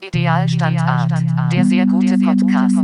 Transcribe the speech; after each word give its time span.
Idealstandart, 0.00 1.12
der 1.52 1.64
sehr 1.64 1.86
gute 1.86 2.18
Podcast. 2.18 2.76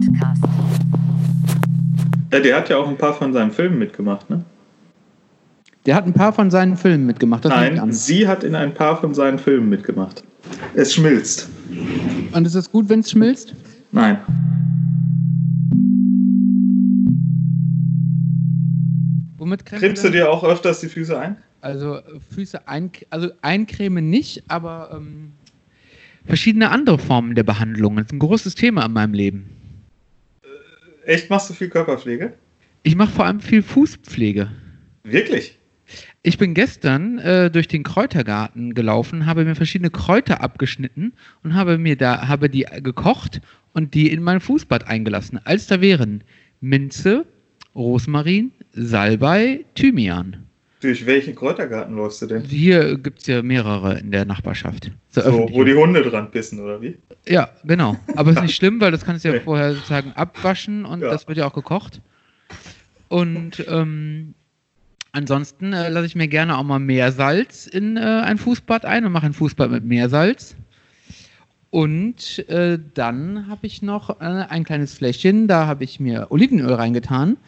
Ja, 2.32 2.40
der 2.40 2.56
hat 2.56 2.68
ja 2.68 2.76
auch 2.78 2.88
ein 2.88 2.98
paar 2.98 3.14
von 3.14 3.32
seinen 3.32 3.52
Filmen 3.52 3.78
mitgemacht, 3.78 4.28
ne? 4.28 4.44
Der 5.86 5.94
hat 5.94 6.06
ein 6.06 6.14
paar 6.14 6.32
von 6.32 6.50
seinen 6.50 6.76
Filmen 6.76 7.06
mitgemacht. 7.06 7.44
Nein, 7.44 7.78
an. 7.78 7.92
sie 7.92 8.26
hat 8.26 8.42
in 8.42 8.54
ein 8.54 8.72
paar 8.72 8.96
von 8.96 9.14
seinen 9.14 9.38
Filmen 9.38 9.68
mitgemacht. 9.68 10.24
Es 10.74 10.94
schmilzt. 10.94 11.48
Und 12.32 12.46
ist 12.46 12.54
es 12.54 12.70
gut, 12.70 12.88
wenn 12.88 13.00
es 13.00 13.10
schmilzt? 13.10 13.54
Nein. 13.92 14.18
Womit 19.36 19.66
cremst 19.66 20.02
du 20.02 20.10
dir 20.10 20.30
auch 20.30 20.42
öfters 20.42 20.80
die 20.80 20.88
Füße 20.88 21.18
ein? 21.18 21.36
Also 21.60 22.00
Füße 22.30 22.66
ein, 22.66 22.90
also 23.10 23.30
eincremen 23.42 24.08
nicht, 24.08 24.42
aber 24.48 24.90
ähm, 24.94 25.32
verschiedene 26.26 26.70
andere 26.70 26.98
Formen 26.98 27.34
der 27.34 27.42
Behandlung. 27.42 27.96
Das 27.96 28.06
ist 28.06 28.12
ein 28.12 28.18
großes 28.18 28.54
Thema 28.54 28.84
in 28.86 28.92
meinem 28.92 29.14
Leben. 29.14 29.50
Echt, 31.04 31.30
machst 31.30 31.50
du 31.50 31.54
viel 31.54 31.68
Körperpflege? 31.68 32.32
Ich 32.82 32.96
mache 32.96 33.10
vor 33.10 33.26
allem 33.26 33.40
viel 33.40 33.62
Fußpflege. 33.62 34.50
Wirklich? 35.04 35.58
Ich 36.22 36.38
bin 36.38 36.54
gestern 36.54 37.18
äh, 37.18 37.50
durch 37.50 37.68
den 37.68 37.82
Kräutergarten 37.82 38.72
gelaufen, 38.72 39.26
habe 39.26 39.44
mir 39.44 39.54
verschiedene 39.54 39.90
Kräuter 39.90 40.40
abgeschnitten 40.40 41.12
und 41.42 41.54
habe 41.54 41.76
mir 41.76 41.96
da 41.96 42.26
habe 42.28 42.48
die 42.48 42.66
gekocht 42.82 43.42
und 43.74 43.92
die 43.92 44.10
in 44.10 44.22
mein 44.22 44.40
Fußbad 44.40 44.86
eingelassen. 44.86 45.38
Als 45.44 45.66
da 45.66 45.82
wären 45.82 46.24
Minze, 46.60 47.26
Rosmarin, 47.74 48.52
Salbei, 48.72 49.66
Thymian. 49.74 50.43
Durch 50.84 51.06
welchen 51.06 51.34
Kräutergarten 51.34 51.96
läufst 51.96 52.20
du 52.20 52.26
denn? 52.26 52.42
Hier 52.42 52.98
gibt 52.98 53.20
es 53.20 53.26
ja 53.26 53.40
mehrere 53.42 53.98
in 53.98 54.10
der 54.10 54.26
Nachbarschaft. 54.26 54.90
So, 55.08 55.48
wo 55.50 55.64
die 55.64 55.72
Hunde 55.72 56.02
dran 56.02 56.30
pissen, 56.30 56.60
oder 56.60 56.82
wie? 56.82 56.98
Ja, 57.26 57.48
genau. 57.64 57.96
Aber 58.16 58.32
ist 58.32 58.42
nicht 58.42 58.54
schlimm, 58.54 58.82
weil 58.82 58.90
das 58.90 59.02
kannst 59.02 59.24
du 59.24 59.28
ja 59.30 59.34
Nee. 59.36 59.40
vorher 59.40 59.74
sozusagen 59.76 60.12
abwaschen 60.12 60.84
und 60.84 61.00
Ja. 61.00 61.08
das 61.08 61.26
wird 61.26 61.38
ja 61.38 61.46
auch 61.46 61.54
gekocht. 61.54 62.02
Und 63.08 63.64
ähm, 63.66 64.34
ansonsten 65.12 65.72
äh, 65.72 65.88
lasse 65.88 66.04
ich 66.04 66.16
mir 66.16 66.28
gerne 66.28 66.58
auch 66.58 66.64
mal 66.64 66.80
Meersalz 66.80 67.66
in 67.66 67.96
äh, 67.96 68.00
ein 68.00 68.36
Fußbad 68.36 68.84
ein 68.84 69.06
und 69.06 69.12
mache 69.12 69.24
ein 69.24 69.32
Fußbad 69.32 69.70
mit 69.70 69.84
Meersalz. 69.84 70.54
Und 71.70 72.46
äh, 72.50 72.78
dann 72.92 73.48
habe 73.48 73.66
ich 73.66 73.80
noch 73.80 74.20
äh, 74.20 74.24
ein 74.24 74.64
kleines 74.64 74.92
Fläschchen, 74.92 75.48
da 75.48 75.66
habe 75.66 75.82
ich 75.84 75.98
mir 75.98 76.26
Olivenöl 76.28 76.74
reingetan 76.74 77.38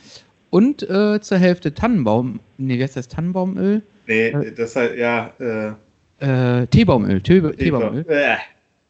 und 0.50 0.83
äh, 0.89 1.20
zur 1.20 1.39
Hälfte 1.39 1.75
Tannenbaum, 1.75 2.41
nee, 2.58 2.78
wie 2.78 2.83
heißt 2.83 2.97
das, 2.97 3.08
Tannenbaumöl? 3.08 3.83
Nee, 4.06 4.28
Äh. 4.28 4.53
das 4.53 4.77
halt, 4.77 4.97
ja, 4.98 5.33
äh, 5.38 5.72
Äh, 6.19 6.66
Teebaumöl, 6.69 7.20
Tee, 7.20 7.41
Teebaumöl. 7.53 8.05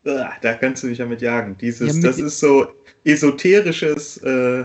Da 0.04 0.54
kannst 0.54 0.84
du 0.84 0.86
mich 0.86 0.98
ja 0.98 1.06
mit 1.06 1.20
jagen. 1.20 1.56
Dieses, 1.60 1.88
Ja, 1.88 1.94
mit- 1.94 2.04
das 2.04 2.18
ist 2.20 2.38
so 2.38 2.68
esoterisches, 3.04 4.18
äh, 4.22 4.64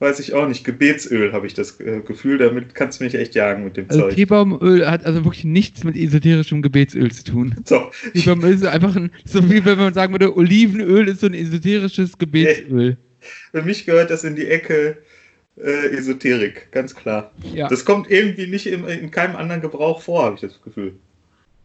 weiß 0.00 0.18
ich 0.20 0.34
auch 0.34 0.48
nicht, 0.48 0.64
Gebetsöl 0.64 1.32
habe 1.32 1.46
ich 1.46 1.54
das 1.54 1.78
Gefühl. 1.78 2.38
Damit 2.38 2.74
kannst 2.74 2.98
du 3.00 3.04
mich 3.04 3.14
echt 3.14 3.34
jagen 3.34 3.64
mit 3.64 3.76
dem 3.76 3.86
Also 3.88 4.02
Zeug. 4.02 4.14
Teebaumöl 4.16 4.90
hat 4.90 5.06
also 5.06 5.24
wirklich 5.24 5.44
nichts 5.44 5.84
mit 5.84 5.96
esoterischem 5.96 6.62
Gebetsöl 6.62 7.10
zu 7.12 7.24
tun. 7.24 7.54
So, 7.64 7.90
Teebaumöl 8.14 8.54
ist 8.54 8.66
einfach 8.66 8.96
ein, 8.96 9.10
so 9.24 9.48
wie 9.50 9.64
wenn 9.64 9.78
man 9.78 9.94
sagen 9.94 10.12
würde, 10.12 10.36
Olivenöl 10.36 11.08
ist 11.08 11.20
so 11.20 11.26
ein 11.26 11.34
esoterisches 11.34 12.18
Gebetsöl. 12.18 12.96
für 13.52 13.62
mich 13.62 13.86
gehört 13.86 14.10
das 14.10 14.24
in 14.24 14.34
die 14.36 14.46
Ecke 14.48 14.98
äh, 15.56 15.88
Esoterik, 15.96 16.70
ganz 16.72 16.94
klar. 16.94 17.32
Ja. 17.54 17.68
Das 17.68 17.84
kommt 17.84 18.10
irgendwie 18.10 18.46
nicht 18.46 18.66
im, 18.66 18.86
in 18.86 19.10
keinem 19.10 19.36
anderen 19.36 19.60
Gebrauch 19.62 20.00
vor, 20.02 20.24
habe 20.24 20.34
ich 20.36 20.40
das 20.42 20.60
Gefühl. 20.62 20.94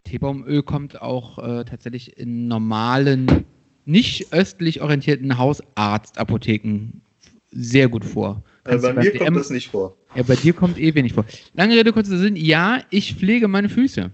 Teebaumöl 0.06 0.64
kommt 0.64 1.02
auch 1.02 1.38
äh, 1.40 1.64
tatsächlich 1.66 2.18
in 2.18 2.48
normalen, 2.48 3.46
nicht 3.86 4.32
östlich 4.34 4.82
orientierten 4.82 5.38
Hausarztapotheken 5.38 7.02
sehr 7.52 7.90
gut 7.90 8.06
vor. 8.06 8.44
Kannst 8.64 8.84
bei 8.86 8.94
mir 8.94 9.12
DM 9.12 9.26
kommt 9.26 9.38
das 9.38 9.50
nicht 9.50 9.70
vor. 9.70 9.98
Ja, 10.16 10.24
bei 10.24 10.36
dir 10.36 10.54
kommt 10.54 10.80
eh 10.80 10.94
wenig 10.96 11.14
vor. 11.14 11.26
Lange 11.54 11.76
Rede, 11.76 11.92
kurzer 11.92 12.18
Sinn. 12.18 12.36
Ja, 12.36 12.82
ich 12.90 13.16
pflege 13.16 13.48
meine 13.48 13.70
Füße. 13.70 14.12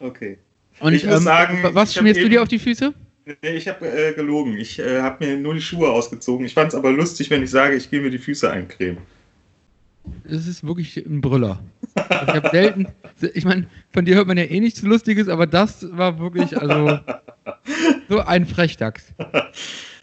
Okay. 0.00 0.38
Und 0.80 0.92
Ich 0.92 1.04
muss 1.06 1.22
sagen, 1.24 1.62
wa- 1.62 1.74
was 1.74 1.94
schmierst 1.94 2.20
du 2.20 2.28
dir 2.28 2.42
auf 2.42 2.48
die 2.48 2.58
Füße? 2.58 2.92
Nee, 3.26 3.50
ich 3.56 3.68
habe 3.68 3.86
äh, 3.86 4.12
gelogen. 4.12 4.56
Ich 4.58 4.78
äh, 4.78 5.00
habe 5.00 5.24
mir 5.24 5.36
nur 5.36 5.54
die 5.54 5.62
Schuhe 5.62 5.90
ausgezogen. 5.90 6.44
Ich 6.44 6.54
fand 6.54 6.68
es 6.68 6.74
aber 6.74 6.92
lustig, 6.92 7.30
wenn 7.30 7.42
ich 7.42 7.50
sage, 7.50 7.74
ich 7.74 7.90
gehe 7.90 8.00
mir 8.00 8.10
die 8.10 8.18
Füße 8.18 8.50
eincremen. 8.50 8.98
Das 10.24 10.46
ist 10.46 10.66
wirklich 10.66 10.96
ein 10.98 11.22
Brüller. 11.22 11.62
Also 11.94 12.26
ich 12.26 12.34
habe 12.34 12.50
selten, 12.50 12.86
ich 13.34 13.44
meine, 13.44 13.66
von 13.92 14.04
dir 14.04 14.16
hört 14.16 14.26
man 14.26 14.36
ja 14.36 14.44
eh 14.44 14.60
nichts 14.60 14.82
Lustiges, 14.82 15.28
aber 15.28 15.46
das 15.46 15.86
war 15.96 16.18
wirklich, 16.18 16.56
also, 16.58 16.98
so 18.08 18.20
ein 18.20 18.44
Frechdachs. 18.44 19.14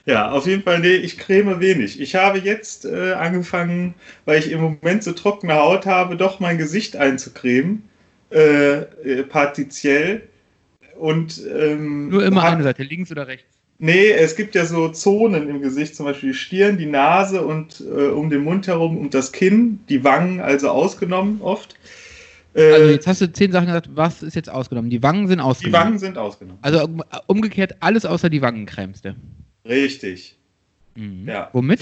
Ja, 0.05 0.31
auf 0.31 0.47
jeden 0.47 0.63
Fall, 0.63 0.79
nee, 0.79 0.95
ich 0.95 1.19
creme 1.19 1.59
wenig. 1.59 2.01
Ich 2.01 2.15
habe 2.15 2.39
jetzt 2.39 2.85
äh, 2.85 3.13
angefangen, 3.13 3.93
weil 4.25 4.39
ich 4.39 4.51
im 4.51 4.61
Moment 4.61 5.03
so 5.03 5.11
trockene 5.11 5.53
Haut 5.53 5.85
habe, 5.85 6.15
doch 6.15 6.39
mein 6.39 6.57
Gesicht 6.57 6.95
einzucremen. 6.95 7.83
Äh, 8.31 8.79
äh, 8.79 9.23
partiziell. 9.23 10.23
Und 11.01 11.41
ähm, 11.51 12.09
Nur 12.09 12.23
immer 12.23 12.43
eine 12.43 12.61
Seite, 12.61 12.83
links 12.83 13.11
oder 13.11 13.27
rechts. 13.27 13.57
Nee, 13.79 14.11
es 14.11 14.35
gibt 14.35 14.53
ja 14.53 14.65
so 14.65 14.89
Zonen 14.89 15.49
im 15.49 15.59
Gesicht, 15.59 15.95
zum 15.95 16.05
Beispiel 16.05 16.29
die 16.33 16.37
Stirn, 16.37 16.77
die 16.77 16.85
Nase 16.85 17.41
und 17.43 17.81
äh, 17.81 18.09
um 18.09 18.29
den 18.29 18.43
Mund 18.43 18.67
herum 18.67 18.99
und 18.99 19.15
das 19.15 19.31
Kinn, 19.31 19.79
die 19.89 20.03
Wangen 20.03 20.39
also 20.41 20.69
ausgenommen 20.69 21.41
oft. 21.41 21.75
Äh, 22.53 22.71
Also 22.71 22.91
jetzt 22.91 23.07
hast 23.07 23.21
du 23.21 23.33
zehn 23.33 23.51
Sachen 23.51 23.65
gesagt, 23.65 23.89
was 23.95 24.21
ist 24.21 24.35
jetzt 24.35 24.51
ausgenommen? 24.51 24.91
Die 24.91 25.01
Wangen 25.01 25.27
sind 25.27 25.39
die 25.39 25.43
ausgenommen. 25.43 25.85
Wangen 25.87 25.97
sind 25.99 26.19
ausgenommen. 26.19 26.59
Also 26.61 26.83
um- 26.83 27.03
umgekehrt 27.25 27.77
alles 27.79 28.05
außer 28.05 28.29
die 28.29 28.43
Wangen 28.43 28.67
cremst 28.67 29.05
du. 29.05 29.15
Richtig. 29.67 30.37
Mhm. 30.93 31.27
Ja. 31.27 31.49
Womit? 31.53 31.79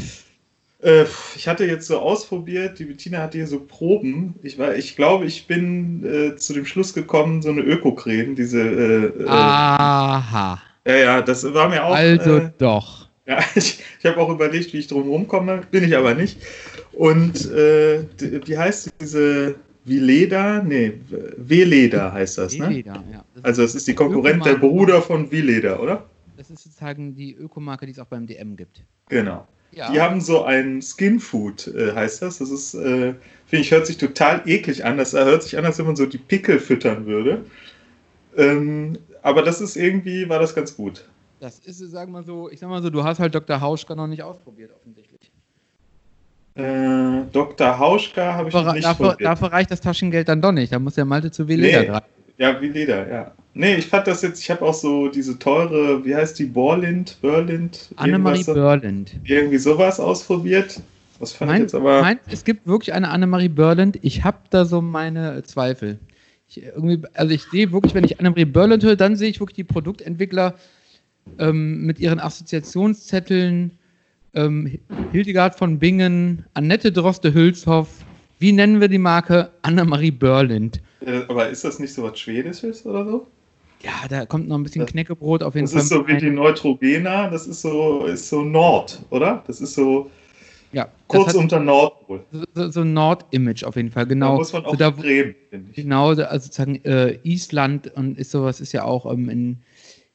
Äh, 0.82 1.06
ich 1.36 1.48
hatte 1.48 1.66
jetzt 1.66 1.88
so 1.88 2.00
ausprobiert, 2.00 2.80
die 2.80 2.86
Bettina 2.86 3.20
hatte 3.20 3.38
hier 3.38 3.48
so 3.48 3.60
Proben. 3.60 4.36
Ich, 4.44 4.58
war, 4.58 4.76
ich 4.76 4.96
glaube, 4.96 5.26
ich 5.26 5.46
bin 5.48 6.06
äh, 6.06 6.36
zu 6.38 6.54
dem 6.54 6.66
Schluss 6.66 6.94
gekommen, 6.94 7.42
so 7.42 7.50
eine 7.50 7.62
Öko-Creme, 7.62 8.36
diese. 8.36 8.62
Äh, 8.62 9.28
Aha. 9.28 10.62
äh, 10.86 10.92
ja, 10.92 10.98
ja, 11.18 11.22
das 11.22 11.44
war 11.54 11.68
mir 11.70 11.84
auch. 11.84 11.94
Also 11.94 12.38
äh, 12.38 12.52
doch. 12.58 13.08
ja, 13.26 13.40
ich 13.56 13.84
ich 14.00 14.06
habe 14.06 14.18
auch 14.22 14.30
überlegt, 14.30 14.72
wie 14.74 14.78
ich 14.78 14.88
drum 14.88 15.10
rumkomme, 15.10 15.62
bin 15.70 15.84
ich 15.84 15.96
aber 15.98 16.14
nicht. 16.14 16.38
Und 16.94 17.50
äh, 17.52 18.04
die- 18.20 18.48
wie 18.48 18.58
heißt 18.58 18.92
diese 19.02 19.56
Vileda? 19.84 20.62
Nee, 20.64 20.94
Veleda 21.38 22.14
heißt 22.14 22.38
das, 22.38 22.58
ne? 22.58 22.70
Leder, 22.70 23.04
ja. 23.12 23.26
Das, 23.36 23.44
Also, 23.44 23.64
es 23.64 23.76
ist 23.76 23.88
die 23.88 23.96
Konkurrent 23.96 24.46
der. 24.46 24.56
Bruder 24.56 25.02
von 25.02 25.30
Vileda, 25.32 25.78
oder? 25.80 26.06
das 26.38 26.50
ist 26.50 26.64
sozusagen 26.64 27.16
die 27.16 27.34
Ökomarke, 27.34 27.86
die 27.86 27.92
es 27.92 28.00
auch 28.00 28.06
beim 28.06 28.26
DM 28.26 28.56
gibt. 28.56 28.82
Genau. 29.10 29.46
Ja. 29.72 29.92
Die 29.92 30.02
haben 30.02 30.20
so 30.20 30.44
ein 30.44 30.82
Skin 30.82 31.20
Food, 31.20 31.68
äh, 31.68 31.94
heißt 31.94 32.22
das. 32.22 32.40
Das 32.40 32.50
ist, 32.50 32.74
äh, 32.74 33.14
finde 33.46 33.62
ich, 33.62 33.72
hört 33.72 33.86
sich 33.88 33.98
total 33.98 34.42
eklig 34.48 34.84
an. 34.84 34.98
Das 34.98 35.14
hört 35.14 35.44
sich 35.44 35.58
an, 35.58 35.66
als 35.66 35.78
wenn 35.78 35.86
man 35.86 35.96
so 35.96 36.06
die 36.06 36.18
Pickel 36.18 36.60
füttern 36.60 37.06
würde. 37.06 37.46
Ähm, 38.38 38.98
aber 39.22 39.42
das 39.44 39.62
ist 39.62 39.76
irgendwie, 39.76 40.28
war 40.30 40.40
das 40.40 40.56
ganz 40.56 40.76
gut. 40.76 41.06
Das 41.40 41.60
ist, 41.60 41.78
sag 41.80 42.10
mal 42.10 42.24
so, 42.24 42.50
ich 42.50 42.60
sag 42.60 42.70
mal 42.70 42.82
so, 42.82 42.90
du 42.90 43.04
hast 43.04 43.20
halt 43.20 43.34
Dr. 43.36 43.62
Hauschka 43.62 43.96
noch 43.96 44.08
nicht 44.08 44.24
ausprobiert, 44.24 44.72
offensichtlich. 44.76 45.32
Äh, 46.56 47.24
Dr. 47.32 47.78
Hauschka 47.80 48.34
habe 48.34 48.50
ich 48.50 48.54
noch 48.56 48.62
Dafür, 48.64 48.74
nicht 48.74 48.86
dafür, 48.86 49.10
probiert. 49.12 49.28
dafür 49.30 49.52
reicht 49.52 49.72
das 49.72 49.82
Taschengeld 49.82 50.28
dann 50.28 50.42
doch 50.42 50.52
nicht. 50.52 50.74
Da 50.74 50.80
muss 50.80 50.96
der 50.96 51.06
Malte 51.06 51.32
zu 51.32 51.48
Veleda 51.48 51.80
Nee. 51.82 51.86
greifen. 51.88 52.06
Ja, 52.38 52.50
Leder, 52.60 53.10
ja. 53.10 53.32
Nee, 53.54 53.76
ich 53.76 53.88
fand 53.88 54.08
das 54.08 54.22
jetzt, 54.22 54.42
ich 54.42 54.52
habe 54.52 54.62
auch 54.64 54.74
so 54.74 55.10
diese 55.10 55.38
teure, 55.40 56.06
wie 56.06 56.16
heißt 56.16 56.38
die, 56.40 56.46
Borlind, 56.46 57.18
Berlind? 57.22 57.90
Annemarie 57.96 58.44
Börland. 58.44 59.16
Irgendwie 59.24 59.58
sowas 59.58 60.00
ausprobiert. 60.00 60.82
Das 61.20 61.34
fand 61.34 61.50
ich 61.50 61.54
Mein, 61.54 61.62
jetzt 61.64 61.76
aber. 61.76 62.02
mein, 62.02 62.20
es 62.28 62.44
gibt 62.44 62.66
wirklich 62.68 62.94
eine 62.94 63.10
Annemarie 63.10 63.50
Börland. 63.50 64.00
Ich 64.02 64.24
habe 64.24 64.38
da 64.52 64.66
so 64.66 64.82
meine 64.82 65.44
Zweifel. 65.44 66.00
Ich, 66.48 66.64
irgendwie, 66.64 67.02
also 67.14 67.34
ich 67.34 67.44
sehe 67.44 67.72
wirklich, 67.72 67.94
wenn 67.94 68.04
ich 68.04 68.20
Annemarie 68.20 68.46
Börland 68.46 68.84
höre, 68.84 68.96
dann 68.96 69.16
sehe 69.16 69.30
ich 69.30 69.40
wirklich 69.40 69.56
die 69.56 69.64
Produktentwickler 69.64 70.56
ähm, 71.38 71.86
mit 71.86 72.00
ihren 72.00 72.20
Assoziationszetteln. 72.20 73.72
Ähm, 74.36 74.80
Hildegard 75.12 75.58
von 75.58 75.80
Bingen, 75.80 76.46
Annette 76.54 76.92
Droste-Hülshoff. 76.92 77.88
Wie 78.38 78.52
nennen 78.52 78.80
wir 78.80 78.88
die 78.88 79.00
Marke? 79.00 79.50
Annemarie 79.64 80.12
Börland. 80.12 80.82
äh, 81.06 81.24
aber 81.28 81.50
ist 81.50 81.66
das 81.66 81.80
nicht 81.80 81.94
so 81.94 82.04
was 82.04 82.18
Schwedisches 82.20 82.86
oder 82.86 83.04
so? 83.04 83.28
Ja, 83.82 84.08
da 84.10 84.26
kommt 84.26 84.48
noch 84.48 84.58
ein 84.58 84.64
bisschen 84.64 84.82
Das- 84.82 84.92
Knäckebrot 84.92 85.42
auf 85.44 85.56
jeden 85.56 85.66
Das 85.66 85.72
Fall. 85.74 85.82
ist 85.84 85.90
so 85.90 86.08
wie 86.08 86.18
die. 86.18 86.30
Neutrogena, 86.30 87.30
das 87.30 87.48
ist 87.48 87.62
so, 87.62 88.06
ist 88.06 88.28
so 88.28 88.44
Nord, 88.44 89.00
oder? 89.10 89.44
Das 89.48 89.62
ist 89.62 89.74
so 89.74 90.10
ja, 90.72 90.84
das 90.86 90.94
kurz 91.08 91.34
unter 91.34 91.60
Nordpol. 91.60 92.24
so, 92.54 92.70
so, 92.70 92.84
Nord-Image 92.84 93.64
auf 93.64 93.76
jeden 93.76 93.90
Fall, 93.90 94.04
Da 94.06 94.10
genau. 94.10 94.36
muss 94.36 94.54
man 94.54 94.66
auch 94.66 94.72
so 94.72 94.76
da, 94.76 94.92
cremen, 94.92 95.34
finde 95.50 95.72
ich. 95.72 95.78
Genau, 95.78 96.14
da- 96.14 96.26
also 96.26 96.46
sozusagen 96.46 96.76
äh, 96.84 97.18
Island 97.24 97.88
und 97.96 98.18
ist 98.20 98.32
sowas 98.32 98.60
ist 98.62 98.72
ja 98.74 98.84
auch 98.84 99.12
ähm, 99.12 99.30
in, 99.30 99.48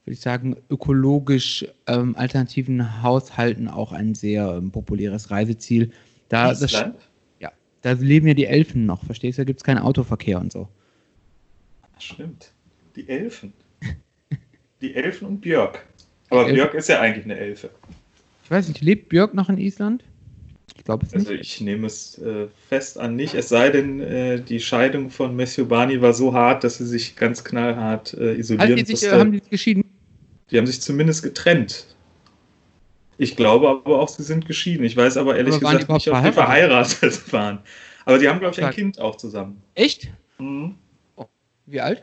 würde 0.05 0.13
ich 0.15 0.21
sagen, 0.21 0.57
ökologisch 0.71 1.67
ähm, 1.87 2.15
alternativen 2.17 3.03
Haushalten 3.03 3.67
auch 3.69 3.91
ein 3.93 4.15
sehr 4.15 4.47
ähm, 4.59 4.71
populäres 4.71 5.31
Reiseziel. 5.31 5.91
Da, 6.29 6.49
das, 6.49 6.63
Island? 6.63 6.97
ja, 7.41 7.51
da 7.81 7.93
leben 7.93 8.29
ja 8.29 8.35
die 8.35 8.47
Elfen 8.47 8.87
noch, 8.87 9.03
verstehst 9.05 9.39
du? 9.39 9.43
Da 9.43 9.47
gibt 9.47 9.59
es 9.61 9.65
keinen 9.65 9.79
Autoverkehr 9.79 10.39
und 10.41 10.53
so. 10.53 10.69
Stimmt. 11.99 12.53
Die 12.97 13.09
Elfen. 13.09 13.53
Die 14.81 14.95
Elfen 14.95 15.27
und 15.27 15.41
Björk. 15.41 15.85
Aber 16.31 16.47
Björk 16.47 16.75
ist 16.75 16.89
ja 16.89 17.01
eigentlich 17.01 17.25
eine 17.25 17.37
Elfe. 17.37 17.71
Ich 18.45 18.51
weiß 18.51 18.69
nicht, 18.69 18.81
lebt 18.81 19.09
Björk 19.09 19.35
noch 19.35 19.49
in 19.49 19.59
Island? 19.59 20.05
Ich 20.77 20.85
glaube 20.85 21.07
es 21.07 21.13
nicht. 21.13 21.27
Also 21.27 21.33
ich 21.33 21.61
nehme 21.61 21.87
es 21.87 22.19
äh, 22.19 22.49
fest 22.69 22.99
an 22.99 23.17
nicht, 23.17 23.35
es 23.35 23.49
sei 23.49 23.71
denn, 23.71 24.01
äh, 24.01 24.41
die 24.41 24.61
Scheidung 24.61 25.11
von 25.11 25.35
Matthew 25.37 25.67
Barney 25.67 26.01
war 26.03 26.13
so 26.13 26.35
hart, 26.35 26.65
dass 26.65 26.79
sie 26.79 26.87
sich 26.87 27.17
ganz 27.17 27.45
knallhart 27.45 28.15
äh, 28.15 28.35
isolieren 28.35 28.77
die 28.77 28.85
sich, 28.85 28.91
musste. 28.91 29.19
haben 29.19 29.33
die 29.33 29.39
sich 29.39 29.51
geschieden? 29.51 29.85
Die 30.51 30.59
haben 30.59 30.67
sich 30.67 30.81
zumindest 30.81 31.23
getrennt. 31.23 31.87
Ich 33.17 33.37
glaube 33.37 33.69
aber 33.69 34.01
auch, 34.01 34.09
sie 34.09 34.25
sind 34.25 34.47
geschieden. 34.47 34.85
Ich 34.85 34.97
weiß 34.97 35.17
aber 35.17 35.37
ehrlich 35.37 35.55
Aber 35.55 35.73
gesagt 35.73 35.89
nicht, 35.89 36.09
ob 36.11 36.23
die 36.23 36.33
verheiratet 36.33 37.33
waren. 37.33 37.61
Aber 38.05 38.19
die 38.19 38.29
haben, 38.29 38.41
glaube 38.41 38.55
ich, 38.59 38.65
ein 38.65 38.73
Kind 38.73 38.99
auch 38.99 39.17
zusammen. 39.17 39.63
Echt? 39.75 40.09
Mhm. 40.39 40.75
Wie 41.67 41.81
alt? 41.81 42.03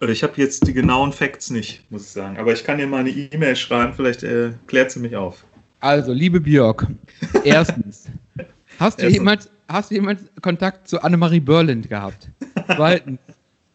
Oder 0.00 0.10
ich 0.10 0.22
habe 0.22 0.34
jetzt 0.36 0.66
die 0.66 0.72
genauen 0.72 1.12
Facts 1.12 1.50
nicht, 1.50 1.84
muss 1.90 2.02
ich 2.02 2.08
sagen. 2.08 2.36
Aber 2.38 2.52
ich 2.52 2.62
kann 2.64 2.78
dir 2.78 2.86
mal 2.86 2.98
eine 3.00 3.10
E-Mail 3.10 3.56
schreiben, 3.56 3.92
vielleicht 3.94 4.22
äh, 4.22 4.52
klärt 4.66 4.90
sie 4.92 5.00
mich 5.00 5.16
auf. 5.16 5.44
Also, 5.80 6.12
liebe 6.12 6.40
Björk, 6.40 6.86
erstens, 7.44 8.06
hast 8.78 8.98
du, 8.98 9.02
Erstens. 9.04 9.12
jemals, 9.12 9.50
hast 9.68 9.90
du 9.90 9.94
jemals 9.96 10.20
Kontakt 10.42 10.88
zu 10.88 11.02
Annemarie 11.02 11.40
Berlind 11.40 11.88
gehabt? 11.88 12.28
Zweitens, 12.74 13.18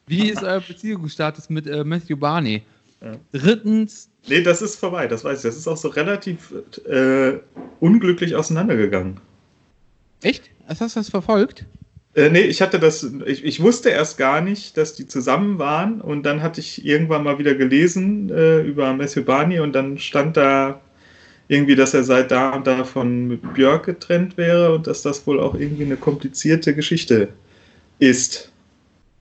wie 0.08 0.30
ist 0.30 0.44
euer 0.44 0.60
Beziehungsstatus 0.62 1.50
mit 1.50 1.68
äh, 1.68 1.84
Matthew 1.84 2.18
Barney? 2.18 2.64
Ja. 3.02 3.16
Drittens, 3.32 4.10
Nee, 4.28 4.42
das 4.42 4.62
ist 4.62 4.78
vorbei, 4.78 5.08
das 5.08 5.24
weiß 5.26 5.40
ich. 5.40 5.44
Das 5.44 5.58
ist 5.58 5.68
auch 5.68 5.76
so 5.76 5.90
relativ 5.90 6.54
äh, 6.88 7.34
unglücklich 7.82 8.36
auseinandergegangen. 8.36 9.20
echt? 10.22 10.50
Hast 10.68 10.80
du 10.80 10.86
das 11.00 11.10
verfolgt? 11.10 11.66
Äh, 12.16 12.30
nee, 12.30 12.42
ich 12.42 12.62
hatte 12.62 12.80
das, 12.80 13.04
ich, 13.26 13.44
ich 13.44 13.62
wusste 13.62 13.90
erst 13.90 14.18
gar 14.18 14.42
nicht, 14.42 14.78
dass 14.78 14.94
die 14.94 15.08
zusammen 15.08 15.58
waren 15.58 16.00
und 16.00 16.24
dann 16.24 16.44
hatte 16.44 16.60
ich 16.60 16.86
irgendwann 16.86 17.24
mal 17.24 17.40
wieder 17.40 17.56
gelesen 17.56 18.30
äh, 18.30 18.62
über 18.62 18.94
Matthew 18.94 19.24
Barney 19.24 19.60
und 19.60 19.74
dann 19.74 19.98
stand 19.98 20.38
da 20.38 20.80
irgendwie, 21.48 21.76
dass 21.76 21.94
er 21.94 22.04
seit 22.04 22.32
da 22.32 22.52
und 22.52 22.68
da 22.68 22.84
von 22.84 23.40
Björk 23.54 23.86
getrennt 23.86 24.38
wäre 24.38 24.74
und 24.76 24.88
dass 24.88 25.02
das 25.02 25.26
wohl 25.26 25.40
auch 25.40 25.56
irgendwie 25.56 25.84
eine 25.84 25.98
komplizierte 25.98 26.76
Geschichte 26.76 27.30
ist. 28.00 28.52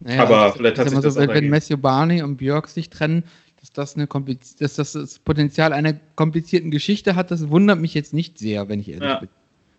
Naja, 0.01 0.23
Aber 0.23 0.43
also, 0.43 0.57
vielleicht 0.59 0.79
hat 0.79 0.87
ich 0.87 0.91
sich 0.91 0.97
mal 0.97 1.03
das 1.03 1.15
so, 1.15 1.21
wenn, 1.21 1.29
wenn. 1.31 1.49
Matthew 1.49 1.79
Barney 1.79 2.23
und 2.23 2.37
Björk 2.37 2.69
sich 2.69 2.91
trennen, 2.91 3.25
dass 3.61 3.73
das, 3.73 3.97
eine 3.97 4.07
kompliz 4.07 4.57
dass 4.57 4.75
das 4.75 4.93
das 4.93 5.19
Potenzial 5.19 5.73
einer 5.73 5.95
komplizierten 6.17 6.71
Geschichte 6.71 7.15
hat, 7.15 7.31
das 7.31 7.49
wundert 7.49 7.81
mich 7.81 7.95
jetzt 7.95 8.13
nicht 8.13 8.39
sehr, 8.39 8.69
wenn 8.69 8.81
ich 8.81 8.91
ehrlich 8.91 9.09
Ja. 9.09 9.21
bin. 9.21 9.29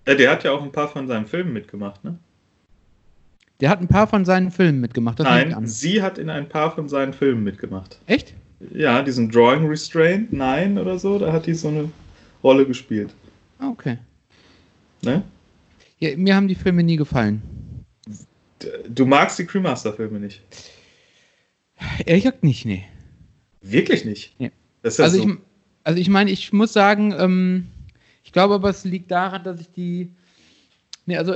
Ja, 0.07 0.15
der 0.15 0.31
hat 0.31 0.43
ja 0.43 0.51
auch 0.51 0.63
ein 0.63 0.71
paar 0.71 0.89
von 0.89 1.07
seinen 1.07 1.27
Filmen 1.27 1.53
mitgemacht, 1.53 2.03
ne? 2.03 2.17
Der 3.59 3.69
hat 3.69 3.79
ein 3.79 3.87
paar 3.87 4.07
von 4.07 4.25
seinen 4.25 4.51
Filmen 4.51 4.81
mitgemacht. 4.81 5.19
Das 5.19 5.25
Nein, 5.25 5.67
sie 5.67 6.01
hat 6.01 6.17
in 6.17 6.29
ein 6.29 6.49
paar 6.49 6.73
von 6.73 6.89
seinen 6.89 7.13
Filmen 7.13 7.43
mitgemacht. 7.43 7.99
Echt? 8.07 8.33
Ja, 8.73 9.01
diesen 9.01 9.29
Drawing 9.29 9.67
Restraint, 9.67 10.31
nein 10.33 10.77
oder 10.77 10.97
so, 10.97 11.19
da 11.19 11.31
hat 11.31 11.45
die 11.45 11.53
so 11.53 11.67
eine 11.67 11.91
Rolle 12.43 12.65
gespielt. 12.65 13.13
Ah, 13.59 13.69
Okay. 13.69 13.97
Ne? 15.01 15.23
Ja, 15.99 16.15
mir 16.17 16.35
haben 16.35 16.47
die 16.47 16.55
Filme 16.55 16.83
nie 16.83 16.95
gefallen. 16.95 17.41
Du 18.89 19.05
magst 19.05 19.37
die 19.39 19.45
Cremaster-Filme 19.45 20.19
nicht. 20.19 20.41
Ehrlich 22.05 22.23
gesagt 22.23 22.43
nicht, 22.43 22.65
nee. 22.65 22.85
Wirklich 23.61 24.05
nicht? 24.05 24.39
Nee. 24.39 24.51
Das 24.81 24.93
ist 24.93 24.97
ja 24.99 25.05
Also, 25.05 25.17
so, 25.23 25.29
ich, 25.29 25.37
also 25.83 25.99
ich 25.99 26.09
meine, 26.09 26.31
ich 26.31 26.53
muss 26.53 26.71
sagen, 26.73 27.13
ähm, 27.17 27.67
ich 28.23 28.31
glaube 28.31 28.55
aber, 28.55 28.69
es 28.69 28.85
liegt 28.85 29.11
daran, 29.11 29.43
dass 29.43 29.59
ich 29.59 29.71
die. 29.71 30.11
Nee, 31.05 31.17
also 31.17 31.35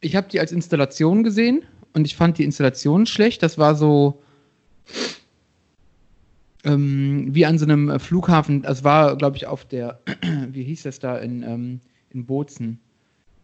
ich 0.00 0.16
habe 0.16 0.28
die 0.28 0.40
als 0.40 0.52
Installation 0.52 1.22
gesehen 1.22 1.62
und 1.92 2.06
ich 2.06 2.16
fand 2.16 2.38
die 2.38 2.44
Installation 2.44 3.06
schlecht. 3.06 3.42
Das 3.42 3.58
war 3.58 3.74
so 3.74 4.22
ähm, 6.64 7.28
wie 7.30 7.46
an 7.46 7.58
so 7.58 7.64
einem 7.64 7.90
äh, 7.90 7.98
Flughafen. 7.98 8.62
Das 8.62 8.84
war, 8.84 9.16
glaube 9.16 9.36
ich, 9.36 9.46
auf 9.46 9.64
der, 9.64 10.00
wie 10.50 10.64
hieß 10.64 10.84
das 10.84 10.98
da 10.98 11.18
in, 11.18 11.42
ähm, 11.42 11.80
in 12.10 12.26
Bozen? 12.26 12.78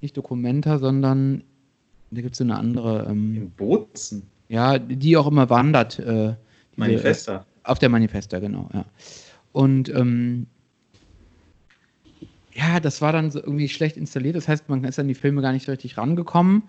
Nicht 0.00 0.16
Documenta, 0.16 0.78
sondern 0.78 1.42
da 2.10 2.20
gibt 2.20 2.32
es 2.32 2.38
so 2.38 2.44
eine 2.44 2.56
andere, 2.56 3.06
ähm, 3.08 3.34
in 3.34 3.50
Bozen. 3.50 4.22
ja, 4.48 4.78
die 4.78 5.16
auch 5.16 5.26
immer 5.26 5.48
wandert. 5.50 5.98
Äh, 5.98 6.02
diese, 6.04 6.36
Manifesta. 6.76 7.46
auf 7.64 7.78
der 7.78 7.88
Manifesta, 7.88 8.38
genau, 8.38 8.68
ja. 8.72 8.84
Und 9.52 9.88
ähm, 9.88 10.46
ja, 12.56 12.80
das 12.80 13.02
war 13.02 13.12
dann 13.12 13.30
so 13.30 13.38
irgendwie 13.40 13.68
schlecht 13.68 13.96
installiert. 13.96 14.36
Das 14.36 14.48
heißt, 14.48 14.68
man 14.68 14.84
ist 14.84 14.98
an 14.98 15.08
die 15.08 15.14
Filme 15.14 15.42
gar 15.42 15.52
nicht 15.52 15.66
so 15.66 15.72
richtig 15.72 15.98
rangekommen. 15.98 16.64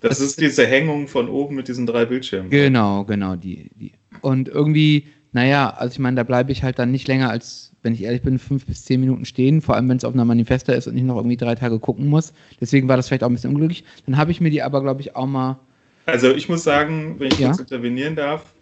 Das, 0.00 0.18
das- 0.18 0.20
ist 0.20 0.40
diese 0.40 0.66
Hängung 0.66 1.08
von 1.08 1.28
oben 1.28 1.56
mit 1.56 1.68
diesen 1.68 1.86
drei 1.86 2.04
Bildschirmen. 2.04 2.50
Genau, 2.50 3.04
genau, 3.04 3.36
die, 3.36 3.70
die. 3.74 3.92
Und 4.20 4.48
irgendwie, 4.48 5.06
naja, 5.32 5.70
also 5.70 5.92
ich 5.92 5.98
meine, 5.98 6.16
da 6.16 6.22
bleibe 6.22 6.52
ich 6.52 6.62
halt 6.62 6.78
dann 6.78 6.90
nicht 6.90 7.08
länger 7.08 7.30
als, 7.30 7.72
wenn 7.82 7.94
ich 7.94 8.02
ehrlich 8.02 8.22
bin, 8.22 8.38
fünf 8.38 8.66
bis 8.66 8.84
zehn 8.84 9.00
Minuten 9.00 9.24
stehen, 9.24 9.62
vor 9.62 9.74
allem 9.74 9.88
wenn 9.88 9.96
es 9.96 10.04
auf 10.04 10.14
einer 10.14 10.24
Manifesta 10.24 10.72
ist 10.72 10.86
und 10.86 10.96
ich 10.96 11.02
noch 11.02 11.16
irgendwie 11.16 11.36
drei 11.36 11.54
Tage 11.54 11.78
gucken 11.78 12.06
muss. 12.08 12.32
Deswegen 12.60 12.88
war 12.88 12.96
das 12.96 13.08
vielleicht 13.08 13.24
auch 13.24 13.28
ein 13.28 13.34
bisschen 13.34 13.50
unglücklich. 13.52 13.84
Dann 14.06 14.16
habe 14.16 14.30
ich 14.30 14.40
mir 14.40 14.50
die 14.50 14.62
aber, 14.62 14.80
glaube 14.82 15.00
ich, 15.00 15.16
auch 15.16 15.26
mal. 15.26 15.58
Also 16.06 16.30
ich 16.32 16.48
muss 16.48 16.62
sagen, 16.62 17.16
wenn 17.18 17.28
ich 17.28 17.38
Ja. 17.38 17.48
kurz 17.48 17.60
intervenieren 17.60 18.16
darf, 18.16 18.54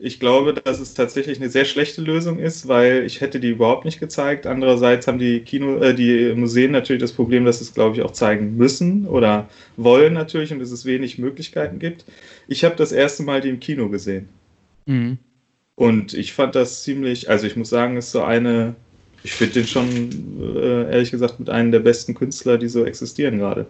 ich 0.00 0.20
glaube, 0.20 0.54
dass 0.54 0.78
es 0.78 0.94
tatsächlich 0.94 1.38
eine 1.38 1.50
sehr 1.50 1.64
schlechte 1.64 2.00
Lösung 2.00 2.38
ist, 2.38 2.68
weil 2.68 3.04
ich 3.04 3.20
hätte 3.20 3.40
die 3.40 3.50
überhaupt 3.50 3.84
nicht 3.84 3.98
gezeigt. 3.98 4.46
Andererseits 4.46 5.08
haben 5.08 5.18
die 5.18 5.40
Kino, 5.40 5.78
äh, 5.78 5.94
die 5.94 6.32
Museen 6.34 6.70
natürlich 6.70 7.02
das 7.02 7.12
Problem, 7.12 7.44
dass 7.44 7.58
sie 7.58 7.64
es, 7.64 7.74
glaube 7.74 7.96
ich, 7.96 8.02
auch 8.02 8.12
zeigen 8.12 8.56
müssen 8.56 9.06
oder 9.06 9.48
wollen 9.76 10.12
natürlich 10.12 10.52
und 10.52 10.60
dass 10.60 10.70
es 10.70 10.84
wenig 10.84 11.18
Möglichkeiten 11.18 11.80
gibt. 11.80 12.04
Ich 12.46 12.64
habe 12.64 12.76
das 12.76 12.92
erste 12.92 13.24
Mal 13.24 13.40
die 13.40 13.48
im 13.48 13.60
Kino 13.60 13.88
gesehen. 13.88 14.28
Mhm. 14.86 15.18
Und 15.74 16.14
ich 16.14 16.32
fand 16.32 16.54
das 16.54 16.82
ziemlich, 16.82 17.28
also 17.28 17.46
ich 17.46 17.56
muss 17.56 17.68
sagen, 17.68 17.96
ist 17.96 18.12
so 18.12 18.22
eine, 18.22 18.74
ich 19.24 19.32
finde 19.32 19.54
den 19.54 19.66
schon, 19.66 20.56
äh, 20.56 20.92
ehrlich 20.92 21.10
gesagt, 21.10 21.40
mit 21.40 21.50
einem 21.50 21.72
der 21.72 21.80
besten 21.80 22.14
Künstler, 22.14 22.56
die 22.56 22.68
so 22.68 22.84
existieren 22.84 23.38
gerade. 23.38 23.66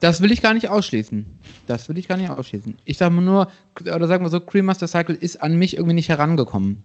Das 0.00 0.20
will 0.20 0.32
ich 0.32 0.42
gar 0.42 0.54
nicht 0.54 0.68
ausschließen. 0.68 1.26
Das 1.66 1.88
will 1.88 1.96
ich 1.96 2.08
gar 2.08 2.16
nicht 2.18 2.28
ausschließen. 2.30 2.76
Ich 2.84 2.98
sage 2.98 3.14
nur, 3.14 3.50
oder 3.80 4.06
sagen 4.06 4.24
wir 4.24 4.28
so, 4.28 4.40
Cremaster 4.40 4.86
Cycle 4.86 5.14
ist 5.16 5.42
an 5.42 5.56
mich 5.56 5.76
irgendwie 5.76 5.94
nicht 5.94 6.08
herangekommen. 6.10 6.82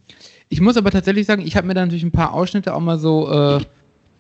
Ich 0.48 0.62
muss 0.62 0.78
aber 0.78 0.92
tatsächlich 0.92 1.26
sagen, 1.28 1.46
ich 1.46 1.58
habe 1.58 1.68
mir 1.68 1.74
da 1.74 1.82
natürlich 1.86 2.04
ein 2.04 2.12
paar 2.12 2.34
Ausschnitte 2.34 2.74
auch 2.74 2.80
mal 2.80 2.98
so 2.98 3.30
äh, 3.30 3.58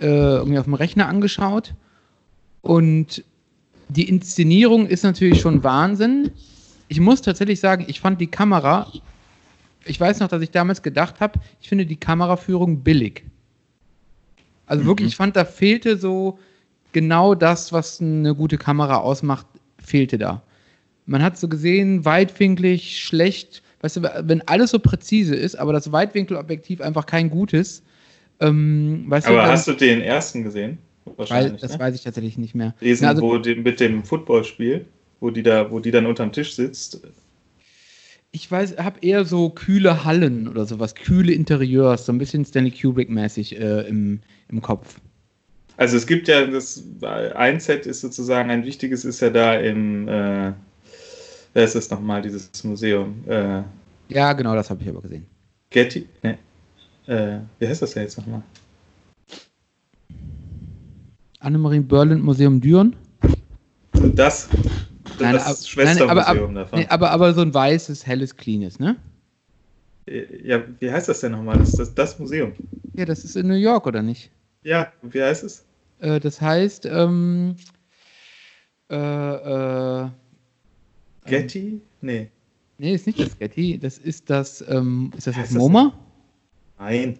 äh, 0.02 0.38
irgendwie 0.38 0.60
auf 0.60 0.66
dem 0.66 0.74
Rechner 0.74 1.08
angeschaut. 1.08 1.76
Und 2.62 3.24
die 3.88 4.08
Inszenierung 4.10 4.86
ist 4.86 5.04
natürlich 5.04 5.40
schon 5.40 5.64
Wahnsinn. 5.64 6.32
Ich 6.90 7.00
muss 7.00 7.22
tatsächlich 7.22 7.60
sagen, 7.60 7.86
ich 7.88 8.02
fand 8.02 8.20
die 8.20 8.28
Kamera, 8.28 8.92
ich 9.86 10.00
weiß 10.00 10.20
noch, 10.20 10.28
dass 10.28 10.42
ich 10.42 10.52
damals 10.52 10.82
gedacht 10.84 11.22
habe, 11.22 11.40
ich 11.62 11.70
finde 11.70 11.86
die 11.86 11.96
Kameraführung 11.96 12.84
billig. 12.84 13.24
Also 14.66 14.86
wirklich, 14.86 15.06
Mhm. 15.06 15.10
ich 15.10 15.16
fand, 15.16 15.36
da 15.36 15.46
fehlte 15.46 15.98
so 15.98 16.38
genau 16.92 17.36
das, 17.36 17.72
was 17.74 18.02
eine 18.02 18.36
gute 18.36 18.58
Kamera 18.58 18.98
ausmacht, 18.98 19.46
fehlte 19.78 20.18
da. 20.18 20.42
Man 21.06 21.24
hat 21.24 21.38
so 21.38 21.48
gesehen, 21.48 22.06
weitwinklig, 22.06 23.00
schlecht, 23.00 23.64
weißt 23.82 23.98
du, 23.98 24.02
wenn 24.24 24.48
alles 24.48 24.72
so 24.72 24.80
präzise 24.80 25.36
ist, 25.36 25.56
aber 25.56 25.74
das 25.74 25.92
Weitwinkelobjektiv 25.92 26.82
einfach 26.82 27.06
kein 27.06 27.30
gutes, 27.30 27.82
ähm, 28.40 29.06
weißt 29.08 29.28
Aber 29.28 29.38
du, 29.38 29.44
hast 29.48 29.68
du 29.68 29.74
den 29.74 30.02
ersten 30.02 30.44
gesehen? 30.44 30.78
weil, 31.06 31.18
Wahrscheinlich. 31.18 31.62
das 31.62 31.74
ne? 31.74 31.80
weiß 31.80 31.96
ich 31.96 32.04
tatsächlich 32.04 32.38
nicht 32.38 32.56
mehr. 32.56 32.76
Diesen, 32.82 33.04
Na, 33.06 33.10
also- 33.10 33.22
wo 33.22 33.38
die, 33.38 33.56
mit 33.56 33.80
dem 33.80 34.04
Footballspiel, 34.04 34.86
wo 35.20 35.30
die 35.30 35.44
da, 35.44 35.72
wo 35.72 35.80
die 35.80 35.92
dann 35.92 36.06
unterm 36.06 36.32
Tisch 36.32 36.54
sitzt. 36.54 37.02
Ich 38.32 38.50
weiß, 38.50 38.78
habe 38.78 39.00
eher 39.02 39.26
so 39.26 39.50
kühle 39.50 40.06
Hallen 40.06 40.48
oder 40.48 40.66
sowas, 40.66 40.94
kühle 40.94 41.32
Interieurs, 41.34 42.06
so 42.06 42.12
ein 42.12 42.20
bisschen 42.20 42.46
Stanley 42.46 42.70
Kubrick-mäßig 42.72 43.58
äh, 43.60 43.88
im, 43.88 44.20
im 44.50 44.62
Kopf. 44.62 45.00
Also 45.80 45.96
es 45.96 46.06
gibt 46.06 46.28
ja 46.28 46.46
das 46.46 46.84
ein 47.02 47.62
Set 47.62 47.86
ist 47.86 48.02
sozusagen 48.02 48.50
ein 48.52 48.66
wichtiges 48.66 49.06
ist 49.06 49.22
ja 49.22 49.30
da 49.30 49.54
im 49.56 50.10
äh, 50.10 50.52
wer 51.54 51.64
ist 51.64 51.74
das 51.76 51.90
nochmal, 51.90 52.22
dieses 52.22 52.50
Museum? 52.66 53.24
Äh, 53.26 53.62
Ja, 54.10 54.34
genau, 54.34 54.56
das 54.56 54.70
habe 54.70 54.84
ich 54.84 54.90
aber 54.90 55.02
gesehen. 55.02 55.26
Getty? 55.70 56.06
Ne. 56.22 56.38
Äh, 57.08 57.40
wie 57.60 57.68
heißt 57.70 57.82
das 57.82 57.92
denn 57.94 58.04
jetzt 58.04 58.18
nochmal? 58.18 58.42
Annemarie 61.40 61.80
Berlin 61.80 62.20
Museum 62.22 62.60
Düren. 62.60 62.94
Das, 63.94 64.50
Nein, 65.18 65.34
das 65.36 65.46
ab- 65.46 65.58
Schwestermuseum 65.66 66.08
nein, 66.08 66.10
aber, 66.10 66.28
ab- 66.28 66.54
davon. 66.66 66.80
Nee, 66.80 66.88
aber, 66.90 67.12
aber 67.12 67.34
so 67.34 67.40
ein 67.42 67.54
weißes, 67.54 68.06
helles, 68.06 68.36
cleanes, 68.36 68.80
ne? 68.80 68.98
Ja, 70.44 70.62
wie 70.80 70.92
heißt 70.92 71.08
das 71.08 71.22
denn 71.22 71.32
nochmal? 71.32 71.58
Das 71.58 71.72
das, 71.74 71.94
das 71.96 72.20
Museum. 72.20 72.52
Ja, 72.96 73.06
das 73.06 73.24
ist 73.24 73.38
in 73.38 73.48
New 73.48 73.54
York, 73.56 73.88
oder 73.88 74.02
nicht? 74.02 74.30
Ja, 74.64 74.92
wie 75.04 75.24
heißt 75.24 75.46
es? 75.46 75.64
Äh, 76.00 76.20
das 76.20 76.42
heißt, 76.42 76.86
ähm, 76.86 77.56
äh, 78.90 78.96
äh, 78.96 80.10
Getty? 81.26 81.82
Nee. 82.02 82.30
nee, 82.78 82.94
ist 82.94 83.06
nicht 83.06 83.20
das 83.20 83.38
Getty, 83.38 83.78
das 83.78 83.98
ist 83.98 84.30
das, 84.30 84.64
ähm, 84.68 85.12
ist 85.18 85.28
das 85.28 85.36
das 85.36 85.52
MoMA? 85.52 85.94
Nein. 86.80 87.20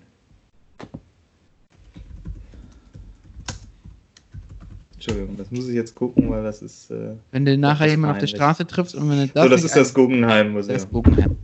Entschuldigung, 4.94 5.38
das 5.38 5.50
muss 5.52 5.68
ich 5.68 5.76
jetzt 5.76 5.96
gucken, 5.96 6.30
weil 6.30 6.44
das 6.44 6.62
ist. 6.62 6.92
Äh, 6.92 7.16
Wenn 7.32 7.46
du 7.46 7.58
nachher 7.58 7.88
jemanden 7.88 8.16
auf 8.16 8.20
der. 8.20 8.28
Straße 8.28 8.68
triffst 8.68 8.96
und 8.96 9.10
wenn 9.10 9.28
du 9.28 9.34
das 9.34 9.44
so, 9.44 9.50
das 9.50 9.64
ist 9.64 9.76
das 9.76 9.90
ein- 9.90 9.94
Guggenheim 9.94 10.52
Museum. 10.52 10.74
das 10.78 10.90
Guggenheim. 10.90 11.38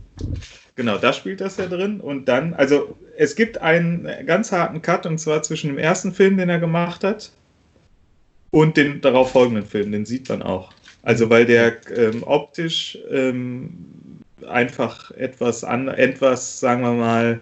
Genau, 0.76 0.98
da 0.98 1.12
spielt 1.12 1.40
das 1.40 1.56
ja 1.56 1.66
drin 1.66 2.00
und 2.00 2.26
dann, 2.26 2.54
also 2.54 2.96
es 3.16 3.34
gibt 3.34 3.58
einen 3.58 4.08
ganz 4.26 4.52
harten 4.52 4.82
Cut 4.82 5.06
und 5.06 5.18
zwar 5.18 5.42
zwischen 5.42 5.68
dem 5.68 5.78
ersten 5.78 6.12
Film, 6.12 6.36
den 6.36 6.48
er 6.48 6.58
gemacht 6.58 7.02
hat, 7.02 7.32
und 8.50 8.76
den 8.76 9.00
darauf 9.02 9.32
folgenden 9.32 9.66
Film. 9.66 9.92
Den 9.92 10.06
sieht 10.06 10.28
man 10.28 10.42
auch. 10.42 10.72
Also 11.02 11.30
weil 11.30 11.44
der 11.44 11.76
ähm, 11.94 12.22
optisch 12.22 12.98
ähm, 13.10 13.70
einfach 14.48 15.10
etwas 15.10 15.62
an, 15.62 15.88
etwas, 15.88 16.58
sagen 16.58 16.82
wir 16.82 16.92
mal, 16.92 17.40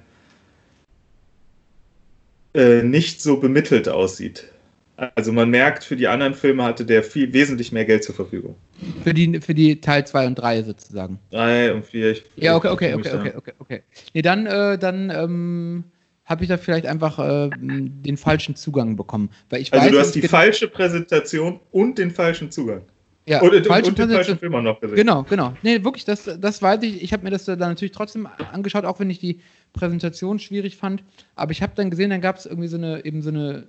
äh, 2.54 2.82
nicht 2.82 3.22
so 3.22 3.38
bemittelt 3.38 3.88
aussieht. 3.88 4.48
Also 4.96 5.32
man 5.32 5.50
merkt, 5.50 5.82
für 5.82 5.96
die 5.96 6.06
anderen 6.06 6.34
Filme 6.34 6.62
hatte 6.62 6.84
der 6.84 7.02
viel 7.02 7.32
wesentlich 7.32 7.72
mehr 7.72 7.84
Geld 7.84 8.04
zur 8.04 8.14
Verfügung. 8.14 8.54
Für 9.02 9.12
die, 9.12 9.40
für 9.40 9.54
die 9.54 9.80
Teil 9.80 10.06
2 10.06 10.26
und 10.28 10.34
3 10.36 10.62
sozusagen. 10.62 11.18
3 11.30 11.74
und 11.74 11.84
4. 11.84 12.16
Ja, 12.36 12.54
okay, 12.54 12.68
okay, 12.68 12.94
okay, 12.94 13.10
okay, 13.12 13.32
okay, 13.36 13.52
okay. 13.58 13.82
Nee, 14.12 14.22
dann, 14.22 14.46
äh, 14.46 14.78
dann 14.78 15.10
ähm, 15.10 15.84
habe 16.24 16.44
ich 16.44 16.48
da 16.48 16.56
vielleicht 16.58 16.86
einfach 16.86 17.18
äh, 17.18 17.50
den 17.58 18.16
falschen 18.16 18.54
Zugang 18.54 18.94
bekommen. 18.94 19.30
Weil 19.50 19.62
ich 19.62 19.72
also 19.72 19.84
weiß, 19.84 19.90
du 19.90 19.98
dass 19.98 20.06
hast 20.06 20.14
die 20.14 20.22
es 20.22 20.30
falsche 20.30 20.68
Präsentation 20.68 21.58
und 21.72 21.98
den 21.98 22.12
falschen 22.12 22.52
Zugang. 22.52 22.82
ja, 23.26 23.42
und, 23.42 23.52
und, 23.52 23.66
falsche 23.66 23.88
und 23.88 23.98
den 23.98 24.10
falschen 24.10 24.38
Film 24.38 24.54
auch 24.54 24.62
noch 24.62 24.80
gesehen. 24.80 24.96
Genau, 24.96 25.24
genau. 25.24 25.54
Nee, 25.62 25.82
wirklich, 25.82 26.04
das, 26.04 26.30
das 26.38 26.62
weiß 26.62 26.82
ich. 26.84 27.02
Ich 27.02 27.12
habe 27.12 27.24
mir 27.24 27.30
das 27.30 27.46
dann 27.46 27.58
natürlich 27.58 27.92
trotzdem 27.92 28.28
angeschaut, 28.52 28.84
auch 28.84 29.00
wenn 29.00 29.10
ich 29.10 29.18
die 29.18 29.40
Präsentation 29.72 30.38
schwierig 30.38 30.76
fand. 30.76 31.02
Aber 31.34 31.50
ich 31.50 31.62
habe 31.62 31.72
dann 31.74 31.90
gesehen, 31.90 32.10
dann 32.10 32.20
gab 32.20 32.36
es 32.36 32.46
irgendwie 32.46 32.68
so 32.68 32.76
eine, 32.76 33.04
eben 33.04 33.20
so 33.20 33.30
eine 33.30 33.66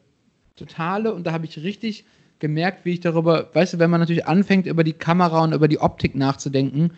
totale 0.56 1.14
und 1.14 1.26
da 1.28 1.32
habe 1.32 1.46
ich 1.46 1.58
richtig 1.58 2.06
gemerkt, 2.40 2.86
wie 2.86 2.94
ich 2.94 3.00
darüber, 3.00 3.50
weißt 3.54 3.74
du, 3.74 3.80
wenn 3.80 3.90
man 3.90 4.00
natürlich 4.00 4.26
anfängt, 4.26 4.68
über 4.68 4.84
die 4.84 4.94
Kamera 4.94 5.44
und 5.44 5.54
über 5.54 5.68
die 5.68 5.80
Optik 5.80 6.16
nachzudenken, 6.16 6.92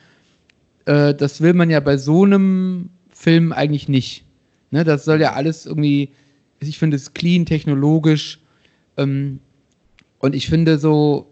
äh, 0.86 1.14
das 1.14 1.42
will 1.42 1.54
man 1.54 1.70
ja 1.70 1.80
bei 1.80 1.98
so 1.98 2.24
einem 2.24 2.90
Film 3.10 3.52
eigentlich 3.52 3.88
nicht. 3.88 4.26
Ne, 4.72 4.84
das 4.84 5.06
soll 5.06 5.22
ja 5.22 5.34
alles 5.34 5.66
irgendwie, 5.66 6.12
ich 6.60 6.78
finde 6.78 6.98
es 6.98 7.14
clean, 7.14 7.46
technologisch. 7.46 8.40
Ähm, 8.98 9.40
und 10.20 10.36
ich 10.36 10.48
finde 10.48 10.78
so, 10.78 11.32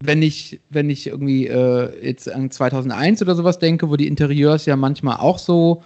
wenn 0.00 0.20
ich, 0.20 0.60
wenn 0.70 0.90
ich 0.90 1.06
irgendwie 1.06 1.46
äh, 1.46 2.04
jetzt 2.04 2.30
an 2.30 2.50
2001 2.50 3.22
oder 3.22 3.34
sowas 3.34 3.58
denke, 3.58 3.88
wo 3.88 3.96
die 3.96 4.08
Interieurs 4.08 4.66
ja 4.66 4.76
manchmal 4.76 5.18
auch 5.18 5.38
so 5.38 5.82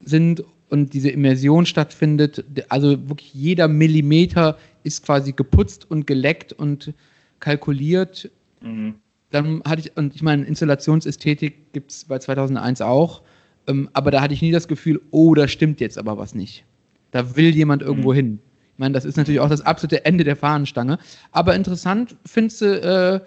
sind 0.00 0.44
und 0.70 0.92
diese 0.94 1.10
Immersion 1.10 1.66
stattfindet, 1.66 2.44
also 2.68 3.08
wirklich 3.08 3.32
jeder 3.34 3.68
Millimeter 3.68 4.56
ist 4.84 5.04
quasi 5.04 5.32
geputzt 5.32 5.90
und 5.90 6.06
geleckt 6.06 6.52
und 6.52 6.92
kalkuliert, 7.40 8.30
Mhm. 8.62 8.94
dann 9.30 9.62
hatte 9.64 9.82
ich, 9.82 9.96
und 9.96 10.14
ich 10.14 10.22
meine, 10.22 10.44
Installationsästhetik 10.44 11.72
gibt 11.72 11.90
es 11.92 12.04
bei 12.04 12.18
2001 12.18 12.80
auch, 12.80 13.22
ähm, 13.66 13.88
aber 13.92 14.10
da 14.10 14.20
hatte 14.22 14.32
ich 14.34 14.42
nie 14.42 14.50
das 14.52 14.66
Gefühl, 14.68 15.00
oh, 15.10 15.34
da 15.34 15.46
stimmt 15.48 15.80
jetzt 15.80 15.98
aber 15.98 16.16
was 16.18 16.34
nicht. 16.34 16.64
Da 17.10 17.36
will 17.36 17.54
jemand 17.54 17.82
irgendwo 17.82 18.12
Mhm. 18.12 18.16
hin. 18.16 18.38
Ich 18.74 18.78
meine, 18.78 18.94
das 18.94 19.04
ist 19.04 19.16
natürlich 19.16 19.40
auch 19.40 19.48
das 19.48 19.60
absolute 19.62 20.04
Ende 20.04 20.24
der 20.24 20.36
Fahnenstange. 20.36 20.98
Aber 21.32 21.54
interessant 21.54 22.16
findest 22.26 22.60
du, 22.60 22.66
äh, 22.66 23.20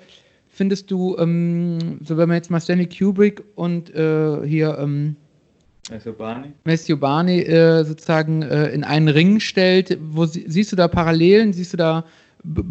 findest 0.48 0.91
du, 0.91 1.15
ähm, 1.17 2.00
so 2.03 2.17
wenn 2.17 2.27
man 2.27 2.36
jetzt 2.38 2.51
mal 2.51 2.60
Stanley 2.60 2.88
Kubrick 2.88 3.43
und 3.55 3.93
äh, 3.93 4.46
hier 4.48 4.77
ähm, 4.79 5.15
Also 5.91 6.13
Barney? 6.13 6.51
Matthew 6.65 6.98
Barney 6.98 7.41
äh, 7.41 7.84
sozusagen 7.84 8.41
äh, 8.43 8.69
in 8.69 8.84
einen 8.84 9.08
Ring 9.08 9.39
stellt, 9.39 9.98
wo 10.01 10.25
sie, 10.25 10.46
siehst 10.48 10.72
du 10.72 10.75
da 10.75 10.88
Parallelen? 10.88 11.53
Siehst 11.53 11.74
du 11.74 11.77
da, 11.77 12.05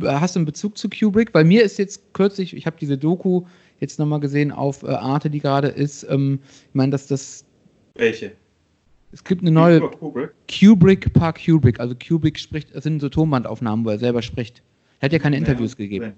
hast 0.05 0.37
du 0.37 0.41
einen 0.41 0.47
Bezug 0.47 0.79
zu 0.79 0.89
Kubrick? 0.89 1.33
Bei 1.33 1.45
mir 1.45 1.63
ist 1.63 1.79
jetzt 1.79 2.13
kürzlich, 2.15 2.57
ich 2.57 2.67
habe 2.67 2.77
diese 2.81 2.97
Doku 2.97 3.45
jetzt 3.81 3.99
nochmal 3.99 4.21
gesehen 4.21 4.53
auf 4.53 4.83
äh, 4.83 4.89
Arte, 4.89 5.31
die 5.31 5.41
gerade 5.41 5.69
ist. 5.69 6.07
Ähm, 6.09 6.41
ich 6.69 6.75
meine, 6.75 6.93
dass 6.93 7.07
das, 7.07 7.45
Welche? 7.95 8.33
es 9.13 9.25
gibt 9.25 9.43
eine 9.43 9.51
neue 9.51 9.81
Kubrick? 9.81 10.31
Kubrick 10.49 11.13
par 11.13 11.35
Kubrick. 11.35 11.81
Also 11.81 11.95
Kubrick 11.95 12.39
spricht, 12.39 12.75
das 12.75 12.85
sind 12.85 13.01
so 13.01 13.09
Tonbandaufnahmen, 13.09 13.85
wo 13.85 13.91
er 13.91 13.99
selber 13.99 14.23
spricht. 14.23 14.63
Er 15.01 15.07
hat 15.07 15.13
ja 15.13 15.19
keine 15.19 15.37
Interviews 15.37 15.73
Ja, 15.73 15.77
gegeben. 15.79 16.13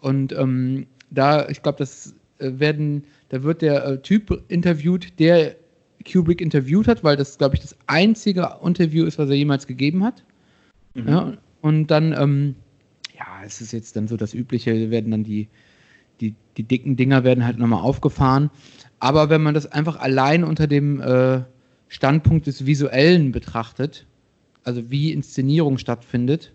Und 0.00 0.32
ähm, 0.32 0.86
da, 1.10 1.48
ich 1.48 1.62
glaube, 1.62 1.78
das 1.78 2.14
äh, 2.38 2.50
werden, 2.58 3.04
da 3.30 3.42
wird 3.42 3.62
der 3.62 3.84
äh, 3.84 4.02
Typ 4.02 4.42
interviewt, 4.48 5.18
der 5.18 5.56
Kubrick 6.10 6.40
interviewt 6.40 6.88
hat, 6.88 7.02
weil 7.04 7.16
das, 7.16 7.38
glaube 7.38 7.54
ich, 7.54 7.60
das 7.60 7.76
einzige 7.86 8.58
Interview 8.62 9.04
ist, 9.04 9.18
was 9.18 9.28
er 9.28 9.36
jemals 9.36 9.66
gegeben 9.66 10.04
hat. 10.04 10.24
Mhm. 10.94 11.08
Ja, 11.08 11.32
und 11.60 11.86
dann, 11.88 12.12
ähm, 12.12 12.54
ja, 13.16 13.26
es 13.44 13.60
ist 13.60 13.72
jetzt 13.72 13.96
dann 13.96 14.08
so 14.08 14.16
das 14.16 14.34
Übliche, 14.34 14.90
werden 14.90 15.10
dann 15.10 15.24
die, 15.24 15.48
die, 16.20 16.34
die 16.56 16.62
dicken 16.62 16.96
Dinger 16.96 17.24
werden 17.24 17.44
halt 17.44 17.58
nochmal 17.58 17.82
aufgefahren. 17.82 18.50
Aber 18.98 19.30
wenn 19.30 19.42
man 19.42 19.54
das 19.54 19.70
einfach 19.70 19.98
allein 19.98 20.44
unter 20.44 20.66
dem 20.66 21.00
äh, 21.00 21.42
Standpunkt 21.88 22.46
des 22.46 22.66
Visuellen 22.66 23.32
betrachtet, 23.32 24.06
also 24.62 24.90
wie 24.90 25.12
Inszenierung 25.12 25.78
stattfindet, 25.78 26.52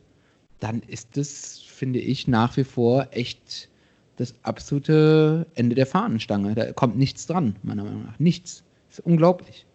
dann 0.59 0.81
ist 0.87 1.15
das, 1.15 1.61
finde 1.65 1.99
ich, 1.99 2.27
nach 2.27 2.57
wie 2.57 2.63
vor 2.63 3.07
echt 3.11 3.69
das 4.17 4.35
absolute 4.43 5.47
Ende 5.55 5.75
der 5.75 5.85
Fahnenstange. 5.85 6.53
Da 6.53 6.73
kommt 6.73 6.97
nichts 6.97 7.25
dran, 7.25 7.55
meiner 7.63 7.83
Meinung 7.83 8.03
nach. 8.03 8.19
Nichts. 8.19 8.63
Ist 8.99 9.05
unglaublich. 9.05 9.65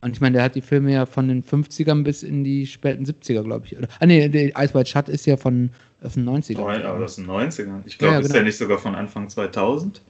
Und 0.00 0.12
ich 0.12 0.20
meine, 0.20 0.34
der 0.34 0.42
hat 0.44 0.54
die 0.54 0.60
Filme 0.60 0.92
ja 0.92 1.06
von 1.06 1.28
den 1.28 1.42
50ern 1.42 2.02
bis 2.02 2.22
in 2.22 2.44
die 2.44 2.66
späten 2.66 3.04
70er, 3.04 3.42
glaube 3.42 3.66
ich. 3.66 3.76
Oder, 3.78 3.88
ah, 4.00 4.06
nee, 4.06 4.28
der 4.28 4.48
Ice 4.62 4.74
White 4.74 4.90
Shut 4.90 5.08
ist 5.08 5.24
ja 5.24 5.36
von 5.36 5.70
aus 6.02 6.14
den 6.14 6.24
90ern. 6.28 6.58
Neun- 6.58 6.82
aber 6.82 6.98
das 7.00 7.14
sind 7.16 7.26
90ern. 7.26 7.80
Ich 7.86 7.96
glaube, 7.96 8.14
Ja, 8.14 8.18
ist 8.20 8.26
genau. 8.26 8.34
der 8.34 8.42
nicht 8.44 8.58
sogar 8.58 8.78
von 8.78 8.94
Anfang 8.94 9.28
2000? 9.30 10.02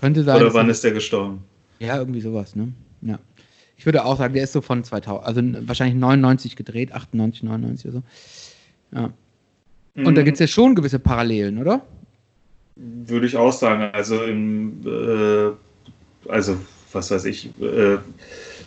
Könnte 0.00 0.22
sein. 0.22 0.36
Oder 0.36 0.52
wann 0.52 0.68
ist 0.68 0.84
der 0.84 0.92
gestorben? 0.92 1.44
Ja, 1.78 1.96
irgendwie 1.96 2.20
sowas, 2.20 2.54
ne? 2.56 2.72
Ja. 3.00 3.18
Ich 3.78 3.86
würde 3.86 4.04
auch 4.04 4.18
sagen, 4.18 4.34
der 4.34 4.42
ist 4.42 4.52
so 4.52 4.60
von 4.60 4.82
2000, 4.84 5.24
also 5.26 5.68
wahrscheinlich 5.68 5.96
99 5.98 6.56
gedreht, 6.56 6.92
98, 6.92 7.44
99 7.44 7.90
oder 7.90 8.02
so. 8.90 8.96
Ja. 8.98 9.04
Und 9.94 10.14
da 10.14 10.20
Mhm. 10.20 10.24
gibt 10.26 10.34
es 10.34 10.40
ja 10.40 10.46
schon 10.48 10.74
gewisse 10.74 10.98
Parallelen, 10.98 11.58
oder? 11.58 11.82
Würde 12.76 13.26
ich 13.26 13.36
auch 13.36 13.52
sagen. 13.52 13.82
Also 13.94 14.22
im, 14.24 14.80
äh, 14.86 16.30
also 16.30 16.58
was 16.92 17.10
weiß 17.10 17.24
ich, 17.26 17.50
äh, 17.60 17.98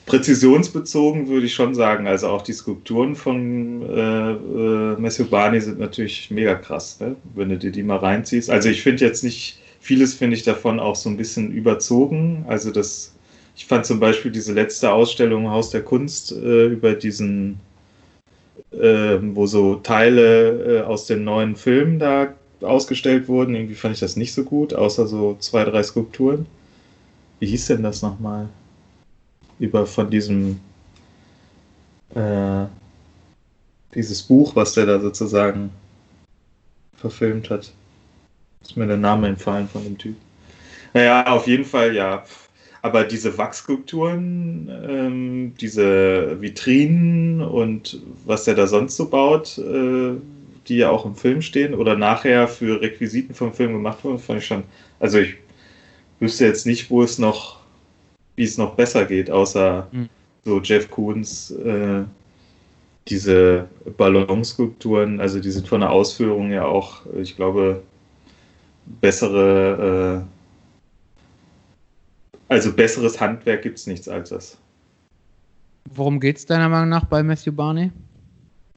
präzisionsbezogen 0.06 1.28
würde 1.28 1.46
ich 1.46 1.54
schon 1.54 1.76
sagen. 1.76 2.08
Also 2.08 2.28
auch 2.28 2.42
die 2.42 2.54
Skulpturen 2.54 3.16
von 3.16 3.82
äh, 3.90 4.32
äh, 4.32 5.24
Barney 5.30 5.62
sind 5.62 5.80
natürlich 5.80 6.32
mega 6.32 6.56
krass, 6.56 7.00
ne? 7.00 7.16
wenn 7.36 7.50
du 7.50 7.58
dir 7.58 7.72
die 7.72 7.84
mal 7.84 7.98
reinziehst. 7.98 8.50
Also 8.50 8.70
ich 8.70 8.82
finde 8.82 9.06
jetzt 9.06 9.24
nicht, 9.24 9.60
vieles 9.80 10.14
finde 10.14 10.36
ich 10.36 10.44
davon 10.44 10.80
auch 10.80 10.96
so 10.96 11.10
ein 11.10 11.18
bisschen 11.18 11.52
überzogen. 11.52 12.46
Also 12.48 12.72
das, 12.72 13.14
ich 13.56 13.66
fand 13.66 13.86
zum 13.86 14.00
Beispiel 14.00 14.32
diese 14.32 14.54
letzte 14.54 14.92
Ausstellung 14.92 15.50
Haus 15.50 15.70
der 15.70 15.84
Kunst 15.84 16.32
äh, 16.32 16.66
über 16.68 16.94
diesen, 16.94 17.60
äh, 18.72 19.18
wo 19.22 19.46
so 19.46 19.76
Teile 19.76 20.80
äh, 20.80 20.82
aus 20.82 21.06
den 21.06 21.24
neuen 21.24 21.56
Filmen 21.56 22.00
da 22.00 22.34
ausgestellt 22.62 23.28
wurden. 23.28 23.56
Irgendwie 23.56 23.76
fand 23.76 23.96
ich 23.96 24.00
das 24.00 24.16
nicht 24.16 24.34
so 24.34 24.44
gut, 24.44 24.74
außer 24.74 25.08
so 25.08 25.38
zwei, 25.40 25.64
drei 25.64 25.84
Skulpturen. 25.84 26.46
Wie 27.42 27.48
hieß 27.48 27.68
denn 27.68 27.82
das 27.82 28.04
nochmal? 28.04 28.48
Über 29.58 29.88
von 29.88 30.12
diesem 30.12 30.60
äh, 32.14 32.66
dieses 33.96 34.22
Buch, 34.22 34.56
was 34.56 34.76
der 34.76 34.86
da 34.86 35.00
sozusagen 35.00 35.72
verfilmt 36.96 37.50
hat. 37.50 37.74
Ist 38.62 38.78
mir 38.78 38.86
der 38.86 38.98
Name 38.98 39.28
entfallen 39.28 39.68
von 39.68 39.84
dem 39.84 39.98
Typ. 39.98 40.16
Naja, 40.94 41.26
auf 41.26 41.48
jeden 41.48 41.66
Fall, 41.66 41.96
ja. 41.96 42.24
Aber 42.84 43.06
diese 43.06 43.36
Wachsskulpturen, 43.40 44.70
ähm, 44.88 45.54
diese 45.60 46.40
Vitrinen 46.42 47.42
und 47.42 48.04
was 48.24 48.44
der 48.44 48.54
da 48.54 48.68
sonst 48.68 48.98
so 48.98 49.10
baut, 49.10 49.58
äh, 49.58 50.12
die 50.68 50.78
ja 50.78 50.92
auch 50.92 51.08
im 51.08 51.16
Film 51.16 51.42
stehen 51.42 51.74
oder 51.74 51.96
nachher 51.96 52.48
für 52.48 52.82
Requisiten 52.82 53.34
vom 53.34 53.52
Film 53.52 53.74
gemacht 53.74 54.04
wurden, 54.04 54.20
fand 54.20 54.40
ich 54.40 54.46
schon. 54.46 54.64
Also 55.00 55.18
ich 55.18 55.38
wüsste 56.22 56.46
jetzt 56.46 56.66
nicht, 56.66 56.90
wo 56.90 57.04
es 57.04 57.18
noch, 57.18 57.60
wie 58.36 58.44
es 58.44 58.58
noch 58.58 58.76
besser 58.76 59.06
geht, 59.06 59.30
außer 59.30 59.88
Mhm. 59.92 60.10
so 60.46 60.62
Jeff 60.62 60.90
Koons 60.90 61.52
äh, 61.52 62.04
diese 63.08 63.68
Ballonskulpturen, 63.98 65.20
also 65.20 65.40
die 65.40 65.52
sind 65.52 65.68
von 65.68 65.82
der 65.82 65.90
Ausführung 65.90 66.52
ja 66.52 66.66
auch, 66.66 67.02
ich 67.16 67.36
glaube, 67.36 67.82
bessere, 69.02 70.24
äh, 70.24 70.28
also 72.48 72.72
besseres 72.74 73.20
Handwerk 73.20 73.64
gibt 73.64 73.80
es 73.80 73.88
nichts 73.88 74.08
als 74.08 74.30
das. 74.30 74.58
Worum 75.94 76.20
geht 76.20 76.38
es 76.38 76.46
deiner 76.46 76.70
Meinung 76.70 76.90
nach 76.90 77.06
bei 77.06 77.24
Matthew 77.24 77.54
Barney? 77.54 77.92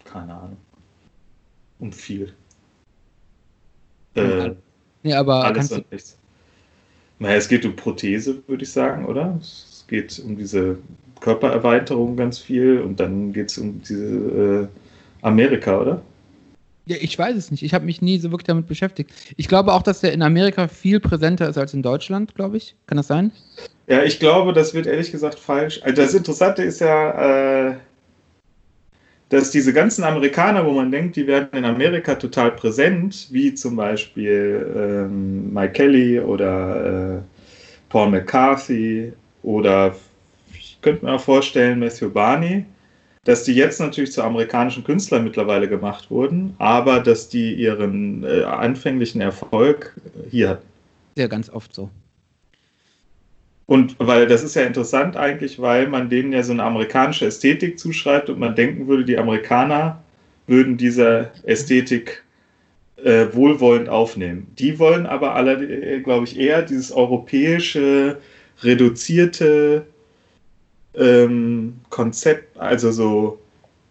Keine 0.04 0.34
Ahnung. 0.34 0.56
Um 1.78 1.92
viel. 1.92 2.32
Um 4.16 4.24
Äh, 4.24 4.54
Nee, 5.02 5.12
aber 5.12 5.44
alles 5.44 5.56
kannst 5.56 5.70
du, 5.72 5.74
und 5.76 5.92
nichts. 5.92 6.16
Naja, 7.24 7.36
es 7.36 7.48
geht 7.48 7.64
um 7.64 7.74
Prothese, 7.74 8.42
würde 8.46 8.64
ich 8.64 8.70
sagen, 8.70 9.06
oder? 9.06 9.38
Es 9.40 9.86
geht 9.88 10.22
um 10.26 10.36
diese 10.36 10.76
Körpererweiterung 11.20 12.18
ganz 12.18 12.38
viel 12.38 12.82
und 12.82 13.00
dann 13.00 13.32
geht 13.32 13.50
es 13.50 13.56
um 13.56 13.80
diese 13.80 14.04
äh, 14.04 14.68
Amerika, 15.22 15.80
oder? 15.80 16.02
ja, 16.86 16.96
ich 17.00 17.18
weiß 17.18 17.34
es 17.34 17.50
nicht. 17.50 17.62
Ich 17.62 17.72
habe 17.72 17.86
mich 17.86 18.02
nie 18.02 18.18
so 18.18 18.30
wirklich 18.30 18.46
damit 18.46 18.66
beschäftigt. 18.66 19.10
Ich 19.38 19.48
glaube 19.48 19.72
auch, 19.72 19.82
dass 19.82 20.00
der 20.00 20.12
in 20.12 20.20
Amerika 20.20 20.68
viel 20.68 21.00
präsenter 21.00 21.48
ist 21.48 21.56
als 21.56 21.72
in 21.72 21.80
Deutschland, 21.80 22.34
glaube 22.34 22.58
ich. 22.58 22.76
Kann 22.86 22.98
das 22.98 23.06
sein? 23.06 23.32
Ja, 23.86 24.02
ich 24.02 24.18
glaube, 24.18 24.52
das 24.52 24.74
wird 24.74 24.86
ehrlich 24.86 25.10
gesagt 25.10 25.38
falsch. 25.38 25.80
Also 25.82 26.02
das 26.02 26.12
Interessante 26.12 26.62
ist 26.62 26.80
ja, 26.80 27.70
äh, 27.70 27.76
dass 29.28 29.50
diese 29.50 29.72
ganzen 29.72 30.04
Amerikaner, 30.04 30.64
wo 30.66 30.72
man 30.72 30.90
denkt, 30.90 31.16
die 31.16 31.26
werden 31.26 31.48
in 31.52 31.64
Amerika 31.64 32.14
total 32.14 32.52
präsent, 32.52 33.28
wie 33.30 33.54
zum 33.54 33.76
Beispiel 33.76 34.74
ähm, 34.76 35.52
Mike 35.52 35.72
Kelly 35.72 36.20
oder 36.20 37.16
äh, 37.16 37.22
Paul 37.88 38.10
McCarthy 38.10 39.12
oder 39.42 39.94
ich 40.52 40.78
könnte 40.82 41.04
mir 41.04 41.12
auch 41.12 41.20
vorstellen, 41.20 41.78
Matthew 41.78 42.10
Barney, 42.10 42.64
dass 43.24 43.44
die 43.44 43.54
jetzt 43.54 43.80
natürlich 43.80 44.12
zu 44.12 44.22
amerikanischen 44.22 44.84
Künstlern 44.84 45.24
mittlerweile 45.24 45.68
gemacht 45.68 46.10
wurden, 46.10 46.54
aber 46.58 47.00
dass 47.00 47.28
die 47.28 47.54
ihren 47.54 48.24
äh, 48.24 48.44
anfänglichen 48.44 49.20
Erfolg 49.20 49.94
hier 50.30 50.50
hatten. 50.50 50.66
Ja, 51.16 51.26
ganz 51.26 51.48
oft 51.48 51.74
so. 51.74 51.88
Und 53.66 53.96
weil 53.98 54.26
das 54.26 54.42
ist 54.42 54.56
ja 54.56 54.62
interessant 54.62 55.16
eigentlich, 55.16 55.58
weil 55.58 55.88
man 55.88 56.10
denen 56.10 56.32
ja 56.32 56.42
so 56.42 56.52
eine 56.52 56.62
amerikanische 56.62 57.26
Ästhetik 57.26 57.78
zuschreibt 57.78 58.28
und 58.28 58.38
man 58.38 58.54
denken 58.54 58.88
würde, 58.88 59.04
die 59.04 59.16
Amerikaner 59.16 60.02
würden 60.46 60.76
diese 60.76 61.30
Ästhetik 61.44 62.22
äh, 63.02 63.26
wohlwollend 63.32 63.88
aufnehmen. 63.88 64.46
Die 64.58 64.78
wollen 64.78 65.06
aber 65.06 65.34
alle, 65.34 65.54
äh, 65.64 66.00
glaube 66.00 66.24
ich, 66.26 66.38
eher 66.38 66.62
dieses 66.62 66.92
europäische, 66.92 68.18
reduzierte 68.62 69.86
ähm, 70.94 71.80
Konzept, 71.90 72.58
also 72.58 72.92
so 72.92 73.40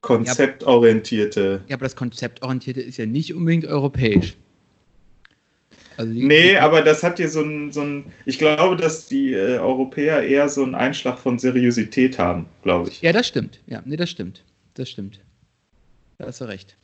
konzeptorientierte. 0.01 1.61
Ja, 1.67 1.75
aber 1.75 1.85
das 1.85 1.95
konzeptorientierte 1.95 2.81
ist 2.81 2.97
ja 2.97 3.05
nicht 3.05 3.33
unbedingt 3.33 3.65
europäisch. 3.65 4.35
Also 5.97 6.11
nee, 6.13 6.57
aber 6.57 6.81
das 6.81 7.03
hat 7.03 7.17
hier 7.17 7.29
so 7.29 7.41
ein, 7.41 7.71
so 7.71 7.81
ein 7.81 8.05
ich 8.25 8.39
glaube, 8.39 8.75
dass 8.75 9.07
die 9.07 9.33
äh, 9.33 9.57
Europäer 9.57 10.23
eher 10.23 10.49
so 10.49 10.63
einen 10.63 10.75
Einschlag 10.75 11.19
von 11.19 11.39
Seriosität 11.39 12.17
haben, 12.17 12.45
glaube 12.63 12.89
ich. 12.89 13.01
Ja, 13.01 13.11
das 13.13 13.27
stimmt. 13.27 13.59
Ja, 13.67 13.81
nee, 13.85 13.95
das 13.95 14.09
stimmt. 14.09 14.43
Das 14.73 14.89
stimmt. 14.89 15.19
Da 16.17 16.27
hast 16.27 16.41
du 16.41 16.45
recht. 16.45 16.75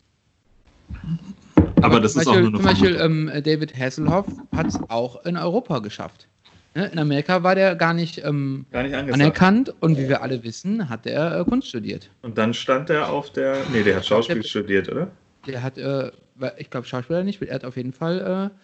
Aber 1.81 1.99
das 1.99 2.13
zum 2.13 2.21
ist 2.21 2.27
Beispiel, 2.27 2.45
auch 2.45 2.51
nur 2.51 2.59
Zum 2.59 2.69
Beispiel 2.69 2.95
ähm, 2.99 3.31
David 3.43 3.77
Hasselhoff 3.77 4.25
hat 4.55 4.67
es 4.67 4.79
auch 4.89 5.25
in 5.25 5.37
Europa 5.37 5.79
geschafft. 5.79 6.27
Ne? 6.75 6.87
In 6.91 6.99
Amerika 6.99 7.43
war 7.43 7.55
der 7.55 7.75
gar 7.75 7.93
nicht, 7.93 8.23
ähm, 8.23 8.65
Gar 8.71 8.83
nicht 8.83 8.95
anerkannt 8.95 9.73
und 9.79 9.97
wie 9.97 10.07
wir 10.07 10.21
alle 10.21 10.43
wissen, 10.43 10.89
hat 10.89 11.05
er 11.05 11.39
äh, 11.39 11.43
Kunst 11.43 11.69
studiert. 11.69 12.09
Und 12.21 12.37
dann 12.37 12.53
stand 12.53 12.89
er 12.89 13.09
auf 13.09 13.31
der. 13.31 13.57
Nee, 13.71 13.83
der 13.83 13.97
hat 13.97 14.05
Schauspiel 14.05 14.45
studiert, 14.45 14.89
oder? 14.89 15.09
Der 15.47 15.63
hat, 15.63 15.77
äh, 15.77 16.11
ich 16.57 16.69
glaube, 16.69 16.85
Schauspieler 16.85 17.23
nicht, 17.23 17.41
er 17.41 17.55
hat 17.55 17.65
auf 17.65 17.75
jeden 17.75 17.93
Fall, 17.93 18.51
äh, 18.51 18.59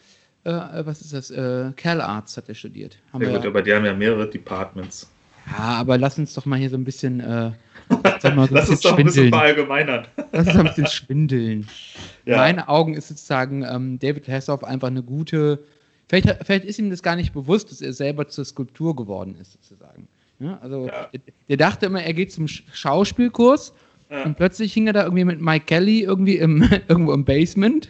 äh, 0.46 0.86
was 0.86 1.02
ist 1.02 1.14
das, 1.14 1.32
äh, 1.32 1.72
Kerl 1.76 2.02
Arts 2.02 2.38
hat 2.38 2.48
er 2.50 2.56
studiert. 2.56 2.98
Haben 3.12 3.24
Ja, 3.26 3.36
gut, 3.38 3.46
aber 3.46 3.62
die 3.62 3.74
haben 3.74 3.86
ja 3.86 3.94
mehrere 3.94 4.30
Departments. 4.30 5.12
ja, 5.52 5.58
aber 5.58 5.98
lass 5.98 6.18
uns 6.18 6.34
doch 6.34 6.46
mal 6.46 6.58
hier 6.60 6.70
so 6.70 6.78
ein 6.78 6.84
bisschen, 6.84 7.20
äh, 7.20 7.52
sag 8.20 8.36
mal, 8.36 8.48
so 8.48 8.54
Lass 8.56 8.70
uns 8.70 8.82
doch 8.82 8.98
ein 8.98 9.06
bisschen 9.06 9.30
verallgemeinern. 9.30 10.08
Lass 10.32 10.48
uns 10.48 10.56
ein 10.58 10.66
bisschen 10.66 10.88
schwindeln. 10.88 11.68
In 12.26 12.32
Ja. 12.32 12.38
meinen 12.38 12.60
Augen 12.60 12.94
ist 12.96 13.08
sozusagen 13.10 13.64
ähm, 13.64 14.00
David 14.00 14.28
Hasselhoff 14.28 14.64
einfach 14.64 14.88
eine 14.88 15.04
gute. 15.04 15.60
Vielleicht, 16.08 16.30
vielleicht 16.46 16.66
ist 16.66 16.78
ihm 16.80 16.90
das 16.90 17.02
gar 17.04 17.16
nicht 17.16 17.34
bewusst, 17.34 17.72
dass 17.72 17.82
er 17.82 17.94
selber 17.94 18.28
zur 18.28 18.46
Skulptur 18.46 18.96
geworden 18.96 19.36
ist, 19.42 19.54
sozusagen. 19.54 20.08
Ja, 20.40 20.58
also, 20.62 20.88
Ja. 20.88 21.08
der, 21.14 21.22
der 21.50 21.58
dachte 21.58 21.86
immer, 21.88 22.02
er 22.04 22.14
geht 22.14 22.32
zum 22.32 22.46
Sch- 22.46 22.64
Schauspielkurs 22.74 23.74
Ja. 24.10 24.24
und 24.24 24.36
plötzlich 24.38 24.74
hing 24.74 24.88
er 24.88 24.94
da 24.94 25.04
irgendwie 25.04 25.26
mit 25.26 25.42
Mike 25.42 25.66
Kelly 25.66 26.02
irgendwie 26.02 26.38
im, 26.38 26.62
irgendwo 26.88 27.14
im 27.14 27.24
Basement 27.26 27.90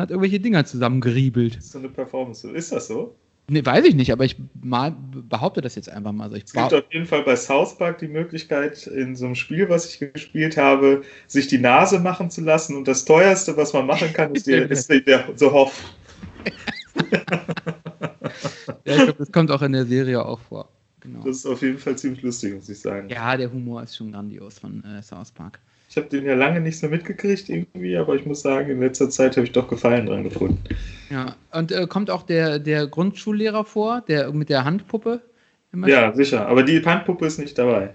und 0.00 0.04
hat 0.04 0.10
irgendwelche 0.10 0.40
Dinger 0.40 0.64
zusammengeriebelt. 0.64 1.56
Das 1.56 1.64
ist 1.66 1.72
so 1.72 1.78
eine 1.78 1.90
Performance. 1.90 2.48
Ist 2.48 2.72
das 2.72 2.88
so? 2.88 3.14
Nee, 3.48 3.66
weiß 3.66 3.84
ich 3.84 3.94
nicht, 3.94 4.12
aber 4.12 4.24
ich 4.24 4.36
mal, 4.62 4.94
behaupte 5.28 5.60
das 5.60 5.74
jetzt 5.74 5.90
einfach 5.90 6.12
mal 6.12 6.30
so. 6.30 6.36
Ich 6.36 6.44
Es 6.44 6.52
gibt 6.52 6.72
auf 6.72 6.84
jeden 6.90 7.04
Fall 7.04 7.22
bei 7.22 7.36
South 7.36 7.76
Park 7.76 7.98
die 7.98 8.08
Möglichkeit, 8.08 8.86
in 8.86 9.16
so 9.16 9.26
einem 9.26 9.34
Spiel, 9.34 9.68
was 9.68 9.86
ich 9.86 9.98
gespielt 10.12 10.56
habe, 10.56 11.02
sich 11.26 11.48
die 11.48 11.58
Nase 11.58 11.98
machen 11.98 12.30
zu 12.30 12.42
lassen. 12.42 12.76
Und 12.76 12.88
das 12.88 13.04
teuerste, 13.04 13.56
was 13.56 13.72
man 13.72 13.86
machen 13.86 14.12
kann, 14.12 14.34
ist, 14.34 14.46
der, 14.46 14.70
ist 14.70 14.88
der, 14.88 15.00
der 15.00 15.28
so 15.36 15.52
Hoff. 15.52 15.82
ja, 18.84 18.94
ich 18.94 19.02
glaube, 19.02 19.14
das 19.18 19.32
kommt 19.32 19.50
auch 19.50 19.62
in 19.62 19.72
der 19.72 19.84
Serie 19.84 20.24
auch 20.24 20.40
vor. 20.40 20.68
Genau. 21.00 21.24
Das 21.24 21.38
ist 21.38 21.46
auf 21.46 21.60
jeden 21.62 21.78
Fall 21.78 21.98
ziemlich 21.98 22.22
lustig, 22.22 22.54
muss 22.54 22.68
ich 22.68 22.78
sagen. 22.78 23.08
Ja, 23.08 23.36
der 23.36 23.52
Humor 23.52 23.82
ist 23.82 23.96
schon 23.96 24.12
grandios 24.12 24.58
von 24.58 24.82
äh, 24.84 25.02
South 25.02 25.32
Park. 25.32 25.58
Ich 25.90 25.96
habe 25.96 26.06
den 26.06 26.24
ja 26.24 26.34
lange 26.34 26.60
nicht 26.60 26.78
so 26.78 26.88
mitgekriegt 26.88 27.48
irgendwie, 27.48 27.96
aber 27.96 28.14
ich 28.14 28.24
muss 28.24 28.42
sagen, 28.42 28.70
in 28.70 28.78
letzter 28.78 29.10
Zeit 29.10 29.36
habe 29.36 29.44
ich 29.44 29.52
doch 29.52 29.66
Gefallen 29.66 30.06
dran 30.06 30.22
gefunden. 30.22 30.62
Ja, 31.10 31.34
und 31.50 31.72
äh, 31.72 31.88
kommt 31.88 32.10
auch 32.10 32.22
der, 32.22 32.60
der 32.60 32.86
Grundschullehrer 32.86 33.64
vor, 33.64 34.00
der 34.06 34.32
mit 34.32 34.50
der 34.50 34.64
Handpuppe? 34.64 35.20
Ja, 35.86 36.14
sicher. 36.14 36.46
Aber 36.46 36.62
die 36.62 36.80
Handpuppe 36.80 37.26
ist 37.26 37.40
nicht 37.40 37.58
dabei. 37.58 37.90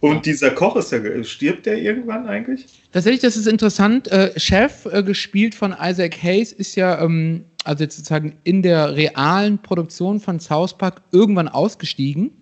Und 0.00 0.26
dieser 0.26 0.50
Koch 0.50 0.74
ist 0.74 0.90
ja, 0.90 0.98
stirbt 1.22 1.66
der 1.66 1.78
irgendwann 1.78 2.26
eigentlich? 2.26 2.66
Tatsächlich, 2.90 3.22
das 3.22 3.36
ist 3.36 3.46
interessant. 3.46 4.08
Äh, 4.08 4.32
Chef, 4.38 4.86
äh, 4.86 5.04
gespielt 5.04 5.54
von 5.54 5.74
Isaac 5.80 6.20
Hayes, 6.20 6.52
ist 6.52 6.74
ja 6.74 7.00
ähm, 7.00 7.44
also 7.62 7.84
jetzt 7.84 7.96
sozusagen 7.96 8.38
in 8.42 8.62
der 8.62 8.96
realen 8.96 9.58
Produktion 9.62 10.18
von 10.18 10.40
South 10.40 10.76
Park 10.76 11.00
irgendwann 11.12 11.48
ausgestiegen. 11.48 12.32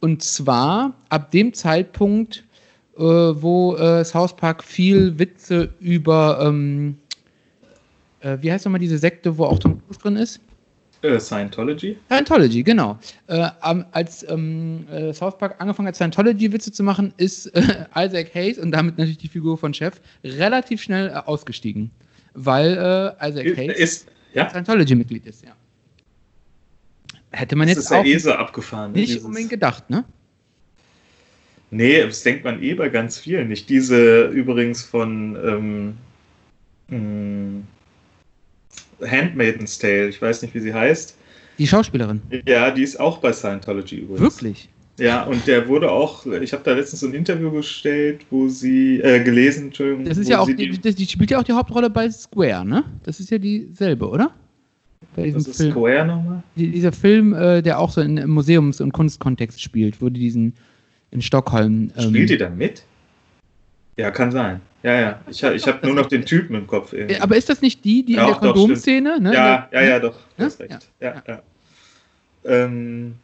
Und 0.00 0.22
zwar 0.22 0.94
ab 1.08 1.32
dem 1.32 1.52
Zeitpunkt, 1.52 2.44
äh, 2.98 3.02
wo 3.42 3.76
äh, 3.76 4.04
South 4.04 4.34
Park 4.36 4.62
viel 4.64 5.18
Witze 5.18 5.68
über, 5.80 6.40
ähm, 6.42 6.98
äh, 8.20 8.36
wie 8.40 8.50
heißt 8.52 8.64
nochmal 8.64 8.80
diese 8.80 8.98
Sekte, 8.98 9.36
wo 9.38 9.44
auch 9.44 9.58
Tom 9.58 9.80
Cruise 9.84 10.00
drin 10.00 10.16
ist? 10.16 10.40
Äh, 11.02 11.20
Scientology? 11.20 11.96
Scientology, 12.10 12.64
genau. 12.64 12.98
Äh, 13.28 13.48
als 13.92 14.28
ähm, 14.28 14.84
äh, 14.90 15.12
South 15.14 15.38
Park 15.38 15.54
angefangen 15.60 15.86
hat, 15.86 15.94
Scientology-Witze 15.94 16.72
zu 16.72 16.82
machen, 16.82 17.14
ist 17.18 17.46
äh, 17.54 17.60
Isaac 17.96 18.34
Hayes 18.34 18.58
und 18.58 18.72
damit 18.72 18.98
natürlich 18.98 19.18
die 19.18 19.28
Figur 19.28 19.56
von 19.56 19.72
Chef 19.72 20.00
relativ 20.24 20.82
schnell 20.82 21.08
äh, 21.10 21.12
ausgestiegen. 21.12 21.92
Weil 22.34 22.72
äh, 23.20 23.28
Isaac 23.28 23.56
Hayes 23.56 23.78
Ist, 23.78 24.06
ja? 24.34 24.50
Scientology-Mitglied 24.50 25.24
ist, 25.26 25.44
ja. 25.44 25.52
Hätte 27.30 27.54
man 27.56 27.68
Das 27.68 27.76
jetzt 27.76 27.84
ist 27.86 27.92
auch 27.92 28.04
eh 28.04 28.18
so 28.18 28.32
abgefahren. 28.32 28.90
ne? 28.92 28.98
nicht 28.98 29.10
Dieses- 29.10 29.24
unbedingt 29.24 29.50
gedacht, 29.50 29.88
ne? 29.90 30.04
Nee, 31.70 32.02
das 32.02 32.22
denkt 32.22 32.44
man 32.44 32.62
eh 32.62 32.74
bei 32.74 32.88
ganz 32.88 33.18
vielen 33.18 33.48
nicht. 33.48 33.68
Diese 33.68 34.26
übrigens 34.28 34.82
von 34.82 35.36
ähm, 36.90 37.60
mh, 39.00 39.06
Handmaiden's 39.06 39.78
Tale, 39.78 40.08
ich 40.08 40.20
weiß 40.20 40.42
nicht, 40.42 40.54
wie 40.54 40.60
sie 40.60 40.72
heißt. 40.74 41.16
Die 41.58 41.66
Schauspielerin. 41.66 42.22
Ja, 42.46 42.70
die 42.70 42.82
ist 42.82 42.98
auch 42.98 43.18
bei 43.18 43.32
Scientology 43.32 43.96
übrigens. 43.96 44.20
Wirklich? 44.20 44.68
Ja, 44.98 45.22
und 45.24 45.46
der 45.46 45.68
wurde 45.68 45.90
auch, 45.92 46.26
ich 46.26 46.52
habe 46.52 46.64
da 46.64 46.72
letztens 46.72 47.00
so 47.00 47.06
ein 47.06 47.14
Interview 47.14 47.52
gestellt, 47.52 48.22
wo 48.30 48.48
sie, 48.48 49.00
äh, 49.00 49.22
gelesen, 49.22 49.66
Entschuldigung. 49.66 50.04
Das 50.04 50.18
ist 50.18 50.28
ja 50.28 50.40
auch, 50.40 50.46
die, 50.46 50.56
die, 50.70 50.94
die 50.94 51.06
spielt 51.06 51.30
ja 51.30 51.38
auch 51.38 51.44
die 51.44 51.52
Hauptrolle 51.52 51.88
bei 51.88 52.10
Square, 52.10 52.64
ne? 52.64 52.82
Das 53.04 53.20
ist 53.20 53.30
ja 53.30 53.38
dieselbe, 53.38 54.08
oder? 54.08 54.32
Bei 55.14 55.24
diesem 55.24 55.40
was 55.40 55.46
ist 55.48 55.56
Film. 55.58 55.70
Square 55.70 56.06
nochmal? 56.06 56.42
Die- 56.56 56.72
dieser 56.72 56.90
Film, 56.90 57.32
äh, 57.32 57.62
der 57.62 57.78
auch 57.78 57.90
so 57.92 58.00
in, 58.00 58.16
im 58.16 58.30
Museums- 58.30 58.80
und 58.80 58.92
Kunstkontext 58.92 59.62
spielt, 59.62 60.02
wo 60.02 60.08
die 60.08 60.18
diesen 60.18 60.54
in 61.10 61.22
Stockholm. 61.22 61.90
ähm, 61.96 62.08
Spielt 62.10 62.30
die 62.30 62.36
da 62.38 62.48
mit? 62.50 62.82
Ja, 63.96 64.10
kann 64.10 64.30
sein. 64.30 64.60
Ja, 64.82 65.00
ja. 65.00 65.20
Ich, 65.28 65.42
ich 65.42 65.66
habe 65.66 65.84
nur 65.86 65.96
noch 65.96 66.06
den 66.06 66.24
Typen 66.24 66.54
im 66.54 66.66
Kopf. 66.66 66.92
Irgendwie. 66.92 67.20
Aber 67.20 67.36
ist 67.36 67.48
das 67.48 67.60
nicht 67.62 67.84
die, 67.84 68.04
die 68.04 68.12
in 68.12 68.18
Ja, 68.18 68.26
der 68.26 68.34
doch, 68.34 68.40
Kondomszene? 68.40 69.20
Ne? 69.20 69.34
ja, 69.34 69.68
In 69.70 69.78
ja, 69.78 69.82
ja, 69.84 69.98
doch. 69.98 70.14
Du 70.36 70.42
Ja? 70.42 70.44
hast 70.46 70.60
recht. 70.60 70.88
Ja, 71.00 71.22
ja. 71.26 71.42
Ähm, 72.44 73.14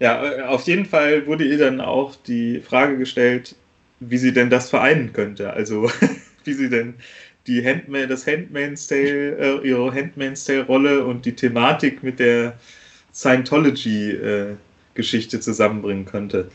ja, 0.00 0.46
auf 0.46 0.62
jeden 0.64 0.86
Fall 0.86 1.26
wurde 1.26 1.44
ihr 1.44 1.58
dann 1.58 1.80
auch 1.80 2.14
die 2.26 2.60
Frage 2.60 2.96
gestellt, 2.98 3.56
wie 4.00 4.18
sie 4.18 4.32
denn 4.32 4.48
das 4.48 4.70
vereinen 4.70 5.12
könnte. 5.12 5.52
Also, 5.52 5.90
wie 6.44 6.52
sie 6.52 6.68
denn 6.70 6.94
die 7.48 7.64
Handma 7.64 8.06
das 8.06 8.26
Handmaid's 8.26 8.86
Tale, 8.86 9.36
äh, 9.62 9.68
ihre 9.68 9.92
Handmaid's 9.92 10.44
Tale 10.44 10.64
Rolle 10.66 11.04
und 11.04 11.24
die 11.26 11.32
Thematik 11.34 12.02
mit 12.04 12.20
der 12.20 12.54
Scientology 13.12 14.10
äh, 14.12 14.54
Geschichte 14.98 15.40
zusammenbringen 15.40 16.04
könnte. 16.04 16.50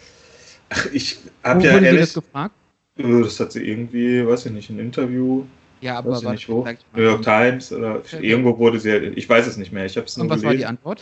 Ach, 0.69 0.85
ich 0.93 1.17
habe 1.43 1.65
ja 1.65 1.79
ehrlich, 1.79 2.01
das 2.01 2.13
gefragt? 2.13 2.53
das 2.97 3.39
hat 3.39 3.51
sie 3.53 3.65
irgendwie, 3.67 4.27
weiß 4.27 4.45
ich 4.45 4.51
nicht, 4.51 4.69
ein 4.69 4.79
Interview 4.79 5.43
Ja, 5.81 5.97
aber 5.97 6.11
weiß 6.11 6.23
ich 6.23 6.29
nicht 6.29 6.49
wo. 6.49 6.67
New 6.95 7.01
York 7.01 7.23
Times 7.23 7.71
oder 7.71 7.95
Okay. 7.95 8.19
irgendwo 8.21 8.57
wurde 8.59 8.79
sie, 8.79 8.91
ich 9.15 9.27
weiß 9.27 9.47
es 9.47 9.57
nicht 9.57 9.71
mehr, 9.71 9.85
ich 9.85 9.95
habe 9.95 10.05
es 10.05 10.17
nur 10.17 10.25
Und 10.25 10.29
was 10.31 10.43
war 10.43 10.51
die 10.51 10.57
gelesen. 10.57 10.69
Antwort? 10.69 11.01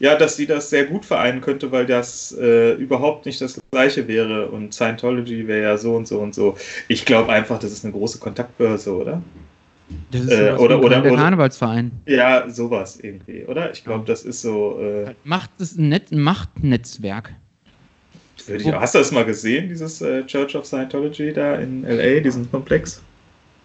Ja, 0.00 0.16
dass 0.16 0.36
sie 0.36 0.46
das 0.46 0.68
sehr 0.68 0.84
gut 0.86 1.04
vereinen 1.04 1.40
könnte, 1.40 1.70
weil 1.70 1.86
das 1.86 2.36
äh, 2.38 2.72
überhaupt 2.74 3.24
nicht 3.26 3.40
das 3.40 3.60
gleiche 3.70 4.08
wäre 4.08 4.48
und 4.48 4.74
Scientology 4.74 5.46
wäre 5.46 5.62
ja 5.62 5.76
so 5.78 5.94
und 5.94 6.08
so 6.08 6.18
und 6.18 6.34
so. 6.34 6.56
Ich 6.88 7.04
glaube 7.04 7.30
einfach, 7.32 7.58
das 7.60 7.70
ist 7.72 7.84
eine 7.84 7.92
große 7.92 8.18
Kontaktbörse, 8.18 8.92
oder? 8.94 9.22
Das 10.10 10.22
ist 10.22 10.30
Äh, 10.32 10.52
oder- 10.58 10.78
oder- 10.82 11.00
der 11.02 11.12
oder- 11.12 11.20
Karnevalsverein. 11.22 11.92
Ja, 12.06 12.48
sowas 12.48 12.98
irgendwie, 13.00 13.44
oder? 13.44 13.72
Ich 13.72 13.84
glaube, 13.84 14.04
das 14.06 14.22
ist 14.24 14.42
so. 14.42 14.78
Äh, 14.80 15.14
Macht 15.24 15.50
es 15.58 15.76
ein, 15.76 15.88
Net 15.88 16.10
Machtnetzwerk. 16.12 17.34
ich, 18.48 18.66
hast 18.72 18.94
du 18.94 18.98
das 18.98 19.12
mal 19.12 19.24
gesehen, 19.24 19.68
dieses 19.68 20.00
äh, 20.00 20.24
Church 20.26 20.56
of 20.56 20.66
Scientology 20.66 21.32
da 21.32 21.56
in 21.56 21.84
LA, 21.84 22.20
diesen 22.20 22.50
Komplex? 22.50 23.02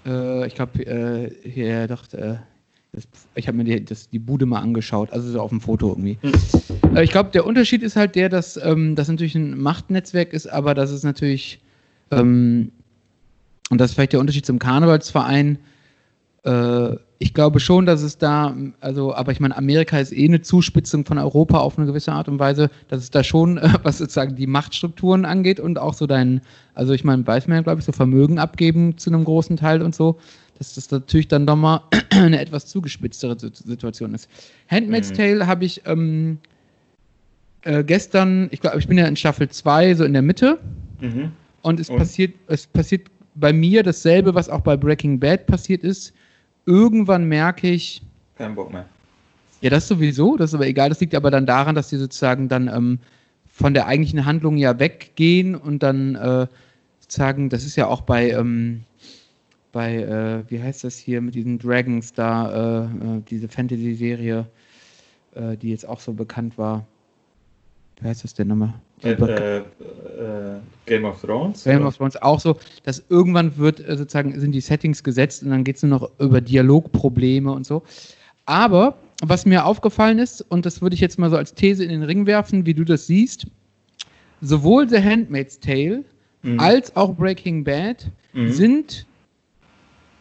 Äh, 0.06 0.48
ich 0.48 0.56
glaube, 0.56 0.86
äh, 0.86 1.32
hier 1.50 1.88
doch, 1.88 2.12
äh, 2.14 2.36
Das, 2.92 3.08
ich 3.36 3.48
habe 3.48 3.58
mir 3.58 3.64
die, 3.66 3.84
das, 3.84 4.10
die 4.10 4.20
Bude 4.20 4.46
mal 4.46 4.60
angeschaut, 4.62 5.12
also 5.12 5.30
so 5.30 5.42
auf 5.42 5.50
dem 5.50 5.60
Foto 5.60 5.90
irgendwie. 5.90 6.18
Hm. 6.22 6.98
Ich 6.98 7.12
glaube, 7.12 7.30
der 7.32 7.46
Unterschied 7.46 7.84
ist 7.84 7.96
halt 7.98 8.16
der, 8.16 8.30
dass 8.30 8.56
ähm, 8.58 8.96
das 8.96 9.10
natürlich 9.10 9.36
ein 9.36 9.60
Machtnetzwerk 9.60 10.32
ist, 10.32 10.48
aber 10.48 10.74
das 10.74 10.92
ist 10.92 11.04
natürlich, 11.04 11.60
ähm, 12.12 12.72
und 13.70 13.82
das 13.82 13.92
ist 13.92 13.96
vielleicht 13.96 14.14
der 14.14 14.22
Unterschied 14.22 14.46
zum 14.46 14.60
Karnevalsverein, 14.60 15.58
äh, 16.46 16.96
ich 17.18 17.34
glaube 17.34 17.60
schon, 17.60 17.86
dass 17.86 18.02
es 18.02 18.18
da, 18.18 18.56
also, 18.82 19.16
aber 19.16 19.32
ich 19.32 19.40
meine, 19.40 19.56
Amerika 19.58 19.98
ist 19.98 20.12
eh 20.12 20.26
eine 20.26 20.42
Zuspitzung 20.42 21.06
von 21.06 21.18
Europa 21.18 21.60
auf 21.60 21.78
eine 21.78 21.88
gewisse 21.88 22.12
Art 22.12 22.28
und 22.28 22.40
Weise, 22.40 22.70
dass 22.90 23.02
es 23.02 23.10
da 23.10 23.24
schon, 23.24 23.58
äh, 23.58 23.70
was 23.84 23.98
sozusagen 23.98 24.36
die 24.36 24.48
Machtstrukturen 24.48 25.26
angeht 25.26 25.60
und 25.60 25.80
auch 25.80 25.94
so 25.94 26.08
dein, 26.08 26.42
also 26.74 26.94
ich 26.94 27.04
meine, 27.04 27.26
weiß 27.26 27.48
man 27.48 27.58
ja, 27.58 27.64
glaube 27.64 27.80
ich, 27.80 27.86
so 27.86 27.92
Vermögen 27.92 28.38
abgeben 28.38 28.98
zu 28.98 29.10
einem 29.10 29.24
großen 29.24 29.58
Teil 29.58 29.82
und 29.82 29.96
so, 29.96 30.18
dass 30.58 30.76
das 30.76 30.92
natürlich 30.92 31.28
dann 31.28 31.48
doch 31.48 31.56
mal 31.56 31.82
eine 32.12 32.40
etwas 32.40 32.68
zugespitztere 32.68 33.38
Situation 33.40 34.14
ist. 34.14 34.30
Handmaid's 34.70 35.10
mhm. 35.10 35.16
Tale 35.16 35.48
habe 35.48 35.66
ich 35.66 35.82
ähm, 35.86 36.38
äh, 37.64 37.84
gestern, 37.84 38.50
ich 38.52 38.62
glaube, 38.62 38.78
ich 38.80 38.88
bin 38.88 38.98
ja 38.98 39.08
in 39.08 39.16
Staffel 39.16 39.50
2, 39.50 39.96
so 39.96 40.04
in 40.04 40.14
der 40.14 40.22
Mitte. 40.22 40.60
Mhm. 41.02 41.32
Und 41.62 41.80
es 41.80 41.90
und? 41.90 41.98
passiert, 41.98 42.36
es 42.48 42.68
passiert 42.68 43.08
bei 43.34 43.52
mir 43.52 43.84
dasselbe, 43.84 44.36
was 44.36 44.48
auch 44.48 44.62
bei 44.62 44.78
Breaking 44.78 45.20
Bad 45.20 45.48
passiert 45.48 45.84
ist 45.84 46.14
irgendwann 46.66 47.26
merke 47.26 47.70
ich. 47.70 48.02
Kein 48.38 48.56
Bock 48.56 48.72
mehr. 48.72 48.86
Ja, 49.62 49.70
das 49.70 49.88
sowieso, 49.88 50.38
das 50.38 50.52
ist 50.52 50.56
aber 50.56 50.68
egal. 50.68 50.90
Das 50.90 51.00
liegt 51.00 51.16
aber 51.16 51.32
dann 51.32 51.46
daran, 51.46 51.76
dass 51.76 51.90
die 51.90 51.98
sozusagen 51.98 52.50
dann 52.50 52.68
ähm, 52.68 53.00
von 53.48 53.74
der 53.74 53.88
eigentlichen 53.88 54.26
Handlung 54.26 54.58
ja 54.58 54.78
weggehen 54.80 55.56
und 55.56 55.82
dann 55.82 56.16
äh, 56.16 56.48
sozusagen, 57.00 57.50
das 57.50 57.66
ist 57.66 57.76
ja 57.76 57.88
auch 57.88 58.02
bei, 58.02 58.32
ähm, 58.32 58.84
bei, 59.72 59.96
äh, 59.96 60.44
wie 60.50 60.62
heißt 60.62 60.84
das 60.84 60.98
hier 60.98 61.22
mit 61.22 61.36
diesen 61.36 61.58
Dragons 61.58 62.14
da, 62.14 62.84
äh, 62.84 63.18
äh 63.18 63.22
diese 63.30 63.48
Fantasy-Serie, 63.48 64.46
äh, 65.36 65.58
die 65.58 65.70
jetzt 65.70 65.88
auch 65.88 66.00
so 66.00 66.14
bekannt 66.14 66.58
war. 66.58 66.86
Wie 68.00 68.08
heißt 68.08 68.24
das 68.24 68.34
denn 68.34 68.50
nochmal? 68.50 68.74
Äh, 69.06 69.12
äh, 69.12 69.58
äh, 69.58 69.64
Game 70.86 71.06
of 71.06 71.22
Thrones? 71.22 71.64
Game 71.64 71.78
oder? 71.78 71.88
of 71.88 71.98
Thrones 71.98 72.16
auch 72.22 72.40
so, 72.40 72.58
dass 72.84 73.04
irgendwann 73.10 73.56
wird 73.58 73.80
äh, 73.88 73.96
sozusagen 73.98 74.38
sind 74.40 74.52
die 74.52 74.62
Settings 74.62 75.04
gesetzt 75.04 75.44
und 75.44 75.52
dann 75.52 75.64
geht 75.64 75.78
es 75.78 75.84
nur 75.84 76.00
noch 76.00 76.12
über 76.20 76.42
Dialogprobleme 76.42 77.52
und 77.52 77.66
so. 77.66 77.84
Aber 78.46 78.98
was 79.24 79.46
mir 79.46 79.66
aufgefallen 79.66 80.20
ist, 80.20 80.42
und 80.50 80.66
das 80.66 80.82
würde 80.82 80.96
ich 80.96 81.02
jetzt 81.02 81.18
mal 81.18 81.30
so 81.30 81.38
als 81.38 81.54
These 81.54 81.84
in 81.84 81.90
den 81.90 82.04
Ring 82.04 82.26
werfen, 82.26 82.66
wie 82.66 82.74
du 82.74 82.84
das 82.84 83.08
siehst, 83.08 83.48
sowohl 84.42 84.90
The 84.90 85.02
Handmaid's 85.02 85.60
Tale 85.60 86.04
mhm. 86.42 86.60
als 86.60 86.96
auch 86.96 87.16
Breaking 87.16 87.64
Bad 87.64 88.08
mhm. 88.34 88.52
sind 88.52 89.06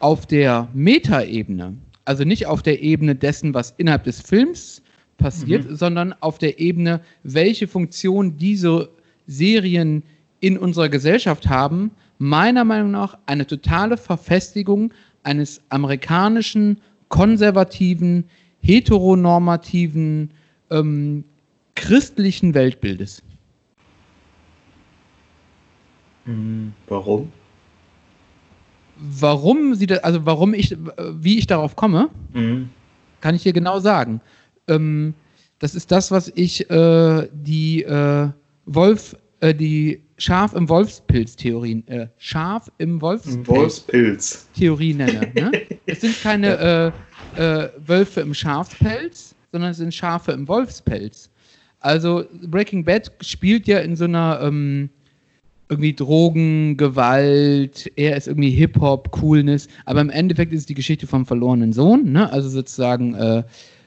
auf 0.01 0.27
der 0.27 0.69
Metaebene, 0.75 1.75
also 2.05 2.25
nicht 2.25 2.47
auf 2.47 2.63
der 2.63 2.83
Ebene 2.83 3.15
dessen, 3.15 3.55
was 3.55 3.75
innerhalb 3.79 4.05
des 4.05 4.21
Films 4.21 4.83
passiert, 5.17 5.69
mhm. 5.69 5.77
sondern 5.77 6.15
auf 6.21 6.39
der 6.39 6.59
Ebene, 6.59 7.01
welche 7.23 7.67
Funktion 7.67 8.37
diese 8.37 8.89
Serien 9.27 10.03
in 10.41 10.59
unserer 10.59 10.89
Gesellschaft 10.89 11.49
haben, 11.49 11.91
meiner 12.19 12.65
Meinung 12.65 12.91
nach 12.91 13.19
eine 13.27 13.47
totale 13.47 13.97
Verfestigung 13.97 14.93
eines 15.23 15.61
amerikanischen, 15.71 16.81
konservativen, 17.09 18.25
heteronormativen, 18.61 20.31
ähm, 20.71 21.25
christlichen 21.75 22.55
Weltbildes. 22.55 23.23
Mhm. 26.25 26.73
Warum? 26.89 27.33
Warum 28.97 29.75
sie 29.75 29.87
das, 29.87 29.99
also 29.99 30.25
warum 30.25 30.55
ich, 30.55 30.77
wie 31.11 31.39
ich 31.39 31.47
darauf 31.47 31.75
komme, 31.75 32.11
mhm. 32.33 32.71
kann 33.21 33.35
ich 33.35 33.43
dir 33.43 33.53
genau 33.53 33.81
sagen 33.81 34.21
ähm, 34.69 35.15
das 35.59 35.75
ist 35.75 35.91
das, 35.91 36.11
was 36.11 36.31
ich 36.35 36.69
äh, 36.71 37.29
die 37.33 37.83
äh, 37.85 38.29
Wolf, 38.67 39.17
äh, 39.41 39.55
die 39.55 40.01
Schaf 40.19 40.55
im 40.55 40.69
Wolfspilz-Theorie, 40.69 41.83
äh, 41.87 42.07
Schaf 42.19 42.71
im 42.79 43.01
Wolfspilz, 43.01 43.49
Wolfspilz. 43.49 44.49
Theorie 44.55 44.95
nenne. 44.95 45.33
Ne? 45.35 45.53
es 45.87 46.01
sind 46.01 46.21
keine 46.23 46.49
ja. 46.49 46.87
Äh, 46.87 46.93
äh, 47.65 47.71
Wölfe 47.87 48.21
im 48.21 48.35
Schafspelz, 48.35 49.35
sondern 49.53 49.71
es 49.71 49.79
sind 49.79 49.95
Schafe 49.95 50.33
im 50.33 50.47
Wolfspelz. 50.49 51.31
Also 51.81 52.25
Breaking 52.47 52.85
Bad 52.85 53.13
spielt 53.21 53.67
ja 53.67 53.81
in 53.81 53.97
so 53.97 54.05
einer 54.05 54.41
ähm, 54.43 54.89
irgendwie 55.69 55.95
Drogen, 55.95 56.77
Gewalt, 56.77 57.91
er 57.97 58.17
ist 58.17 58.29
irgendwie 58.29 58.51
Hip-Hop, 58.51 59.11
Coolness, 59.11 59.69
aber 59.85 60.01
im 60.01 60.11
Endeffekt 60.11 60.53
ist 60.53 60.61
es 60.61 60.67
die 60.67 60.75
Geschichte 60.75 61.07
vom 61.07 61.27
verlorenen 61.27 61.73
Sohn, 61.73 62.13
ne? 62.13 62.31
Also 62.31 62.49
sozusagen 62.49 63.15
äh, 63.15 63.43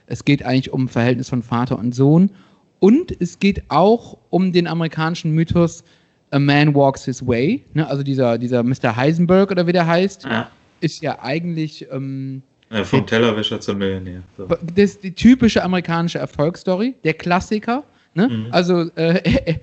es 0.07 0.25
geht 0.25 0.43
eigentlich 0.43 0.71
um 0.71 0.87
Verhältnis 0.87 1.29
von 1.29 1.43
Vater 1.43 1.77
und 1.77 1.93
Sohn. 1.93 2.31
Und 2.79 3.15
es 3.19 3.39
geht 3.39 3.63
auch 3.69 4.17
um 4.29 4.51
den 4.51 4.67
amerikanischen 4.67 5.31
Mythos 5.31 5.83
A 6.31 6.39
Man 6.39 6.73
Walks 6.73 7.05
His 7.05 7.25
Way. 7.25 7.63
Ne? 7.73 7.87
Also 7.87 8.03
dieser, 8.03 8.37
dieser 8.37 8.63
Mr. 8.63 8.95
Heisenberg 8.95 9.51
oder 9.51 9.67
wie 9.67 9.73
der 9.73 9.85
heißt, 9.85 10.23
ja. 10.25 10.49
ist 10.79 11.01
ja 11.01 11.19
eigentlich. 11.21 11.87
Ähm, 11.91 12.41
ja, 12.69 12.83
vom 12.83 13.05
Tellerwäscher 13.05 13.59
zum 13.61 13.77
Millionär. 13.77 14.21
So. 14.37 14.45
Das 14.45 14.59
ist 14.75 15.03
die 15.03 15.13
typische 15.13 15.63
amerikanische 15.63 16.19
Erfolgsstory, 16.19 16.95
der 17.03 17.13
Klassiker. 17.13 17.83
Ne? 18.13 18.27
Mhm. 18.27 18.47
Also, 18.51 18.89
äh, 18.95 19.21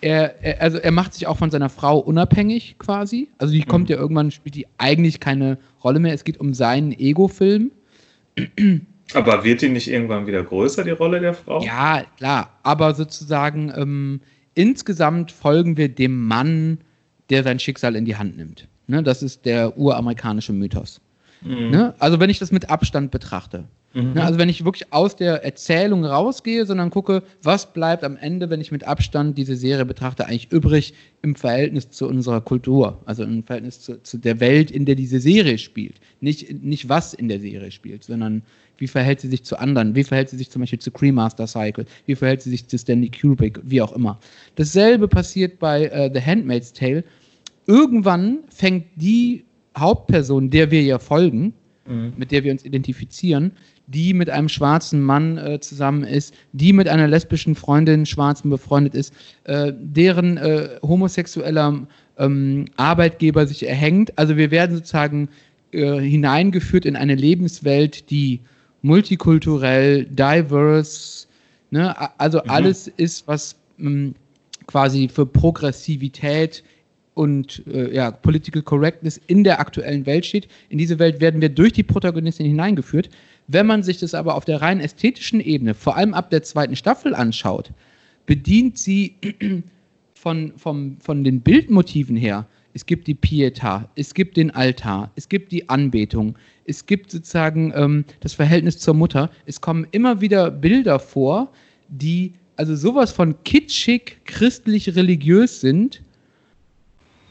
er, 0.00 0.42
er, 0.42 0.62
also 0.62 0.78
er 0.78 0.90
macht 0.90 1.14
sich 1.14 1.26
auch 1.26 1.36
von 1.36 1.50
seiner 1.50 1.68
Frau 1.68 1.98
unabhängig 1.98 2.76
quasi. 2.78 3.28
Also 3.38 3.52
die 3.52 3.62
kommt 3.62 3.88
mhm. 3.88 3.94
ja 3.94 4.00
irgendwann, 4.00 4.30
spielt 4.30 4.54
die 4.54 4.66
eigentlich 4.78 5.20
keine 5.20 5.58
Rolle 5.84 6.00
mehr. 6.00 6.14
Es 6.14 6.24
geht 6.24 6.40
um 6.40 6.54
seinen 6.54 6.92
Ego-Film. 6.92 7.70
Aber 9.14 9.44
wird 9.44 9.62
die 9.62 9.68
nicht 9.68 9.88
irgendwann 9.88 10.26
wieder 10.26 10.42
größer, 10.42 10.84
die 10.84 10.90
Rolle 10.90 11.20
der 11.20 11.34
Frau? 11.34 11.62
Ja, 11.62 12.04
klar. 12.16 12.58
Aber 12.62 12.94
sozusagen 12.94 13.72
ähm, 13.76 14.20
insgesamt 14.54 15.32
folgen 15.32 15.76
wir 15.76 15.88
dem 15.88 16.26
Mann, 16.26 16.78
der 17.30 17.42
sein 17.42 17.58
Schicksal 17.58 17.96
in 17.96 18.04
die 18.04 18.16
Hand 18.16 18.36
nimmt. 18.36 18.68
Ne, 18.86 19.02
das 19.02 19.22
ist 19.22 19.46
der 19.46 19.78
uramerikanische 19.78 20.52
Mythos. 20.52 21.00
Mhm. 21.42 21.70
Ne? 21.70 21.94
Also 21.98 22.20
wenn 22.20 22.28
ich 22.28 22.38
das 22.38 22.52
mit 22.52 22.70
Abstand 22.70 23.10
betrachte. 23.10 23.64
Mhm. 23.94 24.14
Ne, 24.14 24.24
also 24.24 24.38
wenn 24.38 24.48
ich 24.48 24.64
wirklich 24.64 24.92
aus 24.92 25.16
der 25.16 25.44
Erzählung 25.44 26.04
rausgehe, 26.04 26.66
sondern 26.66 26.90
gucke, 26.90 27.22
was 27.42 27.72
bleibt 27.72 28.04
am 28.04 28.16
Ende, 28.16 28.50
wenn 28.50 28.60
ich 28.60 28.72
mit 28.72 28.84
Abstand 28.84 29.38
diese 29.38 29.56
Serie 29.56 29.84
betrachte, 29.84 30.26
eigentlich 30.26 30.52
übrig 30.52 30.94
im 31.22 31.36
Verhältnis 31.36 31.90
zu 31.90 32.08
unserer 32.08 32.40
Kultur, 32.40 33.00
also 33.06 33.22
im 33.22 33.44
Verhältnis 33.44 33.80
zu, 33.80 34.02
zu 34.02 34.18
der 34.18 34.40
Welt, 34.40 34.70
in 34.70 34.84
der 34.84 34.96
diese 34.96 35.20
Serie 35.20 35.58
spielt. 35.58 36.00
Nicht, 36.20 36.62
nicht 36.62 36.88
was 36.88 37.14
in 37.14 37.28
der 37.28 37.40
Serie 37.40 37.70
spielt, 37.70 38.04
sondern 38.04 38.42
wie 38.80 38.88
verhält 38.88 39.20
sie 39.20 39.28
sich 39.28 39.44
zu 39.44 39.56
anderen, 39.58 39.94
wie 39.94 40.02
verhält 40.02 40.30
sie 40.30 40.36
sich 40.36 40.50
zum 40.50 40.60
Beispiel 40.60 40.80
zu 40.80 40.90
Cremaster 40.90 41.46
Cycle, 41.46 41.86
wie 42.06 42.14
verhält 42.14 42.42
sie 42.42 42.50
sich 42.50 42.66
zu 42.66 42.76
Stanley 42.78 43.10
Kubrick, 43.10 43.60
wie 43.62 43.80
auch 43.80 43.92
immer. 43.92 44.18
Dasselbe 44.56 45.06
passiert 45.06 45.58
bei 45.58 45.90
uh, 45.92 46.12
The 46.12 46.20
Handmaid's 46.20 46.72
Tale. 46.72 47.04
Irgendwann 47.66 48.38
fängt 48.48 48.86
die 48.96 49.44
Hauptperson, 49.78 50.50
der 50.50 50.70
wir 50.70 50.82
ja 50.82 50.98
folgen, 50.98 51.52
mhm. 51.86 52.14
mit 52.16 52.32
der 52.32 52.42
wir 52.42 52.52
uns 52.52 52.64
identifizieren, 52.64 53.52
die 53.86 54.14
mit 54.14 54.30
einem 54.30 54.48
schwarzen 54.48 55.02
Mann 55.02 55.36
äh, 55.36 55.60
zusammen 55.60 56.04
ist, 56.04 56.34
die 56.52 56.72
mit 56.72 56.88
einer 56.88 57.08
lesbischen 57.08 57.54
Freundin, 57.54 58.06
schwarzen 58.06 58.48
befreundet 58.48 58.94
ist, 58.94 59.12
äh, 59.44 59.72
deren 59.76 60.36
äh, 60.36 60.70
homosexueller 60.82 61.86
ähm, 62.18 62.66
Arbeitgeber 62.76 63.46
sich 63.46 63.66
erhängt. 63.66 64.16
Also 64.16 64.36
wir 64.36 64.50
werden 64.50 64.76
sozusagen 64.76 65.28
äh, 65.72 66.00
hineingeführt 66.00 66.84
in 66.84 66.96
eine 66.96 67.14
Lebenswelt, 67.14 68.10
die 68.10 68.40
multikulturell, 68.82 70.06
diverse, 70.06 71.26
ne? 71.70 71.94
also 72.18 72.38
mhm. 72.38 72.50
alles 72.50 72.88
ist, 72.88 73.26
was 73.28 73.56
ähm, 73.78 74.14
quasi 74.66 75.08
für 75.08 75.26
Progressivität 75.26 76.62
und 77.14 77.62
äh, 77.66 77.94
ja, 77.94 78.10
Political 78.10 78.62
Correctness 78.62 79.20
in 79.26 79.44
der 79.44 79.60
aktuellen 79.60 80.06
Welt 80.06 80.24
steht. 80.24 80.48
In 80.68 80.78
diese 80.78 80.98
Welt 80.98 81.20
werden 81.20 81.40
wir 81.40 81.48
durch 81.48 81.72
die 81.72 81.82
Protagonistin 81.82 82.46
hineingeführt. 82.46 83.10
Wenn 83.48 83.66
man 83.66 83.82
sich 83.82 83.98
das 83.98 84.14
aber 84.14 84.36
auf 84.36 84.44
der 84.44 84.62
rein 84.62 84.80
ästhetischen 84.80 85.40
Ebene, 85.40 85.74
vor 85.74 85.96
allem 85.96 86.14
ab 86.14 86.30
der 86.30 86.42
zweiten 86.42 86.76
Staffel 86.76 87.14
anschaut, 87.14 87.72
bedient 88.26 88.78
sie 88.78 89.16
von, 90.14 90.52
vom, 90.56 90.96
von 91.00 91.24
den 91.24 91.40
Bildmotiven 91.40 92.16
her. 92.16 92.46
Es 92.72 92.86
gibt 92.86 93.08
die 93.08 93.14
Pieta, 93.14 93.90
es 93.96 94.14
gibt 94.14 94.36
den 94.36 94.52
Altar, 94.52 95.10
es 95.16 95.28
gibt 95.28 95.50
die 95.50 95.68
Anbetung, 95.68 96.36
es 96.70 96.86
gibt 96.86 97.10
sozusagen 97.10 97.72
ähm, 97.74 98.04
das 98.20 98.32
Verhältnis 98.32 98.78
zur 98.78 98.94
Mutter. 98.94 99.30
Es 99.46 99.60
kommen 99.60 99.86
immer 99.90 100.20
wieder 100.20 100.50
Bilder 100.50 100.98
vor, 100.98 101.52
die 101.88 102.32
also 102.56 102.76
sowas 102.76 103.10
von 103.10 103.34
kitschig, 103.44 104.18
christlich, 104.24 104.94
religiös 104.94 105.60
sind, 105.60 106.02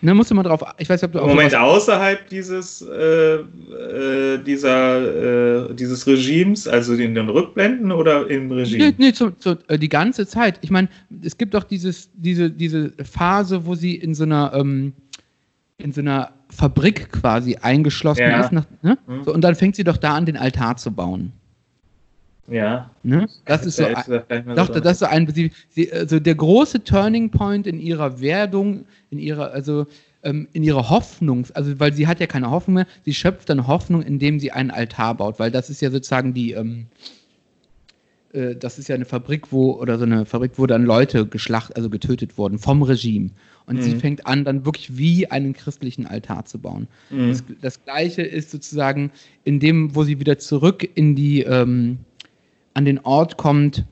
Ne, 0.02 0.14
musst 0.14 0.32
du 0.32 0.36
mal 0.36 0.44
drauf. 0.44 0.64
Ich 0.78 0.88
weiß, 0.88 1.04
ob 1.04 1.12
du 1.12 1.20
Moment, 1.20 1.54
außerhalb 1.54 2.30
dieses, 2.30 2.82
äh, 2.82 3.36
äh, 3.36 4.38
dieser, 4.46 5.66
äh, 5.68 5.76
dieses 5.76 6.08
Regimes, 6.08 6.70
also 6.70 6.94
in 6.94 7.16
den 7.16 7.28
Rückblenden 7.28 7.92
oder 7.92 8.30
im 8.30 8.50
Regime? 8.50 8.92
Nee, 8.92 8.96
nee 8.98 9.12
zu, 9.12 9.32
zu, 9.32 9.58
äh, 9.68 9.78
die 9.78 9.90
ganze 9.90 10.26
Zeit. 10.26 10.58
Ich 10.62 10.72
meine, 10.72 10.88
es 11.22 11.38
gibt 11.38 11.54
doch 11.54 11.66
dieses, 11.66 12.10
diese, 12.14 12.50
diese 12.50 12.94
Phase, 13.04 13.66
wo 13.66 13.76
sie 13.76 13.96
in 13.96 14.16
so 14.16 14.24
einer, 14.24 14.54
ähm, 14.54 14.94
in 15.80 15.92
so 15.94 16.02
einer 16.02 16.32
Fabrik 16.50 17.12
quasi 17.12 17.56
eingeschlossen 17.56 18.22
Ja. 18.22 18.42
ist. 18.42 18.52
Nach, 18.52 18.66
ne? 18.82 18.98
Hm. 19.08 19.24
so, 19.24 19.34
und 19.34 19.42
dann 19.42 19.56
fängt 19.56 19.76
sie 19.76 19.84
doch 19.84 19.98
da 19.98 20.16
an, 20.16 20.26
den 20.26 20.38
Altar 20.38 20.78
zu 20.78 20.92
bauen. 20.92 21.32
Ja. 22.48 22.90
Ne? 23.04 23.28
Das 23.46 23.66
ist 23.66 23.78
so, 23.78 23.86
so 24.06 24.20
Doch, 24.56 24.70
drin. 24.70 24.84
das 24.84 24.94
ist 24.94 25.00
so 25.00 25.06
ein, 25.06 25.32
sie, 25.34 25.52
sie, 25.70 25.92
also 25.92 26.20
der 26.20 26.36
große 26.36 26.84
Turning 26.84 27.30
Point 27.30 27.68
in 27.68 27.80
ihrer 27.80 28.20
Werdung, 28.22 28.86
in 29.12 29.20
ihrer, 29.20 29.52
also 29.52 29.86
ähm, 30.24 30.48
in 30.52 30.64
ihrer 30.64 30.90
Hoffnung, 30.90 31.46
also 31.54 31.80
weil 31.80 31.94
sie 31.94 32.08
hat 32.08 32.20
ja 32.20 32.28
keine 32.28 32.50
Hoffnung 32.52 32.76
mehr, 32.76 32.88
sie 33.06 33.14
schöpft 33.14 33.50
dann 33.50 33.68
Hoffnung, 33.68 34.02
indem 34.02 34.40
sie 34.40 34.52
einen 34.52 34.72
Altar 34.72 35.16
baut, 35.16 35.40
weil 35.40 35.52
das 35.52 35.70
ist 35.70 35.82
ja 35.82 35.92
sozusagen 35.92 36.34
die, 36.34 36.52
ähm, 36.54 36.88
äh, 38.34 38.56
das 38.56 38.80
ist 38.80 38.90
ja 38.90 38.96
eine 38.96 39.06
Fabrik, 39.06 39.52
wo, 39.52 39.74
oder 39.74 39.98
so 39.98 40.04
eine 40.04 40.26
Fabrik, 40.26 40.54
wo 40.56 40.66
dann 40.66 40.84
Leute 40.84 41.26
geschlacht, 41.26 41.76
also 41.78 41.90
getötet 41.90 42.38
wurden 42.38 42.60
vom 42.60 42.82
Regime. 42.82 43.30
Und 43.70 43.82
sie 43.84 43.94
Mhm. 43.94 44.00
fängt 44.00 44.26
an, 44.28 44.44
dann 44.46 44.66
wirklich 44.66 44.98
wie 44.98 45.30
einen 45.30 45.54
christlichen 45.54 46.08
Altar 46.08 46.44
zu 46.46 46.58
bauen. 46.60 46.88
Mhm. 47.12 47.30
Das, 47.30 47.44
das 47.62 47.84
gleiche 47.86 48.24
ist 48.24 48.50
sozusagen 48.52 49.12
in 49.44 49.60
dem, 49.60 49.96
wo 49.96 50.04
sie 50.04 50.20
wieder 50.20 50.40
zurück 50.40 50.90
in 50.96 51.16
die, 51.16 51.44
ähm, 51.44 52.00
an 52.74 52.86
den 52.86 53.00
Ort 53.00 53.38
kommt, 53.38 53.86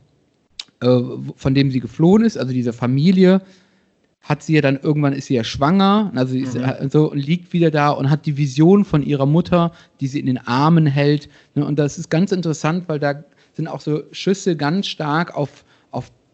äh, 0.81 0.99
von 1.35 1.53
dem 1.53 1.69
sie 1.71 1.79
geflohen 1.79 2.23
ist, 2.23 2.37
also 2.37 2.51
diese 2.53 2.73
Familie, 2.73 3.41
hat 4.21 4.43
sie 4.43 4.55
ja 4.55 4.61
dann 4.61 4.77
irgendwann 4.81 5.13
ist 5.13 5.27
sie 5.27 5.35
ja 5.35 5.43
schwanger, 5.45 6.11
also 6.15 6.33
sie 6.33 6.41
ist, 6.41 6.55
Mhm. 6.55 6.63
äh, 6.63 6.89
so 6.89 7.11
und 7.11 7.19
liegt 7.19 7.53
wieder 7.53 7.71
da 7.71 7.89
und 7.91 8.09
hat 8.09 8.25
die 8.25 8.35
Vision 8.35 8.83
von 8.83 9.01
ihrer 9.03 9.25
Mutter, 9.25 9.71
die 10.01 10.07
sie 10.07 10.19
in 10.19 10.25
den 10.25 10.37
Armen 10.39 10.85
hält. 10.85 11.29
Ne? 11.55 11.63
Und 11.65 11.79
das 11.79 11.97
ist 11.97 12.09
ganz 12.09 12.31
interessant, 12.33 12.85
weil 12.89 12.99
da 12.99 13.23
sind 13.53 13.67
auch 13.67 13.79
so 13.79 14.03
Schüsse 14.11 14.57
ganz 14.57 14.87
stark 14.87 15.33
auf 15.35 15.63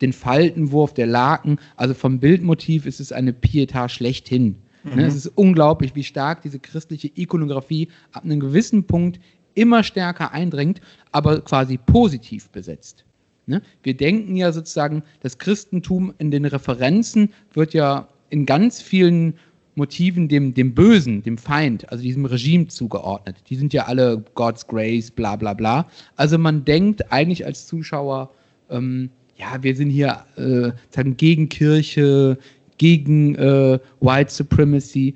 den 0.04 0.14
Faltenwurf 0.14 0.94
der 0.94 1.08
Laken. 1.08 1.60
Also 1.76 1.94
vom 1.94 2.20
Bildmotiv 2.20 2.86
ist 2.86 3.00
es 3.00 3.12
eine 3.12 3.32
Pietà 3.32 3.90
schlechthin. 3.90 4.56
Mhm. 4.84 4.96
Ne? 4.96 5.06
Es 5.06 5.16
ist 5.16 5.28
unglaublich, 5.36 5.96
wie 5.96 6.04
stark 6.04 6.42
diese 6.42 6.60
christliche 6.60 7.10
Ikonografie 7.16 7.88
ab 8.12 8.24
einem 8.24 8.40
gewissen 8.40 8.84
Punkt 8.84 9.20
immer 9.56 9.84
stärker 9.84 10.32
eindringt, 10.32 10.82
aber 11.12 11.42
quasi 11.42 11.78
positiv 11.78 12.50
besetzt. 12.50 13.06
Ne? 13.46 13.62
Wir 13.82 13.96
denken 13.96 14.36
ja 14.36 14.52
sozusagen, 14.52 15.04
das 15.22 15.38
Christentum 15.38 16.14
in 16.18 16.32
den 16.32 16.46
Referenzen 16.46 17.30
wird 17.54 17.74
ja 17.74 18.08
in 18.30 18.46
ganz 18.46 18.82
vielen 18.82 19.36
Motiven 19.76 20.28
dem, 20.28 20.54
dem 20.54 20.76
Bösen, 20.76 21.24
dem 21.24 21.38
Feind, 21.38 21.92
also 21.92 22.04
diesem 22.04 22.26
Regime 22.26 22.68
zugeordnet. 22.68 23.38
Die 23.50 23.56
sind 23.56 23.74
ja 23.74 23.86
alle 23.86 24.24
God's 24.36 24.68
Grace, 24.68 25.12
bla 25.12 25.36
bla 25.36 25.54
bla. 25.54 25.88
Also 26.16 26.38
man 26.38 26.64
denkt 26.64 27.12
eigentlich 27.12 27.46
als 27.46 27.68
Zuschauer, 27.68 28.32
ähm, 28.70 29.10
ja, 29.38 29.62
wir 29.62 29.76
sind 29.76 29.90
hier 29.90 30.24
äh, 30.38 30.72
sagen, 30.90 31.18
gegen 31.18 31.50
Kirche, 31.50 32.38
gegen 32.78 33.36
äh, 33.36 33.80
White 34.00 34.32
Supremacy. 34.32 35.16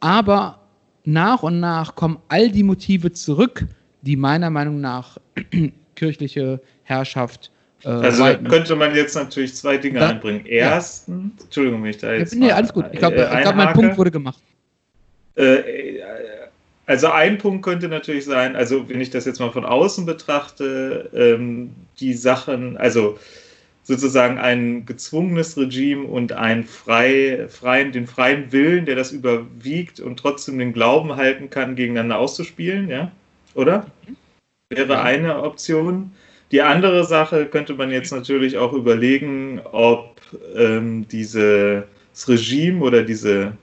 Aber 0.00 0.60
nach 1.04 1.42
und 1.42 1.60
nach 1.60 1.94
kommen 1.94 2.18
all 2.28 2.50
die 2.50 2.62
Motive 2.62 3.12
zurück, 3.12 3.66
die 4.02 4.16
meiner 4.16 4.50
Meinung 4.50 4.80
nach 4.80 5.18
kirchliche 5.96 6.60
Herrschaft 6.84 7.50
äh, 7.84 7.88
Also 7.88 8.24
könnte 8.48 8.74
man 8.76 8.94
jetzt 8.94 9.14
natürlich 9.14 9.54
zwei 9.54 9.76
Dinge 9.76 10.00
Da- 10.00 10.10
einbringen. 10.10 10.46
Erstens, 10.46 11.44
Entschuldigung, 11.44 11.82
wenn 11.82 11.90
ich 11.90 11.98
da 11.98 12.12
Ja, 12.12 12.18
jetzt. 12.20 12.34
nee, 12.34 12.46
mal, 12.46 12.52
alles 12.52 12.72
gut. 12.72 12.86
Ich 12.92 12.98
glaube, 12.98 13.16
äh, 13.16 13.42
glaub, 13.42 13.54
mein. 13.56 13.72
Punkt 13.72 13.96
wurde 13.98 14.10
gemacht. 14.10 14.40
Äh, 15.36 15.98
also 16.86 17.08
ein 17.08 17.36
Punkt 17.38 17.62
könnte 17.64 17.86
natürlich 17.88 18.24
sein, 18.24 18.56
also 18.56 18.88
wenn 18.88 19.00
ich 19.00 19.10
das 19.10 19.26
jetzt 19.26 19.40
mal 19.40 19.50
von 19.50 19.64
außen 19.64 20.06
betrachte, 20.06 21.10
ähm, 21.14 21.70
die 22.00 22.14
Sachen, 22.14 22.76
also 22.78 23.18
sozusagen 23.88 24.36
ein 24.36 24.84
gezwungenes 24.84 25.56
Regime 25.56 26.06
und 26.06 26.32
ein 26.32 26.64
frei, 26.64 27.46
freien, 27.48 27.90
den 27.90 28.06
freien 28.06 28.52
Willen, 28.52 28.84
der 28.84 28.96
das 28.96 29.12
überwiegt 29.12 29.98
und 29.98 30.18
trotzdem 30.18 30.58
den 30.58 30.74
Glauben 30.74 31.16
halten 31.16 31.48
kann, 31.48 31.74
gegeneinander 31.74 32.18
auszuspielen, 32.18 32.90
ja? 32.90 33.10
Oder? 33.54 33.86
Wäre 34.68 34.92
Ja. 34.92 35.02
eine 35.02 35.42
Option. 35.42 36.12
Die 36.52 36.60
andere 36.60 37.04
Sache 37.06 37.46
könnte 37.46 37.72
man 37.74 37.90
jetzt 37.90 38.12
natürlich 38.12 38.58
auch 38.58 38.74
überlegen, 38.74 39.60
ob 39.72 40.20
ähm, 40.54 41.08
dieses 41.08 41.84
Regime 42.28 42.84
oder 42.84 43.02
diese 43.02 43.56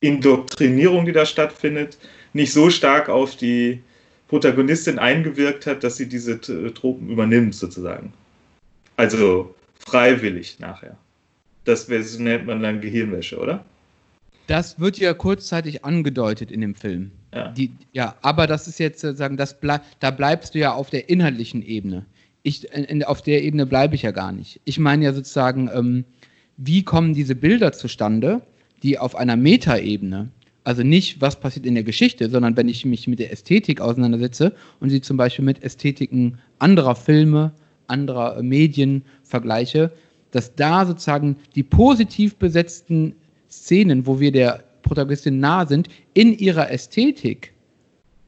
Indoktrinierung, 0.00 1.06
die 1.06 1.12
da 1.12 1.24
stattfindet, 1.24 1.96
nicht 2.34 2.52
so 2.52 2.68
stark 2.68 3.08
auf 3.08 3.34
die 3.34 3.80
Protagonistin 4.28 4.98
eingewirkt 4.98 5.66
hat, 5.66 5.82
dass 5.82 5.96
sie 5.96 6.06
diese 6.06 6.38
Tropen 6.38 7.08
übernimmt, 7.08 7.54
sozusagen. 7.54 8.12
Also 8.98 9.54
freiwillig 9.78 10.58
nachher. 10.58 10.96
Das 11.64 11.88
nennt 11.88 12.46
man 12.46 12.62
dann 12.62 12.80
Gehirnwäsche, 12.80 13.38
oder? 13.38 13.64
Das 14.48 14.80
wird 14.80 14.98
ja 14.98 15.14
kurzzeitig 15.14 15.84
angedeutet 15.84 16.50
in 16.50 16.60
dem 16.62 16.74
Film. 16.74 17.12
Ja. 17.32 17.48
Die, 17.48 17.70
ja, 17.92 18.16
aber 18.22 18.46
das 18.46 18.66
ist 18.66 18.80
jetzt 18.80 19.00
sozusagen, 19.00 19.36
das 19.36 19.60
blei 19.60 19.80
da 20.00 20.10
bleibst 20.10 20.54
du 20.54 20.58
ja 20.58 20.72
auf 20.72 20.90
der 20.90 21.08
inhaltlichen 21.08 21.62
Ebene. 21.62 22.06
Ich, 22.42 22.72
in, 22.72 23.04
auf 23.04 23.22
der 23.22 23.44
Ebene 23.44 23.66
bleibe 23.66 23.94
ich 23.94 24.02
ja 24.02 24.10
gar 24.10 24.32
nicht. 24.32 24.60
Ich 24.64 24.80
meine 24.80 25.04
ja 25.04 25.12
sozusagen, 25.12 25.70
ähm, 25.72 26.04
wie 26.56 26.82
kommen 26.82 27.14
diese 27.14 27.36
Bilder 27.36 27.72
zustande, 27.72 28.42
die 28.82 28.98
auf 28.98 29.14
einer 29.14 29.36
Metaebene, 29.36 30.28
also 30.64 30.82
nicht, 30.82 31.20
was 31.20 31.38
passiert 31.38 31.66
in 31.66 31.74
der 31.74 31.84
Geschichte, 31.84 32.28
sondern 32.30 32.56
wenn 32.56 32.68
ich 32.68 32.84
mich 32.84 33.06
mit 33.06 33.20
der 33.20 33.30
Ästhetik 33.30 33.80
auseinandersetze 33.80 34.54
und 34.80 34.90
sie 34.90 35.00
zum 35.00 35.16
Beispiel 35.16 35.44
mit 35.44 35.62
Ästhetiken 35.62 36.38
anderer 36.58 36.96
Filme, 36.96 37.52
anderer 37.88 38.38
äh, 38.38 38.42
Medien 38.42 39.02
vergleiche, 39.22 39.92
dass 40.30 40.54
da 40.54 40.84
sozusagen 40.86 41.36
die 41.54 41.62
positiv 41.62 42.36
besetzten 42.36 43.14
Szenen, 43.50 44.06
wo 44.06 44.20
wir 44.20 44.30
der 44.30 44.62
Protagonistin 44.82 45.40
nahe 45.40 45.66
sind, 45.66 45.88
in 46.14 46.36
ihrer 46.38 46.70
Ästhetik 46.70 47.52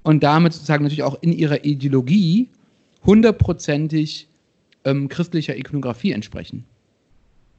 und 0.03 0.23
damit 0.23 0.53
sozusagen 0.53 0.85
natürlich 0.85 1.03
auch 1.03 1.19
in 1.23 1.33
ihrer 1.33 1.65
Ideologie 1.65 2.49
hundertprozentig 3.05 4.29
ähm, 4.85 5.09
christlicher 5.09 5.57
Ikonografie 5.57 6.13
entsprechen. 6.13 6.65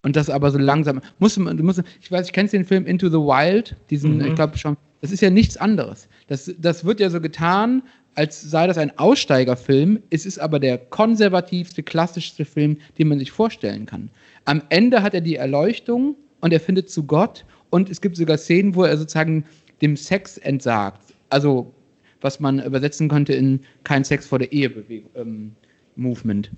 Und 0.04 0.16
das 0.16 0.30
aber 0.30 0.50
so 0.50 0.58
langsam. 0.58 1.00
Muss, 1.20 1.38
musst, 1.38 1.84
ich 2.02 2.12
weiß, 2.12 2.28
ich 2.28 2.34
kennst 2.34 2.54
den 2.54 2.66
Film 2.66 2.88
Into 2.88 3.10
the 3.10 3.18
Wild, 3.18 3.76
diesen, 3.92 4.18
Mhm. 4.18 4.26
ich 4.26 4.36
glaube 4.36 4.58
schon, 4.58 4.76
das 5.02 5.12
ist 5.12 5.22
ja 5.22 5.30
nichts 5.30 5.58
anderes. 5.58 6.08
Das, 6.28 6.52
das 6.58 6.86
wird 6.86 7.00
ja 7.00 7.10
so 7.10 7.22
getan, 7.22 7.84
als 8.16 8.42
sei 8.42 8.68
das 8.68 8.78
ein 8.78 8.98
Aussteigerfilm. 8.98 10.02
Es 10.10 10.26
ist 10.26 10.40
aber 10.40 10.60
der 10.60 10.78
konservativste, 10.78 11.84
klassischste 11.84 12.46
Film, 12.46 12.78
den 12.98 13.08
man 13.08 13.20
sich 13.20 13.32
vorstellen 13.32 13.86
kann. 13.86 14.10
Am 14.46 14.62
Ende 14.70 15.02
hat 15.02 15.14
er 15.14 15.22
die 15.22 15.36
Erleuchtung 15.36 16.16
und 16.42 16.52
er 16.52 16.60
findet 16.60 16.90
zu 16.90 17.06
Gott 17.06 17.46
und 17.70 17.90
es 17.90 18.02
gibt 18.02 18.18
sogar 18.18 18.38
Szenen, 18.38 18.76
wo 18.76 18.84
er 18.84 18.98
sozusagen 18.98 19.46
dem 19.82 19.96
Sex 19.96 20.38
entsagt. 20.38 21.14
Also, 21.30 21.74
was 22.20 22.40
man 22.40 22.64
übersetzen 22.64 23.10
könnte 23.10 23.34
in 23.34 23.62
kein 23.84 24.04
Sex 24.04 24.28
vor 24.28 24.40
der 24.40 24.52
Ehe 24.52 24.72
ähm, 25.16 25.56
Movement. 25.96 26.52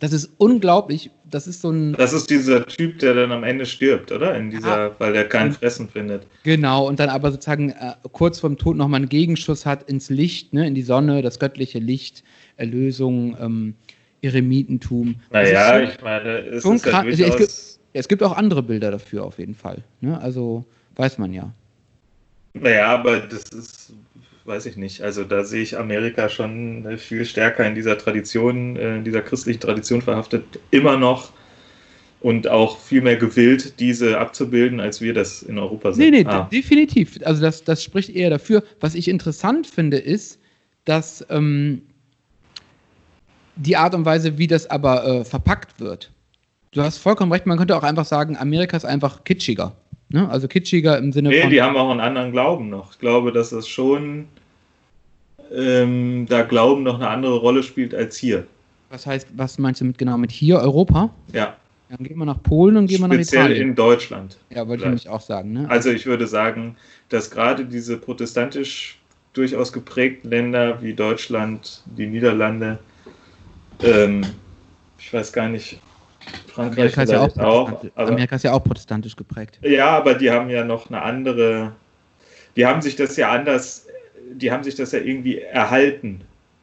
Das 0.00 0.12
ist 0.12 0.30
unglaublich. 0.38 1.10
Das 1.30 1.46
ist 1.46 1.62
so 1.62 1.70
ein. 1.70 1.92
Das 1.94 2.12
ist 2.12 2.28
dieser 2.30 2.66
Typ, 2.66 2.98
der 2.98 3.14
dann 3.14 3.32
am 3.32 3.44
Ende 3.44 3.64
stirbt, 3.64 4.12
oder? 4.12 4.34
In 4.36 4.50
dieser, 4.50 4.98
weil 4.98 5.14
er 5.14 5.24
kein 5.24 5.52
Fressen 5.52 5.88
findet. 5.88 6.26
Genau, 6.42 6.86
und 6.88 6.98
dann 7.00 7.08
aber 7.08 7.30
sozusagen 7.30 7.70
äh, 7.70 7.94
kurz 8.12 8.40
vorm 8.40 8.56
Tod 8.56 8.76
nochmal 8.76 8.98
einen 8.98 9.08
Gegenschuss 9.08 9.64
hat 9.66 9.88
ins 9.88 10.10
Licht, 10.10 10.52
ne, 10.52 10.66
in 10.66 10.74
die 10.74 10.82
Sonne, 10.82 11.22
das 11.22 11.38
göttliche 11.38 11.78
Licht, 11.78 12.24
Erlösung, 12.56 13.36
ähm, 13.40 13.74
Eremitentum. 14.22 15.16
Naja, 15.30 15.78
ist 15.78 15.84
schon- 15.88 15.94
ich 15.94 16.02
meine, 16.02 16.38
es 16.38 16.64
ist 16.64 16.84
ja 16.84 16.90
krass. 16.90 17.04
Also 17.06 17.44
es. 17.44 17.80
Ja, 17.92 18.00
es 18.00 18.08
gibt 18.08 18.22
auch 18.24 18.36
andere 18.36 18.62
Bilder 18.62 18.90
dafür 18.90 19.24
auf 19.24 19.38
jeden 19.38 19.54
Fall. 19.54 19.78
Ne? 20.00 20.20
Also 20.20 20.64
weiß 20.96 21.18
man 21.18 21.32
ja. 21.32 21.52
Naja, 22.54 22.86
aber 22.88 23.20
das 23.20 23.44
ist, 23.44 23.92
weiß 24.44 24.66
ich 24.66 24.76
nicht. 24.76 25.02
Also 25.02 25.24
da 25.24 25.44
sehe 25.44 25.62
ich 25.62 25.78
Amerika 25.78 26.28
schon 26.28 26.84
äh, 26.86 26.98
viel 26.98 27.24
stärker 27.24 27.66
in 27.66 27.74
dieser 27.74 27.96
Tradition, 27.98 28.76
äh, 28.76 28.96
in 28.96 29.04
dieser 29.04 29.22
christlichen 29.22 29.60
Tradition 29.60 30.02
verhaftet, 30.02 30.44
immer 30.70 30.96
noch 30.96 31.32
und 32.20 32.48
auch 32.48 32.78
viel 32.78 33.02
mehr 33.02 33.16
gewillt, 33.16 33.78
diese 33.80 34.18
abzubilden, 34.18 34.80
als 34.80 35.00
wir 35.00 35.12
das 35.12 35.42
in 35.42 35.58
Europa 35.58 35.92
sind. 35.92 36.04
Nee, 36.04 36.22
nee, 36.22 36.24
Ah, 36.26 36.48
definitiv. 36.50 37.18
Also 37.24 37.42
das, 37.42 37.64
das 37.64 37.82
spricht 37.82 38.10
eher 38.10 38.30
dafür. 38.30 38.62
Was 38.80 38.94
ich 38.94 39.08
interessant 39.08 39.66
finde, 39.66 39.98
ist, 39.98 40.38
dass 40.84 41.24
ähm, 41.28 41.82
die 43.56 43.76
Art 43.76 43.94
und 43.94 44.04
Weise, 44.04 44.38
wie 44.38 44.46
das 44.46 44.68
aber 44.68 45.04
äh, 45.04 45.24
verpackt 45.24 45.80
wird. 45.80 46.10
Du 46.72 46.82
hast 46.82 46.98
vollkommen 46.98 47.30
recht, 47.30 47.46
man 47.46 47.56
könnte 47.56 47.76
auch 47.76 47.82
einfach 47.82 48.04
sagen, 48.04 48.36
Amerika 48.36 48.76
ist 48.76 48.84
einfach 48.84 49.24
kitschiger. 49.24 49.76
Ne? 50.10 50.28
Also 50.28 50.48
kitschiger 50.48 50.98
im 50.98 51.12
Sinne 51.12 51.30
nee, 51.30 51.40
von. 51.40 51.50
die 51.50 51.62
haben 51.62 51.76
auch 51.76 51.90
einen 51.90 52.00
anderen 52.00 52.32
Glauben 52.32 52.68
noch. 52.70 52.92
Ich 52.92 52.98
glaube, 52.98 53.32
dass 53.32 53.50
das 53.50 53.66
schon 53.68 54.26
ähm, 55.52 56.26
da 56.28 56.42
Glauben 56.42 56.82
noch 56.82 56.96
eine 56.96 57.08
andere 57.08 57.36
Rolle 57.36 57.62
spielt 57.62 57.94
als 57.94 58.16
hier. 58.16 58.46
was 58.90 59.06
heißt, 59.06 59.28
was 59.36 59.58
meinst 59.58 59.80
du 59.80 59.84
mit 59.86 59.98
genau 59.98 60.16
mit 60.18 60.30
hier, 60.30 60.58
Europa? 60.58 61.10
Ja, 61.32 61.56
Dann 61.88 62.06
gehen 62.06 62.18
wir 62.18 62.24
nach 62.24 62.42
Polen 62.42 62.76
und 62.76 62.86
gehen 62.86 63.00
wir 63.00 63.08
nach 63.08 63.14
speziell 63.14 63.46
Italien. 63.46 63.68
in 63.70 63.74
Deutschland. 63.74 64.38
ja, 64.50 64.66
wollte 64.68 64.82
ich 64.82 64.86
nämlich 64.86 65.08
auch 65.08 65.20
sagen. 65.20 65.52
Ne? 65.52 65.68
Also 65.68 65.90
ich 65.90 66.06
würde 66.06 66.26
sagen, 66.26 66.76
dass 67.08 67.30
gerade 67.30 67.64
diese 67.64 67.96
protestantisch 67.96 68.98
durchaus 69.32 69.72
geprägten 69.72 70.30
Länder 70.30 70.80
wie 70.80 70.94
Deutschland, 70.94 71.82
die 71.96 72.06
Niederlande, 72.06 72.78
ähm, 73.82 74.22
ich 74.98 75.12
weiß 75.12 75.32
gar 75.32 75.48
nicht, 75.48 75.80
Frankreich 76.48 76.96
Amerika 76.96 77.02
ist, 77.02 77.10
ja 77.12 77.20
auch 77.20 77.36
auch, 77.38 77.68
protestantisch- 77.70 77.92
aber, 77.96 78.08
Amerika 78.12 78.36
ist 78.36 78.42
ja 78.44 78.52
auch 78.52 78.64
protestantisch 78.64 79.16
geprägt. 79.16 79.58
ja, 79.62 79.88
aber 79.90 80.14
die 80.14 80.30
haben 80.30 80.48
ja 80.50 80.64
noch 80.64 80.88
eine 80.88 81.02
andere, 81.02 81.72
die 82.56 82.64
haben 82.66 82.80
sich 82.82 82.96
das 82.96 83.16
ja 83.16 83.30
anders, 83.30 83.86
die 84.32 84.50
haben 84.52 84.62
sich 84.64 84.74
das 84.76 84.92
ja 84.92 85.00
irgendwie 85.00 85.38
erhalten, 85.40 86.20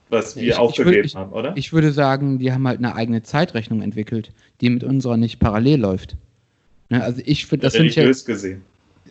was 0.09 0.35
wir 0.35 0.43
Ich- 0.43 0.49
ich 0.49 0.55
aufgegeben 0.57 0.95
würd- 0.95 1.05
ich- 1.05 1.15
haben, 1.15 1.31
oder? 1.33 1.53
Ich 1.55 1.73
würde 1.73 1.91
sagen, 1.91 2.39
die 2.39 2.51
haben 2.51 2.67
halt 2.67 2.79
eine 2.79 2.95
eigene 2.95 3.23
Zeitrechnung 3.23 3.81
entwickelt, 3.81 4.31
die 4.61 4.69
mit 4.69 4.83
unserer 4.83 5.17
nicht 5.17 5.39
parallel 5.39 5.79
läuft. 5.81 6.15
Ne, 6.89 7.01
also 7.03 7.21
ich 7.25 7.45
finde, 7.45 7.63
das 7.65 7.73
ich 7.75 7.95
ja 7.95 8.01
Religiös 8.01 8.25
gesehen. 8.25 8.61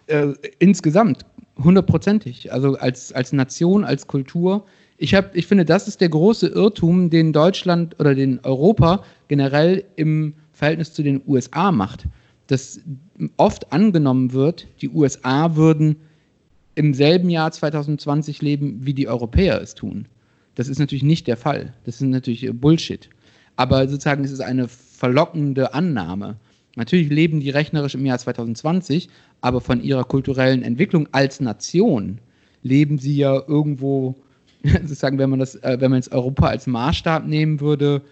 äh, 0.07 0.29
insgesamt 0.59 1.25
hundertprozentig. 1.63 2.53
Also 2.53 2.75
als, 2.77 3.13
als 3.13 3.33
Nation, 3.33 3.85
als 3.85 4.07
Kultur. 4.07 4.65
Ich, 4.99 5.15
hab, 5.15 5.35
ich 5.35 5.47
finde, 5.47 5.65
das 5.65 5.89
ist 5.89 6.01
der 6.01 6.09
große 6.11 6.49
Irrtum, 6.49 7.09
den 7.11 7.33
Deutschland 7.33 7.99
oder 7.99 8.15
den 8.15 8.41
Europa 8.43 9.03
generell 9.29 9.85
im 9.97 10.35
Verhältnis 10.61 10.93
zu 10.93 11.03
den 11.03 11.23
USA 11.27 11.73
macht. 11.73 12.05
Dass 12.47 12.81
oft 13.39 13.73
angenommen 13.73 14.33
wird, 14.33 14.67
die 14.83 14.91
USA 14.91 15.57
würden 15.57 15.97
im 16.75 16.93
selben 16.93 17.31
Jahr 17.31 17.51
2020 17.51 18.43
leben, 18.43 18.81
wie 18.83 18.93
die 18.93 19.09
Europäer 19.09 19.61
es 19.61 19.75
tun. 19.75 20.07
Das 20.57 20.69
ist 20.69 20.79
natürlich 20.79 21.03
nicht 21.03 21.27
der 21.27 21.39
Fall. 21.39 21.73
Das 21.85 21.95
ist 21.97 22.03
natürlich 22.03 22.45
äh, 22.45 22.53
Bullshit. 22.53 23.09
Aber 23.57 23.89
sozusagen 23.89 24.23
ist 24.23 24.33
es 24.33 24.41
eine 24.41 24.69
verlockende 24.69 25.73
Annahme. 25.73 26.37
Natürlich 26.77 27.09
leben 27.09 27.41
die 27.41 27.51
rechnerisch 27.51 27.95
im 27.95 28.05
Jahr 28.05 28.19
2020, 28.19 29.09
aber 29.41 29.61
von 29.61 29.83
ihrer 29.83 30.05
kulturellen 30.05 30.63
Entwicklung 30.63 31.09
als 31.13 31.41
Nation 31.41 32.19
leben 32.63 32.99
sie 32.99 33.17
ja 33.17 33.43
irgendwo, 33.49 34.15
sozusagen, 34.63 35.19
wenn 35.19 35.31
man 35.31 35.39
das, 35.39 35.55
äh, 35.57 35.79
wenn 35.81 35.91
man 35.91 36.01
jetzt 36.01 36.13
Europa 36.13 36.49
als 36.49 36.67
Maßstab 36.67 37.27
nehmen 37.27 37.61
würde, 37.61 38.03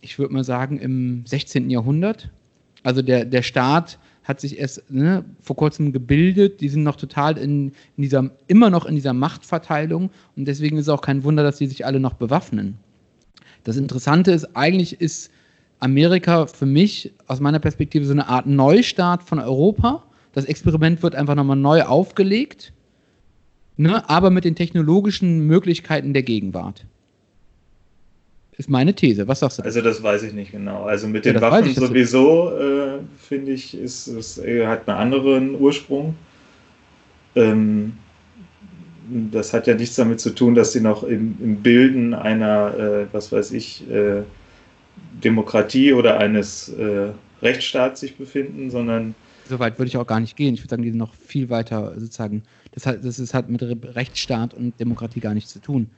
ich 0.00 0.18
würde 0.18 0.34
mal 0.34 0.44
sagen, 0.44 0.78
im 0.78 1.24
16. 1.26 1.70
Jahrhundert. 1.70 2.30
Also 2.82 3.02
der, 3.02 3.24
der 3.24 3.42
Staat 3.42 3.98
hat 4.24 4.40
sich 4.40 4.58
erst 4.58 4.90
ne, 4.90 5.24
vor 5.40 5.56
kurzem 5.56 5.92
gebildet, 5.92 6.60
die 6.60 6.68
sind 6.68 6.82
noch 6.82 6.96
total 6.96 7.36
in, 7.36 7.72
in 7.96 8.02
dieser, 8.02 8.30
immer 8.46 8.70
noch 8.70 8.86
in 8.86 8.94
dieser 8.94 9.12
Machtverteilung 9.12 10.10
und 10.36 10.44
deswegen 10.46 10.76
ist 10.76 10.86
es 10.86 10.88
auch 10.88 11.00
kein 11.02 11.24
Wunder, 11.24 11.42
dass 11.42 11.58
die 11.58 11.66
sich 11.66 11.84
alle 11.84 12.00
noch 12.00 12.14
bewaffnen. 12.14 12.78
Das 13.64 13.76
Interessante 13.76 14.30
ist, 14.32 14.56
eigentlich 14.56 15.00
ist 15.00 15.30
Amerika 15.80 16.46
für 16.46 16.66
mich 16.66 17.12
aus 17.26 17.40
meiner 17.40 17.58
Perspektive 17.58 18.04
so 18.04 18.12
eine 18.12 18.28
Art 18.28 18.46
Neustart 18.46 19.22
von 19.22 19.38
Europa. 19.38 20.04
Das 20.32 20.44
Experiment 20.44 21.02
wird 21.02 21.14
einfach 21.14 21.34
nochmal 21.34 21.56
neu 21.56 21.82
aufgelegt, 21.82 22.72
ne, 23.76 24.08
aber 24.08 24.30
mit 24.30 24.44
den 24.44 24.54
technologischen 24.54 25.46
Möglichkeiten 25.46 26.12
der 26.12 26.22
Gegenwart. 26.22 26.86
Ist 28.60 28.68
meine 28.68 28.94
These. 28.94 29.26
Was 29.26 29.40
sagst 29.40 29.58
du? 29.58 29.62
Also 29.62 29.80
das 29.80 30.02
weiß 30.02 30.22
ich 30.22 30.34
nicht 30.34 30.52
genau. 30.52 30.82
Also 30.82 31.08
mit 31.08 31.24
Ja, 31.24 31.32
den 31.32 31.40
Waffen 31.40 31.66
ich, 31.66 31.76
sowieso, 31.76 32.52
äh, 32.58 32.98
finde 33.16 33.52
ich, 33.52 33.74
ist 33.74 34.06
es 34.06 34.36
äh, 34.36 34.66
hat 34.66 34.86
einen 34.86 34.98
anderen 34.98 35.54
Ursprung. 35.58 36.14
Ähm, 37.34 37.94
das 39.32 39.54
hat 39.54 39.66
ja 39.66 39.74
nichts 39.74 39.96
damit 39.96 40.20
zu 40.20 40.34
tun, 40.34 40.54
dass 40.54 40.72
sie 40.72 40.80
noch 40.82 41.04
im, 41.04 41.36
im 41.42 41.62
Bilden 41.62 42.12
einer, 42.12 42.74
äh, 42.78 43.06
was 43.14 43.32
weiß 43.32 43.52
ich, 43.52 43.90
äh, 43.90 44.22
Demokratie 45.24 45.94
oder 45.94 46.18
eines 46.18 46.68
äh, 46.68 47.12
Rechtsstaats 47.42 48.00
sich 48.00 48.18
befinden, 48.18 48.70
sondern 48.70 49.14
Soweit 49.48 49.78
würde 49.78 49.88
ich 49.88 49.96
auch 49.96 50.06
gar 50.06 50.20
nicht 50.20 50.36
gehen. 50.36 50.54
Ich 50.54 50.60
würde 50.60 50.70
sagen, 50.70 50.82
die 50.82 50.90
sind 50.90 50.98
noch 50.98 51.14
viel 51.14 51.48
weiter 51.50 51.94
sozusagen. 51.98 52.42
Das 52.72 52.86
hat, 52.86 53.04
das 53.04 53.18
ist, 53.18 53.34
hat 53.34 53.48
mit 53.48 53.62
Re- 53.62 53.76
Rechtsstaat 53.82 54.54
und 54.54 54.78
Demokratie 54.78 55.20
gar 55.20 55.34
nichts 55.34 55.50
zu 55.50 55.60
tun. 55.60 55.90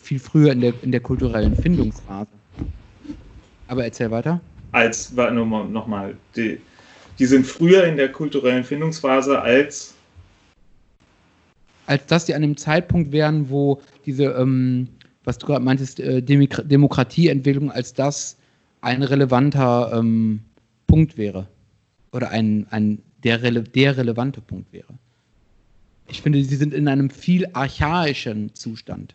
Viel 0.00 0.18
früher 0.18 0.52
in 0.52 0.60
der, 0.60 0.74
in 0.82 0.92
der 0.92 1.00
kulturellen 1.00 1.56
Findungsphase. 1.56 2.28
Aber 3.66 3.84
erzähl 3.84 4.10
weiter. 4.10 4.40
als, 4.72 5.12
mal- 5.12 5.64
nochmal, 5.68 6.16
die, 6.36 6.60
die 7.18 7.26
sind 7.26 7.46
früher 7.46 7.84
in 7.84 7.96
der 7.96 8.12
kulturellen 8.12 8.64
Findungsphase 8.64 9.40
als 9.40 9.94
als 11.86 12.06
dass 12.06 12.24
die 12.24 12.34
an 12.34 12.42
dem 12.42 12.56
Zeitpunkt 12.56 13.12
wären, 13.12 13.50
wo 13.50 13.82
diese, 14.06 14.24
ähm, 14.24 14.88
was 15.24 15.38
du 15.38 15.46
gerade 15.46 15.64
meintest, 15.64 16.00
äh, 16.00 16.22
Demokratieentwicklung 16.22 17.70
als 17.70 17.92
das 17.92 18.38
ein 18.80 19.02
relevanter 19.02 19.92
ähm, 19.94 20.40
Punkt 20.86 21.18
wäre. 21.18 21.46
Oder 22.12 22.30
ein, 22.30 22.66
ein 22.70 23.02
der, 23.22 23.42
rele 23.42 23.62
der 23.62 23.96
relevante 23.96 24.40
Punkt 24.40 24.72
wäre. 24.72 24.94
Ich 26.08 26.22
finde, 26.22 26.42
sie 26.42 26.56
sind 26.56 26.72
in 26.72 26.88
einem 26.88 27.10
viel 27.10 27.46
archaischen 27.52 28.54
Zustand. 28.54 29.14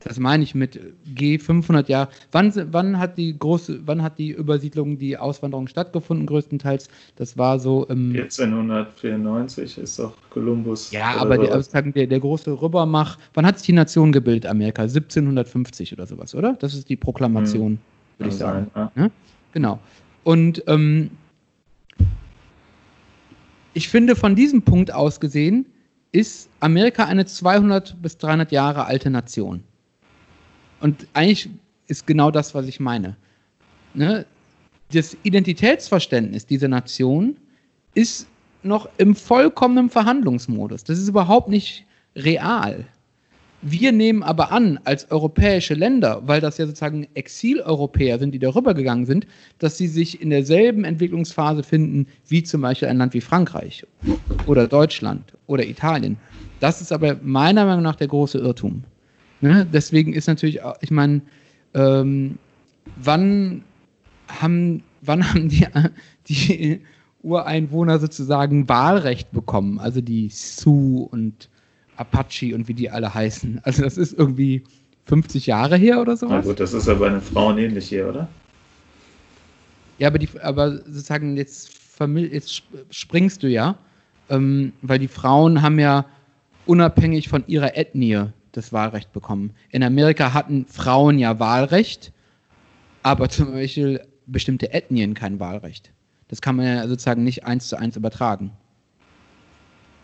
Das 0.00 0.18
meine 0.18 0.44
ich 0.44 0.54
mit 0.54 0.78
G 1.14 1.38
500 1.38 1.88
Jahre. 1.88 2.08
Wann, 2.30 2.52
wann 2.72 2.98
hat 2.98 3.18
die 3.18 3.36
große, 3.36 3.80
wann 3.84 4.02
hat 4.02 4.18
die 4.18 4.30
Übersiedlung, 4.30 4.96
die 4.96 5.16
Auswanderung 5.16 5.66
stattgefunden, 5.66 6.26
größtenteils? 6.26 6.88
Das 7.16 7.36
war 7.36 7.58
so 7.58 7.84
im 7.86 8.12
1494 8.12 9.78
ist 9.78 9.98
doch 9.98 10.14
Kolumbus. 10.30 10.92
ja, 10.92 11.16
aber 11.16 11.36
sozusagen 11.36 11.92
der, 11.92 12.06
der 12.06 12.20
große 12.20 12.60
Rübermach, 12.60 13.18
wann 13.34 13.44
hat 13.44 13.58
sich 13.58 13.66
die 13.66 13.72
Nation 13.72 14.12
gebildet, 14.12 14.46
Amerika? 14.46 14.82
1750 14.82 15.92
oder 15.92 16.06
sowas, 16.06 16.34
oder? 16.34 16.54
Das 16.54 16.74
ist 16.74 16.88
die 16.88 16.96
Proklamation, 16.96 17.78
würde 18.18 18.18
Kann 18.18 18.28
ich 18.28 18.34
sagen. 18.36 18.70
sein, 18.74 18.90
ja. 18.94 19.10
Genau. 19.52 19.80
Und 20.22 20.62
ähm, 20.68 21.10
ich 23.74 23.88
finde, 23.88 24.14
von 24.14 24.36
diesem 24.36 24.62
Punkt 24.62 24.92
aus 24.92 25.18
gesehen, 25.18 25.66
ist 26.12 26.48
Amerika 26.60 27.04
eine 27.04 27.26
200 27.26 28.00
bis 28.00 28.16
300 28.18 28.52
Jahre 28.52 28.86
alte 28.86 29.10
Nation. 29.10 29.62
Und 30.80 31.06
eigentlich 31.14 31.48
ist 31.86 32.06
genau 32.06 32.30
das, 32.30 32.54
was 32.54 32.66
ich 32.66 32.80
meine. 32.80 33.16
Ne? 33.94 34.26
Das 34.92 35.16
Identitätsverständnis 35.22 36.46
dieser 36.46 36.68
Nation 36.68 37.36
ist 37.94 38.26
noch 38.62 38.88
im 38.98 39.14
vollkommenen 39.14 39.90
Verhandlungsmodus. 39.90 40.84
Das 40.84 40.98
ist 40.98 41.08
überhaupt 41.08 41.48
nicht 41.48 41.84
real. 42.16 42.84
Wir 43.60 43.90
nehmen 43.90 44.22
aber 44.22 44.52
an, 44.52 44.78
als 44.84 45.10
europäische 45.10 45.74
Länder, 45.74 46.22
weil 46.24 46.40
das 46.40 46.58
ja 46.58 46.66
sozusagen 46.66 47.08
Exileuropäer 47.14 48.20
sind, 48.20 48.32
die 48.32 48.38
darüber 48.38 48.72
gegangen 48.72 49.04
sind, 49.04 49.26
dass 49.58 49.76
sie 49.76 49.88
sich 49.88 50.22
in 50.22 50.30
derselben 50.30 50.84
Entwicklungsphase 50.84 51.64
finden, 51.64 52.06
wie 52.28 52.44
zum 52.44 52.60
Beispiel 52.60 52.86
ein 52.86 52.98
Land 52.98 53.14
wie 53.14 53.20
Frankreich 53.20 53.84
oder 54.46 54.68
Deutschland 54.68 55.32
oder 55.48 55.66
Italien. 55.66 56.16
Das 56.60 56.80
ist 56.80 56.92
aber 56.92 57.16
meiner 57.20 57.64
Meinung 57.64 57.82
nach 57.82 57.96
der 57.96 58.06
große 58.06 58.38
Irrtum. 58.38 58.84
Ne? 59.40 59.66
Deswegen 59.72 60.12
ist 60.12 60.26
natürlich, 60.26 60.62
auch- 60.62 60.76
ich 60.80 60.90
meine, 60.90 61.22
ähm, 61.74 62.38
wann 62.96 63.62
haben, 64.28 64.82
wann 65.02 65.28
haben 65.28 65.48
die, 65.48 65.66
die 66.28 66.80
Ureinwohner 67.22 67.98
sozusagen 67.98 68.68
Wahlrecht 68.68 69.30
bekommen? 69.32 69.78
Also 69.78 70.00
die 70.00 70.28
Sioux 70.30 71.08
und 71.10 71.48
Apache 71.96 72.54
und 72.54 72.68
wie 72.68 72.74
die 72.74 72.90
alle 72.90 73.12
heißen. 73.12 73.60
Also 73.64 73.82
das 73.82 73.96
ist 73.98 74.12
irgendwie 74.16 74.62
50 75.06 75.46
Jahre 75.46 75.76
her 75.76 76.00
oder 76.00 76.12
Na 76.12 76.16
sowas. 76.16 76.46
gut, 76.46 76.60
das 76.60 76.72
ist 76.72 76.86
bei 76.86 77.08
den 77.08 77.20
Frauen 77.20 77.58
ähnlich 77.58 77.88
hier, 77.88 78.08
oder? 78.08 78.28
Ja, 79.98 80.08
aber, 80.08 80.18
die, 80.18 80.28
aber 80.42 80.76
sozusagen 80.84 81.36
jetzt, 81.36 81.72
jetzt 82.30 82.50
sp- 82.54 82.86
springst 82.90 83.42
du 83.42 83.48
ja, 83.48 83.76
ähm, 84.30 84.72
weil 84.82 84.98
die 85.00 85.08
Frauen 85.08 85.60
haben 85.62 85.78
ja 85.80 86.04
unabhängig 86.66 87.28
von 87.28 87.42
ihrer 87.48 87.76
Ethnie 87.76 88.26
das 88.58 88.72
Wahlrecht 88.72 89.12
bekommen. 89.12 89.54
In 89.70 89.82
Amerika 89.82 90.34
hatten 90.34 90.66
Frauen 90.66 91.18
ja 91.18 91.38
Wahlrecht, 91.38 92.12
aber 93.02 93.28
zum 93.28 93.52
Beispiel 93.52 94.00
bestimmte 94.26 94.72
Ethnien 94.72 95.14
kein 95.14 95.40
Wahlrecht. 95.40 95.92
Das 96.28 96.42
kann 96.42 96.56
man 96.56 96.66
ja 96.66 96.86
sozusagen 96.88 97.24
nicht 97.24 97.44
eins 97.46 97.68
zu 97.68 97.78
eins 97.78 97.96
übertragen. 97.96 98.50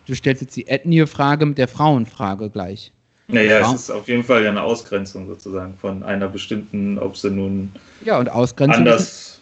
Du 0.07 0.15
stellst 0.15 0.43
jetzt 0.43 0.57
die 0.57 0.67
Ethnie-Frage 0.69 1.45
mit 1.47 1.59
der 1.59 1.69
Frauenfrage 1.69 2.49
gleich. 2.51 2.93
Naja, 3.29 3.63
Frauen- 3.63 3.75
es 3.75 3.83
ist 3.83 3.91
auf 3.91 4.07
jeden 4.09 4.23
Fall 4.23 4.45
ja 4.45 4.51
eine 4.51 4.63
Ausgrenzung 4.63 5.27
sozusagen 5.27 5.75
von 5.79 6.03
einer 6.03 6.29
bestimmten, 6.29 6.99
ob 6.99 7.17
sie 7.17 7.31
nun 7.31 7.73
Ja, 8.05 8.19
und 8.19 8.29
Ausgrenzung 8.29 8.87
ist, 8.87 8.93
anders. 8.93 9.41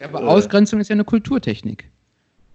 ja, 0.00 0.06
aber 0.08 0.26
Ausgrenzung 0.26 0.80
ist 0.80 0.88
ja 0.88 0.94
eine 0.94 1.04
Kulturtechnik. 1.04 1.90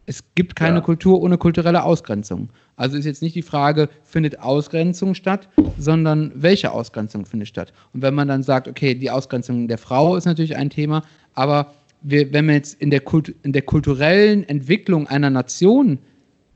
Es 0.05 0.23
gibt 0.35 0.55
keine 0.55 0.77
Ja. 0.77 0.81
Kultur 0.81 1.21
ohne 1.21 1.37
kulturelle 1.37 1.83
Ausgrenzung. 1.83 2.49
Also 2.75 2.97
ist 2.97 3.05
jetzt 3.05 3.21
nicht 3.21 3.35
die 3.35 3.41
Frage, 3.41 3.89
findet 4.03 4.39
Ausgrenzung 4.39 5.13
statt, 5.15 5.47
sondern 5.77 6.31
welche 6.35 6.71
Ausgrenzung 6.71 7.25
findet 7.25 7.47
statt. 7.47 7.71
Und 7.93 8.01
wenn 8.01 8.13
man 8.13 8.27
dann 8.27 8.43
sagt, 8.43 8.67
okay, 8.67 8.95
die 8.95 9.11
Ausgrenzung 9.11 9.67
der 9.67 9.77
Frau 9.77 10.15
ist 10.15 10.25
natürlich 10.25 10.57
ein 10.57 10.69
Thema, 10.69 11.03
aber 11.33 11.73
wir, 12.01 12.33
wenn 12.33 12.45
man 12.45 12.55
jetzt 12.55 12.81
in 12.81 12.89
der, 12.89 12.99
Kult, 12.99 13.33
in 13.43 13.53
der 13.53 13.61
kulturellen 13.61 14.43
Entwicklung 14.47 15.07
einer 15.07 15.29
Nation, 15.29 15.99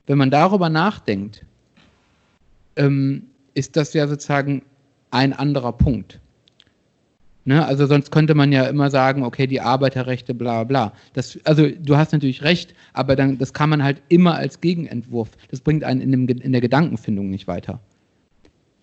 wenn 0.08 0.18
man 0.18 0.30
darüber 0.32 0.70
nachdenkt, 0.70 1.46
ähm, 2.76 3.28
ist 3.54 3.76
das 3.76 3.94
ja 3.94 4.08
sozusagen 4.08 4.64
ein 5.12 5.34
anderer 5.34 5.72
Punkt. 5.72 6.20
Ne? 7.48 7.66
Also 7.66 7.86
sonst 7.86 8.12
könnte 8.12 8.36
man 8.36 8.52
ja 8.52 8.66
immer 8.66 8.90
sagen, 8.90 9.24
okay, 9.24 9.48
die 9.48 9.62
Arbeiterrechte, 9.62 10.34
bla 10.34 10.66
bla. 10.66 10.92
Das, 11.14 11.40
also 11.46 11.70
du 11.70 11.96
hast 11.96 12.12
natürlich 12.12 12.44
recht, 12.44 12.76
aber 12.92 13.16
dann, 13.16 13.38
das 13.38 13.54
kann 13.54 13.70
man 13.70 13.82
halt 13.82 14.02
immer 14.10 14.36
als 14.36 14.60
Gegenentwurf. 14.60 15.30
Das 15.50 15.62
bringt 15.62 15.86
einen 15.86 16.02
in, 16.02 16.12
dem, 16.12 16.28
in 16.28 16.52
der 16.52 16.60
Gedankenfindung 16.60 17.30
nicht 17.30 17.48
weiter. 17.48 17.80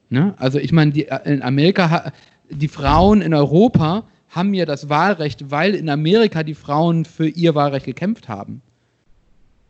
Ne? 0.09 0.33
Also 0.39 0.59
ich 0.59 0.73
meine, 0.73 0.93
die, 0.93 1.09
in 1.27 1.43
Amerika, 1.43 2.11
die 2.49 2.69
Frauen 2.69 3.21
in 3.21 3.35
Europa 3.35 4.09
haben 4.31 4.55
ja 4.55 4.65
das 4.65 4.89
Wahlrecht, 4.89 5.51
weil 5.51 5.75
in 5.75 5.91
Amerika 5.91 6.43
die 6.43 6.55
Frauen 6.55 7.05
für 7.05 7.29
ihr 7.29 7.55
Wahlrecht 7.55 7.85
gekämpft 7.85 8.31
haben. 8.31 8.63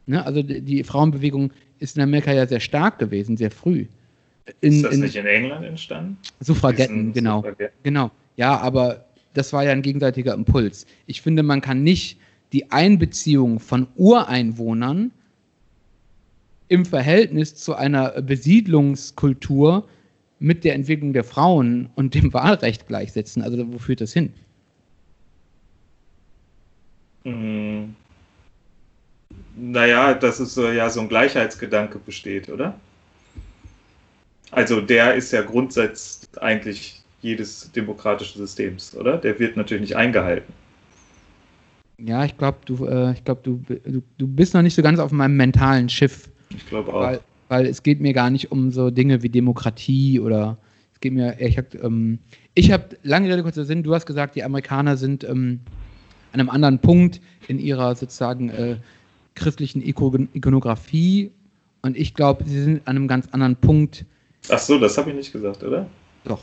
Ne? 0.07 0.25
Also 0.25 0.41
die, 0.41 0.61
die 0.61 0.85
Frauenbewegung 0.85 1.53
ist 1.81 1.97
in 1.97 2.03
Amerika 2.05 2.33
ja 2.33 2.47
sehr 2.47 2.61
stark 2.61 3.01
gewesen, 3.01 3.37
sehr 3.37 3.51
früh. 3.51 3.87
In, 4.61 4.73
ist 4.73 4.85
das 4.85 4.95
in, 4.95 5.01
nicht 5.01 5.17
in 5.17 5.27
England 5.27 5.65
entstanden? 5.65 6.17
Suffragetten, 6.39 7.13
genau. 7.13 7.39
Suffragetten. 7.39 7.79
Genau. 7.83 8.13
Ja, 8.37 8.59
aber 8.59 9.05
das 9.35 9.53
war 9.53 9.65
ja 9.65 9.73
ein 9.73 9.83
gegenseitiger 9.83 10.35
Impuls. 10.35 10.87
Ich 11.07 11.23
finde, 11.23 11.43
man 11.43 11.61
kann 11.61 11.83
nicht 11.83 12.19
die 12.53 12.71
Einbeziehung 12.71 13.59
von 13.61 13.89
Ureinwohnern 13.97 15.11
im 16.69 16.85
Verhältnis 16.85 17.55
zu 17.55 17.75
einer 17.75 18.23
Besiedlungskultur 18.23 19.89
mit 20.39 20.65
der 20.65 20.75
Entwicklung 20.75 21.13
der 21.13 21.25
Frauen 21.25 21.91
und 21.95 22.15
dem 22.15 22.33
Wahlrecht 22.33 22.87
gleichsetzen. 22.87 23.43
Also 23.43 23.73
wo 23.73 23.79
führt 23.79 24.01
das 24.01 24.13
hin? 24.13 24.33
Hm. 27.25 27.95
Naja, 29.57 30.15
dass 30.15 30.41
es 30.41 30.57
ja 30.57 30.91
so 30.91 31.01
ein 31.01 31.09
Gleichheitsgedanke 31.09 31.99
besteht, 31.99 32.49
oder? 32.49 32.79
Also 34.51 34.81
der 34.81 35.15
ist 35.15 35.33
ja 35.33 35.43
Grundsatz 35.43 36.29
eigentlich 36.41 37.04
jedes 37.25 37.73
demokratischen 37.73 38.39
Systems, 38.39 38.95
oder? 38.97 39.19
Der 39.19 39.39
wird 39.39 39.57
natürlich 39.57 39.81
nicht 39.81 39.97
eingehalten. 39.97 40.53
Ja, 41.99 42.25
ich 42.25 42.37
glaube, 42.37 42.59
du, 42.65 42.87
äh, 42.87 43.15
glaub, 43.25 43.43
du, 43.43 43.61
du, 43.67 44.03
du 44.19 44.27
bist 44.27 44.55
noch 44.55 44.63
nicht 44.63 44.75
so 44.75 44.83
ganz 44.83 44.99
auf 44.99 45.13
meinem 45.13 45.37
mentalen 45.37 45.89
Schiff. 45.89 46.29
Ich 46.51 46.67
glaube 46.69 46.93
auch. 46.93 47.01
Weil, 47.01 47.21
weil, 47.49 47.67
es 47.67 47.83
geht 47.83 48.01
mir 48.01 48.13
gar 48.13 48.31
nicht 48.31 48.53
um 48.53 48.71
so 48.71 48.91
Dinge 48.91 49.23
wie 49.23 49.29
Demokratie 49.29 50.21
oder 50.21 50.59
es 50.93 51.01
geht 51.01 51.13
mir, 51.13 51.37
ich 51.41 51.57
habe 51.57 51.79
ähm, 51.83 52.19
hab, 52.59 52.95
lange 53.03 53.29
Rede, 53.29 53.43
kurzer 53.43 53.65
Sinn, 53.65 53.83
du 53.83 53.95
hast 53.95 54.07
gesagt, 54.07 54.35
die 54.35 54.43
Amerikaner 54.43 54.97
sind 54.97 55.25
ähm, 55.25 55.61
an 56.33 56.41
einem 56.41 56.51
anderen 56.51 56.79
Punkt 56.79 57.21
in 57.49 57.59
ihrer 57.59 57.95
sozusagen 57.95 58.51
äh, 58.51 58.77
christlichen 59.35 59.83
Ikonografie 59.83 61.31
und 61.83 61.97
ich 61.97 62.15
glaube, 62.15 62.45
sie 62.45 62.63
sind 62.63 62.89
an 62.89 62.97
einem 62.97 63.09
ganz 63.09 63.29
anderen 63.31 63.57
Punkt. 63.57 64.05
Ach 64.49 64.59
so, 64.59 64.79
das 64.79 64.99
habe 64.99 65.11
ich 65.11 65.17
nicht 65.17 65.33
gesagt, 65.33 65.63
oder? 65.63 65.87
Doch, 66.25 66.41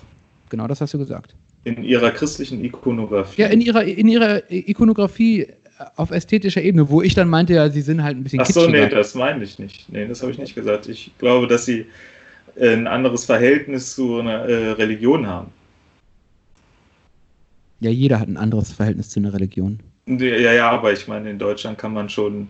genau 0.52 0.68
das 0.68 0.82
hast 0.82 0.94
du 0.94 1.00
gesagt. 1.00 1.36
In 1.64 1.84
ihrer 1.84 2.12
christlichen 2.12 2.64
Ikonografie? 2.64 3.42
Ja, 3.42 3.48
in 3.48 3.62
ihrer, 3.62 3.84
in 3.84 4.08
ihrer 4.08 4.44
Ikonografie 4.52 5.48
auf 5.96 6.12
ästhetischer 6.12 6.62
Ebene, 6.62 6.90
wo 6.90 7.02
ich 7.02 7.16
dann 7.16 7.28
meinte, 7.28 7.54
ja, 7.54 7.70
sie 7.70 7.82
sind 7.82 8.04
halt 8.04 8.18
ein 8.18 8.24
bisschen 8.24 8.42
Ach 8.42 8.46
so, 8.46 8.68
nee, 8.68 8.88
das 8.88 9.16
meine 9.16 9.44
ich 9.44 9.58
nicht. 9.58 9.92
Nee, 9.92 10.08
das 10.08 10.22
habe 10.22 10.32
ich 10.32 10.38
nicht 10.38 10.54
gesagt. 10.54 10.88
Ich 10.88 11.12
glaube, 11.18 11.48
dass 11.48 11.66
sie 11.66 11.88
ein 12.60 12.86
anderes 12.86 13.26
Verhältnis 13.26 13.96
zu 13.96 14.20
einer 14.20 14.46
äh, 14.46 14.72
Religion 14.72 15.26
haben. 15.26 15.48
Ja, 17.80 17.90
jeder 17.90 18.20
hat 18.20 18.28
ein 18.28 18.38
anderes 18.38 18.72
Verhältnis 18.72 19.10
zu 19.10 19.20
einer 19.20 19.34
Religion. 19.34 19.80
Ja, 20.06 20.52
ja, 20.52 20.70
aber 20.70 20.94
ich 20.94 21.08
meine, 21.08 21.32
in 21.32 21.40
Deutschland 21.40 21.78
kann 21.78 21.94
man 21.94 22.10
schon, 22.10 22.48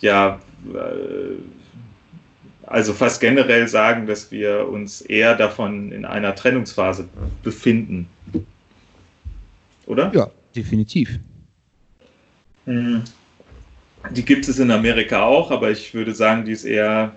ja, 0.00 0.38
äh, 0.72 1.38
also 2.66 2.92
fast 2.92 3.20
generell 3.20 3.68
sagen, 3.68 4.06
dass 4.06 4.30
wir 4.30 4.68
uns 4.68 5.02
eher 5.02 5.34
davon 5.34 5.92
in 5.92 6.04
einer 6.04 6.34
Trennungsphase 6.34 7.08
befinden. 7.42 8.08
Oder? 9.86 10.10
Ja, 10.14 10.30
definitiv. 10.54 11.18
Hm. 12.64 13.02
Die 14.10 14.24
gibt 14.24 14.48
es 14.48 14.58
in 14.58 14.70
Amerika 14.70 15.22
auch, 15.22 15.50
aber 15.50 15.70
ich 15.70 15.94
würde 15.94 16.14
sagen, 16.14 16.44
die 16.44 16.52
ist 16.52 16.64
eher, 16.64 17.12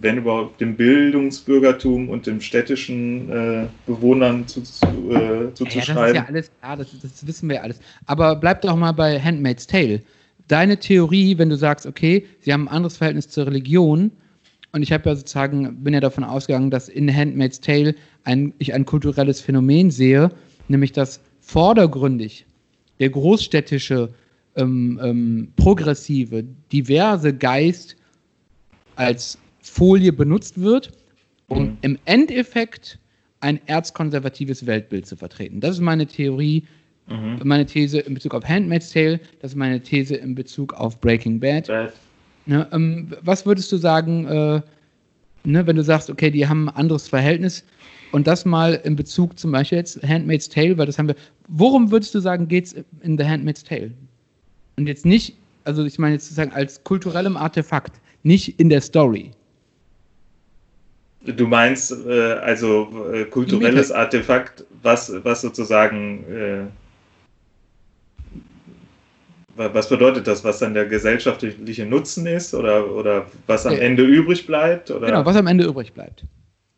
wenn 0.00 0.18
überhaupt, 0.18 0.60
dem 0.60 0.76
Bildungsbürgertum 0.76 2.08
und 2.08 2.26
dem 2.26 2.40
städtischen 2.40 3.30
äh, 3.30 3.66
Bewohnern 3.86 4.46
zu, 4.46 4.62
zu, 4.62 4.86
äh, 5.10 5.52
zuzuschreiben. 5.54 5.96
Ja, 5.96 6.02
das 6.02 6.08
ist 6.08 6.14
ja 6.14 6.24
alles 6.28 6.50
klar, 6.60 6.76
das, 6.76 6.88
das 7.00 7.26
wissen 7.26 7.48
wir 7.48 7.56
ja 7.56 7.62
alles. 7.62 7.78
Aber 8.06 8.36
bleib 8.36 8.62
doch 8.62 8.76
mal 8.76 8.92
bei 8.92 9.20
Handmaid's 9.20 9.66
Tale. 9.66 10.00
Deine 10.48 10.78
Theorie, 10.78 11.38
wenn 11.38 11.48
du 11.48 11.56
sagst, 11.56 11.86
okay, 11.86 12.26
sie 12.40 12.52
haben 12.52 12.68
ein 12.68 12.76
anderes 12.76 12.98
Verhältnis 12.98 13.28
zur 13.28 13.46
Religion, 13.46 14.10
und 14.74 14.82
ich 14.82 14.90
habe 14.90 15.08
ja 15.08 15.14
sozusagen, 15.14 15.84
bin 15.84 15.94
ja 15.94 16.00
davon 16.00 16.24
ausgegangen, 16.24 16.68
dass 16.68 16.88
in 16.88 17.14
Handmaid's 17.14 17.60
Tale 17.60 17.94
ein, 18.24 18.52
ich 18.58 18.74
ein 18.74 18.84
kulturelles 18.84 19.40
Phänomen 19.40 19.92
sehe, 19.92 20.30
nämlich 20.66 20.90
dass 20.90 21.20
vordergründig 21.40 22.44
der 22.98 23.10
großstädtische, 23.10 24.12
ähm, 24.56 24.98
ähm, 25.00 25.52
progressive, 25.54 26.44
diverse 26.72 27.32
Geist 27.32 27.94
als 28.96 29.38
Folie 29.60 30.12
benutzt 30.12 30.60
wird, 30.60 30.90
um 31.46 31.62
mhm. 31.62 31.78
im 31.82 31.98
Endeffekt 32.04 32.98
ein 33.38 33.60
erzkonservatives 33.66 34.66
Weltbild 34.66 35.06
zu 35.06 35.14
vertreten. 35.14 35.60
Das 35.60 35.76
ist 35.76 35.82
meine 35.82 36.06
Theorie, 36.06 36.64
mhm. 37.06 37.38
meine 37.44 37.64
These 37.64 38.00
in 38.00 38.14
Bezug 38.14 38.34
auf 38.34 38.44
Handmaid's 38.44 38.90
Tale, 38.90 39.20
das 39.40 39.52
ist 39.52 39.56
meine 39.56 39.80
These 39.80 40.16
in 40.16 40.34
Bezug 40.34 40.74
auf 40.74 41.00
Breaking 41.00 41.38
Bad. 41.38 41.68
Bad. 41.68 41.92
Ne, 42.46 42.68
ähm, 42.72 43.08
was 43.22 43.46
würdest 43.46 43.72
du 43.72 43.76
sagen, 43.76 44.26
äh, 44.26 44.60
ne, 45.44 45.66
wenn 45.66 45.76
du 45.76 45.82
sagst, 45.82 46.10
okay, 46.10 46.30
die 46.30 46.46
haben 46.46 46.68
ein 46.68 46.76
anderes 46.76 47.08
Verhältnis 47.08 47.64
und 48.12 48.26
das 48.26 48.44
mal 48.44 48.74
in 48.84 48.96
Bezug 48.96 49.38
zum 49.38 49.52
Beispiel 49.52 49.78
jetzt 49.78 50.02
Handmaid's 50.02 50.48
Tale, 50.48 50.76
weil 50.76 50.86
das 50.86 50.98
haben 50.98 51.08
wir. 51.08 51.16
Worum 51.48 51.90
würdest 51.90 52.14
du 52.14 52.20
sagen, 52.20 52.48
geht 52.48 52.66
es 52.66 52.76
in 53.02 53.18
The 53.18 53.24
Handmaid's 53.24 53.64
Tale? 53.64 53.90
Und 54.76 54.86
jetzt 54.86 55.06
nicht, 55.06 55.36
also 55.64 55.84
ich 55.84 55.98
meine 55.98 56.14
jetzt 56.14 56.24
sozusagen 56.24 56.52
als 56.52 56.82
kulturellem 56.84 57.36
Artefakt, 57.36 58.00
nicht 58.22 58.58
in 58.60 58.68
der 58.68 58.80
Story. 58.80 59.30
Du 61.24 61.46
meinst 61.46 61.92
äh, 62.06 62.34
also 62.34 63.10
äh, 63.12 63.24
kulturelles 63.24 63.90
Artefakt, 63.90 64.64
was, 64.82 65.12
was 65.24 65.40
sozusagen 65.40 66.24
äh, 66.30 66.64
was 69.56 69.88
bedeutet 69.88 70.26
das, 70.26 70.44
was 70.44 70.58
dann 70.58 70.74
der 70.74 70.86
gesellschaftliche 70.86 71.86
Nutzen 71.86 72.26
ist 72.26 72.54
oder, 72.54 72.90
oder 72.90 73.26
was 73.46 73.66
am. 73.66 73.74
Ende 73.74 74.02
übrig 74.04 74.46
bleibt? 74.46 74.90
Oder? 74.90 75.06
Genau, 75.06 75.24
was 75.24 75.36
am 75.36 75.46
Ende 75.46 75.64
übrig 75.64 75.92
bleibt. 75.92 76.24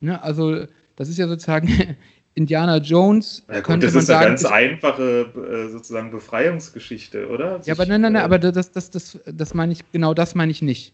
Ja, 0.01 0.21
also 0.21 0.67
das 0.97 1.09
ist 1.09 1.19
ja 1.19 1.27
sozusagen 1.29 1.69
Indiana 2.35 2.77
Jones. 2.79 3.45
Ja, 3.49 3.61
gut, 3.61 3.83
das 3.83 3.95
ist 3.95 4.11
eine 4.11 4.27
ganz 4.27 4.45
einfache 4.45 5.27
äh, 5.35 5.71
sozusagen 5.71 6.11
Befreiungsgeschichte, 6.11 7.29
oder? 7.29 7.59
Sich, 7.59 7.69
ja, 7.69 7.75
aber 7.75 7.87
nein, 7.87 8.03
nein, 8.03 8.13
nein, 8.13 8.23
äh, 8.23 8.25
aber 8.25 8.39
das, 8.39 8.71
das, 8.71 8.91
das, 8.91 9.19
das 9.27 9.55
meine 9.55 9.73
ich, 9.73 9.81
genau 9.93 10.13
das 10.13 10.35
meine 10.35 10.53
ich 10.53 10.61
nicht. 10.61 10.93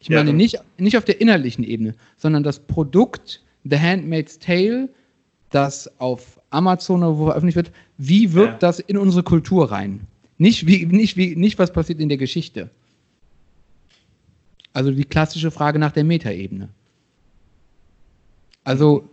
Ich 0.00 0.08
ja, 0.08 0.18
meine 0.18 0.32
nicht, 0.32 0.58
nicht 0.78 0.96
auf 0.96 1.04
der 1.04 1.20
innerlichen 1.20 1.62
Ebene, 1.62 1.94
sondern 2.16 2.42
das 2.42 2.58
Produkt 2.58 3.42
The 3.64 3.78
Handmaid's 3.78 4.38
Tale, 4.38 4.88
das 5.50 5.90
auf 6.00 6.40
Amazon 6.50 7.02
oder 7.02 7.18
wo 7.18 7.24
veröffentlicht 7.26 7.56
wird, 7.56 7.72
wie 7.98 8.32
wirkt 8.32 8.54
ja. 8.54 8.58
das 8.68 8.80
in 8.80 8.96
unsere 8.96 9.22
Kultur 9.22 9.70
rein? 9.70 10.06
Nicht, 10.40 10.66
wie, 10.66 10.86
nicht, 10.86 11.18
wie, 11.18 11.36
nicht, 11.36 11.58
was 11.58 11.70
passiert 11.70 12.00
in 12.00 12.08
der 12.08 12.16
Geschichte. 12.16 12.70
Also 14.72 14.90
die 14.90 15.04
klassische 15.04 15.50
Frage 15.50 15.78
nach 15.78 15.92
der 15.92 16.02
Metaebene. 16.02 16.70
Also 18.64 19.06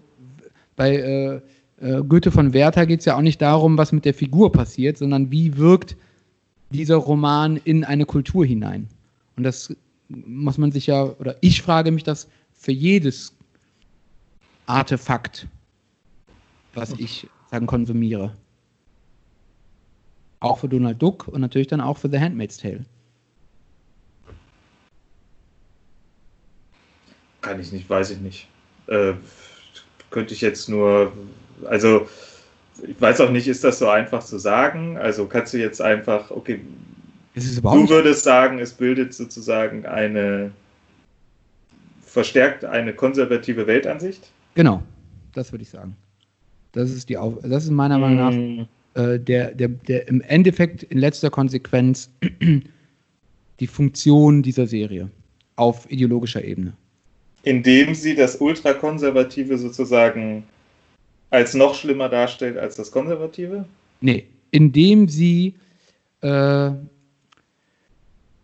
bei 0.77 0.95
äh, 0.95 1.41
äh, 1.81 2.01
Goethe 2.07 2.31
von 2.31 2.53
Werther 2.53 2.85
geht 2.85 3.01
es 3.01 3.05
ja 3.05 3.17
auch 3.17 3.21
nicht 3.21 3.41
darum, 3.41 3.77
was 3.77 3.91
mit 3.91 4.05
der 4.05 4.13
Figur 4.13 4.53
passiert, 4.53 4.97
sondern 4.97 5.29
wie 5.29 5.57
wirkt 5.57 5.97
dieser 6.69 6.95
Roman 6.95 7.57
in 7.57 7.83
eine 7.83 8.05
Kultur 8.05 8.45
hinein. 8.45 8.87
Und 9.35 9.43
das 9.43 9.75
muss 10.07 10.57
man 10.57 10.71
sich 10.71 10.87
ja, 10.87 11.03
oder 11.03 11.35
ich 11.41 11.61
frage 11.61 11.91
mich 11.91 12.03
das 12.03 12.29
für 12.53 12.71
jedes 12.71 13.35
Artefakt, 14.65 15.45
was 16.73 16.93
ich 16.97 17.27
sagen 17.51 17.67
konsumiere. 17.67 18.33
Auch 20.39 20.59
für 20.59 20.69
Donald 20.69 21.01
Duck 21.01 21.27
und 21.27 21.41
natürlich 21.41 21.67
dann 21.67 21.81
auch 21.81 21.97
für 21.97 22.09
The 22.09 22.19
Handmaid's 22.19 22.57
Tale. 22.57 22.85
Kann 27.41 27.59
ich 27.59 27.71
nicht, 27.71 27.89
weiß 27.89 28.11
ich 28.11 28.19
nicht. 28.19 28.47
Äh, 28.87 29.13
könnte 30.09 30.33
ich 30.33 30.41
jetzt 30.41 30.69
nur, 30.69 31.11
also 31.65 32.07
ich 32.85 32.99
weiß 32.99 33.21
auch 33.21 33.31
nicht, 33.31 33.47
ist 33.47 33.63
das 33.63 33.79
so 33.79 33.89
einfach 33.89 34.23
zu 34.23 34.37
sagen? 34.37 34.97
Also 34.97 35.25
kannst 35.25 35.53
du 35.53 35.57
jetzt 35.57 35.81
einfach, 35.81 36.29
okay, 36.31 36.61
du 37.35 37.89
würdest 37.89 38.23
sagen, 38.23 38.59
es 38.59 38.73
bildet 38.73 39.13
sozusagen 39.13 39.85
eine, 39.85 40.51
verstärkt 42.01 42.65
eine 42.65 42.93
konservative 42.93 43.67
Weltansicht? 43.67 44.31
Genau, 44.55 44.83
das 45.33 45.51
würde 45.51 45.63
ich 45.63 45.69
sagen. 45.69 45.95
Das 46.71 46.91
ist, 46.91 47.09
die 47.09 47.17
das 47.43 47.63
ist 47.63 47.71
meiner 47.71 47.97
Meinung 47.97 48.17
nach 48.17 48.31
hm. 48.31 48.67
Äh, 48.97 49.19
der, 49.19 49.53
der, 49.53 49.67
der 49.67 50.07
im 50.07 50.21
Endeffekt 50.21 50.81
in 50.83 50.97
letzter 50.97 51.29
Konsequenz 51.29 52.09
die 53.59 53.67
Funktion 53.67 54.41
dieser 54.41 54.65
Serie 54.65 55.11
auf 55.55 55.89
ideologischer 55.91 56.43
Ebene. 56.43 56.73
Indem 57.43 57.93
sie 57.93 58.15
das 58.15 58.37
Ultrakonservative 58.37 59.59
sozusagen 59.59 60.43
als 61.29 61.53
noch 61.53 61.75
schlimmer 61.75 62.09
darstellt 62.09 62.57
als 62.57 62.75
das 62.75 62.91
Konservative? 62.91 63.65
Nee, 64.01 64.25
indem 64.49 65.07
sie 65.07 65.53
äh, 66.21 66.71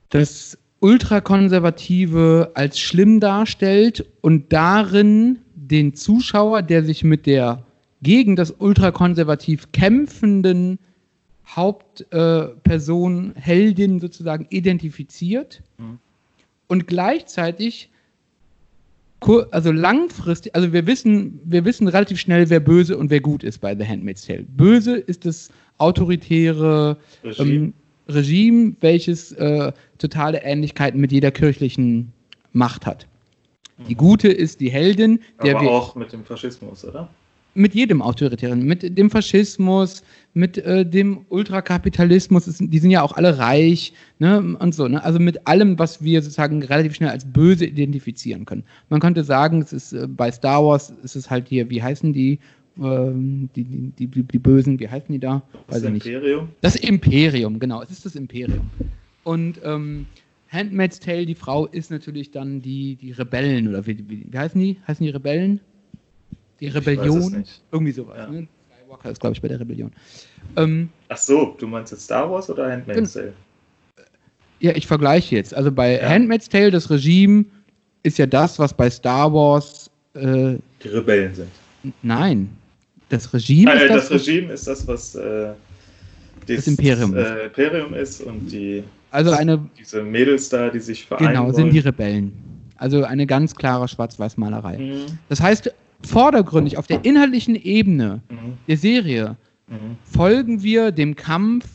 das 0.10 0.58
Ultrakonservative 0.82 2.52
als 2.54 2.80
schlimm 2.80 3.20
darstellt 3.20 4.06
und 4.22 4.54
darin 4.54 5.40
den 5.56 5.96
Zuschauer, 5.96 6.62
der 6.62 6.84
sich 6.84 7.04
mit 7.04 7.26
der 7.26 7.66
gegen 8.04 8.36
das 8.36 8.52
ultrakonservativ 8.52 9.72
kämpfenden 9.72 10.78
Hauptperson, 11.48 13.36
äh, 13.36 13.40
Heldin 13.40 14.00
sozusagen 14.00 14.48
identifiziert 14.50 15.62
mhm. 15.78 16.00
und 16.68 16.88
gleichzeitig 16.88 17.90
also 19.52 19.72
langfristig, 19.72 20.54
also 20.54 20.74
wir 20.74 20.86
wissen, 20.86 21.40
wir 21.46 21.64
wissen 21.64 21.88
relativ 21.88 22.20
schnell, 22.20 22.50
wer 22.50 22.60
böse 22.60 22.98
und 22.98 23.10
wer 23.10 23.22
gut 23.22 23.44
ist 23.44 23.60
bei 23.60 23.74
The 23.74 23.88
Handmaid's 23.88 24.26
Tale. 24.26 24.44
Böse 24.44 24.98
ist 24.98 25.26
das 25.26 25.50
autoritäre 25.78 26.98
Regime. 27.24 27.50
ähm, 27.50 27.74
Regime, 28.10 28.76
welches 28.82 29.32
äh, 29.32 29.72
totale 29.98 30.44
Ähnlichkeiten 30.44 31.00
mit 31.00 31.14
jeder 31.14 31.32
kirchlichen 31.32 32.12
Macht 32.52 32.86
hat. 32.86 33.08
Die 33.88 33.96
gute 33.96 34.28
ist 34.28 34.60
die 34.60 34.70
Heldin, 34.70 35.20
der 35.44 35.56
aber 35.56 35.66
wir 35.66 35.72
auch 35.72 35.96
mit 35.96 36.14
dem 36.14 36.24
Faschismus, 36.24 36.86
oder? 36.86 37.10
Mit 37.56 37.76
jedem 37.76 38.02
Autoritären, 38.02 38.64
mit 38.64 38.98
dem 38.98 39.10
Faschismus, 39.10 40.04
mit 40.34 40.58
äh, 40.58 40.86
dem 40.86 41.26
Ultrakapitalismus, 41.30 42.48
es 42.48 42.58
die 42.58 42.80
sind 42.80 42.92
ja 42.92 43.02
auch 43.04 43.14
alle 43.14 43.38
reich, 43.38 43.94
ne, 44.20 44.56
und 44.60 44.74
so, 44.74 44.88
ne? 44.88 45.04
Also 45.04 45.20
mit 45.20 45.46
allem, 45.48 45.78
was 45.78 46.04
wir 46.04 46.22
sozusagen 46.22 46.64
relativ 46.64 46.96
schnell 46.96 47.10
als 47.10 47.26
böse 47.26 47.66
identifizieren 47.66 48.46
können. 48.46 48.64
Man 48.90 49.00
könnte 49.00 49.24
sagen, 49.24 49.62
es 49.62 49.74
ist 49.74 49.94
äh, 49.94 50.08
bei 50.08 50.32
Star 50.32 50.66
Wars 50.66 50.94
ist 51.04 51.16
es 51.16 51.30
halt 51.30 51.48
hier, 51.48 51.70
wie 51.70 51.82
heißen 51.82 52.14
die, 52.14 52.40
ähm, 52.82 53.50
die, 53.56 53.64
die, 53.64 54.08
die, 54.08 54.24
die 54.24 54.40
Bösen, 54.40 54.80
wie 54.80 54.90
heißen 54.90 55.12
die 55.12 55.20
da? 55.20 55.44
Das 55.68 55.84
Weiß 55.84 55.92
nicht. 55.92 56.06
Imperium. 56.08 56.50
Das 56.62 56.76
Imperium, 56.76 57.60
genau, 57.60 57.82
es 57.84 57.92
ist 57.92 58.06
das 58.06 58.16
Imperium. 58.16 58.70
Und 59.24 59.60
ähm, 59.64 60.08
Handmaid's 60.50 61.00
Tale, 61.00 61.26
die 61.26 61.36
Frau, 61.36 61.68
ist 61.68 61.92
natürlich 61.92 62.32
dann 62.32 62.62
die, 62.62 62.96
die 62.96 63.12
Rebellen, 63.12 63.68
oder 63.68 63.86
wie, 63.86 63.98
wie, 64.08 64.26
wie 64.30 64.38
heißen 64.38 64.60
die? 64.60 64.78
Heißen 64.88 65.06
die 65.06 65.12
Rebellen? 65.12 65.60
Die 66.64 66.70
Rebellion? 66.70 67.44
Irgendwie 67.72 67.92
sowas. 67.92 68.16
Ja. 68.18 68.28
Ne? 68.28 68.48
Skywalker 68.82 69.12
ist, 69.12 69.20
glaube 69.20 69.36
ich, 69.36 69.42
bei 69.42 69.48
der 69.50 69.60
Rebellion. 69.60 69.92
Ähm, 70.56 70.90
Ach 71.10 71.18
so, 71.18 71.56
du 71.60 71.68
meinst 71.68 71.92
jetzt 71.92 72.06
Star 72.06 72.30
Wars 72.32 72.50
oder 72.50 72.72
Handmaid's 72.72 73.14
Tale? 73.14 73.34
ja, 74.60 74.72
ich 74.76 74.88
vergleiche 74.88 75.36
jetzt. 75.36 75.54
Also 75.54 75.72
bei 75.72 76.00
Ja. 76.00 76.08
Handmaid's 76.10 76.48
Tale, 76.48 76.72
das 76.72 76.90
Regime 76.90 77.44
ist 78.04 78.18
ja 78.18 78.26
das, 78.26 78.58
was 78.60 78.74
bei 78.74 78.90
Star 78.90 79.32
Wars. 79.34 79.90
Äh, 80.14 80.56
Die 80.84 80.88
Rebellen 80.88 81.36
sind. 81.36 81.50
nein. 82.02 82.50
Das 83.10 83.32
Regime 83.34 83.72
Ah, 83.72 83.76
äh, 83.76 83.84
ist 83.86 83.90
das, 83.90 84.10
das. 84.10 84.22
Regime 84.28 84.54
ist 84.54 84.68
das, 84.68 84.88
was 84.88 85.16
äh, 85.16 85.50
Das 86.48 86.68
Imperium 86.68 87.14
ist. 87.16 87.28
Äh, 87.28 87.46
Imperium 87.48 87.94
ist 87.94 88.22
und 88.22 88.48
die, 88.50 88.84
also 89.12 89.32
eine. 89.32 89.60
diese 89.78 90.02
Mädels 90.02 90.48
da, 90.50 90.70
die 90.70 90.80
sich 90.80 91.06
vereinen 91.06 91.28
Genau, 91.28 91.44
wollen. 91.46 91.56
sind 91.56 91.72
die 91.74 91.80
Rebellen. 91.80 92.32
Also 92.78 93.04
eine 93.04 93.26
ganz 93.28 93.54
klare 93.56 93.88
Schwarz-Weiß-Malerei. 93.88 94.78
Mhm, 94.78 95.18
Das 95.30 95.40
heißt, 95.42 95.72
vordergründig 96.06 96.78
auf 96.78 96.88
der 96.88 97.04
inhaltlichen 97.06 97.56
Ebene 97.56 98.22
mhm, 98.30 98.58
der 98.68 98.78
Serie 98.78 99.38
mhm. 99.68 99.98
folgen 100.04 100.64
wir 100.64 100.92
dem 100.92 101.16
Kampf 101.16 101.68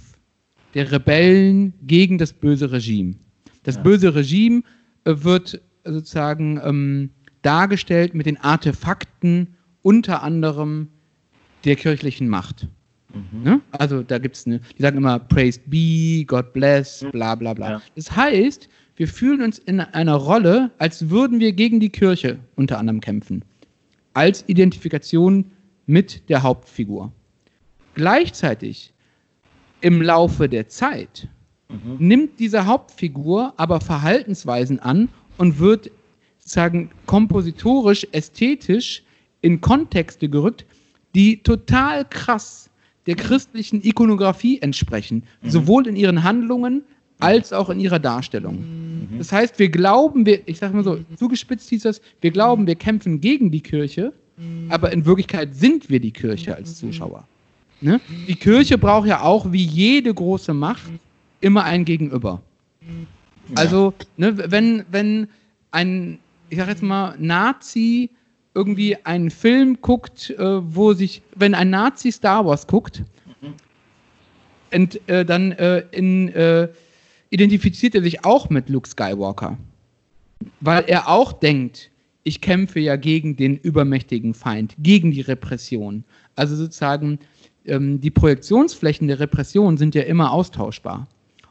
der 0.75 0.91
Rebellen 0.93 1.73
gegen 1.83 2.19
das 2.19 2.33
böse 2.33 2.71
Regime. 2.71 3.15
Das 3.63 3.77
Ja. 3.77 3.83
böse 3.83 4.15
Regime 4.15 4.63
äh, 5.05 5.15
wird 5.17 5.61
sozusagen 5.85 6.61
ähm, 6.63 7.11
dargestellt 7.43 8.15
mit 8.15 8.27
den 8.27 8.37
Artefakten 8.39 9.55
unter 9.83 10.23
anderem 10.23 10.89
der 11.65 11.77
kirchlichen 11.77 12.29
Macht. 12.29 12.69
Mhm. 13.15 13.43
Ne? 13.43 13.61
Also 13.73 14.03
da 14.03 14.19
gibt 14.19 14.37
es 14.37 14.47
eine, 14.47 14.61
die 14.77 14.83
sagen 14.83 14.99
immer 14.99 15.19
Praised 15.19 15.63
be, 15.67 16.25
God 16.27 16.53
bless, 16.53 17.05
bla 17.13 17.35
bla 17.35 17.55
bla. 17.55 17.71
Ja. 17.73 17.83
Das 17.97 18.15
heißt, 18.15 18.69
wir 18.97 19.09
fühlen 19.09 19.43
uns 19.43 19.59
in 19.61 19.81
einer 19.81 20.15
Rolle, 20.15 20.71
als 20.79 21.09
würden 21.09 21.41
wir 21.41 21.53
gegen 21.53 21.81
die 21.81 21.89
Kirche 21.89 22.39
unter 22.57 22.79
anderem 22.79 23.01
kämpfen. 23.01 23.45
Als 24.19 24.43
Identifikation 24.49 25.45
mit 25.87 26.29
der 26.29 26.43
Hauptfigur. 26.43 27.13
Gleichzeitig 27.95 28.93
im 29.81 30.03
Laufe 30.03 30.49
der 30.49 30.67
Zeit 30.67 31.29
Mhm. 31.69 31.97
nimmt 32.01 32.41
diese 32.41 32.67
Hauptfigur 32.67 33.55
aber 33.57 33.81
Verhaltensweisen 33.81 34.81
an 34.81 35.09
und 35.37 35.61
wird 35.61 35.93
sozusagen 36.41 36.91
kompositorisch, 37.07 38.09
ästhetisch 38.11 39.05
in 39.41 39.61
Kontexte 39.61 40.29
gerückt, 40.29 40.67
die 41.15 41.41
total 41.41 42.05
krass 42.05 42.71
der 43.07 43.15
christlichen 43.15 43.85
Ikonografie 43.85 44.59
entsprechen, 44.61 45.23
Mhm. 45.43 45.51
sowohl 45.51 45.87
in 45.87 45.95
ihren 45.95 46.25
Handlungen 46.25 46.83
als 47.19 47.53
auch 47.53 47.71
in 47.71 47.81
ihrer 47.81 47.99
Darstellung. 47.99 48.57
Mhm. 49.11 49.19
Das 49.19 49.33
heißt, 49.33 49.59
wir 49.59 49.69
glauben, 49.69 50.25
wir, 50.27 50.41
ich 50.47 50.59
sage 50.59 50.75
mal 50.75 50.85
so, 50.85 50.99
zugespitzt 51.17 51.69
hieß 51.69 51.83
das, 51.83 52.01
wir 52.21 52.31
glauben, 52.31 52.67
wir 52.67 52.77
kämpfen 52.77 53.21
gegen 53.21 53.51
die 53.51 53.61
Kirche, 53.61 54.13
aber 54.69 54.93
in 54.93 55.05
Wirklichkeit 55.05 55.55
sind 55.55 55.91
wir 55.91 55.99
die 55.99 56.13
Kirche 56.13 56.55
als 56.55 56.79
Zuschauer. 56.79 57.27
Ne? 57.81 58.01
Die 58.29 58.37
Kirche 58.37 58.79
braucht 58.79 59.09
ja 59.09 59.23
auch, 59.23 59.51
wie 59.51 59.65
jede 59.65 60.15
große 60.15 60.55
Macht, 60.55 60.93
immer 61.41 61.65
ein 61.65 61.85
Gegenüber. 61.85 62.41
Also, 63.55 63.95
ne, 64.17 64.51
wenn, 64.51 64.85
wenn 64.91 65.29
ein, 65.71 66.19
ich 66.51 66.59
sag 66.59 66.69
jetzt 66.69 66.83
mal, 66.83 67.17
Nazi 67.19 68.11
irgendwie 68.55 68.97
einen 69.05 69.31
Film 69.31 69.79
guckt, 69.81 70.31
äh, 70.31 70.75
wo 70.75 70.93
sich, 70.93 71.23
wenn 71.37 71.55
ein 71.55 71.71
Nazi 71.71 72.13
Star 72.13 72.45
Wars 72.45 72.67
guckt, 72.67 73.03
und, 74.73 75.09
äh, 75.09 75.25
dann 75.25 75.53
äh, 75.53 75.83
in, 75.93 76.29
äh, 76.29 76.69
identifiziert 77.31 77.95
er 77.95 78.03
sich 78.03 78.25
auch 78.25 78.51
mit 78.51 78.69
Luke 78.69 78.89
Skywalker. 78.89 79.59
Weil 80.61 80.85
er 80.87 81.09
auch 81.09 81.33
denkt, 81.33 81.91
ich 82.25 82.41
kämpfe 82.41 82.81
ja 82.81 82.97
gegen 82.97 83.37
den 83.37 83.57
übermächtigen 83.57 84.35
Feind, 84.35 84.75
gegen 84.79 85.11
die 85.11 85.23
Repression. 85.23 86.05
Also 86.37 86.57
sozusagen, 86.57 87.19
ähm, 87.65 88.01
die 88.01 88.11
Projektionsflächen 88.11 89.09
der 89.09 89.21
Repression 89.21 89.77
sind 89.77 89.95
ja 89.95 90.03
immer 90.03 90.31
austauschbar. 90.33 91.09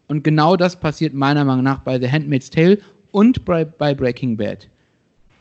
Und 0.08 0.24
genau 0.24 0.56
das 0.56 0.80
passiert 0.80 1.14
meiner 1.14 1.44
Meinung 1.44 1.64
nach 1.64 1.80
bei 1.80 2.00
The 2.00 2.10
Handmaid's 2.10 2.50
Tale 2.50 2.80
und 3.12 3.44
bei, 3.44 3.66
bei 3.66 3.94
Breaking 3.94 4.38
Bad. 4.38 4.70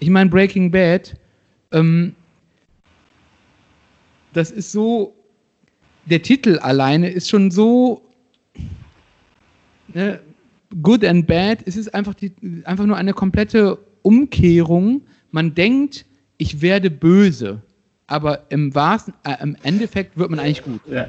Ich 0.00 0.10
meine, 0.10 0.28
Breaking 0.28 0.70
Bad, 0.70 1.14
ähm, 1.72 2.14
das 4.32 4.50
ist 4.50 4.72
so, 4.72 5.14
der 6.06 6.22
Titel 6.22 6.58
alleine 6.58 7.08
ist 7.08 7.28
schon 7.28 7.50
so 7.50 8.02
ne, 9.94 10.20
good 10.82 11.04
and 11.04 11.26
bad. 11.26 11.58
Es 11.66 11.76
ist 11.76 11.94
einfach, 11.94 12.14
die, 12.14 12.32
einfach 12.64 12.86
nur 12.86 12.96
eine 12.96 13.12
komplette 13.12 13.78
Umkehrung. 14.02 15.02
Man 15.30 15.54
denkt, 15.54 16.06
ich 16.38 16.60
werde 16.62 16.90
böse, 16.90 17.62
aber 18.06 18.40
im 18.50 18.74
wahrsten, 18.74 19.14
äh, 19.24 19.42
im 19.42 19.56
Endeffekt 19.62 20.16
wird 20.16 20.30
man 20.30 20.38
eigentlich 20.38 20.62
gut. 20.62 20.80
Ja. 20.90 21.08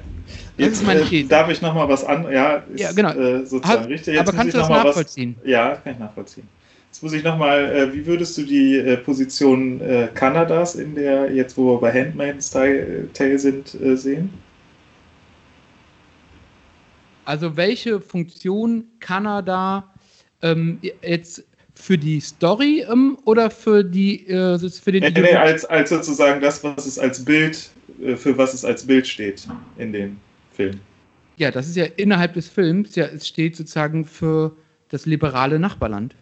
Jetzt 0.58 0.84
äh, 0.88 1.24
darf 1.24 1.50
ich 1.50 1.62
noch 1.62 1.74
mal 1.74 1.88
was 1.88 2.04
an. 2.04 2.32
Ja, 2.32 2.64
ist, 2.74 2.80
Ja, 2.80 2.92
genau. 2.92 3.12
Äh, 3.12 3.46
sozusagen 3.46 3.84
Hat- 3.84 3.90
richtig. 3.90 4.16
Jetzt 4.16 4.28
aber 4.28 4.38
kannst 4.38 4.54
du 4.54 4.58
das 4.60 4.70
nachvollziehen? 4.70 5.36
Was, 5.42 5.50
ja, 5.50 5.76
kann 5.76 5.94
ich 5.94 6.00
nachvollziehen. 6.00 6.48
Jetzt 6.90 7.04
muss 7.04 7.14
ich 7.14 7.24
noch 7.24 7.38
mal. 7.38 7.60
Äh, 7.66 7.94
wie 7.94 8.06
würdest 8.06 8.38
du 8.38 8.44
die 8.44 8.78
äh, 8.78 8.98
Position 8.98 9.80
äh, 9.82 10.08
Kanadas 10.14 10.76
in 10.76 10.96
der 10.96 11.32
jetzt, 11.32 11.58
wo 11.58 11.76
wir 11.76 11.80
bei 11.82 11.94
Handmaid's 11.94 12.50
Tale, 12.50 13.10
Tale 13.14 13.38
sind, 13.38 13.80
äh, 13.80 13.96
sehen? 13.96 14.32
Also 17.28 17.58
welche 17.58 18.00
Funktion 18.00 18.86
Kanada 19.02 19.94
ähm, 20.42 20.80
jetzt 21.02 21.44
für 21.76 21.98
die 21.98 22.22
Story 22.22 22.86
ähm, 22.90 23.18
oder 23.26 23.50
für 23.50 23.84
die 23.84 24.26
äh, 24.28 24.58
für 24.58 24.94
den 24.94 25.04
Nee, 25.04 25.22
nee, 25.22 25.36
als, 25.36 25.66
als 25.66 25.90
sozusagen 25.90 26.40
das, 26.40 26.64
was 26.64 26.86
es 26.86 26.98
als 26.98 27.26
Bild, 27.26 27.70
äh, 28.02 28.16
für 28.16 28.38
was 28.38 28.54
es 28.54 28.64
als 28.64 28.88
Bild 28.88 29.06
steht 29.06 29.46
in 29.78 29.92
dem 29.92 30.16
Film. 30.54 30.80
Ja, 31.36 31.52
das 31.52 31.68
ist 31.68 31.76
ja 31.76 31.84
innerhalb 31.98 32.34
des 32.34 32.48
Films, 32.48 32.96
ja, 32.96 33.08
es 33.08 33.28
steht 33.28 33.58
sozusagen 33.58 34.06
für 34.06 34.56
das 34.88 35.06
liberale 35.06 35.60
Nachbarland. 35.60 36.16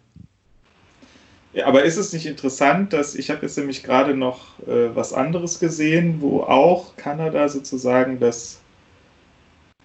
Ja, 1.52 1.66
aber 1.66 1.84
ist 1.84 1.98
es 1.98 2.12
nicht 2.12 2.26
interessant, 2.26 2.92
dass 2.92 3.14
ich 3.14 3.30
habe 3.30 3.42
jetzt 3.42 3.56
nämlich 3.56 3.84
gerade 3.84 4.16
noch 4.16 4.58
äh, 4.66 4.94
was 4.94 5.12
anderes 5.12 5.60
gesehen, 5.60 6.16
wo 6.20 6.40
auch 6.40 6.96
Kanada 6.96 7.48
sozusagen 7.48 8.18
das, 8.18 8.58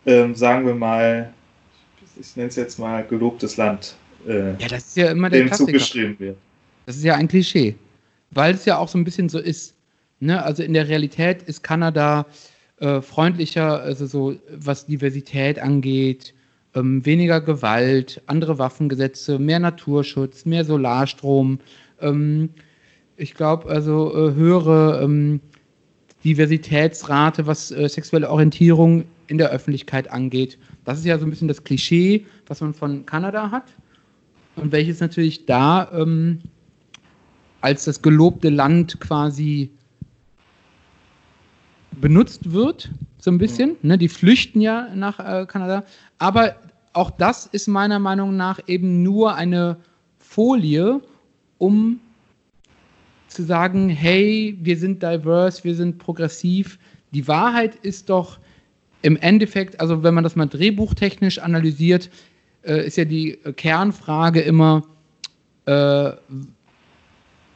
ähm, 0.06 0.36
sagen 0.36 0.66
wir 0.66 0.76
mal, 0.76 1.34
ich 2.20 2.36
nenne 2.36 2.50
es 2.50 2.56
jetzt 2.56 2.80
mal 2.80 3.04
gelobtes 3.06 3.58
Land, 3.58 3.96
äh, 4.28 4.52
Ja, 4.60 4.68
das 4.70 4.88
ist 4.88 4.98
ja 4.98 5.12
immer 5.12 5.30
der 5.30 5.42
dem 5.42 5.48
Klassiker. 5.48 5.68
zugeschrieben 5.72 6.20
wird. 6.20 6.38
Das 6.86 6.96
ist 6.98 7.04
ja 7.04 7.16
ein 7.16 7.28
Klischee, 7.28 7.76
weil 8.32 8.54
es 8.54 8.66
ja 8.66 8.78
auch 8.78 8.88
so 8.88 8.98
ein 8.98 9.04
bisschen 9.04 9.30
so 9.30 9.40
ist. 9.40 9.76
Ne? 10.20 10.42
Also 10.44 10.64
in 10.64 10.74
der 10.74 10.88
Realität 10.88 11.44
ist 11.44 11.64
Kanada 11.64 12.26
äh, 12.80 13.02
freundlicher, 13.02 13.82
also 13.82 14.06
so 14.06 14.36
was 14.50 14.86
Diversität 14.86 15.60
angeht, 15.60 16.34
ähm, 16.76 17.06
weniger 17.06 17.42
Gewalt, 17.42 18.22
andere 18.28 18.58
Waffengesetze, 18.58 19.40
mehr 19.40 19.60
Naturschutz, 19.60 20.46
mehr 20.46 20.66
Solarstrom. 20.66 21.60
Ähm, 22.00 22.50
ich 23.18 23.36
glaube 23.36 23.70
also 23.70 24.12
äh, 24.16 24.34
höhere 24.34 25.02
ähm, 25.04 25.40
Diversitätsrate, 26.24 27.48
was 27.48 27.72
äh, 27.72 27.88
sexuelle 27.90 28.30
Orientierung 28.30 29.06
in 29.28 29.38
der 29.38 29.50
Öffentlichkeit 29.50 30.12
angeht. 30.12 30.58
Das 30.86 31.00
ist 31.00 31.06
ja 31.06 31.18
so 31.18 31.26
ein 31.26 31.30
bisschen 31.30 31.48
das 31.48 31.64
Klischee, 31.64 32.26
was 32.48 32.62
man 32.62 32.74
von 32.74 33.06
Kanada 33.06 33.50
hat 33.52 33.66
und 34.56 34.72
welches 34.72 35.00
natürlich 35.00 35.46
da 35.46 35.90
ähm, 35.94 36.40
als 37.62 37.86
das 37.86 38.02
gelobte 38.02 38.50
Land 38.50 39.00
quasi 39.00 39.72
benutzt 42.00 42.52
wird, 42.52 42.92
so 43.20 43.32
ein 43.32 43.38
bisschen. 43.38 43.76
Ne? 43.82 43.98
Die 43.98 44.10
flüchten 44.10 44.62
ja 44.62 44.90
nach 44.96 45.20
äh, 45.20 45.46
Kanada. 45.46 45.84
Aber 46.18 46.56
auch 46.94 47.12
das 47.12 47.46
ist 47.46 47.68
meiner 47.68 48.00
Meinung 48.00 48.36
nach 48.36 48.60
eben 48.68 49.04
nur 49.04 49.36
eine 49.36 49.78
Folie, 50.18 51.02
um 51.58 52.00
zu 53.32 53.44
sagen, 53.44 53.90
hey, 53.90 54.58
wir 54.62 54.78
sind 54.78 55.02
diverse, 55.02 55.64
wir 55.64 55.76
sind 55.76 55.98
progressiv. 55.98 56.78
Die 57.12 57.28
Wahrheit 57.28 57.76
ist 57.76 58.10
doch 58.10 58.40
im 59.02 59.18
Endeffekt, 59.18 59.80
also 59.80 60.04
wenn 60.04 60.14
man 60.14 60.24
das 60.24 60.36
mal 60.36 60.48
drehbuchtechnisch 60.48 61.40
analysiert, 61.40 62.10
äh, 62.64 62.86
ist 62.86 62.98
ja 62.98 63.06
die 63.06 63.40
Kernfrage 63.56 64.42
immer, 64.42 64.84
äh, 65.66 66.12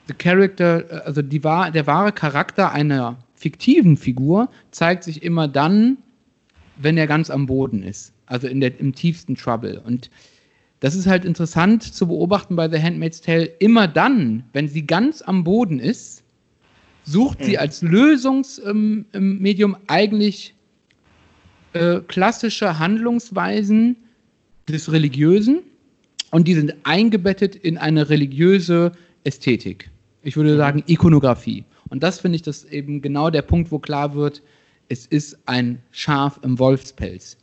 the 0.07 0.13
character, 0.17 0.89
äh, 0.89 1.05
also 1.05 1.21
die, 1.21 1.39
der 1.39 1.87
wahre 1.87 2.11
Charakter 2.11 2.71
einer 2.71 3.17
fiktiven 3.35 3.97
Figur 3.97 4.49
zeigt 4.71 5.03
sich 5.03 5.23
immer 5.23 5.47
dann, 5.47 5.97
wenn 6.77 6.97
er 6.97 7.07
ganz 7.07 7.29
am 7.29 7.45
Boden 7.45 7.83
ist, 7.83 8.13
also 8.25 8.47
in 8.47 8.59
der, 8.59 8.79
im 8.79 8.93
tiefsten 8.95 9.35
Trouble. 9.35 9.81
Und 9.85 10.09
das 10.85 10.93
ist 10.93 11.07
halt 11.07 11.25
interessant 11.25 11.81
zu 11.81 12.05
beobachten 12.05 12.55
bei 12.55 12.69
The 12.69 12.79
Handmaid's 12.79 13.19
Tale. 13.19 13.45
Immer 13.57 13.87
dann, 13.87 14.43
wenn 14.53 14.67
sie 14.67 14.85
ganz 14.85 15.23
am 15.23 15.43
Boden 15.43 15.79
ist, 15.79 16.21
sucht 17.05 17.43
sie 17.43 17.57
als 17.57 17.81
Lösungsmedium 17.81 19.71
ähm, 19.73 19.77
eigentlich 19.87 20.53
äh, 21.73 22.01
klassische 22.01 22.77
Handlungsweisen 22.77 23.95
des 24.69 24.91
Religiösen 24.91 25.63
und 26.29 26.47
die 26.47 26.53
sind 26.53 26.75
eingebettet 26.83 27.55
in 27.55 27.79
eine 27.79 28.11
religiöse 28.11 28.91
Ästhetik. 29.23 29.89
Ich 30.21 30.37
würde 30.37 30.53
mhm. 30.53 30.57
sagen 30.57 30.83
Ikonografie. 30.85 31.65
Und 31.89 32.03
das 32.03 32.19
finde 32.19 32.35
ich 32.35 32.43
das 32.43 32.63
eben 32.63 33.01
genau 33.01 33.31
der 33.31 33.41
Punkt, 33.41 33.71
wo 33.71 33.79
klar 33.79 34.13
wird, 34.13 34.43
es 34.89 35.07
ist 35.07 35.35
ein 35.47 35.81
Schaf 35.89 36.39
im 36.43 36.59
Wolfspelz. 36.59 37.37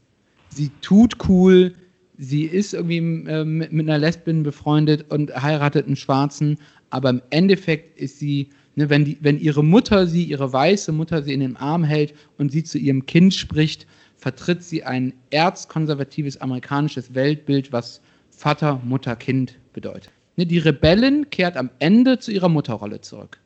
Sie 0.50 0.70
tut 0.80 1.28
cool, 1.28 1.74
sie 2.22 2.44
ist 2.44 2.72
irgendwie 2.72 2.98
äh, 2.98 3.44
mit, 3.44 3.72
mit, 3.72 3.88
einer 3.88 3.98
Lesbin 3.98 4.42
befreundet 4.42 5.10
und 5.10 5.34
heiratet 5.34 5.86
einen 5.86 5.96
Schwarzen, 5.96 6.58
aber 6.90 7.10
im 7.10 7.22
Endeffekt 7.30 7.98
ist 7.98 8.18
sie, 8.18 8.48
ne, 8.76 8.88
wenn, 8.88 9.04
die, 9.04 9.18
wenn 9.20 9.40
ihre 9.40 9.64
Mutter 9.64 10.06
sie, 10.06 10.24
ihre 10.24 10.52
weiße 10.52 10.92
Mutter 10.92 11.22
sie 11.22 11.32
in 11.32 11.40
den 11.40 11.56
Arm 11.56 11.82
hält 11.82 12.14
und 12.38 12.52
sie 12.52 12.62
zu 12.62 12.78
ihrem 12.78 13.06
Kind 13.06 13.34
spricht, 13.34 13.86
vertritt 14.16 14.62
sie 14.62 14.84
ein 14.84 15.12
erzkonservatives 15.30 16.40
amerikanisches 16.40 17.12
Weltbild, 17.14 17.72
was 17.72 18.00
Vater, 18.30 18.80
Mutter, 18.84 19.16
Kind 19.16 19.58
bedeutet. 19.72 20.12
Ne, 20.36 20.46
die 20.46 20.58
Rebellin 20.58 21.28
kehrt 21.30 21.56
am 21.56 21.70
Ende 21.80 22.18
zu 22.20 22.30
ihrer 22.30 22.48
Mutterrolle 22.48 23.00
zurück. 23.00 23.38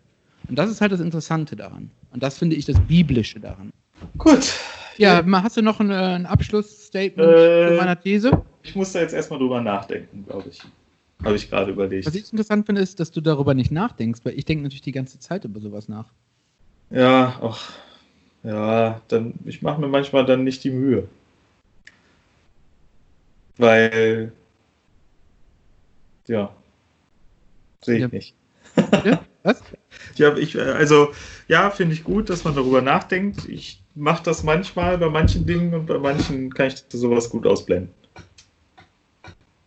Und 0.49 0.59
das 0.59 0.71
ist 0.71 0.81
halt 0.81 0.93
das 0.93 1.01
Interessante 1.01 1.57
daran. 1.57 1.91
Und 2.13 2.23
das 2.23 2.39
finde 2.39 2.57
ich 2.57 2.67
das 2.67 2.79
Biblische 2.81 3.41
daran. 3.41 3.73
Gut. 4.19 4.53
Ja, 4.99 5.25
hast 5.43 5.57
du 5.57 5.63
noch 5.63 5.81
ein, 5.81 5.91
äh, 5.91 5.95
ein 5.95 6.27
Abschlussstatement 6.97 7.33
äh, 7.33 7.69
zu 7.69 7.75
meiner 7.77 8.01
These? 8.01 8.43
Ich 8.63 8.75
muss 8.75 8.93
da 8.93 9.01
jetzt 9.01 9.15
erstmal 9.15 9.39
drüber 9.39 9.61
nachdenken, 9.61 10.25
glaube 10.27 10.49
ich. 10.49 10.61
Habe 11.25 11.37
ich 11.37 11.49
gerade 11.49 11.71
überlegt. 11.71 12.07
Was 12.07 12.15
ich 12.15 12.31
interessant 12.31 12.67
finde, 12.67 12.83
ist, 12.83 13.01
dass 13.01 13.11
du 13.11 13.21
darüber 13.21 13.55
nicht 13.55 13.71
nachdenkst, 13.71 14.21
weil 14.25 14.39
ich 14.39 14.45
denke 14.45 14.65
natürlich 14.65 14.83
die 14.83 14.93
ganze 14.93 15.19
Zeit 15.19 15.45
über 15.45 15.61
sowas 15.61 15.89
nach. 15.89 16.13
Ja, 16.91 17.39
ach. 17.43 17.73
Ja, 18.43 19.01
dann, 19.09 19.35
ich 19.45 19.63
mache 19.63 19.81
mir 19.81 19.89
manchmal 19.89 20.25
dann 20.25 20.45
nicht 20.45 20.63
die 20.63 20.71
Mühe. 20.71 21.09
Weil, 23.57 24.33
ja, 26.29 26.55
sehe 27.81 27.97
ich 27.97 28.03
ja. 28.03 28.09
nicht. 28.09 28.35
Ja? 29.05 29.25
Was? 29.43 29.63
Ja, 30.19 30.37
ich, 30.37 30.59
also, 30.59 31.13
ja, 31.49 31.71
finde 31.71 31.95
ich 31.95 32.05
gut, 32.05 32.31
dass 32.31 32.45
man 32.45 32.55
darüber 32.55 32.83
nachdenkt. 32.83 33.49
Ich 33.49 33.81
mache 33.95 34.23
das 34.25 34.43
manchmal 34.43 34.99
bei 34.99 35.09
manchen 35.09 35.47
Dingen 35.47 35.75
und 35.75 35.87
bei 35.87 35.99
manchen 35.99 36.53
kann 36.53 36.69
ich 36.69 36.85
sowas 36.89 37.31
gut 37.31 37.47
ausblenden. 37.47 37.93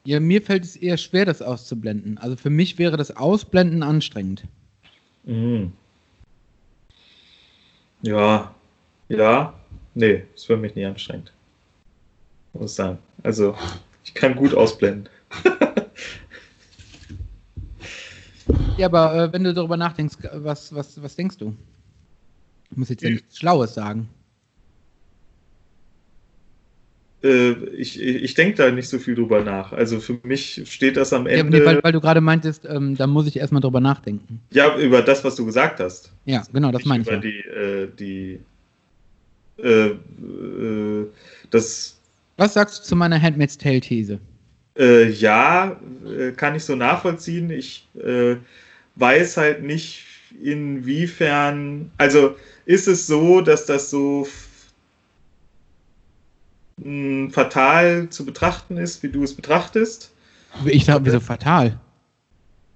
Ja, 0.06 0.20
mir 0.20 0.42
fällt 0.42 0.64
es 0.64 0.76
eher 0.76 0.98
schwer, 0.98 1.26
das 1.26 1.42
auszublenden. 1.42 2.18
Also 2.18 2.36
für 2.36 2.50
mich 2.50 2.80
wäre 2.80 2.98
das 2.98 3.16
Ausblenden 3.16 3.84
anstrengend. 3.84 4.44
Mhm. 5.24 5.74
Ja, 8.02 8.56
ja, 9.10 9.54
nee, 9.94 10.24
ist 10.34 10.48
für 10.48 10.58
mich 10.58 10.74
nicht 10.76 10.86
anstrengend. 10.86 11.34
Muss 12.54 12.76
sagen. 12.76 12.98
Also, 13.24 13.56
ich 14.04 14.14
kann 14.14 14.36
gut 14.36 14.54
ausblenden. 14.54 15.10
ja, 18.80 18.86
aber 18.88 19.16
äh, 19.16 19.34
wenn 19.34 19.44
du 19.44 19.54
darüber 19.54 19.78
nachdenkst, 19.78 20.18
was, 20.34 20.74
was, 20.74 21.02
was 21.02 21.16
denkst 21.16 21.38
du? 21.38 21.56
Ich 22.72 22.78
muss 22.78 22.90
jetzt 22.90 23.04
ja 23.04 23.10
nichts 23.10 23.38
Schlaues 23.38 23.74
sagen. 23.74 24.10
Äh, 27.22 27.52
ich, 27.76 28.00
ich 28.02 28.34
denke 28.34 28.56
da 28.56 28.72
nicht 28.72 28.88
so 28.88 28.98
viel 28.98 29.16
drüber 29.16 29.44
nach. 29.44 29.74
Also 29.74 30.00
für 30.00 30.20
mich 30.24 30.64
steht 30.66 30.96
das 30.96 31.12
am 31.12 31.28
Ende. 31.28 31.58
Ja, 31.58 31.66
weil, 31.66 31.84
weil, 31.84 31.92
du 31.92 32.00
gerade 32.00 32.22
meintest, 32.22 32.66
ähm, 32.66 32.96
da 32.96 33.08
muss 33.08 33.28
ich 33.28 33.38
erstmal 33.38 33.62
drüber 33.62 33.82
nachdenken. 33.82 34.40
Ja, 34.52 34.78
über 34.78 35.02
das, 35.02 35.24
was 35.24 35.36
du 35.36 35.46
gesagt 35.46 35.80
hast. 35.82 36.14
Ja, 36.26 36.44
genau, 36.54 36.72
das 36.72 36.86
meine 36.86 37.02
ich. 37.04 37.08
Über 37.10 37.18
ja. 37.18 37.22
die, 37.22 37.40
äh, 37.40 37.90
die 38.00 38.40
äh, 39.62 39.88
äh, 39.88 41.08
das. 41.50 42.00
Was 42.38 42.54
sagst 42.54 42.80
du 42.80 42.84
zu 42.88 42.96
meiner 42.96 43.22
Handmaid's 43.22 43.58
Tale-These? 43.58 44.20
Äh, 44.78 45.10
ja, 45.10 45.78
äh, 46.06 46.32
kann 46.32 46.56
ich 46.56 46.64
so 46.64 46.76
nachvollziehen. 46.76 47.50
Ich 47.50 47.86
weiß 49.00 49.38
halt 49.38 49.64
nicht, 49.64 50.06
inwiefern. 50.42 51.92
Also 51.98 52.36
ist 52.66 52.88
es 52.88 53.08
so, 53.08 53.42
dass 53.42 53.66
das 53.66 53.90
so 53.90 54.28
fatal 57.32 58.10
zu 58.10 58.26
betrachten 58.26 58.78
ist, 58.78 59.04
wie 59.04 59.10
du 59.10 59.24
es 59.24 59.34
betrachtest. 59.34 60.12
Ich 60.66 60.86
sage, 60.86 61.06
wieso 61.06 61.20
fatal? 61.20 61.78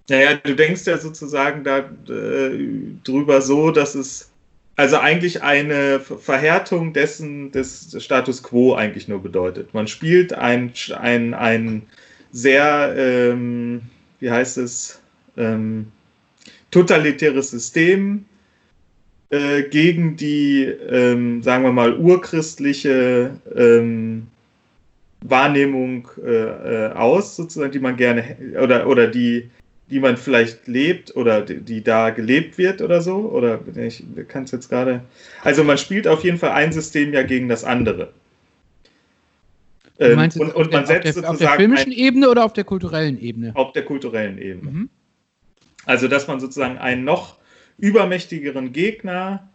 Naja, 0.10 0.36
du 0.36 0.56
denkst 0.56 0.86
ja 0.86 0.98
sozusagen 0.98 1.64
darüber 1.64 3.38
äh, 3.38 3.42
so, 3.42 3.72
dass 3.72 3.96
es 3.96 4.30
also 4.76 4.98
eigentlich 4.98 5.44
eine 5.44 6.00
Verhärtung 6.00 6.94
dessen 6.94 7.52
des 7.52 7.96
Status 8.04 8.44
quo 8.44 8.74
eigentlich 8.74 9.08
nur 9.08 9.22
bedeutet. 9.22 9.74
Man 9.74 9.88
spielt 9.88 10.34
ein, 10.34 10.74
ein, 11.00 11.34
ein 11.34 11.84
sehr, 12.32 12.94
ähm, 12.98 13.84
wie 14.20 14.32
heißt 14.32 14.58
es, 14.58 15.00
ähm, 15.38 15.92
totalitäres 16.74 17.52
System 17.52 18.26
äh, 19.30 19.64
gegen 19.64 20.18
die, 20.18 20.64
ähm, 20.64 21.44
sagen 21.44 21.64
wir 21.64 21.72
mal, 21.72 21.96
urchristliche 21.98 23.32
ähm, 23.56 24.28
Wahrnehmung 25.22 26.08
äh, 26.26 26.30
äh, 26.30 26.92
aus, 26.94 27.36
sozusagen, 27.36 27.72
die 27.72 27.80
man 27.80 27.96
gerne 27.96 28.36
oder, 28.62 28.88
oder 28.88 29.08
die, 29.08 29.50
die 29.90 30.00
man 30.00 30.18
vielleicht 30.18 30.68
lebt 30.68 31.16
oder 31.16 31.42
die, 31.42 31.62
die 31.62 31.84
da 31.84 32.10
gelebt 32.10 32.58
wird 32.58 32.82
oder 32.82 33.02
so. 33.02 33.16
Oder 33.16 33.60
ich 33.76 34.04
kann 34.28 34.46
es 34.46 34.52
jetzt 34.52 34.70
gerade. 34.70 35.02
Also 35.44 35.64
man 35.64 35.78
spielt 35.78 36.08
auf 36.08 36.24
jeden 36.24 36.40
Fall 36.40 36.52
ein 36.52 36.74
System 36.74 37.14
ja 37.14 37.22
gegen 37.22 37.48
das 37.50 37.64
andere. 37.64 38.12
Ähm, 40.00 40.18
und, 40.20 40.56
und 40.56 40.72
man 40.72 40.88
setzt 40.88 41.18
auf 41.18 41.22
der, 41.22 41.30
auf 41.30 41.38
der 41.38 41.50
filmischen 41.52 41.92
ein, 41.92 41.98
Ebene 41.98 42.30
oder 42.30 42.44
auf 42.44 42.54
der 42.54 42.64
kulturellen 42.64 43.22
Ebene? 43.22 43.52
Auf 43.54 43.74
der 43.74 43.86
kulturellen 43.86 44.40
Ebene. 44.40 44.72
Mhm. 44.72 44.90
Also, 45.86 46.08
dass 46.08 46.28
man 46.28 46.40
sozusagen 46.40 46.78
einen 46.78 47.04
noch 47.04 47.38
übermächtigeren 47.78 48.72
Gegner 48.72 49.50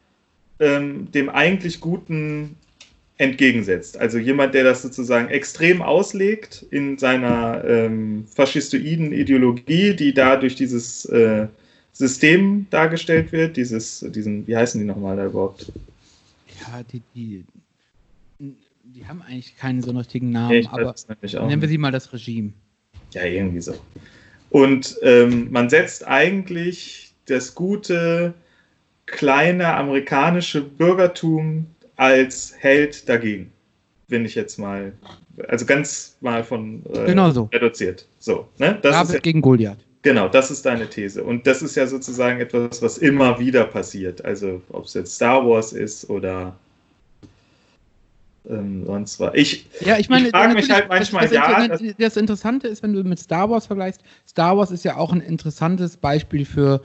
ähm, 0.61 1.11
dem 1.13 1.29
eigentlich 1.29 1.81
Guten 1.81 2.57
entgegensetzt. 3.19 3.99
Also 3.99 4.19
jemand, 4.19 4.55
der 4.55 4.65
das 4.65 4.83
sozusagen 4.83 5.29
extrem 5.29 5.83
auslegt 5.83 6.65
in 6.71 6.99
seiner 6.99 7.65
ähm, 7.65 8.27
faschistoiden 8.29 9.13
Ideologie, 9.13 9.95
die 9.95 10.15
da 10.15 10.37
durch 10.37 10.55
dieses 10.55 11.05
äh, 11.07 11.49
System 11.93 12.67
dargestellt 12.71 13.33
wird, 13.33 13.57
dieses, 13.57 14.07
diesen, 14.11 14.47
wie 14.47 14.57
heißen 14.57 14.81
die 14.81 14.87
nochmal 14.87 15.17
da 15.17 15.27
überhaupt? 15.27 15.73
Ja, 16.61 16.83
die, 16.85 17.03
die, 17.15 17.45
die 18.85 19.07
haben 19.07 19.21
eigentlich 19.23 19.57
keinen 19.57 19.83
so 19.83 19.91
richtigen 19.91 20.31
Namen, 20.31 20.63
ja, 20.63 20.71
aber 20.71 20.95
nennen 21.33 21.61
wir 21.61 21.69
sie 21.69 21.79
mal 21.79 21.91
das 21.91 22.13
Regime. 22.13 22.53
Ja, 23.13 23.25
irgendwie 23.25 23.61
so. 23.61 23.75
Und 24.51 24.97
ähm, 25.03 25.49
man 25.51 25.69
setzt 25.69 26.07
eigentlich 26.07 27.13
das 27.27 27.55
gute, 27.55 28.35
kleine 29.07 29.75
amerikanische 29.75 30.63
Bürgertum 30.63 31.67
als 31.97 32.55
Held 32.59 33.09
dagegen. 33.09 33.53
Bin 34.09 34.25
ich 34.25 34.35
jetzt 34.35 34.59
mal, 34.59 34.93
also 35.49 35.67
ganz 35.67 36.17
mal 36.21 36.43
von 36.45 36.83
äh, 36.95 37.05
genau 37.05 37.31
so. 37.31 37.49
reduziert. 37.53 38.07
So, 38.19 38.49
ne? 38.59 38.79
Das 38.81 38.93
David 38.93 39.09
ist 39.09 39.15
ja, 39.15 39.21
gegen 39.21 39.43
Goliath. 39.43 39.79
Genau, 40.03 40.29
das 40.29 40.51
ist 40.51 40.65
deine 40.65 40.89
These. 40.89 41.23
Und 41.23 41.47
das 41.47 41.61
ist 41.61 41.75
ja 41.75 41.87
sozusagen 41.87 42.41
etwas, 42.41 42.81
was 42.81 42.99
immer 42.99 43.39
wieder 43.39 43.65
passiert. 43.65 44.25
Also 44.25 44.63
ob 44.71 44.85
es 44.85 44.95
jetzt 44.95 45.17
Star 45.17 45.47
Wars 45.47 45.73
ist 45.73 46.09
oder 46.09 46.57
ähm, 48.49 48.85
sonst 48.87 49.21
was. 49.21 49.35
Ich, 49.35 49.67
ja, 49.81 49.99
ich, 49.99 50.09
meine, 50.09 50.27
ich 50.27 50.31
frage 50.31 50.55
mich 50.55 50.71
halt 50.71 50.89
manchmal, 50.89 51.25
das, 51.25 51.33
ja. 51.33 51.69
Das, 51.69 51.83
das 51.99 52.17
Interessante 52.17 52.69
ist, 52.69 52.83
wenn 52.83 52.93
du 52.93 53.03
mit 53.05 53.19
Star 53.19 53.51
Wars 53.51 53.67
vergleichst, 53.67 54.03
Star 54.27 54.57
Wars 54.57 54.71
ist 54.71 54.85
ja 54.85 54.97
auch 54.97 55.13
ein 55.13 55.21
interessantes 55.21 55.97
Beispiel 55.97 56.45
für 56.45 56.83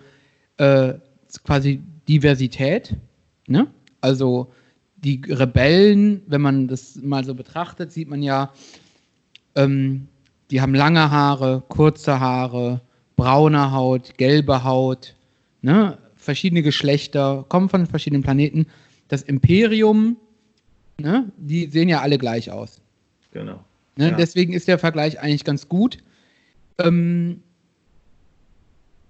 äh, 0.58 0.94
quasi 1.44 1.82
Diversität. 2.08 2.96
Ne? 3.48 3.68
Also 4.02 4.52
die 4.98 5.22
Rebellen, 5.28 6.22
wenn 6.28 6.42
man 6.42 6.68
das 6.68 6.96
mal 7.02 7.24
so 7.24 7.34
betrachtet, 7.36 7.92
sieht 7.92 8.10
man 8.10 8.22
ja, 8.22 8.52
ähm, 9.56 10.08
die 10.52 10.62
haben 10.62 10.76
lange 10.76 11.12
Haare, 11.12 11.64
kurze 11.68 12.20
Haare, 12.20 12.82
braune 13.16 13.72
Haut, 13.72 14.18
gelbe 14.18 14.64
Haut, 14.64 15.16
ne? 15.62 15.98
verschiedene 16.16 16.62
Geschlechter, 16.62 17.46
kommen 17.50 17.70
von 17.70 17.86
verschiedenen 17.86 18.24
Planeten. 18.24 18.68
Das 19.10 19.24
Imperium, 19.24 20.18
ne? 21.00 21.32
die 21.38 21.68
sehen 21.68 21.90
ja 21.90 22.02
alle 22.02 22.18
gleich 22.18 22.52
aus. 22.52 22.82
Genau. 23.32 23.64
Ne? 23.96 24.10
Ja. 24.12 24.16
Deswegen 24.16 24.54
ist 24.54 24.68
der 24.68 24.80
Vergleich 24.80 25.20
eigentlich 25.20 25.44
ganz 25.44 25.70
gut. 25.70 25.98
Ähm, 26.80 27.42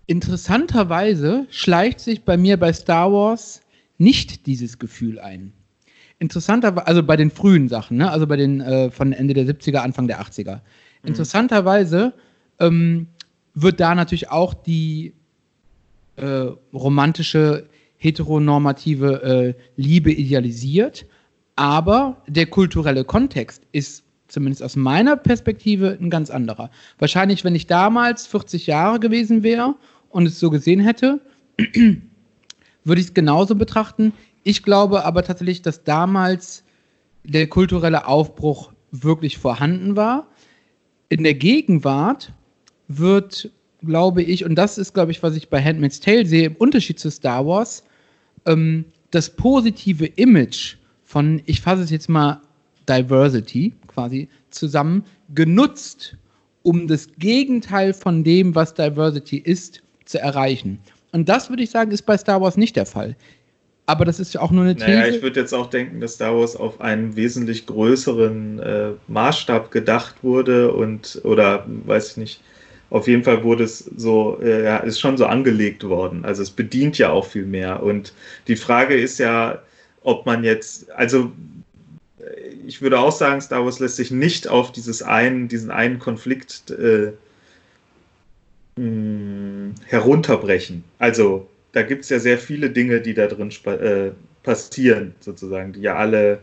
interessanterweise 0.08 1.48
schleicht 1.50 2.00
sich 2.00 2.24
bei 2.24 2.38
mir 2.38 2.58
bei 2.58 2.74
Star 2.74 3.12
Wars 3.12 3.62
nicht 3.98 4.46
dieses 4.46 4.80
Gefühl 4.80 5.20
ein. 5.20 5.54
Interessanter, 6.20 6.88
also 6.88 7.04
bei 7.04 7.18
den 7.18 7.32
frühen 7.32 7.68
Sachen, 7.68 7.98
ne? 7.98 8.10
also 8.10 8.28
bei 8.28 8.38
den 8.38 8.62
äh, 8.62 8.92
von 8.92 9.12
Ende 9.14 9.34
der 9.34 9.46
70er, 9.46 9.78
Anfang 9.78 10.08
der 10.08 10.22
80er. 10.22 10.62
Interessanterweise 11.04 12.14
ähm, 12.60 13.08
wird 13.54 13.80
da 13.80 13.94
natürlich 13.94 14.30
auch 14.30 14.54
die 14.54 15.14
äh, 16.16 16.52
romantische, 16.74 17.68
heteronormative 17.98 19.56
äh, 19.58 19.62
Liebe 19.76 20.12
idealisiert, 20.12 21.06
aber 21.56 22.22
der 22.28 22.48
kulturelle 22.48 23.04
Kontext 23.04 23.64
ist 23.72 24.04
zumindest 24.28 24.64
aus 24.64 24.76
meiner 24.76 25.16
Perspektive 25.16 25.98
ein 26.00 26.10
ganz 26.10 26.30
anderer. 26.30 26.72
Wahrscheinlich, 26.98 27.44
wenn 27.44 27.56
ich 27.56 27.68
damals 27.68 28.26
40 28.28 28.68
Jahre 28.68 29.00
gewesen 29.00 29.44
wäre 29.44 29.76
und 30.10 30.26
es 30.26 30.40
so 30.40 30.50
gesehen 30.50 30.80
hätte, 30.80 31.22
würde 32.84 33.02
ich 33.02 33.08
es 33.08 33.14
genauso 33.14 33.56
betrachten. 33.56 34.14
Ich 34.44 34.64
glaube 34.64 35.06
aber 35.06 35.24
tatsächlich, 35.24 35.62
dass 35.62 35.84
damals 35.84 36.64
der 37.24 37.48
kulturelle 37.48 38.08
Aufbruch 38.08 38.74
wirklich 38.92 39.38
vorhanden 39.38 39.96
war. 39.96 40.28
In 41.10 41.24
der 41.24 41.36
Gegenwart 41.36 42.34
wird, 42.88 43.52
glaube 43.82 44.24
ich, 44.24 44.46
und 44.46 44.56
das 44.56 44.78
ist, 44.78 44.94
glaube 44.94 45.12
ich, 45.12 45.22
was 45.22 45.36
ich 45.36 45.50
bei 45.50 45.64
Handmaid's 45.64 46.00
Tale 46.00 46.26
sehe, 46.26 46.48
im 46.48 46.56
Unterschied 46.56 47.00
zu 47.00 47.12
Star 47.12 47.46
Wars, 47.46 47.84
ähm, 48.46 48.86
das 49.12 49.30
positive 49.30 50.06
Image 50.06 50.78
von, 51.14 51.44
ich 51.46 51.62
fasse 51.62 51.84
es 51.84 51.92
jetzt 51.92 52.10
mal 52.10 52.42
Diversity 52.90 53.72
quasi 53.88 54.28
zusammen, 54.50 55.06
genutzt, 55.36 56.18
um 56.64 56.88
das 56.88 57.08
Gegenteil 57.20 57.94
von 57.94 58.24
dem, 58.24 58.56
was 58.56 58.74
Diversity 58.74 59.38
ist, 59.38 59.84
zu 60.06 60.20
erreichen. 60.20 60.80
Und 61.12 61.30
das 61.30 61.50
würde 61.50 61.62
ich 61.62 61.70
sagen, 61.70 61.92
ist 61.92 62.08
bei 62.08 62.18
Star 62.18 62.42
Wars 62.42 62.58
nicht 62.58 62.76
der 62.76 62.88
Fall. 62.88 63.16
Aber 63.86 64.06
das 64.06 64.20
ist 64.20 64.34
ja 64.34 64.42
auch 64.42 64.50
nur 64.50 64.64
eine 64.64 64.76
These. 64.76 64.90
Naja, 64.90 65.08
ich 65.14 65.22
würde 65.22 65.40
jetzt 65.40 65.54
auch 65.54 65.70
denken, 65.70 66.02
dass 66.02 66.16
Star 66.16 66.36
Wars 66.36 66.56
auf 66.56 66.82
einen 66.82 67.16
wesentlich 67.16 67.68
größeren 67.68 68.60
äh, 68.60 68.90
Maßstab 69.08 69.70
gedacht 69.70 70.16
wurde 70.24 70.74
und, 70.74 71.22
oder 71.24 71.68
weiß 71.86 72.12
ich 72.12 72.18
nicht, 72.18 72.42
auf 72.90 73.08
jeden 73.08 73.24
Fall 73.24 73.44
wurde 73.44 73.66
es 73.66 73.80
so, 73.98 74.40
äh, 74.42 74.64
ja, 74.64 74.78
ist 74.78 75.00
schon 75.00 75.18
so 75.18 75.28
angelegt 75.28 75.84
worden. 75.84 76.26
Also 76.26 76.42
es 76.42 76.50
bedient 76.50 76.98
ja 76.98 77.12
auch 77.12 77.28
viel 77.28 77.46
mehr. 77.46 77.84
Und 77.84 78.14
die 78.48 78.56
Frage 78.56 78.96
ist 78.96 79.20
ja, 79.20 79.62
ob 80.04 80.26
man 80.26 80.44
jetzt, 80.44 80.92
also 80.92 81.32
ich 82.66 82.82
würde 82.82 83.00
auch 83.00 83.12
sagen, 83.12 83.42
Star 83.42 83.64
Wars 83.66 83.80
lässt 83.80 83.98
sich 83.98 84.12
nicht 84.12 84.48
auf 84.48 84.72
dieses 84.72 85.02
einen, 85.02 85.48
diesen 85.48 85.72
einen 85.72 86.00
Konflikt 86.00 86.72
äh, 86.72 87.12
mh, 88.80 89.74
herunterbrechen. 89.86 90.84
Also 91.00 91.48
da 91.74 91.82
gibt 91.82 92.04
es 92.04 92.10
ja 92.10 92.20
sehr 92.20 92.38
viele 92.38 92.70
Dinge, 92.70 93.02
die 93.02 93.14
da 93.14 93.28
drin 93.28 93.52
äh, 93.66 94.12
passieren, 94.44 95.14
sozusagen, 95.20 95.74
die 95.74 95.82
ja 95.82 95.96
alle. 95.96 96.40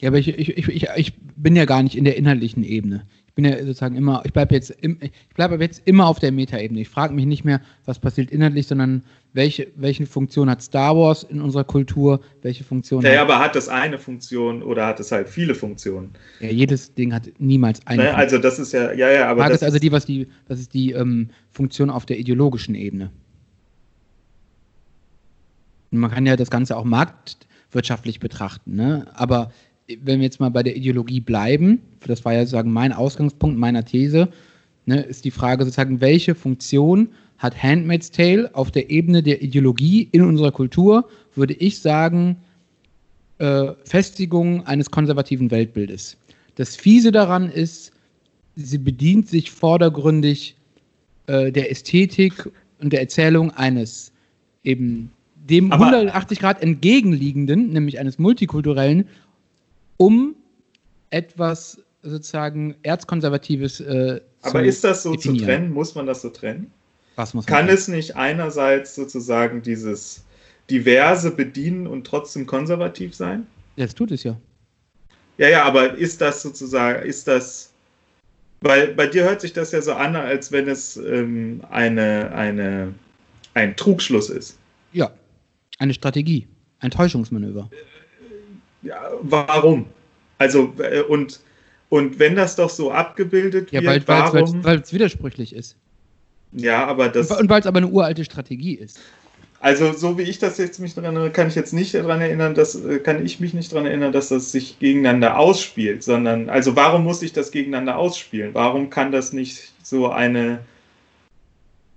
Ja, 0.00 0.08
aber 0.08 0.18
ich, 0.18 0.28
ich, 0.28 0.56
ich, 0.56 0.88
ich 0.96 1.12
bin 1.36 1.56
ja 1.56 1.64
gar 1.64 1.82
nicht 1.82 1.96
in 1.96 2.04
der 2.04 2.16
inhaltlichen 2.16 2.64
Ebene. 2.64 3.06
Ich 3.28 3.34
bin 3.34 3.44
ja 3.44 3.58
sozusagen 3.58 3.96
immer, 3.96 4.22
ich 4.24 4.32
bleibe 4.32 4.54
jetzt, 4.54 4.70
im, 4.80 4.98
ich 5.00 5.12
bleibe 5.34 5.56
jetzt 5.62 5.82
immer 5.84 6.06
auf 6.06 6.18
der 6.18 6.32
Metaebene. 6.32 6.80
Ich 6.80 6.88
frage 6.88 7.14
mich 7.14 7.26
nicht 7.26 7.44
mehr, 7.44 7.60
was 7.84 7.98
passiert 7.98 8.30
inhaltlich, 8.30 8.66
sondern 8.66 9.04
welche, 9.32 9.68
welche 9.76 10.06
Funktion 10.06 10.50
hat 10.50 10.62
Star 10.62 10.96
Wars 10.96 11.22
in 11.22 11.40
unserer 11.40 11.64
Kultur, 11.64 12.20
welche 12.42 12.64
Funktion 12.64 13.02
Ja, 13.02 13.10
ja, 13.10 13.20
hat, 13.20 13.24
aber 13.24 13.38
hat 13.38 13.54
das 13.54 13.68
eine 13.68 13.98
Funktion 13.98 14.62
oder 14.62 14.86
hat 14.86 14.98
es 15.00 15.12
halt 15.12 15.28
viele 15.28 15.54
Funktionen? 15.54 16.12
ja, 16.40 16.48
jedes 16.48 16.94
Ding 16.94 17.12
hat 17.12 17.30
niemals 17.38 17.86
eine 17.86 18.02
Ne? 18.02 18.08
Funktion. 18.08 18.20
Also 18.20 18.38
das 18.38 18.58
ist 18.58 18.72
ja, 18.72 18.92
ja, 18.92 19.10
ja, 19.10 19.28
aber 19.28 19.42
Frage 19.42 19.52
das 19.52 19.62
ist 19.62 19.66
also 19.66 19.78
die, 19.78 19.92
was 19.92 20.04
die, 20.04 20.26
was 20.48 20.58
ist 20.58 20.74
die 20.74 20.92
ähm, 20.92 21.30
Funktion 21.52 21.90
auf 21.90 22.06
der 22.06 22.18
ideologischen 22.18 22.74
Ebene? 22.74 23.10
Und 25.92 25.98
man 25.98 26.10
kann 26.10 26.26
ja 26.26 26.36
das 26.36 26.50
Ganze 26.50 26.76
auch 26.76 26.84
marktwirtschaftlich 26.84 28.20
betrachten, 28.20 28.74
ne? 28.74 29.06
Aber 29.14 29.52
wenn 30.00 30.20
wir 30.20 30.24
jetzt 30.24 30.38
mal 30.38 30.50
bei 30.50 30.62
der 30.62 30.76
Ideologie 30.76 31.20
bleiben, 31.20 31.82
das 32.06 32.24
war 32.24 32.32
ja 32.32 32.40
sozusagen 32.40 32.72
mein 32.72 32.92
Ausgangspunkt 32.92 33.58
meiner 33.58 33.84
These, 33.84 34.28
ne, 34.86 35.00
ist 35.02 35.24
die 35.24 35.32
Frage 35.32 35.64
sozusagen, 35.64 36.00
welche 36.00 36.36
Funktion 36.36 37.08
hat 37.40 37.60
Handmaid's 37.60 38.10
Tale 38.10 38.50
auf 38.54 38.70
der 38.70 38.90
Ebene 38.90 39.22
der 39.22 39.42
Ideologie 39.42 40.08
in 40.12 40.22
unserer 40.22 40.52
Kultur, 40.52 41.08
würde 41.34 41.54
ich 41.54 41.80
sagen, 41.80 42.36
äh, 43.38 43.72
Festigung 43.84 44.66
eines 44.66 44.90
konservativen 44.90 45.50
Weltbildes. 45.50 46.18
Das 46.56 46.76
Fiese 46.76 47.10
daran 47.10 47.48
ist, 47.50 47.92
sie 48.56 48.76
bedient 48.76 49.26
sich 49.26 49.50
vordergründig 49.50 50.54
äh, 51.26 51.50
der 51.50 51.70
Ästhetik 51.70 52.50
und 52.78 52.92
der 52.92 53.00
Erzählung 53.00 53.50
eines 53.52 54.12
eben 54.62 55.10
dem 55.34 55.72
Aber- 55.72 55.86
180 55.86 56.40
Grad 56.40 56.62
entgegenliegenden, 56.62 57.70
nämlich 57.72 57.98
eines 57.98 58.18
multikulturellen, 58.18 59.08
um 59.96 60.34
etwas 61.08 61.82
sozusagen 62.02 62.74
erzkonservatives 62.82 63.80
äh, 63.80 64.20
aber 64.42 64.60
zu 64.60 64.66
ist 64.66 64.84
das 64.84 65.02
so 65.02 65.14
zu 65.14 65.32
definieren. 65.32 65.46
trennen? 65.46 65.72
Muss 65.72 65.94
man 65.94 66.06
das 66.06 66.20
so 66.20 66.28
trennen? 66.28 66.70
Was 67.20 67.34
muss 67.34 67.44
Kann 67.44 67.66
tun? 67.66 67.74
es 67.74 67.86
nicht 67.86 68.16
einerseits 68.16 68.94
sozusagen 68.94 69.60
dieses 69.60 70.24
diverse 70.70 71.30
bedienen 71.30 71.86
und 71.86 72.06
trotzdem 72.06 72.46
konservativ 72.46 73.14
sein? 73.14 73.46
Das 73.76 73.94
tut 73.94 74.10
es 74.10 74.22
ja. 74.22 74.40
Ja, 75.36 75.48
ja, 75.50 75.64
aber 75.64 75.98
ist 75.98 76.22
das 76.22 76.40
sozusagen, 76.40 77.02
ist 77.06 77.28
das, 77.28 77.72
weil 78.62 78.94
bei 78.94 79.06
dir 79.06 79.24
hört 79.24 79.42
sich 79.42 79.52
das 79.52 79.70
ja 79.72 79.82
so 79.82 79.92
an, 79.92 80.16
als 80.16 80.50
wenn 80.50 80.66
es 80.66 80.96
ähm, 80.96 81.60
eine, 81.68 82.32
eine, 82.32 82.94
ein 83.52 83.76
Trugschluss 83.76 84.30
ist. 84.30 84.56
Ja. 84.94 85.10
Eine 85.78 85.92
Strategie. 85.92 86.48
Ein 86.78 86.90
Täuschungsmanöver. 86.90 87.68
Ja, 88.80 89.10
warum? 89.20 89.84
Also, 90.38 90.72
äh, 90.78 91.02
und, 91.02 91.40
und 91.90 92.18
wenn 92.18 92.34
das 92.34 92.56
doch 92.56 92.70
so 92.70 92.90
abgebildet 92.90 93.72
Ja, 93.72 93.82
wird, 93.82 94.08
weil 94.08 94.32
warum? 94.32 94.64
es 94.64 94.92
widersprüchlich 94.94 95.54
ist. 95.54 95.76
Ja, 96.52 96.86
aber 96.86 97.08
das, 97.08 97.30
Und 97.30 97.48
weil 97.48 97.60
es 97.60 97.66
aber 97.66 97.78
eine 97.78 97.88
uralte 97.88 98.24
Strategie 98.24 98.74
ist. 98.74 99.00
also 99.60 99.92
so 99.92 100.18
wie 100.18 100.22
ich 100.22 100.38
das 100.38 100.58
jetzt 100.58 100.78
mich 100.80 100.94
daran 100.94 101.14
erinnere, 101.16 101.32
kann 101.32 101.48
ich 101.48 101.54
jetzt 101.54 101.72
nicht 101.72 101.94
daran 101.94 102.20
erinnern, 102.20 102.54
dass, 102.54 102.74
äh, 102.74 102.98
kann 103.00 103.24
ich 103.24 103.40
mich 103.40 103.54
nicht 103.54 103.72
daran 103.72 103.86
erinnern, 103.86 104.12
dass 104.12 104.28
das 104.28 104.52
sich 104.52 104.78
gegeneinander 104.78 105.38
ausspielt, 105.38 106.02
sondern, 106.02 106.48
also 106.50 106.76
warum 106.76 107.04
muss 107.04 107.22
ich 107.22 107.32
das 107.32 107.50
gegeneinander 107.50 107.96
ausspielen? 107.98 108.54
Warum 108.54 108.90
kann 108.90 109.12
das 109.12 109.32
nicht 109.32 109.72
so 109.82 110.08
eine, 110.10 110.66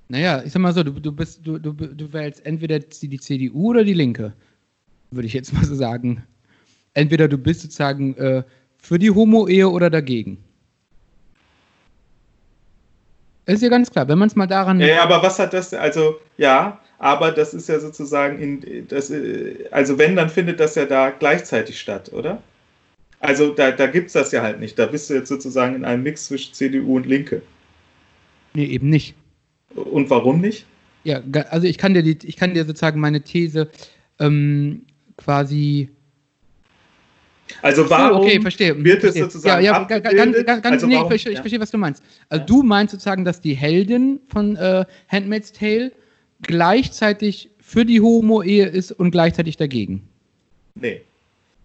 Naja, 0.10 0.44
ich 0.46 0.52
sag 0.52 0.62
mal 0.62 0.74
so, 0.74 0.84
du, 0.84 0.92
du 0.92 1.12
bist, 1.12 1.42
du, 1.46 1.58
du, 1.58 1.74
du 1.74 2.14
wählst 2.14 2.46
entweder 2.46 2.80
die, 2.80 3.08
die 3.08 3.20
CDU 3.20 3.70
oder 3.72 3.84
die 3.84 3.94
Linke. 3.94 4.34
Würde 5.12 5.28
ich 5.28 5.34
jetzt 5.34 5.54
mal 5.54 5.66
so 5.66 5.76
sagen. 5.76 6.24
Entweder 6.94 7.28
du 7.28 7.38
bist 7.38 7.62
sozusagen 7.62 8.16
äh, 8.18 8.44
für 8.78 9.00
die 9.00 9.12
Homo-Ehe 9.12 9.70
oder 9.70 9.90
dagegen. 9.90 10.38
Ist 13.46 13.62
ja 13.62 13.70
ganz 13.70 13.92
klar, 13.92 14.08
wenn 14.08 14.18
man 14.18 14.28
es 14.28 14.36
mal 14.36 14.48
daran. 14.48 14.80
Ja, 14.80 14.88
ja, 14.88 15.04
aber 15.04 15.22
was 15.22 15.38
hat 15.40 15.54
das, 15.54 15.74
also 15.74 16.20
ja, 16.38 16.80
aber 16.98 17.32
das 17.32 17.54
ist 17.54 17.68
ja 17.68 17.80
sozusagen 17.80 18.40
in, 18.40 18.88
das, 18.88 19.10
äh, 19.10 19.68
also 19.72 19.98
wenn, 19.98 20.16
dann 20.16 20.30
findet 20.30 20.60
das 20.60 20.76
ja 20.76 20.86
da 20.86 21.10
gleichzeitig 21.10 21.80
statt, 21.80 22.12
oder? 22.14 22.42
Also 23.20 23.54
da, 23.54 23.72
da 23.72 23.88
gibt 23.88 24.08
es 24.08 24.14
das 24.14 24.32
ja 24.32 24.42
halt 24.42 24.60
nicht. 24.60 24.78
Da 24.78 24.86
bist 24.86 25.10
du 25.10 25.14
jetzt 25.14 25.30
sozusagen 25.30 25.76
in 25.76 25.86
einem 25.86 26.04
Mix 26.04 26.26
zwischen 26.26 26.54
CDU 26.54 26.98
und 26.98 27.06
Linke. 27.06 27.42
Nee, 28.54 28.66
eben 28.66 28.90
nicht. 28.90 29.16
Und 29.76 30.10
warum 30.10 30.40
nicht? 30.42 30.66
Ja, 31.04 31.22
also 31.50 31.68
ich 31.68 31.78
kann 31.78 31.94
dir, 31.94 32.04
die, 32.04 32.18
ich 32.24 32.38
kann 32.38 32.54
dir 32.54 32.66
sozusagen 32.66 33.00
meine 33.00 33.22
These 33.22 33.70
ähm, 34.20 34.86
quasi. 35.18 35.90
Also 37.62 37.90
warum 37.90 38.22
okay, 38.22 38.42
verstehe. 38.42 38.76
wird 38.84 38.98
es 38.98 39.02
verstehe. 39.02 39.24
sozusagen 39.24 39.64
ja, 39.64 39.72
ja, 39.72 39.78
abgebildet? 39.82 40.46
Ganz, 40.48 40.62
ganz, 40.62 40.74
Also 40.74 40.88
nee, 40.88 40.96
warum- 40.96 41.06
ich, 41.06 41.10
verstehe, 41.10 41.32
ich 41.32 41.38
ja. 41.38 41.42
verstehe, 41.42 41.60
was 41.60 41.72
du 41.72 41.78
meinst. 41.78 42.04
Also 42.30 42.46
du 42.46 42.64
meinst 42.64 42.92
sozusagen, 42.92 43.24
dass 43.26 43.42
die 43.42 43.54
Heldin 43.54 44.20
von 44.30 44.56
äh, 44.56 44.86
Handmaid's 45.08 45.52
Tale 45.52 45.92
gleichzeitig 46.42 47.50
für 47.60 47.86
die 47.86 48.02
Homo-Ehe 48.02 48.68
ist 48.68 48.92
und 48.92 49.12
gleichzeitig 49.12 49.58
dagegen. 49.58 50.04
Nee, 50.76 51.02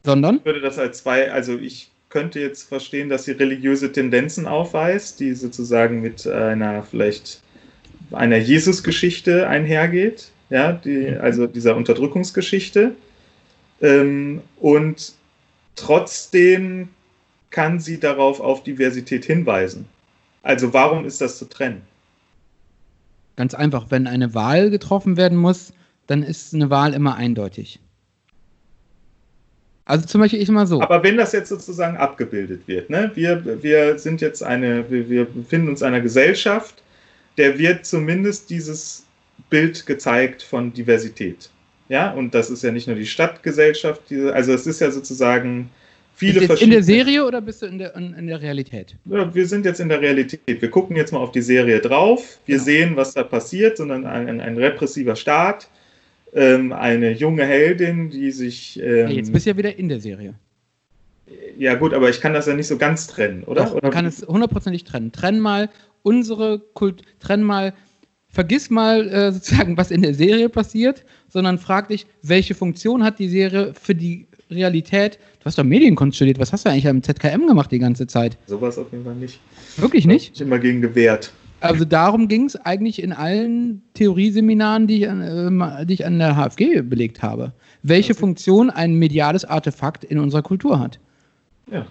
Sondern? 0.05 0.37
ich 0.37 0.45
würde 0.45 0.61
das 0.61 0.79
als 0.79 1.03
zwei, 1.03 1.31
also 1.33 1.59
ich 1.59 1.91
könnte 2.09 2.41
jetzt 2.41 2.69
verstehen, 2.69 3.09
dass 3.09 3.25
sie 3.25 3.33
religiöse 3.33 3.93
Tendenzen 3.93 4.47
aufweist, 4.47 5.21
die 5.21 5.35
sozusagen 5.35 6.01
mit 6.01 6.27
einer 6.27 6.83
vielleicht 6.83 7.41
einer 8.13 8.39
Jesus-Geschichte 8.39 9.47
einhergeht, 9.49 10.31
ja, 10.51 10.73
die, 10.73 11.09
also 11.09 11.47
dieser 11.47 11.77
Unterdrückungsgeschichte. 11.77 12.93
Ähm, 13.83 14.41
und 14.57 15.13
trotzdem 15.79 16.89
kann 17.51 17.81
sie 17.81 17.99
darauf 17.99 18.41
auf 18.41 18.63
Diversität 18.63 19.25
hinweisen. 19.25 19.87
Also 20.43 20.73
warum 20.73 21.05
ist 21.05 21.21
das 21.21 21.39
zu 21.39 21.47
trennen? 21.47 21.83
Ganz 23.37 23.55
einfach, 23.55 23.87
wenn 23.91 24.07
eine 24.07 24.35
Wahl 24.35 24.71
getroffen 24.71 25.17
werden 25.17 25.39
muss, 25.39 25.73
dann 26.07 26.23
ist 26.23 26.55
eine 26.55 26.71
Wahl 26.71 26.95
immer 26.95 27.17
eindeutig. 27.17 27.81
Also 29.85 30.07
zum 30.07 30.21
Beispiel 30.21 30.43
ich 30.43 30.49
mal 30.51 30.67
so. 30.67 30.83
Aber 30.83 31.03
wenn 31.03 31.17
das 31.17 31.33
jetzt 31.33 31.49
sozusagen 31.49 31.97
abgebildet 31.97 32.67
wird, 32.67 32.91
ne? 32.91 33.11
wir, 33.15 33.63
wir 33.63 33.99
sind 33.99 34.21
jetzt 34.21 34.43
eine, 34.43 34.91
wir, 34.91 35.09
wir 35.09 35.25
befinden 35.25 35.71
uns 35.71 35.81
in 35.81 35.87
einer 35.87 36.03
Gesellschaft, 36.03 36.83
der 37.39 37.59
wird 37.59 37.87
zumindest 37.87 38.51
dieses 38.51 39.07
Bild 39.49 39.87
gezeigt 39.87 40.43
von 40.43 40.73
Diversität. 40.73 41.49
Ja, 41.89 42.13
und 42.13 42.35
das 42.35 42.51
ist 42.51 42.63
ja 42.63 42.71
nicht 42.71 42.87
nur 42.87 42.97
die 42.97 43.07
Stadtgesellschaft, 43.07 44.03
diese, 44.11 44.35
also 44.35 44.53
es 44.53 44.67
ist 44.67 44.81
ja 44.81 44.91
sozusagen 44.91 45.71
viele 46.15 46.47
bist 46.47 46.61
du 46.61 46.65
in 46.65 46.71
der 46.71 46.83
Serie 46.83 47.25
oder 47.25 47.41
bist 47.41 47.63
du 47.63 47.67
in 47.67 47.79
der, 47.79 47.95
in, 47.97 48.13
in 48.15 48.27
der 48.27 48.43
Realität? 48.43 48.97
Ja, 49.07 49.35
wir 49.35 49.47
sind 49.47 49.65
jetzt 49.65 49.81
in 49.81 49.89
der 49.89 50.01
Realität. 50.01 50.41
Wir 50.47 50.71
gucken 50.71 50.97
jetzt 50.97 51.13
mal 51.13 51.21
auf 51.21 51.33
die 51.33 51.41
Serie 51.43 51.81
drauf. 51.81 52.39
Wir 52.45 52.57
Genau. 52.57 52.65
sehen, 52.65 52.97
was 52.97 53.15
da 53.15 53.23
passiert, 53.23 53.77
sondern 53.79 54.05
ein, 54.05 54.29
ein, 54.29 54.41
ein 54.41 54.57
repressiver 54.59 55.17
Staat, 55.17 55.69
ähm, 56.35 56.73
eine 56.73 57.13
junge 57.13 57.45
Heldin, 57.45 58.11
die 58.11 58.31
sich. 58.33 58.79
Ähm, 58.83 59.09
Ja, 59.09 59.09
jetzt 59.09 59.33
bist 59.33 59.47
du 59.47 59.51
ja 59.51 59.57
wieder 59.57 59.79
in 59.79 59.89
der 59.89 60.01
Serie. 60.01 60.35
ja, 61.57 61.75
gut, 61.75 61.95
aber 61.95 62.11
ich 62.11 62.21
kann 62.21 62.35
das 62.35 62.47
ja 62.47 62.55
nicht 62.55 62.67
so 62.69 62.77
ganz 62.79 63.07
trennen, 63.07 63.45
oder? 63.45 63.65
Doch, 63.65 63.73
oder 63.73 63.83
man 63.85 63.93
kann 63.93 64.07
es 64.07 64.27
hundertprozentig 64.27 64.85
trennen. 64.85 65.13
Trenn 65.13 65.41
mal 65.41 65.69
unsere 66.03 66.59
Kult, 66.75 67.03
trenn 67.21 67.43
mal, 67.43 67.75
vergiss 68.31 68.71
mal 68.71 69.09
äh, 69.09 69.33
sozusagen, 69.33 69.77
was 69.77 69.91
in 69.91 70.03
der 70.03 70.15
Serie 70.15 70.49
passiert, 70.49 71.05
sondern 71.29 71.59
frag 71.59 71.89
dich, 71.89 72.07
welche 72.23 72.55
Funktion 72.55 73.03
hat 73.03 73.19
die 73.19 73.29
Serie 73.29 73.73
für 73.75 73.95
die 73.95 74.27
Realität? 74.51 75.19
Du 75.41 75.47
hast 75.47 75.59
doch 75.59 75.65
Medienkunst 75.65 76.17
studiert, 76.17 76.39
was 76.39 76.53
hast 76.53 76.65
du 76.65 76.71
eigentlich 76.71 76.89
am 76.89 77.03
ZKM 77.03 77.47
gemacht 77.47 77.71
die 77.71 77.79
ganze 77.79 78.07
Zeit? 78.07 78.37
Sowas 78.47 78.79
auf 78.79 78.91
jeden 78.93 79.05
Fall 79.05 79.15
nicht. 79.15 79.41
Wirklich 79.77 80.07
nicht? 80.07 80.33
Ich 80.35 80.41
immer 80.41 80.59
gegen 80.59 80.81
gewehrt. 80.81 81.33
Also 81.61 81.85
darum 81.85 82.29
ging 82.29 82.45
es 82.45 82.55
eigentlich 82.57 83.03
in 83.03 83.13
allen 83.13 83.83
Theorieseminaren, 83.95 84.87
die 84.87 85.03
ich, 85.03 85.09
an, 85.09 85.21
äh, 85.61 85.87
die 85.87 85.95
ich 85.95 86.07
an 86.07 86.19
der 86.19 86.37
HFG 86.37 86.83
belegt 86.83 87.23
habe. 87.23 87.53
Welche. 87.83 88.15
Funktion 88.15 88.71
ein 88.71 88.95
mediales 88.95 89.45
Artefakt 89.45 90.05
in 90.05 90.19
unserer 90.19 90.43
Kultur 90.43 90.79
hat. 90.79 90.99
Ja. 91.71 91.87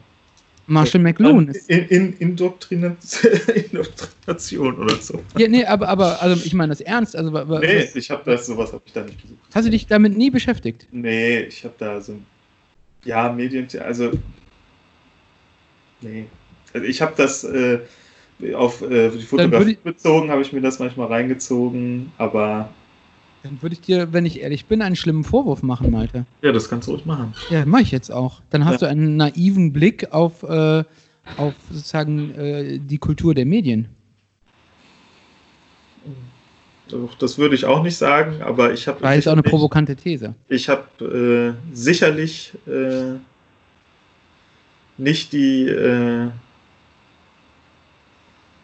Marshall 0.67 1.01
McLuhan 1.01 1.47
ist 1.47 1.69
In, 1.69 1.85
in, 1.87 2.35
Indoktrina- 2.35 2.95
Indoktrination 3.71 4.75
oder 4.77 4.95
so. 4.97 5.23
Ja, 5.37 5.47
nee, 5.47 5.63
aber, 5.65 5.87
aber 5.87 6.21
also 6.21 6.43
ich 6.45 6.53
meine 6.53 6.69
das 6.71 6.81
ernst. 6.81 7.15
Also, 7.15 7.31
wa- 7.31 7.59
Nee, 7.59 7.87
ich 7.93 8.11
habe 8.11 8.21
das, 8.25 8.45
sowas 8.45 8.73
habe 8.73 8.83
ich 8.85 8.91
da 8.93 9.03
nicht 9.03 9.21
besucht. 9.21 9.39
Hast 9.55 9.65
du 9.65 9.71
dich 9.71 9.87
damit 9.87 10.17
nie 10.17 10.29
beschäftigt? 10.29 10.85
Nee, 10.91 11.39
ich 11.43 11.63
habe 11.63 11.73
da 11.77 12.01
so. 12.01 12.19
Ja, 13.05 13.31
Medien. 13.31 13.67
Also. 13.79 14.11
Nee. 16.01 16.25
Also 16.73 16.85
ich 16.85 17.01
habe 17.01 17.13
das 17.15 17.43
äh, 17.45 17.79
auf 18.53 18.81
äh, 18.81 19.09
die 19.09 19.21
Fotografie 19.23 19.77
bezogen, 19.83 20.29
habe 20.29 20.41
ich 20.41 20.51
mir 20.53 20.61
das 20.61 20.79
manchmal 20.79 21.07
reingezogen, 21.07 22.11
aber. 22.17 22.69
Dann 23.47 23.61
würde 23.61 23.73
ich 23.73 23.81
dir, 23.81 24.11
wenn 24.11 24.25
ich 24.25 24.41
ehrlich 24.41 24.65
bin, 24.65 24.81
einen 24.81 24.95
schlimmen 24.97 25.23
Vorwurf 25.23 25.63
machen, 25.63 25.89
Malte. 25.89 26.25
Ja, 26.41 26.51
das 26.51 26.69
kannst 26.69 26.87
du 26.87 26.91
ruhig 26.91 27.05
machen. 27.05 27.33
Ja, 27.49 27.65
mache 27.65 27.83
ich 27.83 27.91
jetzt 27.91 28.11
auch. 28.11 28.41
Dann 28.49 28.65
hast 28.65 28.81
Ja. 28.81 28.87
du 28.87 28.91
einen 28.91 29.15
naiven 29.15 29.71
Blick 29.71 30.11
auf, 30.11 30.43
äh, 30.43 30.83
auf 31.37 31.53
sozusagen 31.71 32.35
äh, 32.35 32.77
die 32.79 32.97
Kultur 32.97 33.33
der 33.33 33.45
Medien. 33.45 33.87
Das 37.19 37.37
würde 37.37 37.55
ich 37.55 37.65
auch 37.65 37.83
nicht 37.83 37.97
sagen, 37.97 38.41
aber 38.41 38.73
ich 38.73 38.87
habe. 38.87 39.01
War 39.01 39.15
jetzt 39.15 39.27
auch 39.27 39.33
eine 39.33 39.43
provokante 39.43 39.95
These. 39.95 40.35
Ich 40.49 40.67
habe 40.69 41.57
äh, 41.71 41.75
sicherlich 41.75 42.53
äh, 42.67 43.15
nicht 44.97 45.31
die. 45.31 45.67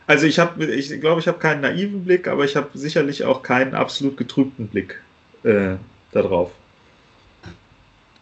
Also 0.05 0.25
ich 0.25 0.39
habe, 0.39 0.65
ich 0.65 0.99
glaube, 0.99 1.21
ich 1.21 1.27
habe 1.27 1.39
keinen 1.39 1.61
naiven 1.61 2.03
Blick, 2.03 2.27
aber 2.27 2.43
ich 2.43 2.55
habe 2.55 2.69
sicherlich 2.77 3.23
auch 3.23 3.41
keinen 3.41 3.73
absolut 3.73 4.17
getrübten 4.17 4.67
Blick 4.67 5.01
äh, 5.43 5.75
darauf. 6.11 6.51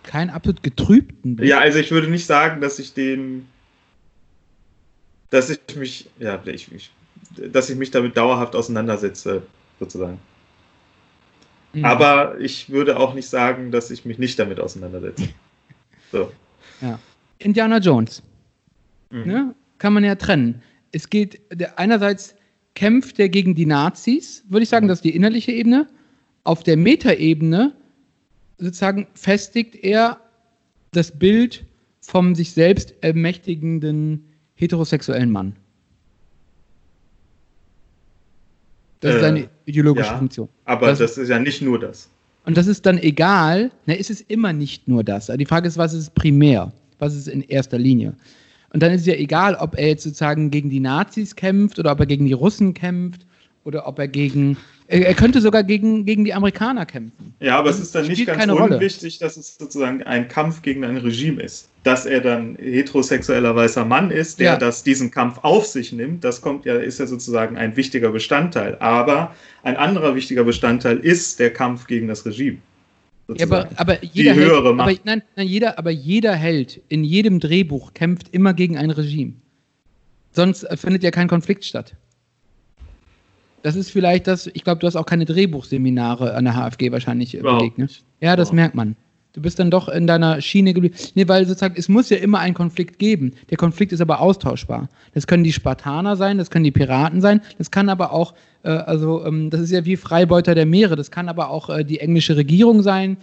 Keinen 0.04 0.30
absolut 0.30 0.64
getrübten 0.64 1.36
Blick. 1.36 1.50
Ja, 1.50 1.60
also 1.60 1.80
ich 1.80 1.92
würde 1.92 2.08
nicht 2.08 2.26
sagen, 2.26 2.62
dass 2.62 2.80
ich 2.80 2.94
dem, 2.94 3.48
dass 5.30 5.50
ich 5.50 5.60
mich, 5.76 6.10
ja, 6.20 6.40
ich, 6.46 6.72
ich, 6.72 6.92
dass 7.36 7.70
ich 7.70 7.78
mich 7.78 7.92
damit 7.92 8.18
dauerhaft 8.18 8.56
auseinandersetze, 8.56 9.44
sozusagen. 9.80 10.20
Mhm. 11.74 11.86
Aber 11.86 12.40
ich 12.40 12.70
würde 12.70 12.98
auch 12.98 13.14
nicht 13.14 13.28
sagen, 13.28 13.72
dass 13.72 13.92
ich 13.92 14.06
mich 14.06 14.20
nicht 14.20 14.38
damit 14.38 14.60
auseinandersetze. 14.60 15.30
So. 16.14 16.30
Indiana 17.40 17.78
Jones. 17.78 18.22
Mhm. 19.12 19.24
Ne? 19.26 19.56
Kann 19.78 19.94
man 19.94 20.04
ja 20.04 20.16
trennen. 20.16 20.62
Es 20.92 21.10
geht, 21.10 21.42
einerseits 21.78 22.36
kämpft 22.76 23.20
er 23.20 23.30
gegen 23.30 23.56
die 23.56 23.66
Nazis, 23.66 24.44
würde 24.50 24.64
ich 24.64 24.70
sagen, 24.70 24.88
das 24.88 25.00
ist 25.00 25.06
die 25.06 25.16
innerliche 25.16 25.52
Ebene. 25.52 25.88
Auf 26.44 26.64
der 26.64 26.78
Metaebene 26.78 27.74
sozusagen 28.58 29.08
festigt 29.14 29.76
er 29.76 30.20
das 30.92 31.12
Bild 31.18 31.66
vom 32.02 32.36
sich 32.36 32.52
selbst 32.52 32.94
ermächtigenden 33.02 34.26
heterosexuellen 34.56 35.32
Mann. 35.32 35.56
Das 39.00 39.12
ist 39.16 39.18
Äh, 39.18 39.22
seine 39.22 39.50
ideologische 39.66 40.12
ja. 40.12 40.18
Funktion. 40.18 40.50
Aber 40.66 40.88
Das- 40.88 41.00
das, 41.00 41.18
ist 41.18 41.30
ja 41.30 41.40
nicht 41.40 41.62
nur 41.62 41.80
das. 41.80 42.10
Und 42.46 42.58
das 42.58 42.68
ist 42.68 42.86
dann 42.86 42.98
egal, 42.98 43.72
na, 43.86 43.94
ist 43.94 44.10
es 44.10 44.22
immer 44.22 44.52
nicht 44.52 44.88
nur 44.88 45.04
das. 45.04 45.28
Die 45.28 45.46
Frage 45.46 45.68
ist, 45.68 45.78
was 45.78 45.94
ist 45.94 46.14
primär? 46.16 46.74
Was 46.98 47.16
ist 47.16 47.28
in 47.28 47.42
erster 47.44 47.78
Linie? 47.78 48.16
Und 48.74 48.82
dann 48.82 48.92
ist 48.92 49.02
es 49.02 49.08
ja 49.08 49.16
egal, 49.16 49.56
ob 49.56 49.78
er 49.78 49.90
jetzt 49.90 50.04
sozusagen 50.04 50.50
gegen 50.50 50.70
die 50.70 50.80
Nazis 50.80 51.36
kämpft 51.36 51.78
oder 51.78 51.92
ob 51.92 52.00
er 52.00 52.06
gegen 52.06 52.26
die 52.26 52.34
Russen 52.34 52.74
kämpft 52.74 53.26
oder 53.64 53.88
ob 53.88 54.00
er 54.00 54.08
gegen. 54.08 54.58
Er, 54.88 55.14
könnte 55.14 55.40
sogar 55.40 55.64
gegen, 55.64 56.06
gegen 56.06 56.26
die 56.26 56.34
Amerikaner 56.34 56.86
kämpfen. 56.86 57.34
Ja, 57.40 57.58
aber 57.58 57.70
es 57.70 57.80
ist 57.80 57.96
dann 57.96 58.08
nicht 58.08 58.26
ganz 58.26 58.46
Rolle. 58.52 58.76
unwichtig, 58.76 59.20
dass 59.20 59.38
es 59.38 59.56
sozusagen 59.58 60.04
ein 60.04 60.28
Kampf 60.28 60.64
gegen 60.64 60.84
ein 60.84 60.98
Regime 60.98 61.42
ist. 61.42 61.70
Dass 61.84 62.06
er 62.06 62.20
dann 62.20 62.58
heterosexueller 62.60 63.56
weißer 63.56 63.86
Mann 63.86 64.12
ist, 64.12 64.42
der 64.42 64.54
Ja. 64.54 64.58
das, 64.58 64.84
diesen 64.84 65.10
Kampf 65.10 65.40
auf 65.44 65.66
sich 65.66 65.94
nimmt, 65.94 66.26
das 66.26 66.42
kommt 66.42 66.66
ja, 66.66 66.76
ist 66.76 67.00
ja 67.00 67.08
sozusagen 67.08 67.56
ein 67.56 67.78
wichtiger 67.78 68.12
Bestandteil. 68.12 68.76
Aber 68.80 69.34
ein 69.64 69.78
anderer 69.78 70.14
wichtiger 70.14 70.44
Bestandteil 70.44 70.98
ist 70.98 71.40
der 71.40 71.54
Kampf 71.54 71.88
gegen 71.88 72.10
das 72.10 72.26
Regime. 72.26 72.58
Ja, 73.30 73.46
aber, 73.46 73.70
aber 73.78 74.04
jeder 74.04 74.36
höhere 74.36 74.56
Held, 74.56 74.66
aber, 74.66 74.74
Macht. 74.74 75.06
nein, 75.06 75.22
nein, 75.36 75.48
jeder, 75.48 75.78
aber 75.80 75.92
jeder 75.92 76.34
Held 76.34 76.82
in 76.90 77.04
jedem 77.04 77.40
Drehbuch 77.40 77.94
kämpft 77.94 78.30
immer 78.34 78.54
gegen 78.54 78.78
ein 78.78 78.92
Regime. 78.92 79.34
Sonst 80.32 80.64
äh, 80.64 80.78
findet 80.78 81.04
ja 81.04 81.12
kein 81.12 81.28
Konflikt 81.28 81.66
statt. 81.66 81.96
Das 83.64 83.76
ist 83.76 83.92
vielleicht 83.92 84.28
das, 84.28 84.48
ich 84.48 84.64
glaube, 84.64 84.80
du 84.80 84.88
hast 84.88 84.96
auch 84.96 85.06
keine 85.06 85.26
Drehbuchseminare 85.26 86.34
an 86.34 86.46
der 86.46 86.56
HFG 86.56 86.92
wahrscheinlich 86.92 87.34
ne? 87.34 87.72
nicht. 87.78 88.04
Ja, 88.20 88.36
das 88.36 88.50
Überhaupt 88.50 88.54
merkt 88.54 88.76
man. 88.76 88.96
Du 89.34 89.42
bist 89.42 89.60
dann 89.60 89.72
doch 89.72 89.88
in 89.88 90.08
deiner 90.08 90.42
Schiene 90.42 90.74
geblieben. 90.74 90.96
Nee, 91.16 91.28
weil 91.28 91.46
sozusagen, 91.46 91.76
es 91.78 91.88
muss 91.88 92.10
ja 92.10 92.18
immer 92.18 92.40
einen 92.40 92.54
Konflikt 92.54 93.00
geben. 93.00 93.34
Der 93.50 93.58
Konflikt 93.58 93.94
ist 93.94 94.02
aber 94.02 94.20
austauschbar. 94.20 94.90
Das 95.14 95.26
können 95.26 95.44
die 95.44 95.54
Spartaner 95.54 96.18
sein, 96.18 96.38
das 96.38 96.50
können 96.50 96.66
die 96.66 96.72
Piraten 96.72 97.22
sein, 97.22 97.42
das 97.58 97.72
kann 97.72 97.88
aber 97.88 98.12
auch, 98.12 98.34
äh, 98.64 98.70
also, 98.70 99.26
ähm, 99.26 99.50
das 99.50 99.62
ist 99.62 99.72
ja 99.72 99.86
wie 99.86 99.96
Freibeuter 99.96 100.54
der 100.54 100.66
Meere, 100.66 100.96
das 100.98 101.12
kann 101.12 101.30
aber 101.30 101.50
auch 101.50 101.70
äh, 101.70 101.86
die 101.86 102.00
englische 102.00 102.36
Regierung 102.36 102.82
sein. 102.84 103.16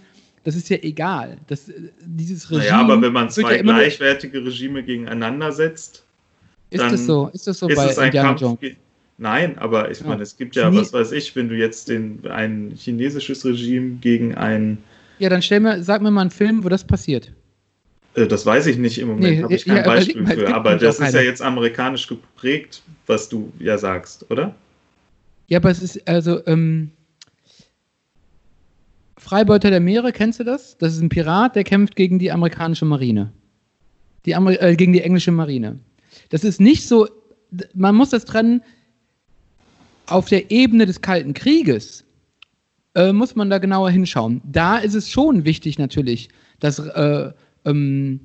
Das 0.45 0.55
ist 0.55 0.69
ja 0.69 0.77
egal. 0.81 1.37
Das, 1.47 1.69
äh, 1.69 1.73
dieses 2.03 2.49
Regime. 2.49 2.63
Naja, 2.63 2.79
aber 2.79 3.01
wenn 3.01 3.13
man 3.13 3.29
zwei 3.29 3.57
ja 3.57 3.61
gleichwertige 3.61 4.43
Regime 4.43 4.81
gegeneinander 4.83 5.51
setzt, 5.51 6.03
Ist 6.71 6.81
dann 6.81 6.91
das 6.91 7.05
so? 7.05 7.29
Ist 7.33 7.45
das 7.45 7.59
so 7.59 7.67
ist 7.67 7.75
bei 7.75 7.85
es 7.85 7.99
ein 7.99 8.07
Indiana 8.07 8.29
Kampf. 8.29 8.41
Jones? 8.41 8.59
Nein, 9.19 9.57
aber 9.59 9.91
ich 9.91 9.99
Ja. 9.99 10.07
meine, 10.07 10.23
es 10.23 10.37
gibt 10.37 10.55
ja, 10.55 10.73
was 10.73 10.93
weiß 10.93 11.11
ich, 11.11 11.35
wenn 11.35 11.49
du 11.49 11.55
jetzt 11.55 11.89
den, 11.89 12.19
ein 12.31 12.71
chinesisches 12.75 13.43
Regime 13.45 13.97
gegen 14.01 14.33
ein 14.35 14.77
Ja, 15.19 15.29
dann 15.29 15.41
stell 15.41 15.59
mir, 15.59 15.83
sag 15.83 16.01
mir 16.01 16.11
mal 16.11 16.21
einen 16.21 16.31
Film, 16.31 16.63
wo 16.63 16.69
das 16.69 16.85
passiert. 16.85 17.31
Äh, 18.15 18.27
Das 18.27 18.45
weiß 18.45 18.65
ich 18.67 18.77
nicht 18.77 18.97
im 18.97 19.09
Moment, 19.09 19.23
Nee, 19.23 19.43
habe 19.43 19.53
ich 19.53 19.65
ja, 19.65 19.75
kein 19.75 19.83
überleg 19.83 20.25
Beispiel 20.25 20.45
für. 20.45 20.55
Aber 20.55 20.75
das 20.75 20.99
ist 20.99 21.13
ja 21.13 21.21
jetzt 21.21 21.41
amerikanisch 21.41 22.07
geprägt, 22.07 22.81
was 23.05 23.29
du 23.29 23.51
ja 23.59 23.77
sagst, 23.77 24.29
oder? 24.31 24.55
Ja, 25.47 25.59
aber 25.59 25.71
es 25.71 25.81
ist 25.81 26.07
also 26.07 26.45
ähm, 26.47 26.91
Freibeuter 29.17 29.69
der 29.69 29.79
Meere, 29.79 30.11
kennst 30.11 30.39
du 30.39 30.43
das? 30.43 30.77
Das 30.77 30.93
ist 30.93 31.01
ein 31.01 31.09
Pirat, 31.09 31.55
der 31.55 31.63
kämpft 31.63 31.95
gegen 31.95 32.19
die 32.19 32.31
amerikanische 32.31 32.85
Marine. 32.85 33.31
Die 34.25 34.35
Ameri 34.35 34.55
äh, 34.55 34.75
gegen 34.75 34.93
die 34.93 35.01
englische 35.01 35.31
Marine. 35.31 35.79
Das 36.29 36.43
ist 36.43 36.61
nicht 36.61 36.87
so, 36.87 37.07
man 37.73 37.95
muss 37.95 38.09
das 38.09 38.25
trennen, 38.25 38.61
auf 40.07 40.27
der 40.27 40.49
Ebene 40.51 40.85
des 40.85 41.01
Kalten 41.01 41.33
Krieges 41.33 42.03
äh, 42.95 43.11
muss 43.13 43.35
man 43.35 43.49
da 43.49 43.57
genauer 43.57 43.91
hinschauen. 43.91 44.41
Da 44.45 44.77
ist 44.77 44.95
es 44.95 45.09
schon 45.09 45.45
wichtig 45.45 45.77
natürlich, 45.77 46.29
dass 46.59 46.79
äh, 46.79 47.31
ähm, 47.65 48.19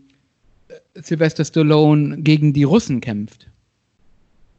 Sylvester 0.95 1.45
Stallone 1.45 2.19
gegen 2.23 2.53
die 2.53 2.65
Russen 2.65 3.01
kämpft. 3.01 3.49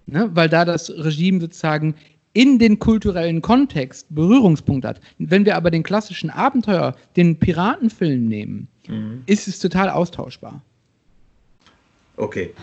Ne? 0.07 0.29
Weil 0.33 0.49
da 0.49 0.65
das 0.65 0.89
Regime 0.89 1.39
sozusagen 1.41 1.95
in 2.33 2.59
den 2.59 2.79
kulturellen 2.79 3.41
Kontext 3.41 4.07
Berührungspunkt 4.13 4.85
hat. 4.85 4.99
Wenn 5.17 5.45
wir 5.45 5.55
aber 5.55 5.71
den 5.71 5.83
klassischen 5.83 6.29
Abenteuer, 6.29 6.95
den 7.15 7.39
Piratenfilm 7.39 8.25
nehmen, 8.25 8.67
Mhm. 8.87 9.23
ist 9.25 9.47
es 9.47 9.59
total 9.59 9.89
austauschbar. 9.89 10.61
Okay, 12.17 12.53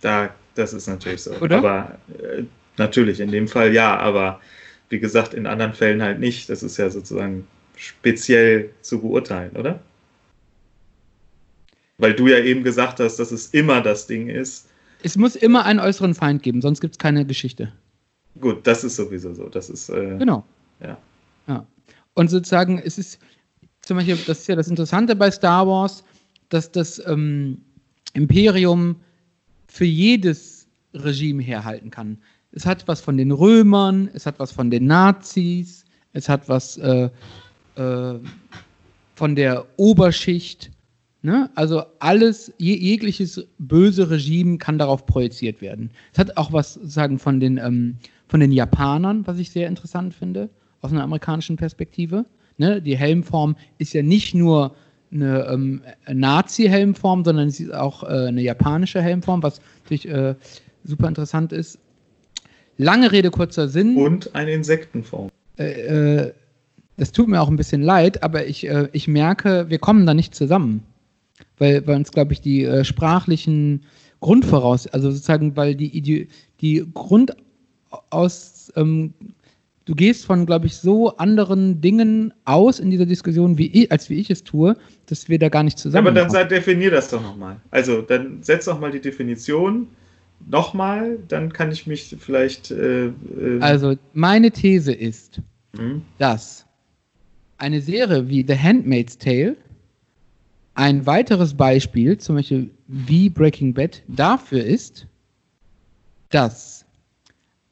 da, 0.00 0.30
das 0.54 0.72
ist 0.72 0.86
natürlich 0.86 1.22
so. 1.22 1.32
Oder? 1.36 1.58
Aber 1.58 1.98
äh, 2.18 2.42
natürlich, 2.76 3.20
in 3.20 3.30
dem 3.30 3.48
Fall 3.48 3.72
ja, 3.72 3.96
aber 3.96 4.40
wie 4.88 4.98
gesagt, 4.98 5.34
in 5.34 5.46
anderen 5.46 5.72
Fällen 5.74 6.02
halt 6.02 6.18
nicht. 6.18 6.48
Das 6.48 6.62
ist 6.62 6.76
ja 6.76 6.90
sozusagen 6.90 7.46
speziell 7.76 8.70
zu 8.80 9.00
beurteilen, 9.00 9.56
oder? 9.56 9.80
Weil 11.98 12.14
du 12.14 12.28
ja 12.28 12.38
eben 12.38 12.62
gesagt 12.62 13.00
hast, 13.00 13.16
dass 13.16 13.32
es 13.32 13.48
immer 13.48 13.80
das 13.80 14.06
Ding 14.06 14.28
ist. 14.28 14.68
Es 15.02 15.16
muss 15.16 15.36
immer 15.36 15.64
einen 15.64 15.80
äußeren 15.80 16.14
Feind 16.14 16.42
geben, 16.42 16.60
sonst 16.60 16.80
gibt 16.80 16.94
es 16.94 16.98
keine 16.98 17.24
Geschichte. 17.24 17.72
Gut, 18.40 18.66
das 18.66 18.84
ist 18.84 18.96
sowieso 18.96 19.34
so. 19.34 19.48
Das 19.48 19.68
ist. 19.68 19.88
Äh, 19.88 20.16
Genau. 20.18 20.44
Ja. 20.80 20.98
Ja. 21.46 21.66
Und 22.14 22.28
sozusagen, 22.30 22.78
es 22.78 22.98
ist 22.98 23.20
zum 23.82 23.96
Beispiel, 23.96 24.16
das 24.26 24.40
ist 24.40 24.48
ja 24.48 24.56
das 24.56 24.68
Interessante 24.68 25.16
bei 25.16 25.30
Star 25.30 25.66
Wars, 25.66 26.04
dass 26.48 26.70
das 26.70 27.04
ähm, 27.06 27.62
Imperium 28.12 28.96
für 29.66 29.84
jedes 29.84 30.66
Regime 30.94 31.42
herhalten 31.42 31.90
kann. 31.90 32.18
Es 32.52 32.66
hat 32.66 32.88
was 32.88 33.00
von 33.00 33.16
den 33.16 33.30
Römern, 33.30 34.08
es 34.14 34.26
hat 34.26 34.38
was 34.38 34.52
von 34.52 34.70
den 34.70 34.86
Nazis, 34.86 35.84
es 36.12 36.28
hat 36.28 36.48
was 36.48 36.76
äh, 36.78 37.10
äh, 37.76 38.14
von 39.14 39.34
der 39.34 39.66
Oberschicht. 39.76 40.70
Ne? 41.22 41.50
Also 41.54 41.82
alles, 41.98 42.52
je, 42.58 42.74
jegliches 42.76 43.46
böse 43.58 44.08
Regime 44.10 44.58
kann 44.58 44.78
darauf 44.78 45.04
projiziert 45.04 45.60
werden. 45.60 45.90
Es 46.12 46.18
hat 46.18 46.36
auch 46.36 46.52
was 46.52 46.74
sozusagen 46.74 47.18
von 47.18 47.40
den, 47.40 47.58
ähm, 47.58 47.96
von 48.28 48.40
den 48.40 48.52
Japanern, 48.52 49.26
was 49.26 49.38
ich 49.38 49.50
sehr 49.50 49.68
interessant 49.68 50.14
finde, 50.14 50.48
aus 50.80 50.92
einer 50.92 51.02
amerikanischen 51.02 51.56
Perspektive. 51.56 52.24
Ne? 52.56 52.80
Die 52.80 52.96
Helmform 52.96 53.56
ist 53.78 53.92
ja 53.92 54.02
nicht 54.02 54.34
nur 54.34 54.74
eine 55.10 55.46
ähm, 55.46 55.82
Nazi-Helmform, 56.06 57.24
sondern 57.24 57.50
sie 57.50 57.64
ist 57.64 57.74
auch 57.74 58.02
äh, 58.04 58.26
eine 58.28 58.42
japanische 58.42 59.02
Helmform, 59.02 59.42
was 59.42 59.60
natürlich 59.82 60.08
äh, 60.08 60.34
super 60.84 61.08
interessant 61.08 61.52
ist. 61.52 61.78
Lange 62.78 63.12
Rede, 63.12 63.30
kurzer 63.30 63.68
Sinn. 63.68 63.96
Und 63.96 64.34
eine 64.34 64.52
Insektenform. 64.52 65.30
Äh, 65.58 65.64
äh, 65.64 66.32
das 66.96 67.12
tut 67.12 67.28
mir 67.28 67.40
auch 67.40 67.48
ein 67.48 67.56
bisschen 67.56 67.82
leid, 67.82 68.22
aber 68.22 68.46
ich, 68.46 68.66
äh, 68.66 68.88
ich 68.92 69.08
merke, 69.08 69.66
wir 69.68 69.78
kommen 69.78 70.06
da 70.06 70.14
nicht 70.14 70.34
zusammen. 70.34 70.82
Weil, 71.58 71.86
weil 71.86 71.96
uns, 71.96 72.12
glaube 72.12 72.32
ich, 72.32 72.40
die 72.40 72.64
äh, 72.64 72.84
sprachlichen 72.84 73.82
Grundvoraus, 74.20 74.86
also 74.88 75.10
sozusagen, 75.10 75.56
weil 75.56 75.74
die, 75.74 75.96
Ide 75.96 76.28
die 76.60 76.84
Grund 76.94 77.36
aus, 78.10 78.72
ähm, 78.76 79.12
du 79.84 79.94
gehst 79.94 80.24
von, 80.24 80.46
glaube 80.46 80.66
ich, 80.66 80.76
so 80.76 81.16
anderen 81.16 81.80
Dingen 81.80 82.32
aus 82.44 82.78
in 82.78 82.90
dieser 82.90 83.06
Diskussion, 83.06 83.58
wie 83.58 83.68
ich, 83.68 83.90
als 83.90 84.10
wie 84.10 84.20
ich 84.20 84.30
es 84.30 84.44
tue, 84.44 84.76
dass 85.06 85.28
wir 85.28 85.38
da 85.38 85.48
gar 85.48 85.62
nicht 85.62 85.78
Ja, 85.78 85.82
zusammen 85.82 86.08
aber 86.08 86.20
dann 86.20 86.30
sei, 86.30 86.44
definier 86.44 86.90
das 86.90 87.08
doch 87.08 87.22
nochmal. 87.22 87.56
Also, 87.70 88.02
dann 88.02 88.42
setz 88.42 88.66
doch 88.66 88.78
mal 88.78 88.90
die 88.90 89.00
Definition 89.00 89.88
nochmal, 90.46 91.18
dann 91.28 91.52
kann 91.52 91.70
ich 91.72 91.86
mich 91.86 92.14
vielleicht. 92.18 92.70
Äh, 92.70 93.06
äh, 93.06 93.60
Also, 93.60 93.96
meine 94.12 94.50
These 94.50 94.92
ist, 94.92 95.40
hm? 95.76 96.02
dass 96.18 96.66
eine 97.58 97.80
Serie 97.80 98.28
wie 98.28 98.44
The 98.46 98.56
Handmaid's 98.56 99.18
Tale 99.18 99.56
ein 100.74 101.04
weiteres 101.06 101.54
Beispiel, 101.54 102.16
zum 102.18 102.36
Beispiel 102.36 102.70
wie 102.86 103.28
Breaking 103.28 103.74
Bad, 103.74 104.02
dafür 104.06 104.62
ist, 104.64 105.06
dass 106.30 106.84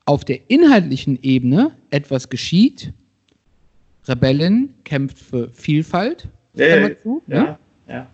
auf 0.06 0.24
der 0.24 0.38
inhaltlichen 0.50 1.18
Ebene 1.22 1.70
etwas 1.90 2.28
geschieht. 2.28 2.92
Rebellin 4.08 4.72
kämpft 4.84 5.18
für 5.18 5.48
Vielfalt, 5.50 6.28
Ja, 6.54 6.66
Klammer 6.66 6.88
ja, 6.90 6.98
zu, 6.98 7.22
ne? 7.26 7.34
ja, 7.36 7.58
ja. 7.88 8.06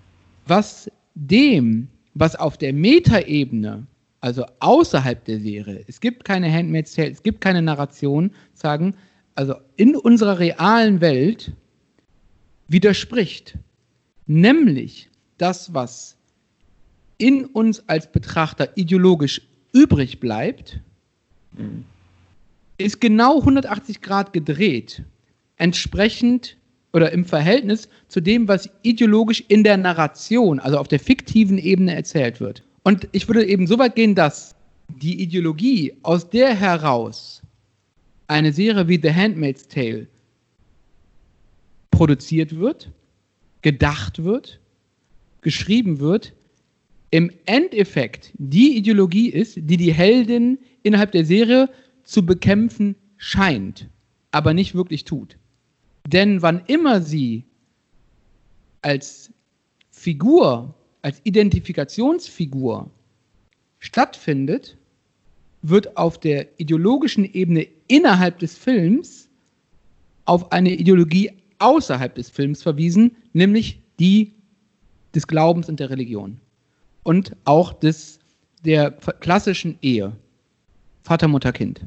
was 0.46 0.90
dem, 1.14 1.88
was 2.14 2.34
auf 2.36 2.56
der 2.58 2.72
Metaebene, 2.72 3.86
also 4.22 4.46
außerhalb 4.60 5.24
der 5.24 5.40
Serie, 5.40 5.84
es 5.88 6.00
gibt 6.00 6.24
keine 6.24 6.50
Handmaid's 6.50 6.94
Tale, 6.94 7.10
es 7.10 7.22
gibt 7.22 7.40
keine 7.40 7.60
Narration, 7.60 8.30
sagen, 8.54 8.94
also 9.34 9.56
in 9.76 9.96
unserer 9.96 10.38
realen 10.38 11.00
Welt 11.00 11.52
widerspricht. 12.68 13.58
Nämlich 14.26 15.10
das, 15.38 15.74
was 15.74 16.16
in 17.18 17.46
uns 17.46 17.86
als 17.88 18.10
Betrachter 18.10 18.70
ideologisch 18.76 19.42
übrig 19.72 20.20
bleibt, 20.20 20.80
Mhm. 21.54 21.84
ist 22.78 23.00
genau 23.00 23.40
180 23.40 24.00
Grad 24.00 24.32
gedreht. 24.32 25.02
Entsprechend 25.56 26.56
oder 26.92 27.12
im 27.12 27.24
Verhältnis 27.24 27.88
zu 28.08 28.20
dem, 28.20 28.48
was 28.48 28.70
ideologisch 28.82 29.42
in 29.48 29.64
der 29.64 29.76
Narration, 29.76 30.60
also 30.60 30.78
auf 30.78 30.88
der 30.88 31.00
fiktiven 31.00 31.58
Ebene 31.58 31.94
erzählt 31.94 32.40
wird. 32.40 32.62
Und 32.82 33.08
ich 33.12 33.28
würde 33.28 33.46
eben 33.46 33.66
so 33.66 33.78
weit 33.78 33.94
gehen, 33.94 34.14
dass 34.14 34.54
die 34.88 35.22
Ideologie, 35.22 35.94
aus 36.02 36.28
der 36.28 36.54
heraus 36.54 37.42
eine 38.26 38.52
Serie 38.52 38.88
wie 38.88 39.00
The 39.00 39.12
Handmaid's 39.12 39.68
Tale 39.68 40.06
produziert 41.90 42.56
wird, 42.56 42.90
gedacht 43.62 44.24
wird, 44.24 44.60
geschrieben 45.40 46.00
wird, 46.00 46.32
im 47.10 47.30
Endeffekt 47.44 48.32
die 48.38 48.76
Ideologie 48.76 49.28
ist, 49.28 49.56
die 49.56 49.76
die 49.76 49.92
Heldin 49.92 50.58
innerhalb 50.82 51.12
der 51.12 51.24
Serie 51.24 51.68
zu 52.04 52.24
bekämpfen 52.24 52.96
scheint, 53.18 53.88
aber 54.30 54.54
nicht 54.54 54.74
wirklich 54.74 55.04
tut. 55.04 55.36
Denn 56.06 56.42
wann 56.42 56.62
immer 56.66 57.00
sie 57.00 57.44
als 58.80 59.30
Figur, 59.90 60.74
als 61.02 61.20
Identifikationsfigur 61.24 62.90
stattfindet, 63.80 64.76
wird 65.62 65.96
auf 65.96 66.18
der 66.18 66.48
ideologischen 66.58 67.24
Ebene 67.24 67.68
innerhalb 67.88 68.38
des 68.38 68.56
Films 68.56 69.28
auf 70.24 70.50
eine 70.52 70.70
Ideologie 70.70 71.30
außerhalb 71.58 72.14
des 72.14 72.30
Films 72.30 72.62
verwiesen, 72.62 73.16
nämlich 73.32 73.80
die 73.98 74.32
des 75.14 75.26
Glaubens 75.26 75.68
und 75.68 75.78
der 75.78 75.90
Religion. 75.90 76.40
Und 77.02 77.36
auch 77.44 77.72
des, 77.72 78.18
der 78.64 78.90
klassischen 78.92 79.78
Ehe. 79.82 80.12
Vater, 81.02 81.28
Mutter, 81.28 81.52
Kind. 81.52 81.80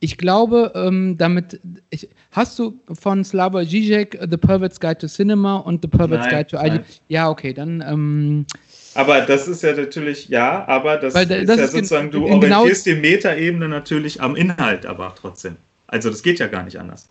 Ich 0.00 0.18
glaube, 0.18 0.72
ähm, 0.74 1.16
damit. 1.16 1.58
Ich, 1.90 2.08
hast 2.30 2.58
du 2.58 2.78
von 2.92 3.24
Slavoj 3.24 3.64
Žižek 3.64 4.18
The 4.30 4.36
Pervert's 4.36 4.78
Guide 4.78 4.98
to 4.98 5.06
Cinema 5.06 5.56
und 5.56 5.82
The 5.82 5.88
Pervert's 5.88 6.26
Nein, 6.26 6.44
Guide 6.44 6.46
to 6.48 6.58
ID? 6.58 6.84
Ja, 7.08 7.30
okay, 7.30 7.54
dann. 7.54 7.80
Ähm, 7.86 8.46
Aber 8.94 9.22
das 9.22 9.48
ist 9.48 9.62
ja 9.62 9.74
natürlich, 9.74 10.28
ja, 10.28 10.66
aber 10.68 10.98
das, 10.98 11.14
Weil 11.14 11.26
da- 11.26 11.36
ist 11.36 11.48
das 11.48 11.58
ja 11.58 11.64
ist 11.64 11.72
gen- 11.72 11.84
sozusagen, 11.84 12.10
du 12.10 12.24
genau- 12.24 12.58
orientierst 12.60 12.86
die 12.86 12.94
Metaebene 12.94 13.68
natürlich 13.68 14.20
am 14.20 14.36
Inhalt, 14.36 14.84
aber 14.84 15.14
trotzdem. 15.18 15.56
Also 15.86 16.10
das 16.10 16.22
geht 16.22 16.38
ja 16.40 16.46
gar 16.46 16.62
nicht 16.64 16.78
anders. 16.78 17.08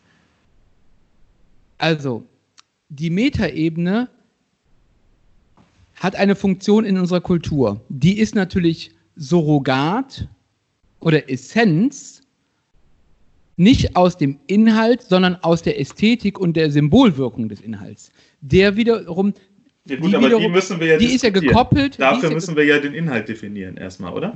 Also, 1.78 2.24
die 2.90 3.10
Metaebene 3.10 4.10
hat 5.96 6.16
eine 6.16 6.36
Funktion 6.36 6.86
in 6.86 6.98
unserer 7.00 7.22
Kultur. 7.22 7.82
Die 7.90 8.20
ist 8.20 8.36
natürlich 8.36 8.92
Surrogat 9.16 10.28
oder 11.00 11.30
Essenz, 11.30 12.15
nicht 13.58 13.96
aus 13.96 14.18
dem 14.18 14.40
Inhalt, 14.48 15.02
sondern 15.02 15.36
aus 15.36 15.62
der 15.62 15.80
Ästhetik 15.80 16.40
und 16.40 16.56
der 16.58 16.72
Symbolwirkung 16.72 17.48
des 17.50 17.62
Inhalts. 17.62 18.12
Der 18.42 18.76
wiederum, 18.76 19.34
Ja, 19.88 19.96
gut, 19.98 20.12
Die 20.12 20.16
aber 20.16 20.30
die 20.30 20.36
wiederum- 20.36 20.52
müssen 20.52 20.80
wir 20.80 20.88
ja 20.88 20.98
die 20.98 21.14
ist 21.14 21.24
ja 21.24 21.30
gekoppelt. 21.30 21.96
die 21.96 22.00
Dafür 22.00 22.30
ja 22.30 22.36
müssen 22.36 22.56
wir 22.56 22.66
ja 22.66 22.80
den 22.80 22.94
Inhalt 22.94 23.28
definieren 23.30 23.78
erstmal, 23.78 24.14
oder? 24.14 24.36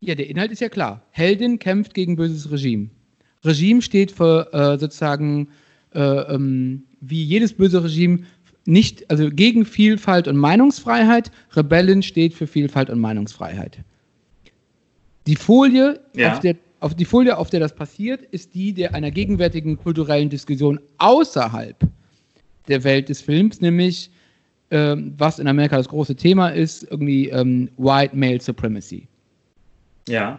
Ja, 0.00 0.14
der 0.14 0.28
Inhalt 0.28 0.50
ist 0.50 0.60
ja 0.60 0.68
klar. 0.68 1.02
Heldin 1.10 1.58
kämpft 1.58 1.94
gegen 1.94 2.16
böses 2.16 2.50
Regime. 2.50 2.88
Regime 3.44 3.82
steht 3.82 4.10
für 4.10 4.48
äh, 4.52 4.78
sozusagen 4.78 5.48
äh, 5.94 6.00
ähm, 6.00 6.82
wie 7.00 7.22
jedes 7.22 7.52
böse 7.52 7.84
Regime 7.84 8.20
nicht, 8.66 9.08
also 9.10 9.28
gegen 9.30 9.66
Vielfalt 9.66 10.26
und 10.26 10.36
Meinungsfreiheit. 10.38 11.30
Rebellin 11.54 12.02
steht 12.02 12.32
für 12.32 12.46
Vielfalt 12.46 12.88
und 12.88 12.98
Meinungsfreiheit. 12.98 13.78
Die 15.26 15.36
Folie, 15.36 16.00
Ja. 16.16 16.32
auf 16.32 16.40
der, 16.40 16.56
auf 16.84 16.94
die 16.94 17.06
Folie, 17.06 17.38
auf 17.38 17.48
der 17.48 17.60
das 17.60 17.74
passiert, 17.74 18.22
ist 18.30 18.54
die 18.54 18.74
der 18.74 18.94
einer 18.94 19.10
gegenwärtigen 19.10 19.78
kulturellen 19.78 20.28
Diskussion 20.28 20.78
außerhalb 20.98 21.76
der 22.68 22.84
Welt 22.84 23.08
des 23.08 23.22
Films, 23.22 23.62
nämlich 23.62 24.10
ähm, 24.70 25.14
was 25.16 25.38
in 25.38 25.48
Amerika 25.48 25.78
das 25.78 25.88
große 25.88 26.14
Thema 26.14 26.50
ist, 26.50 26.82
irgendwie 26.90 27.30
ähm, 27.30 27.70
White 27.78 28.14
Male 28.14 28.38
Supremacy 28.40 29.06
Ja. 30.10 30.38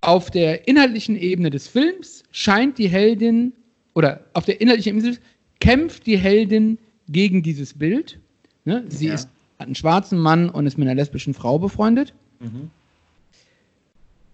auf 0.00 0.32
der 0.32 0.66
inhaltlichen 0.66 1.14
Ebene 1.16 1.50
des 1.50 1.68
Films 1.68 2.24
scheint 2.32 2.76
die 2.78 2.88
Heldin, 2.88 3.52
oder 3.94 4.20
auf 4.32 4.46
der 4.46 4.60
inhaltlichen 4.60 4.98
Ebene 4.98 5.16
kämpft 5.60 6.06
die 6.06 6.18
Heldin 6.18 6.76
gegen 7.08 7.42
dieses 7.44 7.72
Bild. 7.72 8.18
Ne? 8.64 8.84
Sie 8.88 9.06
Ja. 9.06 9.14
ist, 9.14 9.28
hat 9.60 9.66
einen 9.66 9.76
schwarzen 9.76 10.18
Mann 10.18 10.50
und 10.50 10.66
ist 10.66 10.76
mit 10.76 10.88
einer 10.88 10.96
lesbischen 10.96 11.34
Frau 11.34 11.56
befreundet. 11.60 12.14
Mhm. 12.40 12.68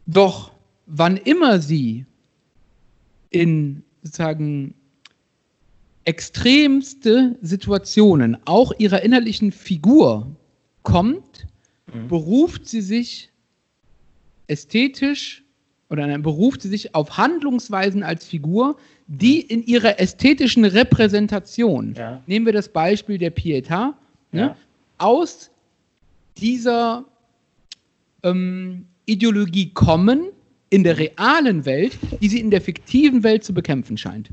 Doch 0.07 0.52
wann 0.95 1.17
immer 1.17 1.59
sie 1.59 2.05
in 3.31 3.83
sozusagen 4.03 4.75
extremste 6.05 7.39
Situationen 7.41 8.37
auch 8.45 8.73
ihrer 8.79 9.03
innerlichen 9.03 9.53
Figur 9.53 10.35
kommt, 10.83 11.47
Mhm. 11.93 12.09
beruft 12.09 12.67
sie 12.69 12.81
sich 12.83 13.31
ästhetisch 14.49 15.43
oder 15.89 16.07
dann 16.07 16.23
beruft 16.23 16.63
sie 16.63 16.69
sich 16.69 16.95
auf 16.95 17.17
Handlungsweisen 17.17 18.03
als 18.03 18.25
Figur, 18.27 18.77
die 19.07 19.41
in 19.41 19.63
ihrer 19.65 19.99
ästhetischen 20.01 20.65
Repräsentation, 20.65 21.95
Ja. 21.95 22.23
nehmen 22.27 22.47
wir 22.47 22.53
das 22.53 22.69
Beispiel 22.69 23.19
der 23.19 23.35
Pietà, 23.35 23.95
ne, 24.33 24.41
Ja. 24.41 24.57
aus 24.99 25.51
dieser 26.37 27.05
ähm, 28.23 28.87
Ideologie 29.07 29.71
kommen 29.71 30.32
in 30.73 30.85
der 30.85 30.97
realen 30.99 31.65
Welt, 31.67 31.99
die 32.21 32.29
sie 32.29 32.41
in 32.41 32.51
der 32.51 32.61
fiktiven 32.63 33.23
Welt 33.23 33.45
zu 33.45 33.53
bekämpfen 33.53 33.97
scheint. 33.99 34.31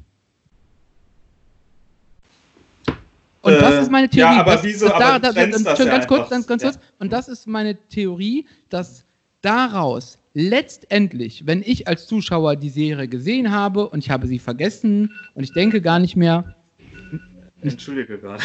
Und 3.42 3.54
Äh, 3.54 3.60
das 3.60 3.84
ist 3.84 3.92
meine 3.92 4.10
Theorie. 4.10 4.36
ja, 4.36 4.42
aber 4.42 4.54
das, 4.54 4.64
wieso- 4.64 4.86
das, 4.88 4.96
aber 4.96 5.04
da, 5.04 5.20
da, 5.20 5.34
trennst 5.34 5.66
da, 5.66 5.70
das 5.72 5.78
schon 5.78 5.88
ja 5.88 5.94
ganz 5.94 6.08
kurz, 6.08 6.30
ganz, 6.30 6.48
ganz 6.48 6.64
Ja. 6.64 6.72
kurz. 6.72 6.82
Und 7.00 7.12
das 7.14 7.28
ist 7.30 7.48
meine 7.48 7.76
Theorie, 7.90 8.46
dass 8.70 9.06
daraus 9.42 10.18
letztendlich, 10.34 11.46
wenn 11.46 11.62
ich 11.66 11.88
als 11.88 12.08
Zuschauer 12.08 12.56
die 12.56 12.70
Serie 12.70 13.08
gesehen 13.08 13.52
habe 13.52 13.90
und 13.90 14.00
ich 14.00 14.10
habe 14.10 14.28
sie 14.28 14.40
vergessen 14.40 15.12
und 15.34 15.44
ich 15.44 15.54
denke 15.54 15.82
gar 15.82 16.00
nicht 16.00 16.16
mehr, 16.16 16.56
Entschuldige 17.62 18.18
gerade. 18.18 18.42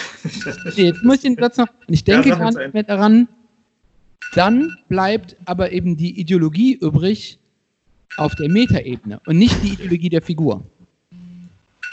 Nee, 0.77 0.83
jetzt 0.87 1.05
muss 1.05 1.17
ich 1.17 1.23
den 1.23 1.37
Satz 1.37 1.57
noch. 1.57 1.69
Und 1.87 1.95
ich 1.95 2.03
denke 2.03 2.31
Ja, 2.31 2.37
gar 2.37 2.51
nicht 2.51 2.75
mehr 2.75 2.83
daran. 2.83 3.29
Dann 4.35 4.77
bleibt 4.89 5.37
aber 5.45 5.71
eben 5.71 5.97
die 5.97 6.19
Ideologie 6.19 6.75
übrig 6.75 7.39
auf 8.17 8.35
der 8.35 8.49
Metaebene 8.49 9.21
und 9.27 9.39
nicht 9.39 9.63
die 9.63 9.75
Ideologie 9.75 10.09
der 10.09 10.23
Figur. 10.23 10.65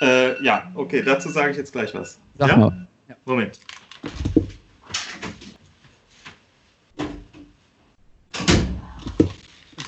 äh, 0.02 0.42
ja, 0.44 0.72
okay, 0.76 1.02
dazu 1.02 1.30
sage 1.30 1.52
ich 1.52 1.58
jetzt 1.58 1.72
gleich 1.72 1.94
was. 1.94 2.20
Sag 2.38 2.50
ja? 2.50 2.58
mal. 2.58 2.88
Moment. 3.26 3.60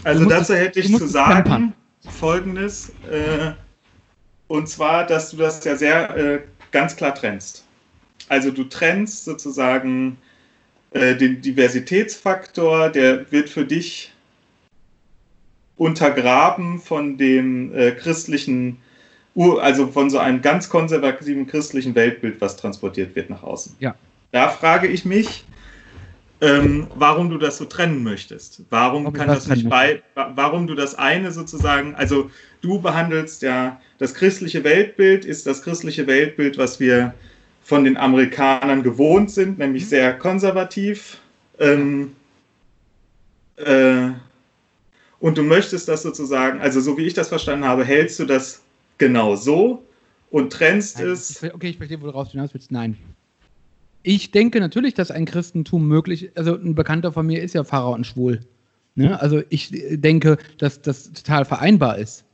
Also 0.04 0.26
dazu 0.26 0.54
hätte 0.54 0.80
ich 0.80 0.96
zu 0.96 1.08
sagen 1.08 1.44
pampern. 1.44 1.74
Folgendes. 2.10 2.90
Äh, 3.10 3.54
und 4.48 4.68
zwar, 4.68 5.06
dass 5.06 5.32
du 5.32 5.38
das 5.38 5.64
ja 5.64 5.76
sehr 5.76 6.16
äh, 6.16 6.42
ganz 6.72 6.96
klar 6.96 7.16
trennst. 7.16 7.66
Also 8.30 8.52
du 8.52 8.66
trennst 8.66 9.26
sozusagen 9.26 10.18
äh, 10.92 11.16
den 11.16 11.42
Diversitätsfaktor, 11.42 12.90
der 12.90 13.32
wird 13.32 13.50
für 13.50 13.66
dich 13.66 14.13
untergraben 15.78 16.80
von 16.80 17.18
dem 17.18 17.74
äh, 17.76 17.92
christlichen, 17.92 18.78
also 19.36 19.88
von 19.88 20.10
so 20.10 20.20
einem 20.20 20.42
ganz 20.42 20.70
konservativen 20.70 21.48
christlichen 21.48 21.96
Weltbild, 21.96 22.40
was 22.42 22.58
transportiert 22.58 23.16
wird 23.16 23.30
nach 23.30 23.44
außen. 23.44 23.76
Ja. 23.80 23.96
Da 24.32 24.50
frage 24.50 24.88
ich 24.88 25.06
mich, 25.06 25.46
ähm, 26.42 26.88
warum 26.96 27.30
du 27.30 27.38
das 27.38 27.58
so 27.58 27.66
trennen 27.66 28.04
möchtest. 28.04 28.62
Warum 28.70 29.14
kann 29.14 29.28
das 29.28 29.48
nicht 29.48 29.70
bei, 29.70 30.02
wa- 30.14 30.32
warum 30.36 30.68
du 30.68 30.76
das 30.76 30.96
eine 30.96 31.32
sozusagen, 31.32 31.96
also 31.96 32.30
du 32.62 32.82
behandelst 32.82 33.42
ja 33.44 33.80
das 33.98 34.14
christliche 34.14 34.64
Weltbild, 34.64 35.24
ist 35.26 35.48
das 35.48 35.62
christliche 35.64 36.06
Weltbild, 36.06 36.58
was 36.58 36.80
wir 36.80 37.14
von 37.64 37.86
den 37.86 37.96
Amerikanern 37.96 38.84
gewohnt 38.84 39.32
sind, 39.32 39.58
nämlich 39.58 39.84
Mhm. 39.84 39.88
sehr 39.88 40.14
konservativ. 40.18 41.20
Ähm, 41.60 42.16
äh, 43.56 44.10
und 45.24 45.38
du 45.38 45.42
möchtest 45.42 45.88
das 45.88 46.04
sozusagen, 46.04 46.60
also 46.60 46.82
so 46.82 46.98
wie 46.98 47.06
ich 47.06 47.14
das 47.14 47.30
verstanden 47.30 47.64
habe, 47.64 47.86
hältst 47.86 48.20
du 48.20 48.26
das 48.26 48.62
genau 48.98 49.38
so 49.38 49.82
und 50.32 50.52
trennst 50.52 50.98
Nein, 50.98 51.08
es. 51.08 51.42
ich 51.42 51.54
okay, 51.54 51.70
ich 51.70 51.78
verstehe, 51.78 52.02
wo 52.02 52.08
du 52.08 52.12
raus 52.12 52.32
hinaus 52.32 52.54
willst. 52.54 52.74
Nein. 52.74 52.98
Ich 54.02 54.32
denke 54.32 54.60
natürlich, 54.60 54.96
dass 54.96 55.12
ein 55.12 55.24
Christentum 55.24 55.88
möglich 55.88 56.24
ist. 56.24 56.38
Also 56.38 56.56
ein 56.56 56.76
Bekannter 56.76 57.14
von 57.14 57.26
mir 57.26 57.42
ist 57.42 57.56
ja 57.56 57.64
Pfarrer 57.64 57.92
und 57.92 58.06
schwul. 58.06 58.42
Ne? 58.96 59.18
Also 59.22 59.42
ich 59.48 59.70
denke, 59.72 60.38
dass 60.58 60.82
das 60.82 61.14
total 61.14 61.46
vereinbar 61.46 62.00
ist. 62.00 62.26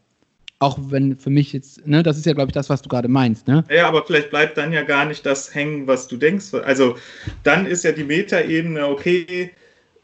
Auch 0.58 0.80
wenn 0.90 1.16
für 1.16 1.30
mich 1.30 1.54
jetzt, 1.54 1.86
ne, 1.86 2.02
das 2.02 2.18
ist 2.18 2.26
ja, 2.26 2.34
glaube 2.34 2.50
ich, 2.50 2.54
das, 2.54 2.72
was 2.72 2.82
du 2.82 2.90
gerade 2.90 3.08
meinst, 3.08 3.48
ne? 3.48 3.64
Ja, 3.70 3.88
aber 3.88 4.04
vielleicht 4.04 4.32
bleibt 4.32 4.58
dann 4.58 4.74
ja 4.74 4.82
gar 4.82 5.06
nicht 5.06 5.28
das 5.28 5.54
hängen, 5.54 5.86
was 5.86 6.08
du 6.08 6.18
denkst. 6.18 6.56
Also 6.56 6.96
dann 7.44 7.68
ist 7.68 7.84
ja 7.84 7.92
die 7.92 8.04
Metaebene, 8.04 8.88
okay, 8.88 9.52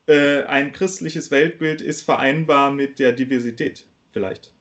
äh, 0.08 0.43
ein 0.43 0.72
christliches 0.72 1.32
Weltbild 1.32 1.82
ist 1.82 2.03
vereinbar 2.03 2.72
mit 2.72 2.99
der 2.99 3.12
Diversität, 3.12 3.86
vielleicht. 4.12 4.53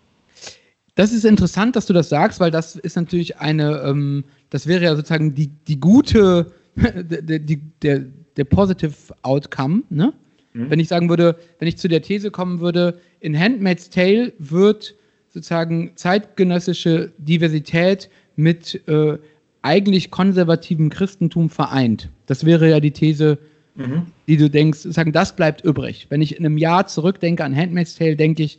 Das 0.95 1.13
ist 1.13 1.25
interessant, 1.25 1.75
dass 1.77 1.87
du 1.87 1.93
das 1.93 2.09
sagst, 2.09 2.41
weil 2.41 2.51
das 2.51 2.77
ist 2.77 2.97
natürlich 2.97 3.39
eine, 3.39 3.83
ähm, 3.85 4.25
das 4.51 4.67
wäre 4.67 4.85
ja 4.85 4.95
sozusagen 4.95 5.35
die, 5.35 5.49
die 5.49 5.81
gute, 5.81 6.53
der, 6.77 7.39
die, 7.39 7.61
der, 7.83 8.05
der 8.37 8.45
positive 8.45 8.95
Outcome, 9.23 9.83
ne? 9.91 10.13
Mhm. 10.55 10.71
Wenn 10.71 10.81
ich 10.81 10.89
sagen 10.89 11.09
würde, 11.09 11.37
wenn 11.59 11.69
ich 11.69 11.79
zu 11.79 11.89
der 11.89 12.01
These 12.01 12.31
kommen 12.31 12.61
würde, 12.61 12.99
in 13.21 13.39
Handmaid's 13.39 13.91
Tale 13.91 14.33
wird 14.39 14.95
sozusagen 15.31 15.93
zeitgenössische 15.97 17.13
Diversität 17.19 18.09
mit 18.37 18.81
äh, 18.89 19.19
eigentlich 19.63 20.11
konservativem 20.11 20.91
Christentum 20.91 21.51
vereint. 21.51 22.09
Das 22.27 22.45
wäre 22.45 22.71
ja 22.71 22.81
die 22.81 22.93
These, 22.93 23.39
Mhm. 23.77 24.07
die 24.29 24.37
du 24.37 24.49
denkst, 24.49 24.81
sagen, 24.83 25.11
das 25.13 25.35
bleibt 25.35 25.65
übrig. 25.65 26.07
Wenn 26.09 26.23
ich 26.23 26.37
in 26.37 26.45
einem 26.47 26.59
Jahr 26.59 26.87
zurückdenke 26.87 27.43
an 27.45 27.57
Handmaid's 27.57 27.97
Tale, 27.97 28.15
denke 28.17 28.45
ich, 28.45 28.59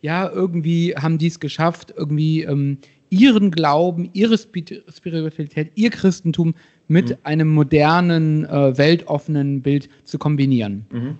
ja, 0.00 0.28
irgendwie 0.30 0.94
haben 0.96 1.18
die 1.18 1.26
es 1.26 1.38
geschafft, 1.40 1.92
irgendwie 1.96 2.42
ähm, 2.42 2.78
ihren 3.10 3.50
Glauben, 3.50 4.08
ihre 4.12 4.36
Spi- 4.38 4.82
Spiritualität, 4.94 5.72
ihr 5.74 5.90
Christentum 5.90 6.54
mit 6.88 7.10
Mhm. 7.10 7.16
einem 7.24 7.48
modernen, 7.48 8.44
äh, 8.46 8.76
weltoffenen 8.76 9.62
Bild 9.62 9.88
zu 10.04 10.18
kombinieren. 10.18 10.86
Mhm. 10.90 11.18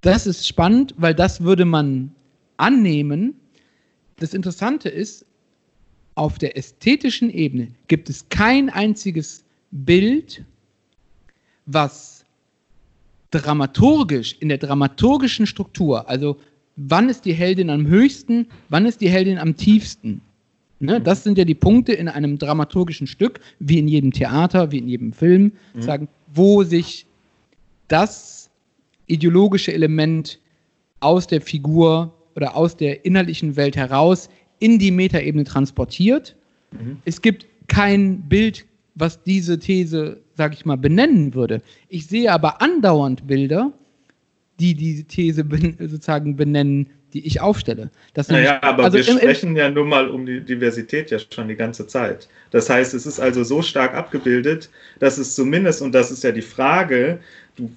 Das 0.00 0.26
ist 0.26 0.46
spannend, 0.46 0.94
weil 0.98 1.14
das 1.14 1.42
würde 1.42 1.64
man 1.64 2.12
annehmen. 2.56 3.34
Das 4.16 4.34
Interessante 4.34 4.88
ist, 4.88 5.24
auf 6.14 6.38
der 6.38 6.56
ästhetischen 6.56 7.30
Ebene 7.30 7.68
gibt 7.88 8.08
es 8.10 8.28
kein 8.28 8.68
einziges 8.70 9.44
Bild, 9.72 10.44
was 11.66 12.13
dramaturgisch, 13.40 14.36
in 14.40 14.48
der 14.48 14.58
dramaturgischen 14.58 15.46
Struktur, 15.46 16.08
also 16.08 16.36
wann 16.76 17.08
ist 17.08 17.24
die 17.24 17.32
Heldin 17.34 17.70
am 17.70 17.86
höchsten, 17.86 18.46
wann 18.68 18.86
ist 18.86 19.00
die 19.00 19.08
Heldin 19.08 19.38
am 19.38 19.56
tiefsten. 19.56 20.20
Ne, 20.80 21.00
das 21.00 21.22
sind 21.24 21.38
ja 21.38 21.44
die 21.44 21.54
Punkte 21.54 21.92
in 21.92 22.08
einem 22.08 22.36
dramaturgischen 22.36 23.06
Stück, 23.06 23.40
wie 23.58 23.78
in 23.78 23.88
jedem 23.88 24.12
Theater, 24.12 24.70
wie 24.72 24.78
in 24.78 24.88
jedem 24.88 25.12
Film, 25.12 25.52
Mhm. 25.72 25.82
sagen, 25.82 26.08
wo 26.34 26.62
sich 26.64 27.06
das 27.88 28.50
ideologische 29.06 29.72
Element 29.72 30.40
aus 31.00 31.26
der 31.26 31.40
Figur 31.40 32.12
oder 32.34 32.56
aus 32.56 32.76
der 32.76 33.04
innerlichen 33.04 33.56
Welt 33.56 33.76
heraus 33.76 34.28
in 34.58 34.78
die 34.78 34.90
Metaebene 34.90 35.44
transportiert. 35.44 36.34
Mhm. 36.72 36.98
Es 37.04 37.22
gibt 37.22 37.46
kein 37.68 38.22
Bild, 38.22 38.66
was 38.94 39.22
diese 39.22 39.58
These, 39.58 40.20
sag 40.34 40.52
ich 40.54 40.64
mal, 40.64 40.76
benennen 40.76 41.34
würde. 41.34 41.62
Ich 41.88 42.06
sehe 42.06 42.30
aber 42.32 42.60
andauernd 42.62 43.26
Bilder, 43.26 43.72
die 44.60 44.74
diese 44.74 45.04
These 45.04 45.44
ben 45.44 45.76
sozusagen 45.80 46.36
benennen, 46.36 46.88
die 47.12 47.26
ich 47.26 47.40
aufstelle. 47.40 47.90
Das 48.14 48.28
Naja, 48.28 48.58
aber 48.62 48.84
also 48.84 48.98
wir 48.98 49.06
im- 49.08 49.14
im- 49.14 49.18
sprechen 49.20 49.56
ja 49.56 49.70
nun 49.70 49.88
mal 49.88 50.08
um 50.08 50.26
die 50.26 50.40
Diversität 50.40 51.10
ja 51.10 51.18
schon 51.18 51.48
die 51.48 51.56
ganze 51.56 51.86
Zeit. 51.86 52.28
Das 52.50 52.68
heißt, 52.70 52.94
es 52.94 53.06
ist 53.06 53.20
also 53.20 53.44
so 53.44 53.62
stark 53.62 53.94
abgebildet, 53.94 54.70
dass 54.98 55.18
es 55.18 55.34
zumindest, 55.34 55.82
und 55.82 55.92
das 55.92 56.10
ist 56.10 56.24
ja 56.24 56.32
die 56.32 56.42
Frage, 56.42 57.18
du, 57.56 57.70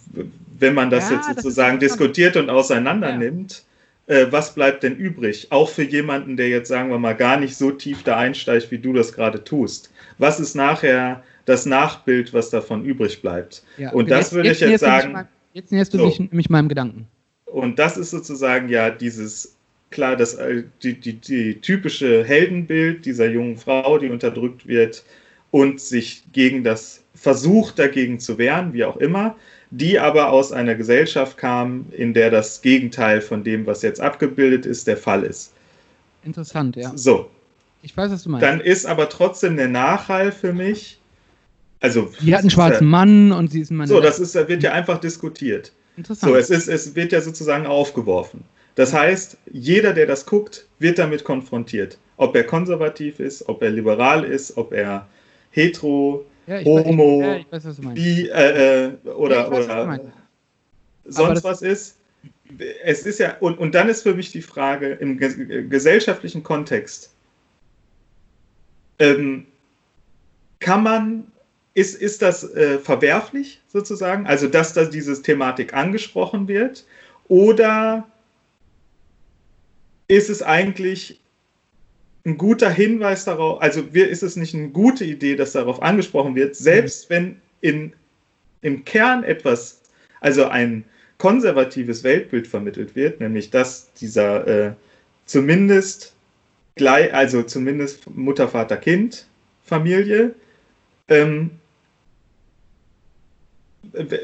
wenn 0.60 0.74
man 0.74 0.90
das 0.90 1.10
Ja, 1.10 1.16
jetzt 1.18 1.28
das 1.30 1.36
sozusagen 1.38 1.76
interessant. 1.76 2.02
diskutiert 2.02 2.38
und 2.38 2.50
auseinander 2.50 3.16
nimmt, 3.18 3.64
äh, 4.08 4.26
was 4.32 4.56
bleibt 4.56 4.82
denn 4.84 4.96
übrig? 4.96 5.48
Auch 5.52 5.70
für 5.70 5.84
jemanden, 5.84 6.38
der 6.38 6.50
jetzt, 6.50 6.70
sagen 6.70 6.90
wir 6.90 6.98
mal, 6.98 7.14
gar 7.14 7.40
nicht 7.40 7.56
so 7.56 7.72
tief 7.72 8.04
da 8.04 8.18
einsteigt, 8.18 8.72
wie 8.72 8.80
du 8.80 8.94
das 8.94 9.14
gerade 9.14 9.44
tust. 9.44 9.92
Was 10.18 10.40
ist 10.40 10.56
nachher 10.56 11.24
das 11.48 11.66
Nachbild, 11.66 12.34
was 12.34 12.52
davon 12.52 12.86
übrig 12.86 13.22
bleibt? 13.24 13.64
Ja, 13.78 13.92
und 13.94 14.12
das 14.12 14.32
würde 14.34 14.52
ich 14.52 14.60
jetzt 14.60 14.70
mich 14.70 14.80
sagen- 14.80 15.12
mal- 15.14 15.28
Jetzt 15.54 15.72
näherst 15.72 15.92
du 15.94 15.98
So. 15.98 16.06
dich 16.08 16.20
nämlich 16.20 16.52
meinem 16.52 16.70
Gedanken. 16.70 17.08
Und 17.46 17.80
das 17.80 17.98
ist 17.98 18.12
sozusagen 18.12 18.70
ja 18.70 18.92
dieses, 18.92 19.56
klar, 19.90 20.16
das, 20.16 20.36
äh, 20.36 20.64
die, 20.84 20.94
die, 20.94 21.14
die 21.14 21.56
typische 21.60 22.24
Heldenbild 22.24 23.06
dieser 23.06 23.28
jungen 23.28 23.58
Frau, 23.58 23.98
die 23.98 24.10
unterdrückt 24.10 24.68
wird 24.68 25.04
und 25.50 25.80
sich 25.82 26.22
gegen 26.32 26.64
das 26.64 27.02
versucht 27.16 27.80
dagegen 27.80 28.20
zu 28.20 28.38
wehren, 28.38 28.74
wie 28.74 28.84
auch 28.84 28.98
immer, 28.98 29.36
die 29.72 29.98
aber 30.00 30.30
aus 30.32 30.52
einer 30.52 30.76
Gesellschaft 30.76 31.38
kam, 31.38 31.88
in 31.92 32.14
der 32.14 32.30
das 32.30 32.62
Gegenteil 32.62 33.20
von 33.22 33.44
dem, 33.44 33.66
was 33.66 33.82
jetzt 33.82 34.00
abgebildet 34.00 34.66
ist, 34.68 34.86
der 34.86 34.98
Fall 34.98 35.24
ist. 35.24 35.54
Interessant, 36.24 36.76
ja. 36.76 36.92
So, 36.96 37.30
Ich 37.82 37.96
weiß, 37.98 38.12
was 38.12 38.24
du 38.24 38.30
meinst. 38.30 38.44
dann 38.46 38.60
ist 38.60 38.86
aber 38.86 39.10
trotzdem 39.10 39.56
der 39.58 39.70
Nachhall 39.70 40.32
für 40.32 40.54
mich, 40.54 41.00
also 41.80 42.12
Sie 42.20 42.34
hat 42.34 42.42
einen 42.42 42.50
schwarzen 42.50 42.86
ja, 42.86 42.90
Mann 42.90 43.32
und 43.32 43.52
sie 43.52 43.62
ist 43.62 43.72
ein 43.72 43.78
Mann. 43.78 43.88
so, 43.88 44.02
das 44.02 44.20
ist, 44.20 44.36
wird 44.36 44.64
ja 44.64 44.74
einfach 44.74 45.00
diskutiert. 45.00 45.72
Interessant. 45.96 46.32
So, 46.32 46.38
es, 46.38 46.50
ist, 46.50 46.68
es 46.68 46.96
wird 46.96 47.12
ja 47.12 47.22
sozusagen 47.22 47.66
aufgeworfen. 47.66 48.44
Das 48.76 48.94
heißt, 48.94 49.38
jeder, 49.52 49.94
der 49.94 50.06
das 50.06 50.26
guckt, 50.26 50.68
wird 50.80 51.00
damit 51.00 51.24
konfrontiert. 51.24 51.98
Ob 52.18 52.36
er 52.36 52.44
konservativ 52.44 53.20
ist, 53.20 53.48
ob 53.50 53.62
er 53.64 53.72
liberal 53.72 54.24
ist, 54.24 54.56
ob 54.58 54.72
er 54.72 55.08
hetero, 55.52 56.26
ja, 56.46 56.64
Homo, 56.64 57.22
ja, 57.22 57.40
weiß, 57.50 57.82
bi 57.94 58.30
äh, 58.30 58.86
äh, 58.86 58.92
Ja, 59.04 59.14
oder, 59.14 59.52
weiß, 59.52 60.02
sonst 61.06 61.44
was 61.44 61.62
ist. 61.62 61.98
es 62.84 63.06
ist 63.06 63.20
ja, 63.20 63.36
und, 63.40 63.58
und 63.58 63.74
dann 63.76 63.90
ist 63.90 64.04
für 64.04 64.14
mich 64.14 64.32
die 64.32 64.42
Frage 64.42 64.92
im 64.94 65.18
gesellschaftlichen 65.18 66.44
Kontext, 66.44 67.14
ähm, 69.00 69.48
kann 70.60 70.84
man, 70.84 71.32
ist, 71.78 71.94
ist 72.02 72.24
das 72.24 72.44
äh, 72.56 72.80
verwerflich 72.80 73.62
sozusagen, 73.68 74.26
also 74.26 74.48
dass 74.48 74.74
da 74.74 74.86
diese 74.86 75.22
Thematik 75.22 75.76
angesprochen 75.76 76.48
wird, 76.48 76.88
oder 77.28 78.08
ist 80.08 80.32
es 80.32 80.42
eigentlich 80.42 81.20
ein 82.26 82.40
guter 82.40 82.72
Hinweis 82.72 83.26
darauf, 83.26 83.62
also 83.62 83.82
ist 83.94 84.24
es 84.24 84.36
nicht 84.36 84.56
eine 84.56 84.70
gute 84.70 85.06
Idee, 85.06 85.36
dass 85.36 85.52
darauf 85.52 85.84
angesprochen 85.84 86.34
wird, 86.34 86.56
selbst 86.56 87.12
mhm. 87.12 87.14
wenn 87.14 87.42
in, 87.62 87.94
im 88.64 88.84
Kern 88.84 89.24
etwas, 89.24 89.82
also 90.20 90.46
ein 90.48 90.84
konservatives 91.20 92.04
Weltbild 92.04 92.48
vermittelt 92.48 92.96
wird, 92.96 93.20
nämlich 93.20 93.52
dass 93.52 93.94
dieser 93.94 94.48
äh, 94.48 94.74
zumindest 95.26 96.16
gleich, 96.74 97.14
also 97.14 97.44
zumindest 97.44 98.10
Mutter, 98.10 98.48
Vater, 98.48 98.78
Kind, 98.78 99.28
Familie, 99.64 100.34
ähm, 101.08 101.52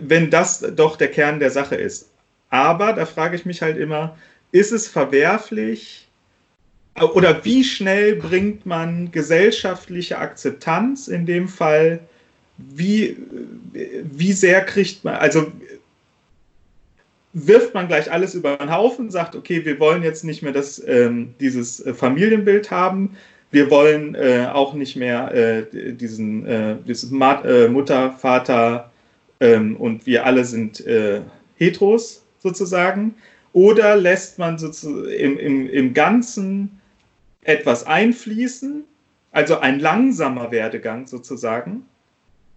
wenn 0.02 0.30
das 0.30 0.60
doch 0.76 0.96
der 0.96 1.10
Kern 1.10 1.40
der 1.40 1.52
Sache 1.52 1.76
ist. 1.76 2.10
Aber 2.50 2.94
da 2.94 3.06
frage 3.06 3.36
ich 3.36 3.46
mich 3.46 3.62
halt 3.62 3.78
immer, 3.78 4.18
ist 4.52 4.72
es 4.72 4.88
verwerflich 4.88 6.08
oder 7.02 7.44
wie 7.44 7.64
schnell 7.64 8.16
bringt 8.16 8.66
man 8.66 9.12
gesellschaftliche 9.12 10.20
Akzeptanz 10.20 11.08
in 11.08 11.26
dem 11.26 11.48
Fall? 11.48 12.00
Wie, 12.58 13.18
wie 13.74 14.34
sehr 14.34 14.64
kriegt 14.64 15.04
man, 15.04 15.16
also 15.16 15.52
wirft 17.34 17.74
man 17.74 17.88
gleich 17.88 18.12
alles 18.12 18.36
über 18.36 18.58
den 18.58 18.72
Haufen, 18.72 19.10
sagt, 19.10 19.36
okay, 19.36 19.66
wir 19.66 19.80
wollen 19.80 20.04
jetzt 20.04 20.24
nicht 20.24 20.44
mehr 20.44 20.52
das, 20.54 20.82
ähm, 20.86 21.34
dieses 21.40 21.84
äh, 21.84 21.96
Familienbild 21.96 22.70
haben, 22.70 23.18
wir 23.50 23.70
wollen 23.70 24.16
äh, 24.16 24.48
auch 24.52 24.74
nicht 24.74 24.96
mehr 24.96 25.34
äh, 25.34 25.94
diesen 25.94 26.46
äh, 26.46 26.76
dieses 26.88 27.12
äh, 27.12 27.68
Mutter, 27.68 28.12
Vater 28.12 28.92
ähm, 29.44 29.76
und 29.76 30.06
wir 30.06 30.26
alle 30.26 30.46
sind 30.46 30.86
äh, 30.88 31.22
Heteros 31.58 32.24
sozusagen. 32.40 33.16
Oder 33.52 33.98
lässt 33.98 34.40
man 34.40 34.58
sozusagen 34.58 35.10
im, 35.10 35.38
im, 35.38 35.70
im 35.70 35.94
Ganzen 35.94 36.80
etwas 37.44 37.86
einfließen, 37.86 38.86
also 39.32 39.60
ein 39.60 39.80
langsamer 39.80 40.50
Werdegang 40.52 41.06
sozusagen, 41.08 41.86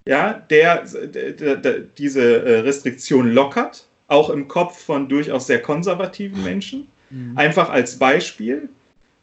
ja, 0.07 0.35
der, 0.35 0.85
der, 0.85 1.57
der 1.57 1.81
diese 1.81 2.65
Restriktion 2.65 3.33
lockert 3.33 3.87
auch 4.07 4.31
im 4.31 4.47
Kopf 4.47 4.85
von 4.85 5.09
durchaus 5.09 5.49
sehr 5.49 5.61
konservativen 5.61 6.45
Menschen, 6.45 6.87
mhm. 7.11 7.37
einfach 7.37 7.71
als 7.71 7.99
Beispiel 7.99 8.69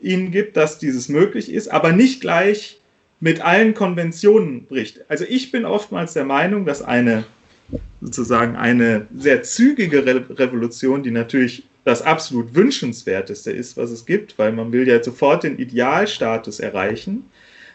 ihnen 0.01 0.31
gibt, 0.31 0.57
dass 0.57 0.79
dieses 0.79 1.07
möglich 1.07 1.49
ist, 1.49 1.69
aber 1.69 1.93
nicht 1.93 2.19
gleich 2.19 2.81
mit 3.21 3.39
allen 3.39 3.73
Konventionen 3.73 4.65
bricht. 4.65 4.99
Also 5.09 5.23
ich 5.23 5.51
bin 5.51 5.63
oftmals 5.63 6.11
der 6.11 6.25
Meinung, 6.25 6.65
dass 6.65 6.81
eine 6.81 7.23
sozusagen 8.01 8.55
eine 8.55 9.07
sehr 9.15 9.43
zügige 9.43 10.05
Re 10.05 10.25
Revolution, 10.29 11.03
die 11.03 11.11
natürlich 11.11 11.63
das 11.83 12.01
absolut 12.01 12.55
wünschenswerteste 12.55 13.51
ist, 13.51 13.75
was 13.75 13.91
es 13.91 14.05
gibt, 14.05 14.37
weil 14.37 14.51
man 14.53 14.71
will 14.71 14.87
ja 14.87 15.03
sofort 15.03 15.43
den 15.43 15.57
Idealstatus 15.57 16.59
erreichen, 16.59 17.25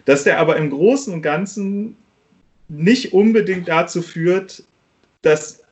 dass 0.04 0.24
der 0.24 0.38
aber 0.38 0.56
im 0.56 0.70
Großen 0.70 1.12
und 1.12 1.22
Ganzen 1.22 1.96
nicht 2.68 3.12
unbedingt 3.12 3.68
dazu 3.68 4.02
führt, 4.02 4.62
dass 5.22 5.62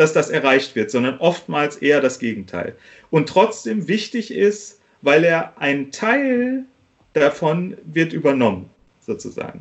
dass 0.00 0.14
das 0.14 0.30
erreicht 0.30 0.76
wird, 0.76 0.90
sondern 0.90 1.18
oftmals 1.18 1.76
eher 1.76 2.00
das 2.00 2.18
Gegenteil. 2.18 2.74
Und 3.10 3.28
trotzdem 3.28 3.86
wichtig 3.86 4.32
ist, 4.32 4.80
weil 5.02 5.24
er 5.24 5.60
ein 5.60 5.92
Teil 5.92 6.64
davon 7.12 7.76
wird 7.84 8.14
übernommen, 8.14 8.70
sozusagen. 9.04 9.60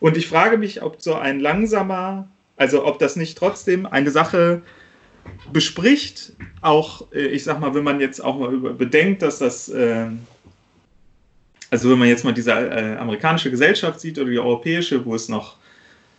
Und 0.00 0.16
ich 0.16 0.26
frage 0.26 0.58
mich, 0.58 0.82
ob 0.82 1.00
so 1.00 1.14
ein 1.14 1.38
langsamer, 1.38 2.28
also 2.60 2.84
ob 2.84 2.98
das 2.98 3.16
nicht 3.16 3.38
trotzdem 3.38 3.86
eine 3.86 4.10
Sache 4.10 4.60
bespricht, 5.50 6.34
auch, 6.60 7.10
äh, 7.10 7.26
ich 7.28 7.42
sag 7.42 7.58
mal, 7.58 7.74
wenn 7.74 7.84
man 7.84 8.00
jetzt 8.00 8.22
auch 8.22 8.38
mal 8.38 8.50
bedenkt, 8.74 9.22
dass 9.22 9.38
das, 9.38 9.70
äh, 9.70 10.08
also 11.70 11.90
wenn 11.90 11.98
man 11.98 12.08
jetzt 12.08 12.22
mal 12.22 12.34
diese 12.34 12.52
äh, 12.52 12.96
amerikanische 12.98 13.50
Gesellschaft 13.50 13.98
sieht 13.98 14.18
oder 14.18 14.30
die 14.30 14.38
europäische, 14.38 15.06
wo 15.06 15.14
es 15.14 15.30
noch 15.30 15.56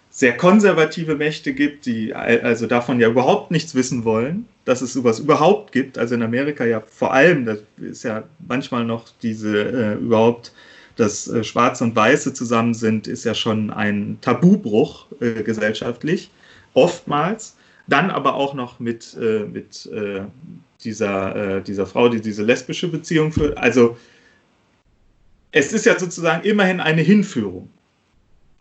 sehr 0.09 0.35
konservative 0.35 1.15
Mächte 1.15 1.53
gibt, 1.53 1.85
die 1.85 2.13
also 2.13 2.68
davon 2.68 2.99
ja 2.99 3.07
überhaupt 3.07 3.51
nichts 3.51 3.76
wissen 3.76 4.03
wollen, 4.03 4.45
dass 4.65 4.81
es 4.81 4.93
sowas 4.93 5.19
überhaupt 5.19 5.72
gibt. 5.72 5.97
Also 5.97 6.15
in 6.15 6.23
Amerika 6.23 6.65
ja 6.65 6.81
vor 6.85 7.13
allem, 7.13 7.45
das 7.45 7.59
ist 7.80 8.03
ja 8.03 8.23
manchmal 8.45 8.84
noch 8.84 9.05
diese 9.22 9.57
äh, 9.57 9.93
überhaupt, 9.93 10.53
dass 10.95 11.27
äh, 11.27 11.43
Schwarze 11.43 11.84
und 11.84 11.95
Weiße 11.95 12.34
zusammen 12.34 12.73
sind, 12.73 13.07
ist 13.07 13.23
ja 13.23 13.34
schon 13.34 13.72
ein 13.72 14.18
Tabubruch 14.22 15.07
äh, 15.19 15.43
gesellschaftlich, 15.43 16.31
oftmals. 16.73 17.55
Dann 17.88 18.11
aber 18.11 18.35
auch 18.35 18.53
noch 18.53 18.80
mit, 18.80 19.18
äh, 19.19 19.45
mit 19.45 19.88
äh, 19.88 20.22
dieser, 20.84 21.57
äh, 21.57 21.61
dieser 21.61 21.85
Frau, 21.85 22.09
die 22.09 22.22
diese 22.22 22.43
lesbische 22.43 22.88
Beziehung 22.88 23.31
führt. 23.31 23.57
Also 23.57 23.97
es 25.51 25.73
ist 25.73 25.85
ja 25.85 25.99
sozusagen 25.99 26.43
immerhin 26.43 26.80
eine 26.80 27.01
Hinführung 27.01 27.69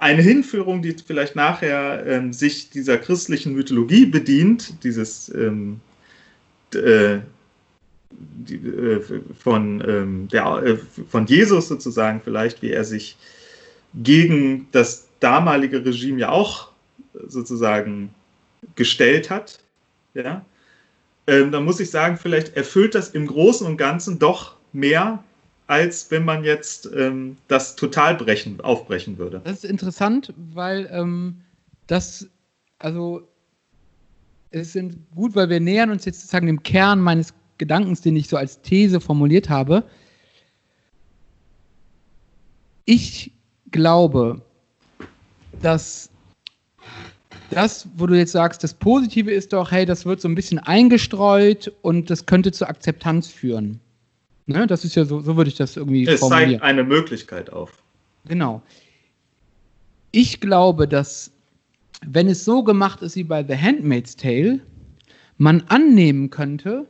eine 0.01 0.23
Hinführung, 0.23 0.81
die 0.81 0.97
vielleicht 1.07 1.37
nachher 1.37 2.07
ähm, 2.07 2.33
sich 2.33 2.71
dieser 2.71 2.97
christlichen 2.97 3.53
Mythologie 3.53 4.07
bedient, 4.07 4.83
dieses 4.83 5.29
ähm, 5.35 5.81
äh, 6.75 7.19
äh, 8.51 9.01
von, 9.39 9.83
ähm, 9.87 10.29
der, 10.29 10.45
äh, 10.63 10.77
von 11.09 11.27
Jesus 11.27 11.69
sozusagen 11.69 12.21
vielleicht, 12.23 12.63
wie 12.63 12.71
er 12.71 12.85
sich 12.85 13.17
gegen 13.95 14.69
das 14.73 15.09
damalige 15.21 15.85
Regime 15.85 16.19
ja 16.21 16.31
auch 16.31 16.71
sozusagen 17.27 18.15
gestellt 18.77 19.31
hat. 19.31 19.61
Ja? 20.15 20.45
Ähm, 21.27 21.53
da 21.53 21.61
muss 21.61 21.81
ich 21.81 21.91
sagen, 21.91 22.17
vielleicht 22.17 22.57
erfüllt 22.57 22.95
das 22.95 23.11
im 23.11 23.27
Großen 23.27 23.67
und 23.67 23.77
Ganzen 23.77 24.19
doch 24.19 24.57
mehr 24.73 25.23
als 25.71 26.11
wenn 26.11 26.25
man 26.25 26.43
jetzt 26.43 26.91
ähm, 26.97 27.37
das 27.47 27.77
total 27.77 28.17
brechen, 28.17 28.61
aufbrechen 28.61 29.19
würde. 29.19 29.41
Das 29.45 29.63
ist 29.63 29.71
interessant, 29.71 30.35
weil 30.53 30.89
ähm, 30.91 31.43
das, 31.87 32.29
also 32.81 33.23
es 34.51 34.73
sind 34.73 34.99
gut, 35.15 35.37
weil 35.37 35.49
wir 35.49 35.61
nähern 35.61 35.91
uns 35.91 36.05
jetzt 36.07 36.23
sozusagen 36.23 36.49
dem 36.49 36.65
Kern 36.65 37.01
meines 37.01 37.33
Gedankens, 37.61 38.01
den 38.01 38.17
ich 38.17 38.27
so 38.27 38.37
als 38.37 38.61
These 38.63 39.01
formuliert 39.01 39.51
habe. 39.51 39.85
Ich 42.87 43.33
glaube, 43.71 44.41
dass 45.61 46.09
das, 47.51 47.87
wo 47.97 48.07
du 48.07 48.17
jetzt 48.17 48.33
sagst, 48.33 48.65
das 48.65 48.73
Positive 48.73 49.31
ist 49.31 49.53
doch, 49.53 49.71
hey, 49.71 49.85
das 49.85 50.07
wird 50.07 50.21
so 50.21 50.29
ein 50.29 50.35
bisschen 50.35 50.59
eingestreut 50.59 51.71
und 51.83 52.09
das 52.09 52.25
könnte 52.25 52.51
zur 52.51 52.69
Akzeptanz 52.69 53.29
führen. 53.29 53.79
Ne? 54.47 54.67
Das 54.67 54.85
ist 54.85 54.97
ja 54.97 55.05
so, 55.05 55.21
so 55.21 55.37
würde 55.37 55.51
ich 55.51 55.57
das 55.57 55.77
irgendwie 55.77 56.07
es 56.07 56.21
formulieren. 56.21 56.55
Es 56.55 56.61
zeigt 56.61 56.63
eine 56.63 56.83
Möglichkeit 56.83 57.53
auf. 57.53 57.83
Genau. 58.27 58.63
Ich 60.13 60.41
glaube, 60.41 60.89
dass, 60.89 61.31
wenn 62.07 62.27
es 62.29 62.45
so 62.45 62.65
gemacht 62.65 63.03
ist 63.03 63.17
wie 63.17 63.25
bei 63.25 63.45
The 63.45 63.57
Handmaid's 63.57 64.17
Tale, 64.17 64.61
man 65.37 65.63
annehmen 65.69 66.31
könnte, 66.31 66.89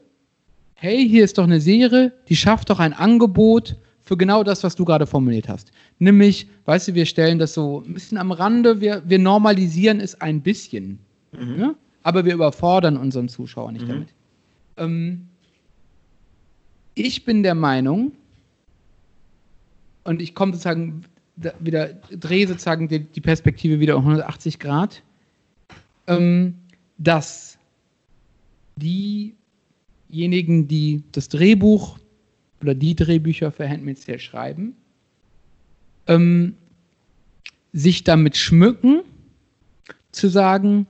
hey, 0.80 1.06
hier 1.06 1.24
ist 1.24 1.36
doch 1.36 1.44
eine 1.44 1.60
Serie, 1.60 2.10
die 2.28 2.36
schafft 2.36 2.70
doch 2.70 2.78
ein 2.78 2.94
Angebot 2.94 3.76
für 4.02 4.16
genau 4.16 4.42
das, 4.42 4.64
was 4.64 4.74
du 4.74 4.86
gerade 4.86 5.06
formuliert 5.06 5.46
hast. 5.46 5.72
Nämlich, 5.98 6.48
weißt 6.64 6.88
du, 6.88 6.94
wir 6.94 7.04
stellen 7.04 7.38
das 7.38 7.52
so 7.52 7.82
ein 7.86 7.92
bisschen 7.92 8.16
am 8.16 8.32
Rande, 8.32 8.80
wir, 8.80 9.02
wir 9.06 9.18
normalisieren 9.18 10.00
es 10.00 10.18
ein 10.22 10.40
bisschen. 10.40 10.98
Mhm. 11.38 11.56
Ne? 11.56 11.74
Aber 12.02 12.24
wir 12.24 12.32
überfordern 12.32 12.96
unseren 12.96 13.28
Zuschauer 13.28 13.72
nicht 13.72 13.84
mhm. 13.84 13.88
damit. 13.88 14.08
Ähm, 14.78 15.28
ich 16.94 17.26
bin 17.26 17.42
der 17.42 17.54
Meinung, 17.54 18.12
und 20.04 20.22
ich 20.22 20.34
komme 20.34 20.52
sozusagen 20.52 21.04
wieder, 21.58 21.88
drehe 22.10 22.48
sozusagen 22.48 22.88
die, 22.88 23.00
die 23.00 23.20
Perspektive 23.20 23.80
wieder 23.80 23.98
um 23.98 24.04
180 24.04 24.58
Grad, 24.58 25.02
ähm, 26.06 26.54
dass 26.96 27.58
diejenigen, 30.12 30.68
die 30.68 31.02
das 31.12 31.28
Drehbuch 31.28 31.98
oder 32.60 32.74
die 32.74 32.94
Drehbücher 32.94 33.52
für 33.52 33.68
Handmaid's 33.68 34.04
Tale 34.04 34.18
schreiben, 34.18 34.74
ähm, 36.06 36.54
sich 37.72 38.04
damit 38.04 38.36
schmücken, 38.36 39.02
zu 40.12 40.28
sagen, 40.28 40.86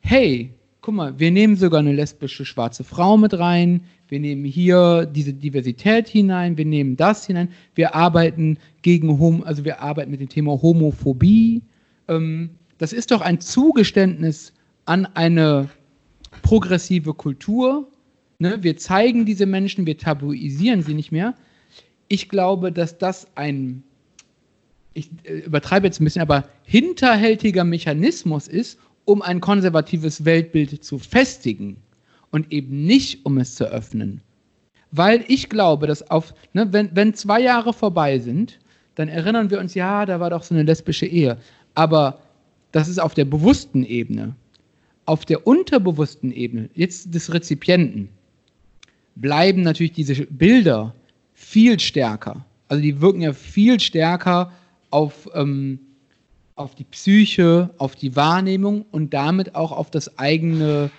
hey, 0.00 0.52
guck 0.80 0.94
mal, 0.94 1.18
wir 1.18 1.30
nehmen 1.30 1.56
sogar 1.56 1.80
eine 1.80 1.92
lesbische 1.92 2.44
schwarze 2.44 2.84
Frau 2.84 3.16
mit 3.16 3.38
rein, 3.38 3.84
wir 4.08 4.20
nehmen 4.20 4.44
hier 4.44 5.06
diese 5.06 5.32
Diversität 5.32 6.08
hinein, 6.08 6.58
wir 6.58 6.66
nehmen 6.66 6.96
das 6.96 7.26
hinein, 7.26 7.48
wir 7.74 7.94
arbeiten 7.94 8.58
gegen 8.82 9.18
Hom 9.18 9.42
also 9.44 9.64
wir 9.64 9.80
arbeiten 9.80 10.10
mit 10.10 10.20
dem 10.20 10.28
Thema 10.28 10.60
Homophobie. 10.60 11.62
Ähm, 12.08 12.50
das 12.78 12.92
ist 12.92 13.12
doch 13.12 13.22
ein 13.22 13.40
Zugeständnis 13.40 14.52
an 14.84 15.06
eine 15.14 15.70
progressive 16.42 17.14
Kultur, 17.14 17.88
Ne? 18.44 18.62
Wir 18.62 18.76
zeigen 18.76 19.24
diese 19.24 19.46
Menschen, 19.46 19.86
wir 19.86 19.96
tabuisieren 19.96 20.82
sie 20.82 20.92
nicht 20.92 21.10
mehr. 21.10 21.32
Ich 22.08 22.28
glaube, 22.28 22.72
dass 22.72 22.98
das 22.98 23.26
ein, 23.36 23.82
ich 24.92 25.08
äh, 25.22 25.38
übertreibe 25.38 25.86
jetzt 25.86 25.98
ein 25.98 26.04
bisschen, 26.04 26.20
aber 26.20 26.46
hinterhältiger 26.64 27.64
Mechanismus 27.64 28.46
ist, 28.46 28.78
um 29.06 29.22
ein 29.22 29.40
konservatives 29.40 30.26
Weltbild 30.26 30.84
zu 30.84 30.98
festigen 30.98 31.78
und 32.32 32.52
eben 32.52 32.84
nicht, 32.84 33.24
um 33.24 33.38
es 33.38 33.54
zu 33.54 33.64
öffnen. 33.64 34.20
Weil 34.90 35.24
ich 35.26 35.48
glaube, 35.48 35.86
dass 35.86 36.10
auf, 36.10 36.34
ne, 36.52 36.70
wenn, 36.70 36.94
wenn 36.94 37.14
zwei 37.14 37.40
Jahre 37.40 37.72
vorbei 37.72 38.18
sind, 38.18 38.58
dann 38.94 39.08
erinnern 39.08 39.48
wir 39.48 39.58
uns, 39.58 39.72
ja, 39.72 40.04
da 40.04 40.20
war 40.20 40.28
doch 40.28 40.42
so 40.42 40.54
eine 40.54 40.64
lesbische 40.64 41.06
Ehe. 41.06 41.38
Aber 41.74 42.20
das 42.72 42.88
ist 42.88 43.00
auf 43.00 43.14
der 43.14 43.24
bewussten 43.24 43.84
Ebene. 43.84 44.36
Auf 45.06 45.24
der 45.24 45.46
unterbewussten 45.46 46.30
Ebene, 46.30 46.68
jetzt 46.74 47.14
des 47.14 47.32
Rezipienten, 47.32 48.10
bleiben 49.16 49.62
natürlich 49.62 49.92
diese 49.92 50.14
Bilder 50.26 50.94
viel 51.34 51.78
stärker. 51.78 52.44
Also 52.68 52.82
die 52.82 53.00
wirken 53.00 53.20
ja 53.20 53.32
viel 53.32 53.78
stärker 53.80 54.52
auf, 54.90 55.28
ähm, 55.34 55.78
auf 56.56 56.74
die 56.74 56.84
Psyche, 56.84 57.70
auf 57.78 57.96
die 57.96 58.16
Wahrnehmung 58.16 58.84
und 58.90 59.12
damit 59.12 59.54
auch 59.54 59.72
auf 59.72 59.90
das 59.90 60.18
eigene 60.18 60.90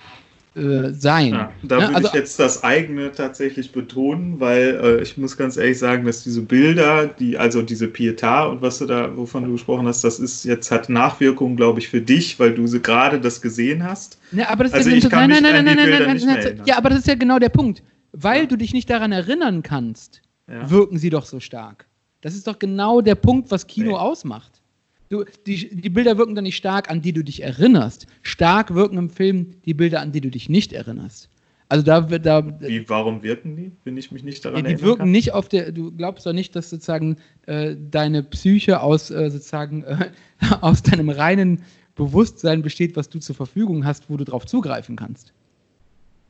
äh, 0.56 0.94
sein. 0.94 1.34
Ja, 1.34 1.52
da 1.64 1.80
ja, 1.80 1.82
würde 1.88 1.96
also, 1.96 2.08
ich 2.08 2.14
jetzt 2.14 2.40
das 2.40 2.64
eigene 2.64 3.12
tatsächlich 3.12 3.74
betonen, 3.74 4.40
weil 4.40 4.80
äh, 4.82 5.02
ich 5.02 5.18
muss 5.18 5.36
ganz 5.36 5.58
ehrlich 5.58 5.80
sagen, 5.80 6.06
dass 6.06 6.24
diese 6.24 6.42
Bilder, 6.42 7.08
die, 7.08 7.38
also 7.38 7.62
diese 7.62 7.88
Pietà 7.88 8.50
und 8.50 8.62
was 8.62 8.78
du 8.78 8.86
da, 8.86 9.16
wovon 9.18 9.44
du 9.44 9.52
gesprochen 9.52 9.86
hast, 9.86 10.06
das 10.06 10.18
ist 10.18 10.46
jetzt 10.46 10.72
hat 10.72 10.88
Nachwirkungen, 10.88 11.58
glaube 11.58 11.80
ich, 11.80 11.90
für 11.90 12.00
dich, 12.00 12.40
weil 12.40 12.54
du 12.54 12.68
sie 12.68 12.82
gerade 12.82 13.20
das 13.20 13.42
gesehen 13.42 13.84
hast. 13.84 14.18
Ja, 14.32 14.48
aber 14.50 14.64
das 14.64 14.74
also 14.74 14.90
ist 14.90 14.96
ja 14.96 15.08
ich 15.08 15.10
kann 15.10 15.30
nein, 15.30 15.44
nein, 15.44 15.66
nein, 15.66 15.76
nein, 15.76 15.90
nein, 15.90 16.22
nein, 16.26 16.44
nein, 16.44 16.62
Ja, 16.66 16.78
aber 16.78 16.90
das 16.90 17.00
ist 17.00 17.08
ja 17.08 17.16
genau 17.16 17.38
der 17.38 17.50
Punkt. 17.50 17.84
Weil 18.18 18.42
ja. 18.42 18.46
du 18.48 18.56
dich 18.56 18.74
nicht 18.74 18.90
daran 18.90 19.12
erinnern 19.12 19.62
kannst, 19.62 20.22
ja. 20.48 20.70
wirken 20.70 20.98
sie 20.98 21.10
doch 21.10 21.26
so 21.26 21.40
stark. 21.40 21.88
Das 22.22 22.34
ist 22.34 22.48
doch 22.48 22.60
genau 22.60 23.02
der 23.02 23.16
Punkt, 23.16 23.52
was 23.52 23.68
Kino 23.68 23.92
nee. 23.92 23.98
ausmacht. 23.98 24.62
Du, 25.10 25.26
die, 25.46 25.76
die 25.76 25.90
Bilder 25.90 26.18
wirken 26.18 26.34
dann 26.34 26.46
nicht 26.46 26.56
stark, 26.56 26.90
an 26.90 27.02
die 27.02 27.14
du 27.14 27.24
dich 27.24 27.44
erinnerst. 27.44 28.08
Stark 28.24 28.74
wirken 28.74 28.98
im 28.98 29.10
Film 29.10 29.52
die 29.66 29.74
Bilder, 29.74 30.02
an 30.02 30.12
die 30.12 30.22
du 30.22 30.32
dich 30.32 30.50
nicht 30.50 30.74
erinnerst. 30.74 31.30
Also 31.68 31.84
da 31.84 32.10
wird 32.10 32.26
da. 32.26 32.60
Wie, 32.62 32.88
warum 32.90 33.22
wirken 33.22 33.56
die, 33.56 33.72
wenn 33.84 33.98
ich 33.98 34.12
mich 34.12 34.24
nicht 34.24 34.46
daran 34.46 34.64
erinnere? 34.64 34.80
Die 34.80 34.84
wirken 34.84 35.00
kann? 35.00 35.12
nicht 35.12 35.34
auf 35.34 35.50
der. 35.50 35.72
Du 35.72 35.92
glaubst 35.92 36.26
doch 36.26 36.34
nicht, 36.34 36.56
dass 36.56 36.70
sozusagen 36.70 37.18
äh, 37.48 37.76
deine 37.76 38.24
Psyche 38.24 38.82
aus 38.82 39.12
äh, 39.12 39.30
sozusagen 39.30 39.84
äh, 39.84 40.10
aus 40.62 40.84
deinem 40.84 41.10
reinen 41.10 41.64
Bewusstsein 41.96 42.62
besteht, 42.62 42.96
was 42.96 43.10
du 43.10 43.20
zur 43.20 43.36
Verfügung 43.36 43.86
hast, 43.86 44.10
wo 44.10 44.18
du 44.18 44.24
drauf 44.24 44.46
zugreifen 44.46 44.96
kannst. 44.96 45.34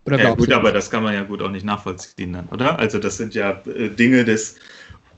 Oder 0.05 0.19
ja, 0.19 0.35
gut, 0.35 0.51
aber 0.51 0.71
das 0.71 0.91
kann 0.91 1.03
man 1.03 1.15
ja 1.15 1.23
gut 1.23 1.41
auch 1.41 1.49
nicht 1.49 1.65
nachvollziehen 1.65 2.33
dann, 2.33 2.47
oder? 2.49 2.77
Also 2.77 2.99
das 2.99 3.17
sind 3.17 3.33
ja 3.33 3.61
äh, 3.65 3.89
Dinge 3.89 4.23
des 4.23 4.55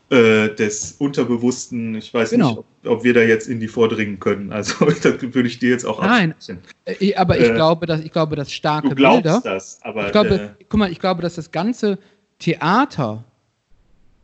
äh, 0.09 0.55
des 0.55 0.93
Unterbewussten. 0.99 1.95
Ich 1.95 2.13
weiß 2.13 2.29
genau. 2.29 2.49
nicht, 2.49 2.57
ob, 2.59 2.65
ob, 2.85 3.03
wir 3.03 3.13
da 3.13 3.19
jetzt 3.19 3.49
in 3.49 3.59
die 3.59 3.67
vordringen 3.67 4.19
können. 4.19 4.53
Also 4.53 4.85
da 5.03 5.21
würde 5.21 5.47
ich 5.49 5.59
dir 5.59 5.69
jetzt 5.69 5.85
auch 5.85 6.01
Nein, 6.01 6.33
äh, 6.85 7.13
aber 7.15 7.37
ich 7.37 7.49
äh, 7.49 7.53
glaube, 7.53 7.85
dass 7.85 7.99
ich 7.99 8.13
glaube, 8.13 8.37
dass 8.37 8.49
starke 8.49 8.87
du 8.87 8.95
glaubst 8.95 9.23
Bilder. 9.23 9.41
Das, 9.43 9.79
aber 9.83 10.05
ich 10.05 10.11
glaube, 10.13 10.29
äh, 10.29 10.63
guck 10.69 10.79
mal, 10.79 10.89
ich 10.89 10.99
glaube, 10.99 11.21
dass 11.21 11.35
das 11.35 11.51
ganze 11.51 11.99
Theater, 12.39 13.25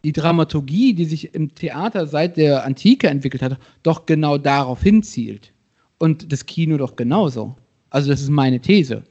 die 0.05 0.13
Dramaturgie, 0.13 0.93
die 0.93 1.03
sich 1.03 1.35
im 1.35 1.53
Theater 1.53 2.07
seit 2.07 2.37
der 2.37 2.63
Antike 2.63 3.07
entwickelt 3.07 3.41
hat, 3.41 3.57
doch 3.83 4.05
genau 4.05 4.37
darauf 4.37 4.81
hinzielt. 4.81 5.51
Und 5.97 6.31
das 6.31 6.45
Kino 6.45 6.77
doch 6.77 6.95
genauso. 6.95 7.57
Also 7.89 8.09
das 8.09 8.21
ist 8.21 8.29
meine 8.29 8.61
These. 8.61 9.03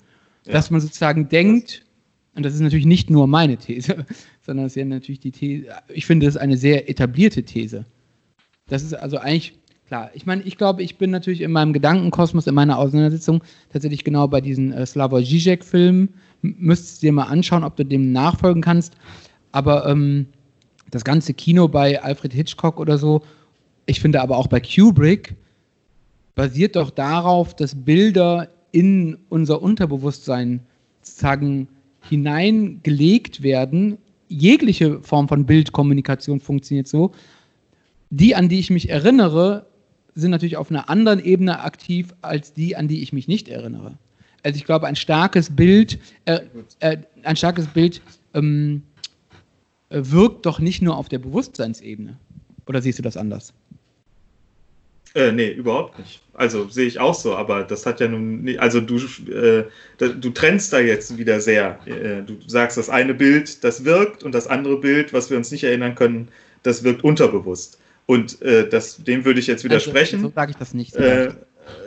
Ja. 0.46 0.52
Dass 0.52 0.70
man 0.70 0.80
sozusagen 0.80 1.28
denkt, 1.28 1.84
und 2.34 2.44
das 2.44 2.54
ist 2.54 2.60
natürlich 2.60 2.86
nicht 2.86 3.10
nur 3.10 3.26
meine 3.26 3.56
These, 3.56 4.06
sondern 4.44 4.66
es 4.66 4.72
ist 4.72 4.76
ja 4.76 4.84
natürlich 4.84 5.20
die 5.20 5.30
These, 5.30 5.66
ich 5.88 6.06
finde, 6.06 6.26
das 6.26 6.36
ist 6.36 6.40
eine 6.40 6.56
sehr 6.56 6.88
etablierte 6.88 7.42
These. 7.42 7.84
Das 8.68 8.82
ist 8.82 8.94
also 8.94 9.18
eigentlich 9.18 9.58
klar. 9.86 10.10
Ich 10.14 10.24
meine, 10.24 10.42
ich 10.42 10.56
glaube, 10.56 10.82
ich 10.82 10.96
bin 10.96 11.10
natürlich 11.10 11.42
in 11.42 11.52
meinem 11.52 11.72
Gedankenkosmos, 11.72 12.46
in 12.46 12.54
meiner 12.54 12.78
Auseinandersetzung 12.78 13.42
tatsächlich 13.70 14.04
genau 14.04 14.26
bei 14.26 14.40
diesen 14.40 14.72
äh, 14.72 14.86
Slavoj 14.86 15.22
Žižek-Filmen. 15.22 16.08
Müsstest 16.40 17.02
du 17.02 17.06
dir 17.06 17.12
mal 17.12 17.24
anschauen, 17.24 17.62
ob 17.62 17.76
du 17.76 17.84
dem 17.84 18.10
nachfolgen 18.12 18.62
kannst. 18.62 18.94
Aber 19.52 19.86
ähm, 19.86 20.26
das 20.90 21.04
ganze 21.04 21.34
Kino 21.34 21.68
bei 21.68 22.02
Alfred 22.02 22.32
Hitchcock 22.32 22.80
oder 22.80 22.96
so, 22.96 23.22
ich 23.84 24.00
finde 24.00 24.22
aber 24.22 24.38
auch 24.38 24.46
bei 24.46 24.60
Kubrick, 24.60 25.34
basiert 26.34 26.76
doch 26.76 26.90
darauf, 26.90 27.54
dass 27.54 27.74
Bilder 27.74 28.48
in 28.72 29.18
unser 29.28 29.62
Unterbewusstsein 29.62 30.60
sozusagen 31.02 31.68
hineingelegt 32.08 33.42
werden 33.42 33.98
jegliche 34.32 35.00
Form 35.02 35.28
von 35.28 35.46
Bildkommunikation 35.46 36.40
funktioniert 36.40 36.88
so. 36.88 37.12
Die, 38.10 38.34
an 38.34 38.48
die 38.48 38.58
ich 38.58 38.70
mich 38.70 38.88
erinnere, 38.88 39.66
sind 40.14 40.30
natürlich 40.30 40.56
auf 40.56 40.70
einer 40.70 40.90
anderen 40.90 41.22
Ebene 41.24 41.60
aktiv 41.60 42.14
als 42.22 42.52
die, 42.52 42.76
an 42.76 42.88
die 42.88 43.02
ich 43.02 43.12
mich 43.12 43.28
nicht 43.28 43.48
erinnere. 43.48 43.98
Also 44.42 44.56
ich 44.56 44.64
glaube, 44.64 44.86
ein 44.86 44.96
starkes 44.96 45.54
Bild, 45.54 45.98
äh, 46.24 46.40
äh, 46.80 46.98
ein 47.22 47.36
starkes 47.36 47.66
Bild 47.68 48.02
ähm, 48.34 48.82
äh, 49.88 50.00
wirkt 50.02 50.46
doch 50.46 50.58
nicht 50.58 50.82
nur 50.82 50.96
auf 50.96 51.08
der 51.08 51.18
Bewusstseinsebene. 51.18 52.16
Oder 52.66 52.82
siehst 52.82 52.98
du 52.98 53.02
das 53.02 53.16
anders? 53.16 53.54
Äh, 55.14 55.32
nee, 55.32 55.50
überhaupt 55.50 55.98
nicht. 55.98 56.20
Also 56.34 56.68
sehe 56.68 56.86
ich 56.86 56.98
auch 56.98 57.14
so, 57.14 57.36
aber 57.36 57.62
das 57.64 57.84
hat 57.84 58.00
ja 58.00 58.08
nun, 58.08 58.42
nicht, 58.42 58.60
also 58.60 58.80
du, 58.80 58.96
äh, 59.30 59.64
du 59.98 60.30
trennst 60.30 60.72
da 60.72 60.80
jetzt 60.80 61.18
wieder 61.18 61.40
sehr. 61.40 61.78
Äh, 61.86 62.22
du 62.22 62.38
sagst, 62.46 62.78
das 62.78 62.88
eine 62.88 63.12
Bild, 63.12 63.62
das 63.62 63.84
wirkt 63.84 64.22
und 64.22 64.32
das 64.32 64.46
andere 64.46 64.78
Bild, 64.78 65.12
was 65.12 65.28
wir 65.28 65.36
uns 65.36 65.50
nicht 65.50 65.64
erinnern 65.64 65.94
können, 65.94 66.28
das 66.62 66.82
wirkt 66.84 67.04
unterbewusst. 67.04 67.78
Und 68.06 68.40
äh, 68.40 68.68
das, 68.68 68.96
dem 69.04 69.24
würde 69.24 69.40
ich 69.40 69.46
jetzt 69.46 69.64
widersprechen. 69.64 70.16
Also, 70.16 70.28
so 70.28 70.34
sage 70.34 70.50
ich 70.52 70.56
das 70.56 70.72
nicht. 70.72 70.94
So 70.94 71.00
äh, 71.00 71.32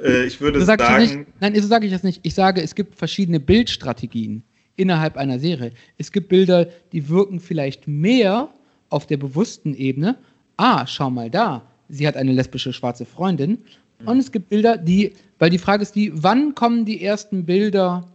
äh, 0.03 0.25
ich 0.25 0.39
würde 0.39 0.59
so 0.59 0.65
sag 0.65 0.79
sagen. 0.79 1.25
Nein, 1.39 1.55
so 1.55 1.67
sage 1.67 1.87
ich 1.87 1.91
das 1.91 2.03
nicht. 2.03 2.19
Ich 2.23 2.35
sage, 2.35 2.61
es 2.61 2.75
gibt 2.75 2.95
verschiedene 2.95 3.39
Bildstrategien 3.39 4.43
innerhalb 4.75 5.17
einer 5.17 5.39
Serie. 5.39 5.71
Es 5.97 6.11
gibt 6.11 6.29
Bilder, 6.29 6.67
die 6.91 7.09
wirken 7.09 7.39
vielleicht 7.39 7.87
mehr 7.87 8.49
auf 8.89 9.07
der 9.07 9.17
bewussten 9.17 9.73
Ebene. 9.73 10.17
Ah, 10.57 10.85
schau 10.85 11.09
mal 11.09 11.29
da 11.29 11.63
sie 11.89 12.07
hat 12.07 12.17
eine 12.17 12.31
lesbische 12.31 12.73
schwarze 12.73 13.05
Freundin. 13.05 13.59
Und 14.05 14.19
es 14.19 14.31
gibt 14.31 14.49
Bilder, 14.49 14.77
die, 14.77 15.13
weil 15.39 15.49
die 15.49 15.57
Frage 15.57 15.83
ist 15.83 15.95
die, 15.95 16.11
wann 16.13 16.53
kommen 16.53 16.85
die 16.85 17.03
ersten 17.03 17.45
Bilder, 17.45 18.05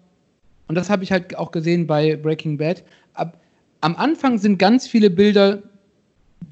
und 0.68 0.74
das 0.74 0.90
habe 0.90 1.02
ich 1.02 1.10
halt 1.10 1.36
auch 1.36 1.50
gesehen 1.50 1.86
bei 1.86 2.16
Breaking 2.16 2.58
Bad, 2.58 2.84
ab, 3.14 3.40
am 3.80 3.96
Anfang 3.96 4.38
sind 4.38 4.58
ganz 4.58 4.86
viele 4.86 5.10
Bilder 5.10 5.62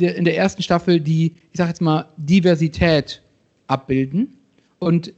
der, 0.00 0.16
in 0.16 0.24
der 0.24 0.36
ersten 0.36 0.62
Staffel, 0.62 1.00
die, 1.00 1.34
ich 1.52 1.58
sage 1.58 1.70
jetzt 1.70 1.82
mal, 1.82 2.08
Diversität 2.16 3.22
abbilden. 3.66 4.36
Und 4.78 5.12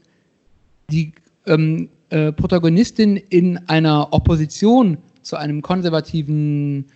die 0.90 1.12
ähm, 1.46 1.88
äh, 2.10 2.32
Protagonistin 2.32 3.16
in 3.16 3.58
einer 3.68 4.12
Opposition 4.12 4.98
zu 5.22 5.36
einem 5.36 5.62
konservativen 5.62 6.86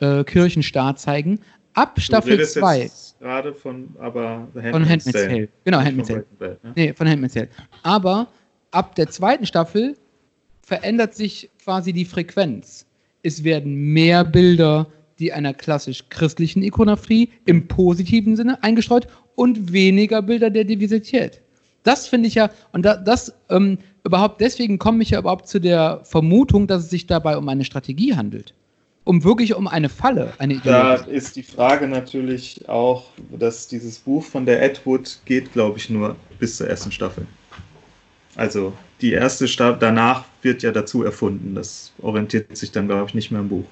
äh, 0.00 0.22
Kirchenstaat 0.24 1.00
zeigen. 1.00 1.40
Ab 1.74 2.00
Staffel 2.00 2.46
2 2.46 2.90
gerade 3.20 3.54
von, 3.54 3.94
aber 4.00 4.48
Handmaid's 4.54 4.70
Von 4.70 4.88
Handmaid's 4.88 5.12
Tale. 5.12 5.28
Tale. 5.28 5.48
Genau, 5.64 5.78
Handmaid's 5.78 6.08
Tale. 6.08 6.26
Bad, 6.38 6.64
ne? 6.64 6.72
Nee, 6.74 6.92
von 6.94 7.08
Handmaid's 7.08 7.34
Tale. 7.34 7.48
Aber 7.82 8.28
ab 8.72 8.94
der 8.96 9.08
zweiten 9.08 9.46
Staffel 9.46 9.96
verändert 10.62 11.14
sich 11.14 11.50
quasi 11.62 11.92
die 11.92 12.04
Frequenz. 12.04 12.86
Es 13.22 13.44
werden 13.44 13.92
mehr 13.92 14.24
Bilder, 14.24 14.86
die 15.18 15.32
einer 15.32 15.52
klassisch 15.52 16.04
christlichen 16.08 16.62
Ikonografie 16.62 17.30
im 17.44 17.68
positiven 17.68 18.36
Sinne 18.36 18.62
eingestreut 18.62 19.06
und 19.34 19.72
weniger 19.72 20.22
Bilder 20.22 20.48
der 20.48 20.64
Diversität. 20.64 21.42
Das 21.82 22.08
finde 22.08 22.28
ich 22.28 22.34
ja, 22.34 22.50
und 22.72 22.84
da, 22.84 22.96
das 22.96 23.34
ähm, 23.50 23.78
überhaupt, 24.04 24.40
deswegen 24.40 24.78
komme 24.78 25.02
ich 25.02 25.10
ja 25.10 25.18
überhaupt 25.18 25.46
zu 25.46 25.60
der 25.60 26.00
Vermutung, 26.04 26.66
dass 26.66 26.84
es 26.84 26.90
sich 26.90 27.06
dabei 27.06 27.36
um 27.36 27.48
eine 27.48 27.64
Strategie 27.64 28.14
handelt 28.14 28.54
um 29.04 29.24
wirklich 29.24 29.54
um 29.54 29.66
eine 29.66 29.88
Falle, 29.88 30.32
eine 30.38 30.58
Da 30.58 30.94
ist 30.94 31.36
die 31.36 31.42
Frage 31.42 31.88
natürlich 31.88 32.68
auch, 32.68 33.06
dass 33.38 33.66
dieses 33.66 33.98
Buch 33.98 34.22
von 34.22 34.46
der 34.46 34.62
Edwood 34.62 35.18
geht, 35.24 35.52
glaube 35.52 35.78
ich, 35.78 35.90
nur 35.90 36.16
bis 36.38 36.56
zur 36.56 36.68
ersten 36.68 36.92
Staffel. 36.92 37.26
Also 38.36 38.72
die 39.00 39.12
erste 39.12 39.48
Staffel, 39.48 39.78
danach 39.80 40.24
wird 40.42 40.62
ja 40.62 40.70
dazu 40.70 41.02
erfunden. 41.02 41.54
Das 41.54 41.92
orientiert 42.00 42.56
sich 42.56 42.70
dann, 42.70 42.86
glaube 42.86 43.08
ich, 43.08 43.14
nicht 43.14 43.30
mehr 43.30 43.40
im 43.40 43.48
Buch. 43.48 43.66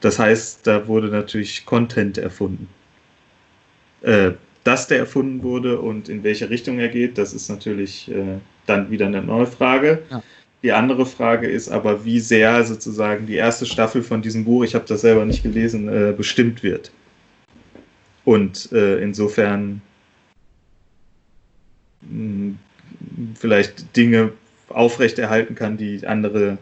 Das 0.00 0.18
heißt, 0.18 0.66
da 0.66 0.86
wurde 0.86 1.08
natürlich 1.08 1.64
Content 1.64 2.18
erfunden. 2.18 2.68
Äh, 4.02 4.32
dass 4.64 4.86
der 4.86 4.98
erfunden 4.98 5.42
wurde 5.42 5.80
und 5.80 6.08
in 6.08 6.22
welche 6.22 6.50
Richtung 6.50 6.78
er 6.78 6.88
geht, 6.88 7.16
das 7.16 7.32
ist 7.32 7.48
natürlich 7.48 8.10
äh, 8.10 8.38
dann 8.66 8.90
wieder 8.90 9.06
eine 9.06 9.22
neue 9.22 9.46
Frage. 9.46 10.02
Ja. 10.10 10.22
Die 10.62 10.72
andere 10.72 11.06
Frage 11.06 11.48
ist 11.48 11.68
aber, 11.68 12.04
wie 12.04 12.18
sehr 12.18 12.64
sozusagen 12.64 13.26
die 13.26 13.36
erste 13.36 13.64
Staffel 13.64 14.02
von 14.02 14.22
diesem 14.22 14.44
Buch, 14.44 14.64
ich 14.64 14.74
habe 14.74 14.86
das 14.88 15.02
selber 15.02 15.24
nicht 15.24 15.42
gelesen, 15.42 15.88
äh, 15.88 16.12
bestimmt 16.16 16.62
wird. 16.62 16.90
Und 18.24 18.72
äh, 18.72 19.00
insofern 19.00 19.80
mh, 22.02 22.10
hm, 22.10 22.58
vielleicht 23.36 23.96
Dinge 23.96 24.32
aufrechterhalten 24.68 25.54
kann, 25.54 25.76
die 25.76 26.06
andere, 26.06 26.58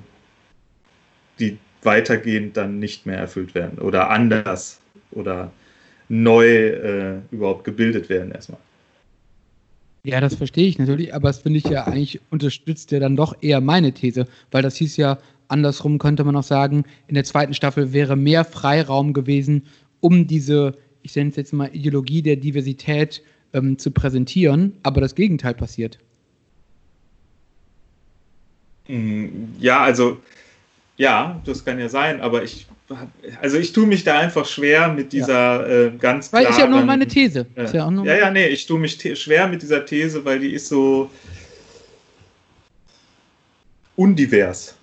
die 1.38 1.58
weitergehend 1.82 2.56
dann 2.56 2.78
nicht 2.78 3.06
mehr 3.06 3.18
erfüllt 3.18 3.54
werden 3.54 3.78
oder 3.78 4.10
anders 4.10 4.80
oder 5.12 5.50
neu 6.08 6.46
äh, 6.48 7.18
überhaupt 7.30 7.64
gebildet 7.64 8.08
werden 8.08 8.32
erstmal. 8.32 8.60
Ja, 10.06 10.20
das 10.20 10.36
verstehe 10.36 10.68
ich 10.68 10.78
natürlich, 10.78 11.12
aber 11.12 11.30
das 11.30 11.40
finde 11.40 11.58
ich 11.58 11.64
ja 11.64 11.82
eigentlich 11.82 12.20
unterstützt 12.30 12.92
ja 12.92 13.00
dann 13.00 13.16
doch 13.16 13.34
eher 13.40 13.60
meine 13.60 13.90
These, 13.90 14.28
weil 14.52 14.62
das 14.62 14.76
hieß 14.76 14.96
ja, 14.98 15.18
andersrum 15.48 15.98
könnte 15.98 16.22
man 16.22 16.36
auch 16.36 16.44
sagen, 16.44 16.84
in 17.08 17.16
der 17.16 17.24
zweiten 17.24 17.54
Staffel 17.54 17.92
wäre 17.92 18.14
mehr 18.14 18.44
Freiraum 18.44 19.12
gewesen, 19.14 19.64
um 19.98 20.28
diese, 20.28 20.76
ich 21.02 21.16
nenne 21.16 21.30
es 21.30 21.36
jetzt 21.36 21.52
mal 21.52 21.74
Ideologie 21.74 22.22
der 22.22 22.36
Diversität 22.36 23.20
ähm, 23.52 23.80
zu 23.80 23.90
präsentieren, 23.90 24.74
aber 24.84 25.00
das 25.00 25.16
Gegenteil 25.16 25.54
passiert. 25.54 25.98
Mm, 28.86 29.26
ja, 29.58 29.80
also 29.80 30.18
ja, 30.98 31.42
das 31.44 31.64
kann 31.64 31.80
ja 31.80 31.88
sein, 31.88 32.20
aber 32.20 32.44
ich, 32.44 32.68
also 33.42 33.58
ich 33.58 33.72
tue 33.72 33.86
mich 33.86 34.04
da 34.04 34.20
einfach 34.20 34.46
schwer 34.46 34.88
mit 34.92 35.12
dieser 35.12 35.68
ja. 35.68 35.86
äh, 35.86 35.92
ganz 35.98 36.32
Weil 36.32 36.46
ist 36.46 36.58
ja 36.58 36.66
nur 36.66 36.84
meine 36.84 37.06
These. 37.06 37.46
Äh, 37.56 37.64
ja, 37.72 37.90
ja, 37.90 38.16
ja, 38.16 38.30
nee, 38.30 38.46
ich 38.46 38.66
tue 38.66 38.78
mich 38.78 38.98
schwer 39.18 39.48
mit 39.48 39.62
dieser 39.62 39.84
These, 39.84 40.24
weil 40.24 40.38
die 40.38 40.52
ist 40.52 40.68
so 40.68 41.10
undivers. 43.96 44.76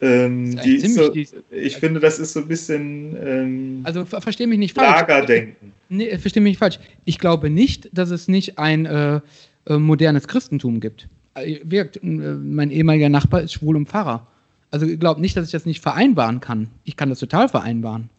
Ähm, 0.00 0.56
ist 0.56 0.64
die 0.64 0.76
ist 0.76 0.94
so, 0.94 1.12
ich 1.50 1.76
finde, 1.76 1.98
das 1.98 2.18
ist 2.18 2.32
so 2.32 2.40
ein 2.40 2.48
bisschen. 2.48 3.16
Ähm, 3.20 3.80
also 3.82 4.04
ver 4.04 4.20
verstehe 4.20 4.46
mich 4.46 4.58
nicht 4.58 4.74
falsch. 4.74 4.88
Lagerdenken. 4.88 5.72
Nee, 5.88 6.16
verstehe 6.18 6.42
mich 6.42 6.52
nicht 6.52 6.58
falsch. 6.58 6.78
Ich 7.04 7.18
glaube 7.18 7.50
nicht, 7.50 7.88
dass 7.92 8.10
es 8.10 8.28
nicht 8.28 8.58
ein 8.58 8.86
äh, 8.86 9.20
äh, 9.66 9.76
modernes 9.76 10.28
Christentum 10.28 10.78
gibt. 10.78 11.08
Äh, 11.34 11.60
wirkt, 11.64 11.96
äh, 11.96 12.06
mein 12.06 12.70
ehemaliger 12.70 13.08
Nachbar 13.08 13.42
ist 13.42 13.54
schwul 13.54 13.76
und 13.76 13.88
Pfarrer. 13.88 14.26
Also 14.70 14.86
ich 14.86 15.00
glaube 15.00 15.20
nicht, 15.20 15.36
dass 15.36 15.46
ich 15.46 15.52
das 15.52 15.66
nicht 15.66 15.82
vereinbaren 15.82 16.40
kann. 16.40 16.68
Ich 16.84 16.96
kann 16.96 17.08
das 17.08 17.18
total 17.18 17.48
vereinbaren. 17.48 18.10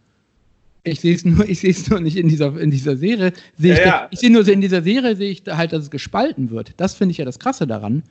Ich 0.83 1.01
sehe 1.01 1.13
es 1.13 1.25
nur, 1.25 1.47
ich 1.47 1.59
sehe 1.59 1.71
es 1.71 1.89
nur 1.89 1.99
nicht 1.99 2.17
in 2.17 2.27
dieser, 2.27 2.59
in 2.59 2.71
dieser 2.71 2.97
Serie. 2.97 3.33
Sehe 3.57 3.73
ja, 3.73 3.79
ich, 3.79 3.85
ja. 3.85 4.07
ich 4.11 4.19
sehe 4.19 4.31
nur 4.31 4.47
in 4.47 4.61
dieser 4.61 4.81
Serie 4.81 5.15
sehe 5.15 5.31
ich 5.31 5.43
halt, 5.47 5.73
dass 5.73 5.83
es 5.83 5.91
gespalten 5.91 6.49
wird. 6.49 6.73
Das 6.77 6.95
finde 6.95 7.11
ich 7.11 7.17
ja 7.17 7.25
das 7.25 7.39
Krasse 7.39 7.67
daran. 7.67 8.03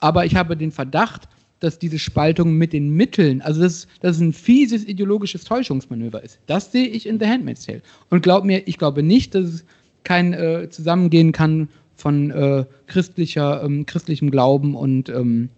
Aber 0.00 0.26
ich 0.26 0.34
habe 0.34 0.56
den 0.56 0.72
Verdacht, 0.72 1.28
dass 1.60 1.78
diese 1.78 1.98
Spaltung 1.98 2.54
mit 2.54 2.72
den 2.72 2.90
Mitteln, 2.90 3.40
also 3.40 3.62
dass, 3.62 3.86
dass 4.00 4.16
es 4.16 4.22
ein 4.22 4.32
fieses 4.32 4.84
ideologisches 4.84 5.44
Täuschungsmanöver 5.44 6.22
ist. 6.22 6.40
Das 6.46 6.72
sehe 6.72 6.88
ich 6.88 7.06
in 7.06 7.20
The 7.20 7.26
Handmaid's 7.26 7.64
Tale. 7.64 7.82
Und 8.10 8.22
glaub 8.22 8.44
mir, 8.44 8.66
ich 8.66 8.78
glaube 8.78 9.04
nicht, 9.04 9.34
dass 9.34 9.44
es 9.46 9.64
kein 10.02 10.32
äh, 10.32 10.68
Zusammengehen 10.70 11.30
kann 11.30 11.68
von 11.94 12.32
äh, 12.32 12.64
christlicher, 12.88 13.62
ähm, 13.62 13.86
christlichem 13.86 14.32
Glauben 14.32 14.74
und 14.74 15.08
ähm, 15.08 15.50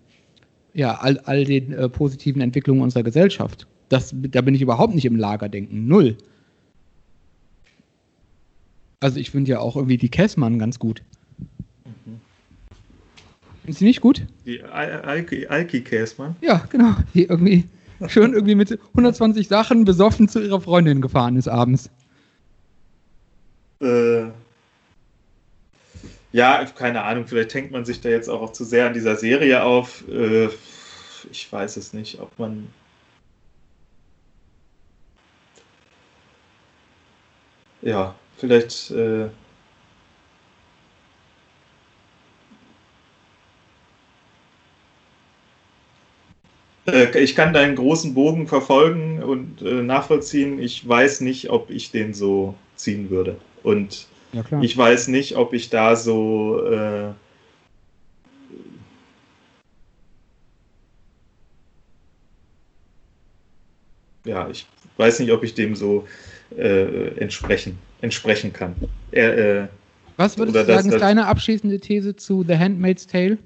ja, 0.74 0.96
all, 1.00 1.18
all 1.20 1.44
den 1.44 1.72
äh, 1.72 1.88
positiven 1.88 2.42
Entwicklungen 2.42 2.82
unserer 2.82 3.02
Gesellschaft. 3.02 3.66
Das, 3.88 4.14
da 4.14 4.40
bin 4.40 4.54
ich 4.54 4.62
überhaupt 4.62 4.94
nicht 4.94 5.04
im 5.04 5.16
Lagerdenken. 5.16 5.86
Null. 5.86 6.16
Also 9.00 9.20
ich 9.20 9.30
finde 9.30 9.52
ja 9.52 9.60
auch 9.60 9.76
irgendwie 9.76 9.98
die 9.98 10.08
Kessmann 10.08 10.58
ganz 10.58 10.78
gut. 10.78 11.02
Ist 13.66 13.78
sie 13.78 13.84
nicht 13.86 14.00
gut? 14.00 14.26
Die 14.44 14.62
Alki, 14.62 15.46
Alki 15.46 15.80
Käsmann? 15.80 16.36
Ja, 16.42 16.62
genau. 16.68 16.96
Die 17.14 17.24
irgendwie 17.24 17.64
schön 18.08 18.34
irgendwie 18.34 18.54
mit 18.54 18.78
120 18.88 19.48
Sachen 19.48 19.84
besoffen 19.84 20.28
zu 20.28 20.42
ihrer 20.42 20.60
Freundin 20.60 21.00
gefahren 21.00 21.36
ist 21.36 21.48
abends. 21.48 21.88
Äh, 23.80 24.24
ja, 26.34 26.64
keine 26.66 27.02
Ahnung, 27.04 27.26
vielleicht 27.28 27.54
hängt 27.54 27.70
man 27.70 27.84
sich 27.84 28.00
da 28.00 28.08
jetzt 28.08 28.28
auch 28.28 28.52
zu 28.52 28.64
sehr 28.64 28.86
an 28.88 28.94
dieser 28.94 29.16
Serie 29.16 29.62
auf. 29.62 30.04
Äh, 30.08 30.48
ich 31.30 31.50
weiß 31.52 31.76
es 31.76 31.92
nicht, 31.92 32.20
ob 32.20 32.38
man. 32.38 32.74
Ja, 37.82 38.16
vielleicht. 38.36 38.90
Äh, 38.90 39.28
Äh, 46.86 47.18
ich 47.18 47.34
kann 47.34 47.52
deinen 47.54 47.76
großen 47.76 48.14
Bogen 48.14 48.46
verfolgen 48.46 49.22
und 49.22 49.62
äh, 49.62 49.82
nachvollziehen. 49.82 50.58
Ich 50.60 50.86
weiß 50.86 51.20
nicht, 51.20 51.50
ob 51.50 51.70
ich 51.70 51.90
den 51.90 52.14
so 52.14 52.54
ziehen 52.76 53.10
würde. 53.10 53.40
Und 53.62 54.08
ja, 54.34 54.60
ich 54.60 54.76
weiß 54.76 55.08
nicht, 55.08 55.36
ob 55.36 55.52
ich 55.52 55.70
da 55.70 55.96
so. 55.96 56.60
Äh, 56.66 57.12
ja, 64.24 64.48
ich 64.50 64.66
weiß 64.96 65.20
nicht, 65.20 65.32
ob 65.32 65.44
ich 65.44 65.54
dem 65.54 65.76
so 65.76 66.06
äh, 66.56 67.08
entsprechen, 67.18 67.78
entsprechen 68.00 68.52
kann. 68.52 68.74
Er, 69.12 69.62
äh, 69.62 69.68
Was 70.16 70.36
würdest 70.38 70.56
du 70.56 70.64
sagen, 70.64 70.88
ist 70.90 71.00
deine 71.00 71.26
abschließende 71.26 71.78
These 71.78 72.16
zu 72.16 72.44
The 72.46 72.56
Handmaid's 72.56 73.06
Tale? 73.06 73.38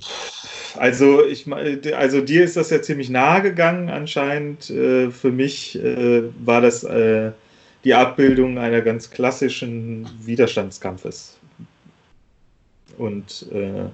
Also, 0.76 1.24
ich, 1.24 1.46
also 1.94 2.20
dir 2.20 2.44
ist 2.44 2.56
das 2.56 2.70
ja 2.70 2.80
ziemlich 2.80 3.10
nahe 3.10 3.42
gegangen 3.42 3.88
anscheinend. 3.88 4.70
Äh, 4.70 5.10
für 5.10 5.32
mich 5.32 5.82
äh, 5.82 6.22
war 6.44 6.60
das 6.60 6.84
äh, 6.84 7.32
die 7.88 7.94
Abbildung 7.94 8.58
einer 8.58 8.82
ganz 8.82 9.10
klassischen 9.10 10.06
Widerstandskampfes 10.20 11.38
und 12.98 13.46
äh, 13.50 13.86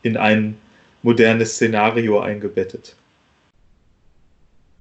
in 0.00 0.16
ein 0.16 0.56
modernes 1.02 1.56
Szenario 1.56 2.20
eingebettet. 2.20 2.96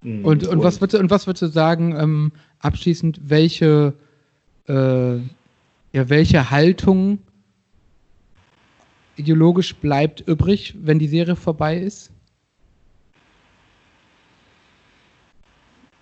Und, 0.02 0.24
und, 0.24 0.48
und, 0.48 0.64
was, 0.64 0.80
würdest, 0.80 1.04
und 1.04 1.10
was 1.10 1.28
würdest 1.28 1.42
du 1.42 1.48
sagen, 1.48 1.94
ähm, 2.00 2.32
abschließend, 2.60 3.20
welche, 3.22 3.96
äh, 4.70 5.18
ja, 5.18 5.22
welche 5.92 6.50
Haltung 6.52 7.20
ideologisch 9.18 9.76
bleibt 9.76 10.22
übrig, 10.22 10.74
wenn 10.82 11.00
die 11.00 11.10
Serie 11.10 11.36
vorbei 11.36 11.80
ist? 11.80 12.12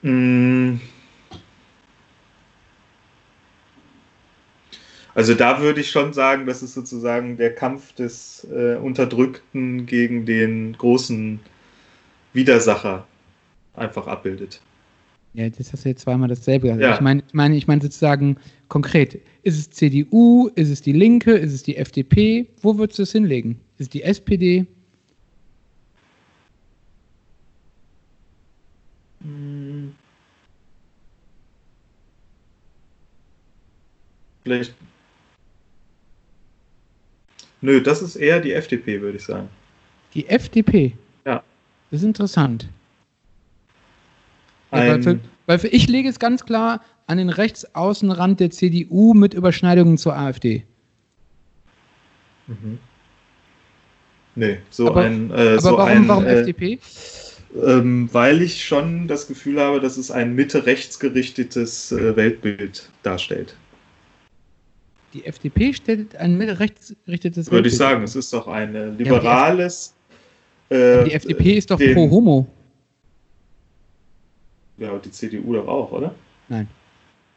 Mm. 0.04 0.76
Also 5.20 5.34
da 5.34 5.60
würde 5.60 5.82
ich 5.82 5.92
schon 5.92 6.14
sagen, 6.14 6.46
das 6.46 6.64
ist 6.64 6.74
sozusagen 6.74 7.36
der 7.36 7.54
Kampf 7.54 7.92
des 7.92 8.48
äh, 8.56 8.76
Unterdrückten 8.78 9.86
gegen 9.86 10.26
den 10.26 10.78
großen 10.78 11.42
Widersacher 12.32 13.06
einfach 13.74 14.08
abbildet. 14.08 14.62
Ja, 15.34 15.50
das 15.50 15.74
hast 15.74 15.84
du 15.84 15.90
jetzt 15.90 16.04
zweimal 16.04 16.30
dasselbe 16.30 16.68
gesagt. 16.68 16.82
Ja. 16.82 16.96
Ich 16.96 17.02
meine, 17.02 17.22
ich 17.28 17.34
meine, 17.34 17.58
ich 17.58 17.68
meine 17.68 17.82
sozusagen 17.82 18.38
konkret. 18.70 19.20
Ist 19.44 19.60
es 19.60 19.70
CDU? 19.72 20.52
Ist 20.56 20.70
es 20.70 20.82
die 20.82 20.94
Linke? 20.94 21.34
Ist 21.34 21.52
es 21.52 21.64
die 21.64 21.76
FDP? 21.76 22.48
Wo 22.62 22.78
würdest 22.78 23.00
du 23.00 23.04
es 23.04 23.12
hinlegen? 23.12 23.60
Ist 23.78 23.88
es 23.88 23.90
die 23.90 24.04
SPD? 24.04 24.66
Hm. 29.22 29.94
Vielleicht. 34.46 34.74
Nö, 37.62 37.82
das 37.82 38.02
ist 38.02 38.16
eher 38.16 38.40
die 38.40 38.54
FDP, 38.54 39.02
würde 39.02 39.18
ich 39.18 39.26
sagen. 39.26 39.50
Die 40.14 40.28
FDP? 40.28 40.94
Ja. 41.26 41.44
Das 41.92 42.02
ist 42.02 42.06
interessant. 42.06 42.68
Ja, 44.72 44.80
weil, 44.80 45.04
für, 45.04 45.20
weil 45.46 45.60
für 45.60 45.68
ich 45.68 45.88
lege 45.88 46.10
es 46.10 46.20
ganz 46.20 46.46
klar 46.46 46.82
an 47.08 47.18
den 47.18 47.30
Rechtsaußenrand 47.30 48.40
der 48.40 48.52
CDU 48.52 49.14
mit 49.14 49.34
Überschneidungen 49.34 49.98
zur 49.98 50.16
AfD. 50.16 50.64
Mhm. 52.48 52.80
Nee, 54.36 54.60
so 54.70 54.88
aber, 54.88 55.02
ein. 55.02 55.32
Äh, 55.32 55.34
aber 55.34 55.60
so 55.60 55.72
warum, 55.72 55.88
ein, 55.88 56.08
warum 56.08 56.26
äh, 56.26 56.40
FDP? 56.42 56.80
Ähm, 57.66 58.10
weil 58.12 58.44
ich 58.44 58.64
schon 58.64 59.08
das 59.08 59.28
Gefühl 59.28 59.60
habe, 59.60 59.80
dass 59.80 59.98
es 59.98 60.12
ein 60.12 60.36
mitte-rechts 60.36 61.00
gerichtetes 61.00 61.92
äh, 61.92 62.16
Weltbild 62.16 62.90
darstellt. 63.02 63.56
Die 65.14 65.26
FDP 65.26 65.74
stellt 65.74 66.16
ein 66.16 66.38
mitte-rechts 66.38 66.96
gerichtetes 67.06 67.48
Weltbild. 67.48 67.52
Würde 67.52 67.70
ich 67.70 67.78
sagen, 67.78 68.04
es 68.04 68.16
ist 68.16 68.32
doch 68.32 68.48
ein 68.48 68.98
liberales. 68.98 69.96
Ja, 70.70 71.04
die, 71.04 71.14
F 71.14 71.26
die 71.26 71.32
FDP 71.32 71.58
ist 71.58 71.72
doch 71.72 71.80
pro 71.80 72.10
Homo. 72.10 72.48
Ja, 74.78 74.92
und 74.92 75.04
die 75.04 75.12
CDU 75.12 75.54
doch 75.54 75.68
auch, 75.68 75.92
oder? 75.92 76.14
Nein. 76.48 76.68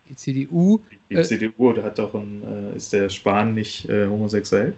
Die 0.08 0.16
CDU. 0.16 0.80
Die, 0.90 0.98
die 1.10 1.14
äh, 1.20 1.22
CDU 1.22 1.76
hat 1.82 1.98
doch 1.98 2.14
ein, 2.14 2.42
äh, 2.44 2.76
ist 2.76 2.92
der 2.92 3.08
Spahn 3.08 3.54
nicht 3.54 3.88
äh, 3.88 4.06
homosexuell? 4.06 4.74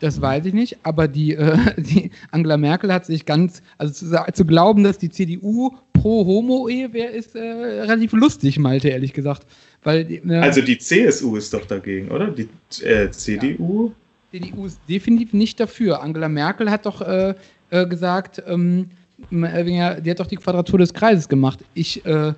Das 0.00 0.20
weiß 0.20 0.46
ich 0.46 0.54
nicht, 0.54 0.78
aber 0.82 1.06
die, 1.06 1.34
äh, 1.34 1.56
die, 1.76 2.10
Angela 2.30 2.56
Merkel 2.56 2.92
hat 2.92 3.06
sich 3.06 3.24
ganz, 3.26 3.62
also 3.78 3.92
zu, 3.92 4.32
zu 4.32 4.44
glauben, 4.44 4.84
dass 4.84 4.98
die 4.98 5.10
CDU 5.10 5.76
pro 6.02 6.26
Homo-Ehe 6.26 6.92
wäre, 6.92 7.12
ist 7.12 7.36
äh, 7.36 7.40
relativ 7.40 8.12
lustig, 8.12 8.58
Malte, 8.58 8.88
ehrlich 8.88 9.12
gesagt. 9.12 9.46
Weil, 9.82 10.10
äh, 10.10 10.36
also 10.36 10.60
die 10.60 10.78
CSU 10.78 11.36
ist 11.36 11.54
doch 11.54 11.64
dagegen, 11.64 12.10
oder? 12.10 12.28
Die 12.28 12.48
CDU? 12.68 13.92
Ja. 14.32 14.40
CDU 14.40 14.66
ist 14.66 14.80
definitiv 14.88 15.32
nicht 15.32 15.60
dafür. 15.60 16.02
Angela 16.02 16.28
Merkel 16.28 16.70
hat 16.70 16.86
doch 16.86 17.34
gesagt, 17.70 18.42
ähm, 18.46 18.90
Elvinger, 19.30 20.00
die 20.00 20.10
hat 20.10 20.20
doch 20.20 20.26
die 20.26 20.36
Quadratur 20.36 20.78
des 20.78 20.92
Kreises 20.92 21.28
gemacht. 21.28 21.60
Ich, 21.74 22.04
äh, 22.04 22.32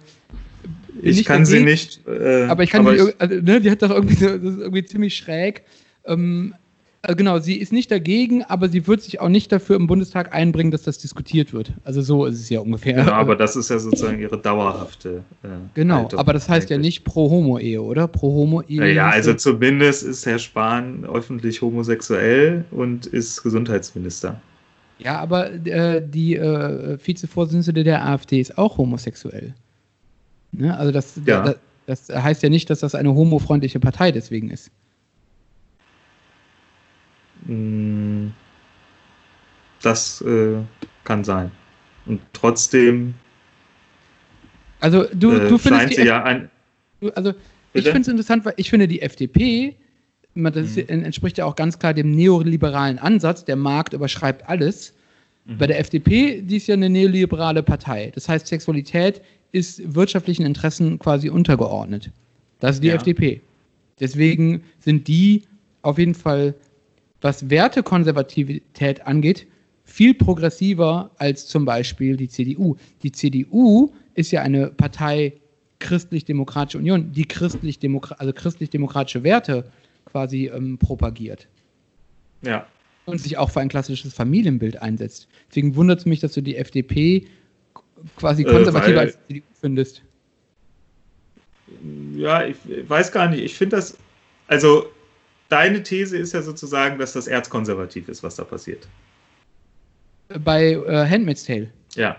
Ich 1.02 1.24
kann 1.24 1.44
sie 1.44 1.54
dagegen, 1.54 1.70
nicht. 1.70 2.00
Äh, 2.06 2.44
Aber 2.44 2.62
ich 2.62 2.70
kann 2.70 2.84
die, 2.84 2.94
ich, 2.94 3.20
also, 3.20 3.34
ne, 3.34 3.60
die 3.60 3.70
hat 3.70 3.82
doch 3.82 3.90
irgendwie, 3.90 4.14
das 4.14 4.34
ist 4.34 4.58
irgendwie 4.58 4.84
ziemlich 4.84 5.16
schräg. 5.16 5.62
Ähm, 6.04 6.54
genau, 7.12 7.38
sie 7.38 7.56
ist 7.56 7.72
nicht 7.72 7.90
dagegen, 7.90 8.42
aber 8.44 8.68
sie 8.68 8.86
wird 8.86 9.02
sich 9.02 9.20
auch 9.20 9.28
nicht 9.28 9.52
dafür 9.52 9.76
im 9.76 9.86
Bundestag 9.86 10.32
einbringen, 10.34 10.70
dass 10.70 10.82
das 10.82 10.96
diskutiert 10.98 11.52
wird. 11.52 11.72
Also 11.84 12.00
so 12.00 12.24
ist 12.24 12.40
es 12.40 12.48
ja 12.48 12.60
ungefähr. 12.60 12.94
genau, 12.94 13.12
aber 13.12 13.36
das 13.36 13.56
ist 13.56 13.68
ja 13.68 13.78
sozusagen 13.78 14.18
ihre 14.20 14.38
dauerhafte. 14.38 15.22
Äh, 15.42 15.48
Genau, 15.74 15.96
Haltung 15.96 16.18
aber 16.18 16.32
das 16.32 16.48
heißt 16.48 16.70
ja 16.70 16.76
eigentlich. 16.76 16.94
nicht 17.00 17.04
Pro-Homo-Ehe, 17.04 17.82
oder? 17.82 18.08
Pro-Homo-Ehe. 18.08 18.92
Ja, 18.94 19.10
ist 19.10 19.14
also 19.16 19.30
ja- 19.32 19.36
zumindest 19.36 20.02
ist 20.04 20.24
Herr 20.24 20.38
Spahn 20.38 21.04
öffentlich 21.04 21.60
homosexuell 21.60 22.64
und 22.70 23.06
ist 23.06 23.42
Gesundheitsminister. 23.42 24.40
Ja, 24.98 25.18
aber 25.18 25.52
äh, 25.52 26.00
die 26.06 26.36
äh, 26.36 26.96
Vizevorsitzende 27.04 27.84
der 27.84 28.06
AfD 28.06 28.40
ist 28.40 28.56
auch 28.56 28.78
homosexuell. 28.78 29.52
Ne? 30.52 30.76
Also 30.76 30.92
das, 30.92 31.14
Ja. 31.26 31.42
das, 31.86 32.06
das 32.08 32.22
heißt 32.22 32.42
ja 32.42 32.48
nicht, 32.48 32.70
dass 32.70 32.80
das 32.80 32.94
eine 32.94 33.14
homofreundliche 33.14 33.80
Partei 33.80 34.12
deswegen 34.12 34.50
ist. 34.50 34.70
Mm, 37.46 38.28
Das 39.82 40.20
äh, 40.22 40.56
kann 41.04 41.24
sein. 41.24 41.50
Und 42.06 42.20
trotzdem 42.32 43.14
Also 44.80 45.04
du, 45.14 45.32
äh, 45.32 45.48
du 45.48 45.58
findest 45.58 45.96
die 45.96 46.02
ja 46.02 46.22
ein. 46.22 46.50
Also 47.14 47.34
ich 47.74 47.84
finde 47.84 48.00
es 48.02 48.08
interessant, 48.08 48.44
weil 48.44 48.54
ich 48.56 48.70
finde 48.70 48.88
die 48.88 49.02
FDP, 49.02 49.74
das 50.34 50.76
Mhm. 50.76 50.84
entspricht 50.88 51.38
ja 51.38 51.44
auch 51.44 51.54
ganz 51.56 51.78
klar 51.78 51.92
dem 51.94 52.10
neoliberalen 52.12 52.98
Ansatz, 52.98 53.44
der 53.44 53.56
Markt 53.56 53.92
überschreibt 53.92 54.48
alles. 54.48 54.94
Mhm. 55.44 55.58
Bei 55.58 55.66
der 55.66 55.78
FDP, 55.80 56.40
die 56.42 56.56
ist 56.56 56.66
ja 56.66 56.74
eine 56.74 56.88
neoliberale 56.88 57.62
Partei. 57.62 58.10
Das 58.14 58.28
heißt, 58.28 58.46
Sexualität 58.46 59.20
ist 59.52 59.94
wirtschaftlichen 59.94 60.44
Interessen 60.46 60.98
quasi 60.98 61.28
untergeordnet. 61.28 62.10
Das 62.60 62.76
ist 62.76 62.82
die 62.82 62.88
Ja. 62.88 62.94
FDP. 62.94 63.40
Deswegen 64.00 64.62
sind 64.80 65.06
die 65.06 65.42
auf 65.82 65.98
jeden 65.98 66.14
Fall, 66.14 66.54
was 67.24 67.48
Wertekonservativität 67.48 69.06
angeht, 69.06 69.46
viel 69.84 70.12
progressiver 70.12 71.10
als 71.16 71.46
zum 71.46 71.64
Beispiel 71.64 72.18
die 72.18 72.28
CDU. 72.28 72.76
Die 73.02 73.12
CDU 73.12 73.90
ist 74.14 74.30
ja 74.30 74.42
eine 74.42 74.68
Partei 74.68 75.32
christlich-demokratische 75.78 76.76
Union, 76.78 77.12
die 77.12 77.24
christlich 77.24 77.78
also 78.18 78.32
christlich-demokratische 78.32 79.22
Werte 79.24 79.64
quasi 80.04 80.50
ähm, 80.54 80.76
propagiert 80.78 81.48
Ja. 82.42 82.66
und 83.06 83.18
sich 83.20 83.38
auch 83.38 83.50
für 83.50 83.60
ein 83.60 83.68
klassisches 83.70 84.12
Familienbild 84.12 84.80
einsetzt. 84.82 85.26
Deswegen 85.48 85.76
wundert 85.76 86.00
es 86.00 86.06
mich, 86.06 86.20
dass 86.20 86.32
du 86.32 86.42
die 86.42 86.56
FDP 86.56 87.26
quasi 88.16 88.42
Äh, 88.42 88.46
konservativer 88.52 88.96
weil- 88.98 89.06
als 89.06 89.18
die 89.28 89.34
CDU 89.36 89.46
findest. 89.60 90.02
Ja, 92.16 92.44
ich 92.46 92.56
weiß 92.86 93.10
gar 93.12 93.28
nicht. 93.30 93.42
Ich 93.42 93.54
finde 93.54 93.76
das. 93.76 93.96
Also, 94.46 94.86
deine 95.48 95.82
These 95.82 96.16
ist 96.16 96.32
ja 96.32 96.42
sozusagen, 96.42 96.98
dass 96.98 97.12
das 97.12 97.26
erzkonservativ 97.26 98.08
ist, 98.08 98.22
was 98.22 98.36
da 98.36 98.44
passiert. 98.44 98.86
Bei 100.42 100.72
äh, 100.72 101.08
Handmaid's 101.08 101.44
Tale. 101.44 101.70
Ja. 101.94 102.16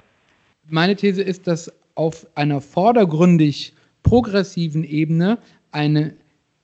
Meine 0.70 0.96
These 0.96 1.22
ist, 1.22 1.48
dass 1.48 1.72
auf 1.96 2.26
einer 2.36 2.62
vordergründig 2.62 3.74
progressiven 4.04 4.84
Ebene 4.84 5.38
eine 5.72 6.16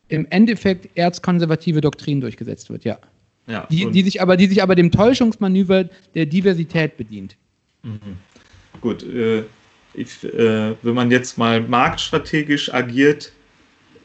im 0.09 0.27
Endeffekt 0.29 0.89
erzkonservative 0.97 1.81
Doktrin 1.81 2.19
durchgesetzt 2.21 2.69
wird, 2.69 2.83
ja. 2.83 2.99
ja. 3.47 3.65
Die, 3.71 3.89
die, 3.91 4.03
sich 4.03 4.21
aber, 4.21 4.35
die 4.35 4.47
sich 4.47 4.61
aber 4.61 4.75
dem 4.75 4.91
Täuschungsmanöver 4.91 5.85
der 6.13 6.25
Diversität 6.25 6.97
bedient. 6.97 7.37
Mhm. 7.83 8.17
Gut, 8.81 9.03
äh, 9.03 9.43
ich, 9.93 10.23
äh, 10.23 10.75
wenn 10.81 10.93
man 10.93 11.11
jetzt 11.11 11.37
mal 11.37 11.61
marktstrategisch 11.61 12.73
agiert 12.73 13.31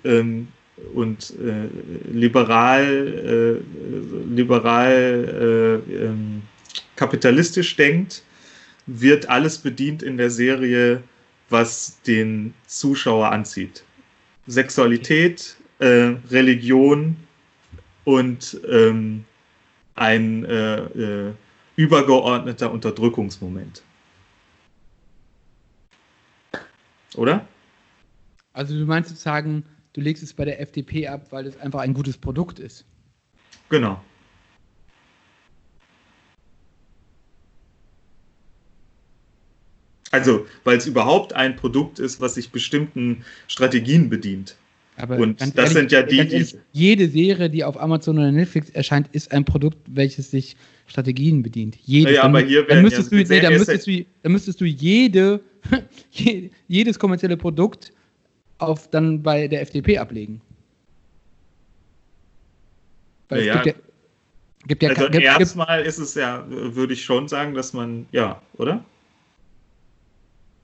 ähm, 0.04 0.48
und 0.94 1.32
äh, 1.40 1.68
liberal, 2.10 2.84
äh, 2.84 4.34
liberal 4.34 5.82
äh, 5.88 5.94
ähm, 5.94 6.42
kapitalistisch 6.96 7.76
denkt, 7.76 8.22
wird 8.86 9.28
alles 9.28 9.58
bedient 9.58 10.02
in 10.02 10.16
der 10.16 10.30
Serie, 10.30 11.02
was 11.48 12.00
den 12.02 12.54
Zuschauer 12.66 13.30
anzieht. 13.32 13.84
Sexualität, 14.46 15.56
äh, 15.78 16.14
Religion 16.30 17.16
und 18.04 18.60
ähm, 18.68 19.24
ein 19.94 20.44
äh, 20.44 20.76
äh, 20.76 21.32
übergeordneter 21.76 22.70
Unterdrückungsmoment. 22.70 23.82
Oder? 27.16 27.46
Also 28.52 28.78
du 28.78 28.86
meinst 28.86 29.10
sozusagen, 29.10 29.64
du 29.96 30.02
legst 30.02 30.22
es 30.22 30.34
bei 30.34 30.44
der 30.44 30.60
FDP 30.60 31.08
ab, 31.08 31.26
weil 31.30 31.46
es 31.46 31.58
einfach 31.58 31.80
ein 31.80 31.94
gutes 31.94 32.18
Produkt 32.18 32.58
ist. 32.58 32.84
Genau. 33.70 34.00
Also, 40.12 40.46
weil 40.64 40.76
es 40.76 40.86
überhaupt 40.86 41.32
ein 41.32 41.56
Produkt 41.56 41.98
ist, 41.98 42.20
was 42.20 42.34
sich 42.34 42.50
bestimmten 42.50 43.24
Strategien 43.48 44.08
bedient. 44.08 44.56
Aber 44.98 45.16
Und 45.18 45.40
das 45.58 45.72
sind 45.72 45.92
ja 45.92 46.02
die, 46.02 46.16
die- 46.26 46.32
ehrlich, 46.34 46.56
jede 46.72 47.08
Serie, 47.08 47.50
die 47.50 47.64
auf 47.64 47.78
Amazon 47.80 48.18
oder 48.18 48.32
Netflix 48.32 48.70
erscheint, 48.70 49.08
ist 49.12 49.32
ein 49.32 49.44
Produkt, 49.44 49.78
welches 49.90 50.30
sich 50.30 50.56
Strategien 50.86 51.42
bedient. 51.42 51.76
Naja, 51.86 52.22
aber 52.22 52.40
dann, 52.40 52.48
hier 52.48 52.62
dann 52.66 52.82
müsstest 52.82 53.12
ja 53.12 53.22
du, 53.22 53.28
nee, 53.28 53.40
dann 53.40 53.52
müsstest 53.58 53.86
du, 53.86 54.04
dann 54.22 54.32
müsstest 54.32 54.60
du 54.60 54.64
jede, 54.64 55.40
je- 56.12 56.50
jedes 56.68 56.98
kommerzielle 56.98 57.36
Produkt 57.36 57.92
auf 58.58 58.88
dann 58.90 59.22
bei 59.22 59.48
der 59.48 59.62
FDP 59.62 59.98
ablegen. 59.98 60.40
Weil 63.28 63.40
Naja, 63.40 63.58
es 63.58 63.64
gibt 63.64 63.76
ja, 63.76 63.82
gibt 64.66 64.82
ja 64.82 64.88
Also 64.90 65.06
erstmal 65.06 65.82
ist 65.82 65.98
es 65.98 66.14
ja, 66.14 66.44
würde 66.48 66.92
ich 66.92 67.04
schon 67.04 67.28
sagen, 67.28 67.54
dass 67.54 67.72
man, 67.72 68.06
ja, 68.12 68.40
oder? 68.56 68.84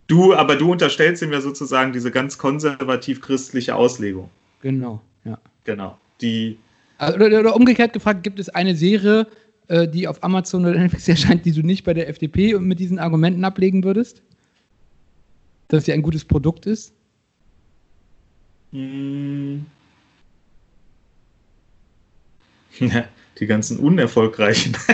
Du, 0.07 0.35
aber 0.35 0.57
du 0.57 0.71
unterstellst 0.71 1.23
ihm 1.23 1.33
ja 1.33 1.41
sozusagen 1.41 1.93
diese 1.93 2.11
ganz 2.11 2.37
konservativ-christliche 2.39 3.75
Auslegung. 3.75 4.31
genau, 4.61 5.01
ja. 5.25 5.39
Genau. 5.65 5.99
Die, 6.21 6.59
Also, 6.99 7.17
Oder, 7.17 7.41
oder 7.41 7.57
umgekehrt 7.57 7.93
gefragt, 7.93 8.23
gibt 8.23 8.39
es 8.39 8.49
eine 8.49 8.77
Serie, 8.77 9.27
äh, 9.69 9.89
die 9.89 10.07
auf 10.09 10.23
Amazon 10.23 10.67
oder 10.67 10.79
Netflix 10.79 11.09
erscheint, 11.09 11.45
die 11.45 11.53
du 11.53 11.63
nicht 11.63 11.85
bei 11.85 11.95
der 11.95 12.09
FDP 12.09 12.59
mit 12.59 12.79
diesen 12.79 12.99
Argumenten 12.99 13.45
ablegen 13.45 13.85
würdest? 13.85 14.23
Dass 15.69 15.85
sie 15.87 15.93
ein 15.93 16.03
gutes 16.03 16.25
Produkt 16.25 16.67
ist? 16.67 16.93
Hm. 18.73 19.67
Die 23.39 23.47
ganzen 23.47 23.79
unerfolgreichen. 23.79 24.77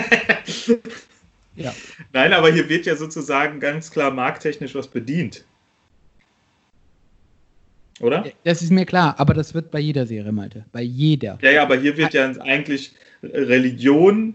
Ja. 1.58 1.74
Nein, 2.12 2.32
aber 2.34 2.52
hier 2.52 2.68
wird 2.68 2.86
ja 2.86 2.94
sozusagen 2.94 3.58
ganz 3.58 3.90
klar 3.90 4.12
markttechnisch 4.12 4.76
was 4.76 4.86
bedient. 4.86 5.44
Oder? 7.98 8.26
Das 8.44 8.62
ist 8.62 8.70
mir 8.70 8.86
klar, 8.86 9.18
aber 9.18 9.34
das 9.34 9.54
wird 9.54 9.72
bei 9.72 9.80
jeder 9.80 10.06
Serie, 10.06 10.30
Malte. 10.30 10.66
Bei 10.70 10.82
jeder. 10.82 11.36
Ja, 11.42 11.50
ja, 11.50 11.62
aber 11.62 11.76
hier 11.76 11.96
wird 11.96 12.14
ja 12.14 12.30
eigentlich 12.42 12.92
Religion, 13.24 14.34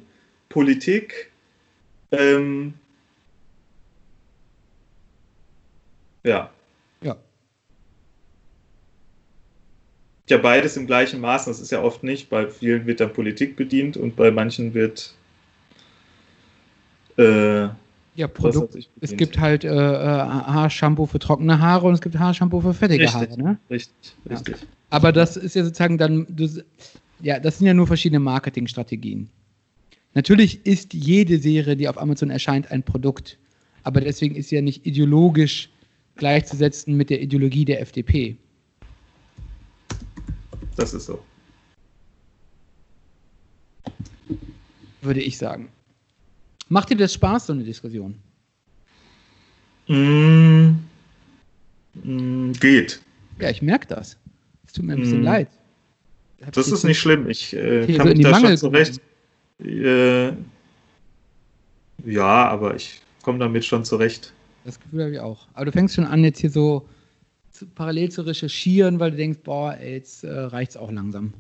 Politik, 0.50 1.32
ähm, 2.12 2.74
Ja. 6.24 6.53
Ja 10.34 10.40
beides 10.40 10.76
im 10.78 10.88
gleichen 10.88 11.22
Maß. 11.22 11.46
Das 11.46 11.60
ist 11.60 11.72
ja 11.72 11.82
oft 11.82 12.04
nicht. 12.04 12.30
Bei 12.30 12.48
vielen 12.48 12.86
wird 12.86 13.00
dann 13.00 13.14
Politik 13.14 13.56
bedient 13.56 13.96
und 13.98 14.16
bei 14.16 14.32
manchen 14.32 14.74
wird 14.74 15.14
äh, 17.18 17.64
Ja, 18.16 18.28
Produkt. 18.28 18.90
Es 19.02 19.16
gibt 19.16 19.40
halt 19.40 19.64
äh, 19.64 19.70
äh, 19.70 19.72
Haarshampoo 19.72 21.06
für 21.06 21.20
trockene 21.20 21.60
Haare 21.60 21.88
und 21.88 21.94
es 21.94 22.02
gibt 22.02 22.18
Haarshampoo 22.18 22.62
für 22.62 22.74
fettige 22.74 23.04
Richtig. 23.04 23.22
Haare. 23.22 23.42
Ne? 23.42 23.58
Richtig, 23.70 23.94
Ja. 24.26 24.36
richtig. 24.36 24.56
Aber 24.90 25.12
das 25.12 25.38
ist 25.38 25.56
ja 25.56 25.64
sozusagen 25.64 25.98
dann, 25.98 26.28
du, 26.30 26.48
ja, 27.22 27.40
das 27.40 27.58
sind 27.58 27.68
ja 27.68 27.74
nur 27.74 27.88
verschiedene 27.88 28.20
Marketingstrategien. 28.20 29.30
Natürlich 30.14 30.66
ist 30.66 30.94
jede 30.94 31.40
Serie, 31.40 31.76
die 31.76 31.88
auf 31.88 32.00
Amazon 32.00 32.30
erscheint, 32.30 32.72
ein 32.72 32.84
Produkt. 32.84 33.38
Aber 33.84 34.02
deswegen 34.02 34.36
ist 34.36 34.50
sie 34.50 34.56
ja 34.56 34.62
nicht 34.62 34.86
ideologisch 34.86 35.70
gleichzusetzen 36.16 36.96
mit 36.96 37.10
der 37.10 37.22
Ideologie 37.22 37.66
der 37.66 37.82
FDP. 37.82 38.38
Das 40.76 40.94
ist 40.94 41.06
so. 41.06 41.20
Würde 45.02 45.22
ich 45.22 45.38
sagen. 45.38 45.70
Macht 46.70 46.90
dir 46.90 46.98
das 46.98 47.14
Spaß, 47.14 47.48
so 47.48 47.54
eine 47.54 47.64
Diskussion? 47.64 48.16
Mm, 49.88 50.78
mm, 52.04 52.52
geht. 52.54 53.02
Ja, 53.40 53.50
ich 53.50 53.62
merke 53.62 53.88
das. 53.88 54.18
Es 54.66 54.74
tut 54.74 54.86
mir 54.86 54.94
ein 54.94 55.02
bisschen 55.02 55.22
Mm. 55.22 55.26
leid. 55.26 55.50
Hab 56.46 56.54
Das 56.54 56.68
ist 56.70 56.84
nicht 56.84 57.00
schlimm. 57.00 57.30
Ich 57.30 57.54
äh, 57.54 57.86
kann 57.96 58.08
so 58.08 58.14
mich 58.14 58.24
da 58.24 58.32
Mangel 58.32 58.50
schon 58.50 58.58
zurecht. 58.58 59.02
Äh, 59.64 60.32
ja, 62.06 62.48
aber 62.50 62.76
ich 62.76 63.02
komme 63.22 63.40
damit 63.40 63.66
schon 63.66 63.86
zurecht. 63.86 64.34
Das 64.66 64.80
Gefühl 64.80 65.04
habe 65.04 65.14
ich 65.14 65.20
auch. 65.20 65.48
Aber 65.54 65.66
du 65.66 65.72
fängst 65.72 65.96
schon 65.96 66.06
an, 66.06 66.24
jetzt 66.24 66.40
hier 66.40 66.50
so 66.50 66.88
zu, 67.64 67.70
parallel 67.76 68.10
zu 68.10 68.22
recherchieren, 68.22 69.00
weil 69.00 69.12
du 69.12 69.18
denkst, 69.18 69.40
boah, 69.44 69.76
ey, 69.80 69.94
jetzt 69.94 70.24
äh, 70.24 70.30
reicht's 70.32 70.78
auch 70.78 70.92
langsam. 70.92 71.34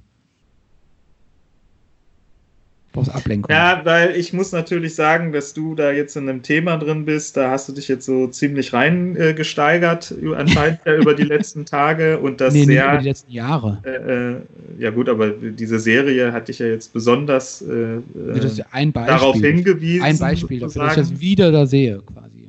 Du 2.91 2.99
brauchst 2.99 3.15
Ablenkung. 3.15 3.49
Ja, 3.49 3.81
weil 3.85 4.15
ich 4.15 4.33
muss 4.33 4.51
natürlich 4.51 4.93
sagen, 4.93 5.31
dass 5.31 5.55
du 5.55 5.73
da 5.73 5.91
jetzt 5.91 6.15
in 6.15 6.29
einem 6.29 6.43
Thema 6.43 6.77
drin 6.77 7.05
bist, 7.05 7.35
da 7.35 7.49
hast 7.49 7.67
du 7.67 7.73
dich 7.73 7.87
jetzt 7.87 8.05
so 8.05 8.27
ziemlich 8.27 8.71
reingesteigert, 8.71 10.13
äh, 10.21 10.35
anscheinend 10.35 10.79
ja 10.85 10.95
über 10.95 11.15
die 11.15 11.23
letzten 11.23 11.65
Tage 11.65 12.19
und 12.19 12.39
das 12.39 12.53
nee, 12.53 12.61
nee, 12.61 12.73
sehr. 12.73 12.89
über 12.89 12.97
die 12.99 13.07
letzten 13.07 13.31
Jahre. 13.31 13.81
Äh, 13.83 14.33
äh, 14.33 14.35
ja 14.77 14.91
gut, 14.91 15.09
aber 15.09 15.31
diese 15.31 15.79
Serie 15.79 16.31
hatte 16.31 16.51
ich 16.51 16.59
ja 16.59 16.67
jetzt 16.67 16.93
besonders 16.93 17.63
äh, 17.63 17.99
Nee, 18.13 18.39
ist 18.39 18.59
ja 18.59 18.65
darauf 18.91 19.37
hingewiesen. 19.37 20.03
ein 20.03 20.19
Beispiel, 20.19 20.59
dass 20.59 20.75
ich 20.75 20.81
das 20.81 21.19
wieder 21.19 21.51
da 21.51 21.65
sehe, 21.65 21.99
quasi. 22.01 22.42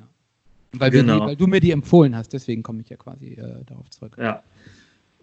Weil, 0.78 0.90
Genau. 0.90 1.20
die, 1.20 1.26
weil 1.26 1.36
du 1.36 1.46
mir 1.46 1.60
die 1.60 1.70
empfohlen 1.70 2.14
hast, 2.16 2.32
deswegen 2.32 2.62
komme 2.62 2.82
ich 2.82 2.88
ja 2.88 2.96
quasi 2.96 3.34
äh, 3.34 3.64
darauf 3.66 3.88
zurück. 3.90 4.16
Ja. 4.18 4.42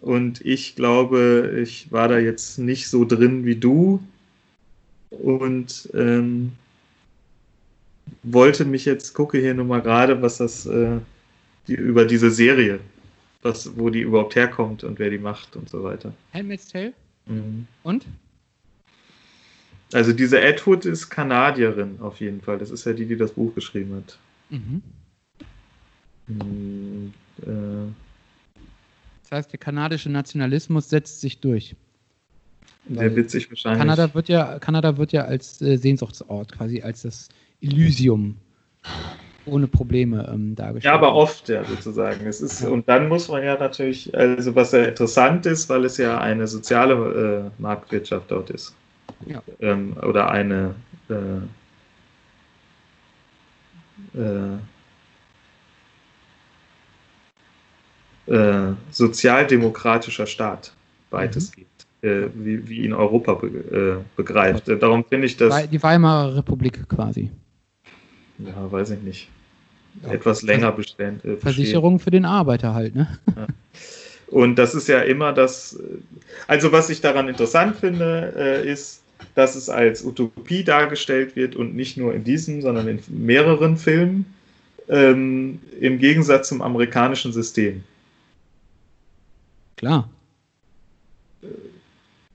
Und 0.00 0.40
ich 0.44 0.74
glaube, 0.74 1.60
ich 1.62 1.92
war 1.92 2.08
da 2.08 2.18
jetzt 2.18 2.58
nicht 2.58 2.88
so 2.88 3.04
drin 3.04 3.44
wie 3.44 3.56
du 3.56 4.02
und 5.10 5.88
ähm, 5.94 6.52
wollte 8.24 8.64
mich 8.64 8.84
jetzt, 8.84 9.14
gucke 9.14 9.38
hier 9.38 9.54
nur 9.54 9.64
mal 9.64 9.80
gerade, 9.80 10.20
was 10.20 10.38
das 10.38 10.66
äh, 10.66 10.98
die, 11.68 11.74
über 11.74 12.04
diese 12.04 12.30
Serie, 12.30 12.80
was, 13.42 13.76
wo 13.76 13.90
die 13.90 14.00
überhaupt 14.00 14.34
herkommt 14.34 14.82
und 14.82 14.98
wer 14.98 15.10
die 15.10 15.18
macht 15.18 15.54
und 15.54 15.68
so 15.68 15.84
weiter. 15.84 16.12
Handmaid's 16.32 16.68
Tale? 16.68 16.92
Mhm. 17.26 17.66
Und? 17.84 18.06
Also 19.92 20.12
diese 20.12 20.40
Edwood 20.40 20.84
ist 20.84 21.10
Kanadierin 21.10 21.98
auf 22.00 22.18
jeden 22.20 22.40
Fall. 22.40 22.58
Das 22.58 22.70
ist 22.70 22.86
ja 22.86 22.92
die, 22.92 23.06
die 23.06 23.16
das 23.16 23.32
Buch 23.32 23.54
geschrieben 23.54 23.94
hat. 23.96 24.18
Mhm. 24.50 24.82
Äh, 26.40 27.92
Das 29.22 29.38
heißt, 29.38 29.52
der 29.52 29.58
kanadische 29.58 30.10
Nationalismus 30.10 30.88
setzt 30.88 31.20
sich 31.20 31.40
durch. 31.40 31.74
der 32.84 33.14
wird 33.14 33.30
sich 33.30 33.48
wahrscheinlich. 33.50 33.80
Kanada 33.80 34.14
wird 34.14 34.28
ja, 34.28 34.58
Kanada 34.58 34.96
wird 34.96 35.12
ja 35.12 35.24
als 35.24 35.60
äh, 35.62 35.76
Sehnsuchtsort, 35.76 36.52
quasi 36.52 36.82
als 36.82 37.02
das 37.02 37.28
Elysium 37.60 38.36
ohne 39.46 39.66
Probleme 39.66 40.28
ähm, 40.32 40.54
dargestellt. 40.54 40.92
Ja, 40.92 40.94
aber 40.94 41.14
oft 41.14 41.48
ja 41.48 41.64
sozusagen. 41.64 42.26
Es 42.26 42.40
ist, 42.40 42.62
und 42.64 42.88
dann 42.88 43.08
muss 43.08 43.28
man 43.28 43.42
ja 43.42 43.58
natürlich, 43.58 44.14
also 44.16 44.54
was 44.54 44.72
ja 44.72 44.84
interessant 44.84 45.46
ist, 45.46 45.68
weil 45.68 45.84
es 45.84 45.96
ja 45.96 46.18
eine 46.18 46.46
soziale 46.46 47.50
äh, 47.58 47.62
Marktwirtschaft 47.62 48.30
dort 48.30 48.50
ist. 48.50 48.74
Ja. 49.26 49.42
Ähm, 49.60 49.96
oder 50.02 50.30
eine 50.30 50.74
äh, 51.08 51.40
äh, 58.26 58.72
sozialdemokratischer 58.90 60.26
Staat 60.26 60.72
weitestgehend, 61.10 61.68
äh, 62.02 62.22
wie, 62.34 62.68
wie 62.68 62.82
ihn 62.84 62.92
Europa 62.92 63.34
be 63.34 63.48
äh, 64.00 64.04
begreift. 64.16 64.68
Äh, 64.68 64.78
Darum 64.78 65.04
finde 65.04 65.26
ich 65.26 65.36
das, 65.36 65.68
Die 65.68 65.82
Weimarer 65.82 66.36
Republik 66.36 66.88
quasi. 66.88 67.30
ja, 68.38 68.70
weiß 68.72 68.90
ich 68.90 69.02
nicht, 69.02 69.28
Ja. 70.04 70.12
etwas 70.12 70.42
länger 70.42 70.72
bestehen. 70.72 71.16
Äh, 71.16 71.34
bestehen. 71.34 71.38
Versicherung 71.40 71.98
für 71.98 72.10
den 72.10 72.24
Arbeiter 72.24 72.74
halt, 72.74 72.94
ne? 72.94 73.06
Und 74.28 74.56
das 74.56 74.74
ist 74.74 74.88
ja 74.88 75.00
immer 75.00 75.34
das, 75.34 75.78
also 76.46 76.72
was 76.72 76.88
ich 76.88 77.02
daran 77.02 77.28
interessant 77.28 77.76
finde, 77.76 78.32
äh, 78.34 78.66
ist, 78.70 79.02
dass 79.34 79.54
es 79.56 79.68
als 79.68 80.02
Utopie 80.02 80.64
dargestellt 80.64 81.36
wird 81.36 81.54
und 81.54 81.74
nicht 81.76 81.98
nur 81.98 82.14
in 82.14 82.24
diesem, 82.24 82.62
sondern 82.62 82.88
in 82.88 82.98
mehreren 83.08 83.76
Filmen, 83.76 84.24
ähm, 84.88 85.60
im 85.80 85.98
Gegensatz 85.98 86.48
zum 86.48 86.62
amerikanischen 86.62 87.32
System. 87.32 87.84
Klar. 89.82 90.08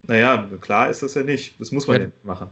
Naja, 0.04 0.50
klar 0.60 0.90
ist 0.90 1.02
das 1.02 1.14
ja 1.14 1.24
nicht. 1.24 1.54
Das 1.62 1.72
muss 1.72 1.88
man 1.88 1.96
Ja. 1.96 2.02
ja 2.02 2.08
nicht 2.08 2.26
machen. 2.26 2.50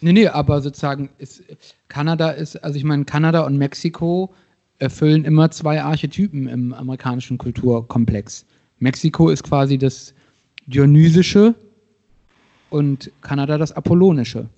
Nee, 0.00 0.14
nee, 0.14 0.26
aber 0.26 0.62
sozusagen 0.62 1.10
ist 1.18 1.42
Kanada 1.88 2.30
ist, 2.30 2.56
also 2.64 2.78
ich 2.78 2.84
meine, 2.84 3.04
Kanada 3.04 3.42
und 3.44 3.58
Mexiko 3.58 4.32
erfüllen 4.78 5.24
immer 5.26 5.50
zwei 5.50 5.82
Archetypen 5.82 6.48
im 6.48 6.72
amerikanischen 6.72 7.36
Kulturkomplex. 7.36 8.46
Mexiko 8.78 9.28
ist 9.28 9.42
quasi 9.44 9.76
das 9.76 10.14
Dionysische 10.66 11.54
und 12.70 13.12
Kanada 13.20 13.58
das 13.58 13.72
Apollonische. 13.72 14.48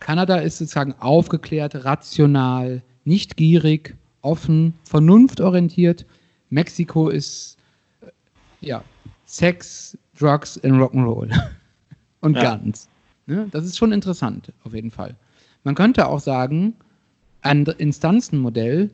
Kanada 0.00 0.38
ist 0.38 0.58
sozusagen 0.58 0.92
aufgeklärt, 0.98 1.84
rational, 1.84 2.82
nicht 3.04 3.36
gierig, 3.36 3.94
offen, 4.22 4.74
vernunftorientiert. 4.82 6.04
Mexiko 6.50 7.10
ist 7.10 7.57
ja 8.60 8.82
Sex, 9.26 9.96
Drugs 10.18 10.58
and 10.64 10.74
Rock'n'Roll 10.74 11.30
und 12.20 12.36
Ja. 12.36 12.56
Guns. 12.56 12.88
Ne? 13.26 13.46
Das 13.50 13.64
ist 13.64 13.76
schon 13.76 13.92
interessant, 13.92 14.52
auf 14.64 14.74
jeden 14.74 14.90
Fall. 14.90 15.14
Man 15.64 15.74
könnte 15.74 16.06
auch 16.06 16.20
sagen, 16.20 16.74
ein 17.42 17.66
Instanzenmodell, 17.66 18.90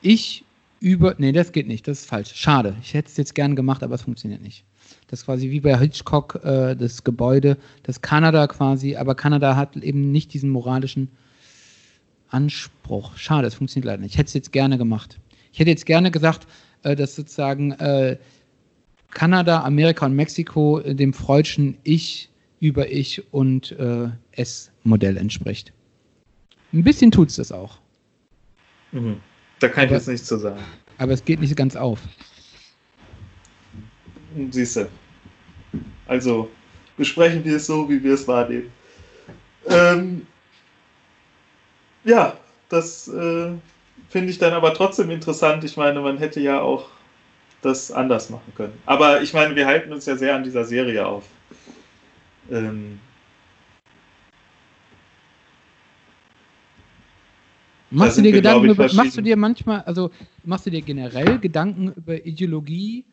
ich 0.00 0.44
über, 0.80 1.14
nee, 1.18 1.32
das 1.32 1.52
geht 1.52 1.68
nicht, 1.68 1.86
das 1.86 2.00
ist 2.00 2.08
falsch. 2.08 2.32
Schade. 2.34 2.76
Ich 2.82 2.92
hätte 2.94 3.08
es 3.08 3.16
jetzt 3.16 3.34
gern 3.34 3.54
gemacht, 3.54 3.82
aber 3.82 3.94
es 3.94 4.02
funktioniert 4.02 4.42
nicht. 4.42 4.64
Das 5.06 5.20
ist 5.20 5.26
quasi 5.26 5.50
wie 5.50 5.60
bei 5.60 5.78
Hitchcock, 5.78 6.40
äh, 6.44 6.74
das 6.74 7.04
Gebäude, 7.04 7.56
das 7.84 8.00
Kanada 8.00 8.46
quasi, 8.48 8.96
aber 8.96 9.14
Kanada 9.14 9.54
hat 9.56 9.76
eben 9.76 10.10
nicht 10.10 10.34
diesen 10.34 10.50
moralischen 10.50 11.08
Anspruch. 12.28 13.16
Schade, 13.16 13.46
es 13.46 13.54
funktioniert 13.54 13.86
leider 13.86 14.02
nicht. 14.02 14.12
Ich 14.12 14.18
hätte 14.18 14.28
es 14.28 14.34
jetzt 14.34 14.52
gerne 14.52 14.78
gemacht. 14.78 15.18
Ich 15.52 15.60
hätte 15.60 15.70
jetzt 15.70 15.86
gerne 15.86 16.10
gesagt, 16.10 16.46
äh, 16.82 16.96
dass 16.96 17.14
sozusagen 17.16 17.72
äh, 17.72 18.16
Kanada, 19.10 19.62
Amerika 19.62 20.06
und 20.06 20.14
Mexiko 20.14 20.80
äh, 20.80 20.94
dem 20.94 21.12
Freudschen 21.12 21.76
Ich 21.84 22.30
über 22.60 22.90
Ich 22.90 23.22
und 23.32 23.72
äh, 23.72 24.08
Es-Modell 24.32 25.16
entspricht. 25.16 25.72
Ein 26.72 26.84
bisschen 26.84 27.10
tut 27.10 27.28
es 27.30 27.36
das 27.36 27.52
auch, 27.52 27.78
Mhm. 28.92 29.20
Da 29.60 29.68
kann 29.68 29.84
ich 29.84 29.90
Aber- 29.90 29.96
jetzt 29.98 30.08
nichts 30.08 30.26
zu 30.26 30.36
sagen. 30.38 30.60
aber 30.98 31.12
es 31.12 31.24
geht 31.24 31.40
nicht 31.40 31.56
ganz 31.56 31.76
auf. 31.76 31.98
Siehst 34.50 34.76
du. 34.76 34.88
Also 36.06 36.50
besprechen 36.96 37.44
wir 37.44 37.56
es 37.56 37.66
so, 37.66 37.88
wie 37.88 38.02
wir 38.02 38.14
es 38.14 38.26
wahrnehmen. 38.28 38.70
Ähm, 39.68 40.26
ja, 42.04 42.36
das 42.68 43.08
äh, 43.08 43.52
finde 44.08 44.30
ich 44.30 44.38
dann 44.38 44.52
aber 44.52 44.74
trotzdem 44.74 45.10
interessant. 45.10 45.64
Ich 45.64 45.76
meine, 45.76 46.00
man 46.00 46.18
hätte 46.18 46.40
ja 46.40 46.60
auch 46.60 46.88
das 47.62 47.92
anders 47.92 48.30
machen 48.30 48.52
können. 48.56 48.72
Aber 48.86 49.22
ich 49.22 49.32
meine, 49.32 49.54
wir 49.54 49.66
halten 49.66 49.92
uns 49.92 50.06
ja 50.06 50.16
sehr 50.16 50.34
an 50.34 50.44
dieser 50.44 50.64
Serie 50.64 51.06
auf. 51.06 51.24
Ähm, 52.50 52.98
Machst 57.92 58.16
du 58.16 58.22
dir 58.22 58.32
wir, 58.32 58.40
Gedanken 58.40 58.66
ich, 58.66 58.72
über, 58.72 58.92
machst 58.94 59.18
du 59.18 59.20
dir 59.20 59.36
manchmal, 59.36 59.82
also 59.82 60.10
machst 60.44 60.64
du 60.64 60.70
dir 60.70 60.80
generell 60.80 61.38
Gedanken 61.38 61.92
über 61.92 62.24
Ideologie, 62.24 63.04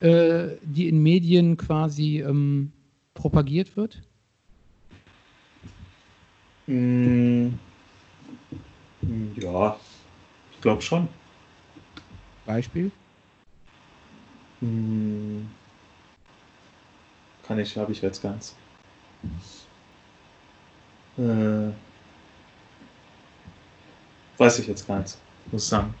äh, 0.00 0.48
die 0.62 0.88
in 0.88 1.02
Medien 1.02 1.58
quasi 1.58 2.22
ähm, 2.22 2.72
propagiert 3.12 3.76
wird? 3.76 4.00
mh, 6.66 7.50
ja, 9.36 9.76
glaube 10.62 10.80
schon. 10.80 11.08
Beispiel? 12.46 12.90
Hm. 14.60 15.48
Kann 17.46 17.58
ich, 17.58 17.76
habe 17.76 17.92
ich 17.92 18.00
jetzt 18.00 18.22
ganz. 18.22 18.56
Äh, 21.18 21.70
weiß 24.38 24.60
ich 24.60 24.66
jetzt 24.66 24.86
ganz, 24.86 25.18
muss 25.50 25.68
sagen. 25.68 25.94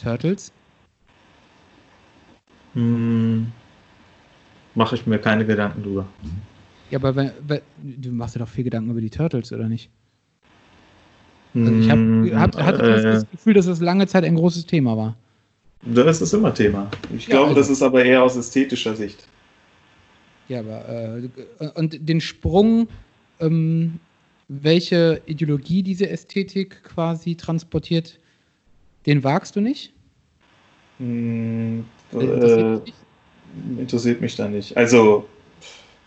Turtles? 0.00 0.52
Hm. 2.74 3.50
Mache 4.74 4.96
ich 4.96 5.06
mir 5.06 5.18
keine 5.18 5.46
Gedanken 5.46 5.82
drüber. 5.82 6.06
Ja, 6.90 6.98
aber 6.98 7.16
wenn, 7.16 7.32
wenn, 7.46 7.62
du 7.78 8.12
machst 8.12 8.34
dir 8.34 8.40
doch 8.40 8.48
viel 8.48 8.64
Gedanken 8.64 8.90
über 8.90 9.00
die 9.00 9.10
Turtles, 9.10 9.52
oder 9.52 9.68
nicht? 9.68 9.90
Also 11.54 11.72
ich 11.72 11.88
hab, 11.90 11.98
Hm, 11.98 12.30
hab, 12.40 12.56
hatte 12.56 12.82
äh, 12.82 13.02
das 13.02 13.30
Gefühl, 13.30 13.54
dass 13.54 13.66
das 13.66 13.80
lange 13.80 14.06
Zeit 14.06 14.24
ein 14.24 14.34
großes 14.34 14.66
Thema 14.66 14.96
war. 14.96 15.16
das 15.82 16.20
ist 16.20 16.32
immer 16.32 16.52
Thema. 16.52 16.90
Ich 17.16 17.26
Ja, 17.26 17.34
glaube, 17.36 17.48
also- 17.50 17.60
das 17.60 17.70
ist 17.70 17.82
aber 17.82 18.04
eher 18.04 18.22
aus 18.22 18.36
ästhetischer 18.36 18.96
Sicht. 18.96 19.26
Ja, 20.48 20.60
aber 20.60 20.88
äh, 20.88 21.28
und 21.76 22.08
den 22.08 22.20
Sprung, 22.20 22.88
ähm, 23.40 23.98
welche 24.48 25.22
Ideologie 25.26 25.82
diese 25.82 26.08
Ästhetik 26.10 26.82
quasi 26.84 27.34
transportiert, 27.36 28.18
den 29.06 29.22
wagst 29.24 29.56
du 29.56 29.60
nicht? 29.60 29.92
Hm, 30.98 31.84
Interessiert 32.12 32.80
äh, 32.82 32.84
dich 32.84 32.94
interessiert 33.78 34.20
mich 34.20 34.36
da 34.36 34.48
nicht. 34.48 34.76
Also, 34.76 35.26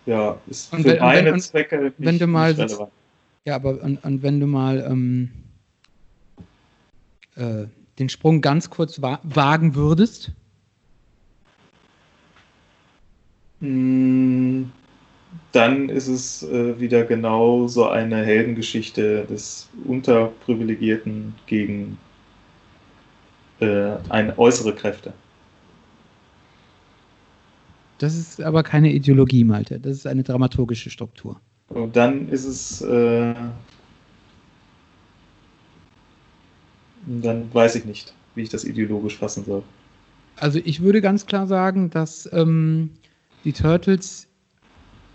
ja, 0.06 0.38
ist 0.48 0.72
Und 0.74 0.82
für 0.84 0.90
wenn- 0.90 1.00
meine 1.00 1.34
und 1.34 1.40
Zwecke 1.40 1.78
nicht, 1.82 1.94
wenn 1.98 2.20
du 2.20 2.28
mal 2.28 2.50
nicht 2.54 2.60
relevant. 2.60 2.92
Ja, 3.48 3.56
aber 3.56 3.82
und, 3.82 4.04
und 4.04 4.24
wenn 4.24 4.42
du 4.42 4.46
mal 4.46 4.86
ähm, 4.86 5.30
äh, 7.38 7.68
den 7.98 8.10
Sprung 8.10 8.42
ganz 8.42 8.70
kurz 8.70 9.02
wa 9.02 9.22
wagen 9.24 9.74
würdest. 9.74 10.34
Hm, 13.62 14.70
dann 15.54 15.88
ist 15.88 16.10
es 16.10 16.44
äh, 16.44 16.78
wieder 16.78 17.06
genau 17.06 17.70
so 17.70 17.88
eine 17.88 18.18
Heldengeschichte 18.18 19.24
des 19.24 19.70
Unterprivilegierten 19.86 21.34
gegen 21.46 21.98
äh, 23.62 23.92
ein, 24.10 24.38
äußere 24.38 24.76
Kräfte. 24.76 25.14
Das 28.00 28.14
ist 28.14 28.42
aber 28.42 28.62
keine 28.64 28.92
Ideologie, 28.92 29.46
Malte. 29.46 29.80
Das 29.80 29.94
ist 29.94 30.06
eine 30.06 30.24
dramaturgische 30.24 30.90
Struktur. 30.90 31.40
Und 31.70 31.96
dann 31.96 32.30
ist 32.30 32.46
es. 32.46 32.82
Äh, 32.82 33.34
dann 37.06 37.54
weiß 37.54 37.76
ich 37.76 37.86
nicht, 37.86 38.14
wie 38.36 38.42
ich 38.42 38.50
das 38.50 38.66
ideologisch 38.66 39.18
fassen 39.18 39.46
soll. 39.46 39.64
Also 40.36 40.60
ich 40.64 40.82
würde 40.82 41.02
ganz 41.02 41.26
klar 41.26 41.48
sagen, 41.48 41.90
dass 41.90 42.30
ähm, 42.34 42.92
die 43.44 43.54
Turtles, 43.54 44.28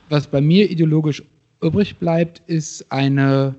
was 0.08 0.26
bei 0.26 0.40
mir 0.40 0.70
ideologisch 0.70 1.22
übrig 1.60 1.98
bleibt, 1.98 2.42
ist 2.46 2.90
eine 2.90 3.54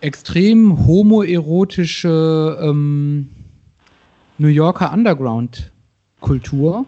extrem 0.00 0.86
homoerotische 0.86 2.58
ähm, 2.60 3.30
New 4.38 4.48
Yorker 4.48 4.92
Underground-Kultur, 4.92 6.86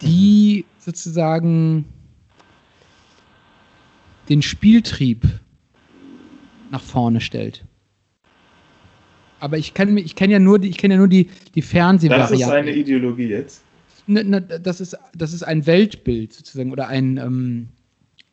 die 0.00 0.64
sozusagen 0.86 1.84
den 4.28 4.40
Spieltrieb 4.40 5.26
nach 6.70 6.80
vorne 6.80 7.20
stellt. 7.20 7.64
Aber 9.40 9.58
ich 9.58 9.74
kenne 9.74 10.00
ich 10.00 10.14
kenn 10.14 10.30
ja 10.30 10.38
nur 10.38 10.58
die, 10.58 10.68
ich 10.68 10.78
kenne 10.78 10.94
ja 10.94 10.98
nur 10.98 11.08
die, 11.08 11.28
die 11.54 11.62
Fernsehvariante. 11.62 12.32
Das 12.32 12.40
ist 12.40 12.48
eine 12.48 12.72
Ideologie 12.72 13.28
jetzt. 13.28 13.62
Ne, 14.06 14.22
ne, 14.22 14.40
das, 14.40 14.80
ist, 14.80 14.96
das 15.14 15.32
ist 15.32 15.42
ein 15.42 15.66
Weltbild 15.66 16.32
sozusagen 16.32 16.70
oder 16.70 16.86
ein, 16.86 17.18
ähm, 17.18 17.68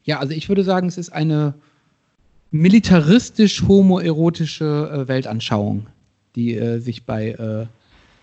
ja, 0.03 0.19
also 0.19 0.34
ich 0.34 0.47
würde 0.47 0.63
sagen, 0.63 0.88
es 0.88 0.99
ist 0.99 1.11
eine 1.11 1.55
militaristisch 2.51 3.63
homoerotische 3.67 4.91
äh, 4.93 5.07
Weltanschauung, 5.07 5.88
die 6.35 6.55
äh, 6.55 6.77
sich 6.77 7.05
bei 7.05 7.31
äh, 7.31 7.65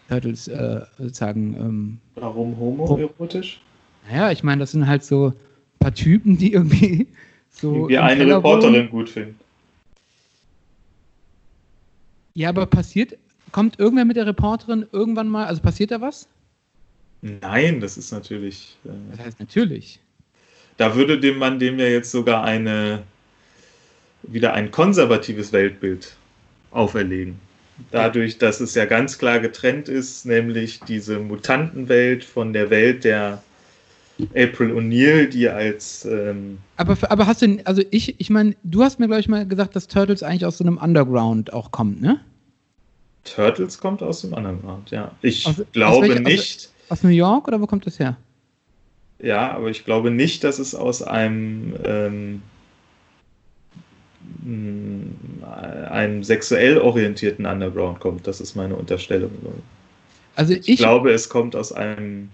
Turtles 0.09 0.47
äh, 0.47 0.83
sozusagen. 0.99 1.55
Ähm, 1.55 1.99
Warum 2.15 2.57
homoerotisch? 2.57 3.61
Naja, 4.09 4.31
ich 4.31 4.43
meine, 4.43 4.61
das 4.61 4.73
sind 4.73 4.87
halt 4.87 5.05
so 5.05 5.29
ein 5.29 5.35
paar 5.79 5.95
Typen, 5.95 6.39
die 6.39 6.53
irgendwie 6.53 7.07
so. 7.51 7.89
Wie 7.89 7.99
eine 7.99 8.17
Keller 8.17 8.37
Reporterin 8.39 8.75
wohnen. 8.75 8.91
gut 8.91 9.11
finden. 9.11 9.39
Ja, 12.35 12.49
aber 12.49 12.67
passiert, 12.67 13.17
kommt 13.53 13.79
irgendwer 13.79 14.05
mit 14.05 14.17
der 14.17 14.27
Reporterin 14.27 14.87
irgendwann 14.93 15.29
mal, 15.29 15.47
also 15.47 15.61
passiert 15.61 15.91
da 15.91 16.01
was? 16.01 16.29
Nein, 17.23 17.81
das 17.81 17.99
ist 17.99 18.13
natürlich. 18.13 18.77
Äh, 18.85 18.91
das 19.11 19.27
heißt 19.27 19.41
natürlich. 19.41 20.01
Da 20.77 20.95
würde 20.95 21.21
dem 21.21 21.39
man 21.39 21.59
dem 21.59 21.79
ja 21.79 21.87
jetzt 21.87 22.11
sogar 22.11 22.45
eine 22.45 23.03
wieder 24.23 24.55
ein 24.55 24.71
konservatives 24.71 25.53
Weltbild 25.53 26.15
auferlegen. 26.71 27.39
Dadurch, 27.91 28.37
dass 28.39 28.61
es 28.61 28.75
ja 28.75 28.85
ganz 28.85 29.17
klar 29.19 29.41
getrennt 29.41 29.89
ist, 29.89 30.27
nämlich 30.27 30.81
diese 30.81 31.19
Mutantenwelt 31.19 32.25
von 32.25 32.53
der 32.53 32.69
Welt 32.69 33.05
der 33.05 33.43
April 34.35 34.73
O'Neil, 34.73 35.29
die 35.29 35.49
als. 35.49 36.05
Ähm 36.05 36.59
aber, 36.77 36.97
aber 37.11 37.27
hast 37.27 37.43
du, 37.43 37.59
also 37.65 37.83
ich, 37.91 38.21
ich 38.21 38.31
meine, 38.31 38.55
du 38.63 38.83
hast 38.83 38.99
mir, 38.99 39.07
glaube 39.07 39.21
ich, 39.21 39.29
mal 39.29 39.47
gesagt, 39.47 39.77
dass 39.77 39.89
Turtles 39.89 40.23
eigentlich 40.23 40.47
aus 40.47 40.59
so 40.59 40.65
einem 40.65 40.79
Underground 40.79 41.53
auch 41.53 41.71
kommt, 41.71 42.01
ne? 42.01 42.21
Turtles 43.25 43.79
kommt 43.79 44.03
aus 44.03 44.23
dem 44.23 44.33
Underground, 44.33 44.91
ja. 44.91 45.13
Ich 45.23 45.47
aus, 45.47 45.63
glaube 45.73 45.97
aus 45.97 46.09
welch, 46.09 46.21
nicht. 46.21 46.71
Aus, 46.89 46.99
aus, 46.99 47.03
New 47.03 47.11
York 47.11 47.49
oder 47.49 47.61
wo 47.61 47.67
kommt 47.67 47.87
das 47.87 47.99
her? 47.99 48.17
Ja, 49.19 49.53
aber 49.53 49.69
ich 49.69 49.85
glaube 49.85 50.11
nicht, 50.11 50.45
dass 50.45 50.59
es 50.59 50.75
aus 50.75 51.03
einem. 51.03 51.75
Ähm, 51.85 52.43
einem 55.91 56.23
sexuell 56.25 56.79
orientierten 56.79 57.47
Underground 57.47 58.01
kommt. 58.01 58.27
Das 58.27 58.41
ist 58.41 58.55
meine 58.55 58.77
Unterstellung. 58.77 59.31
Also 60.37 60.55
ich, 60.55 60.69
ich 60.69 60.79
glaube, 60.79 61.13
es 61.13 61.29
kommt 61.29 61.57
aus 61.57 61.73
einem 61.73 62.31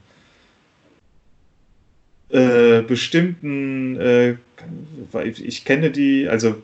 äh, 2.30 2.82
bestimmten, 2.82 3.96
äh, 4.00 4.36
ich 5.22 5.64
kenne 5.64 5.90
die, 5.90 6.28
also 6.28 6.56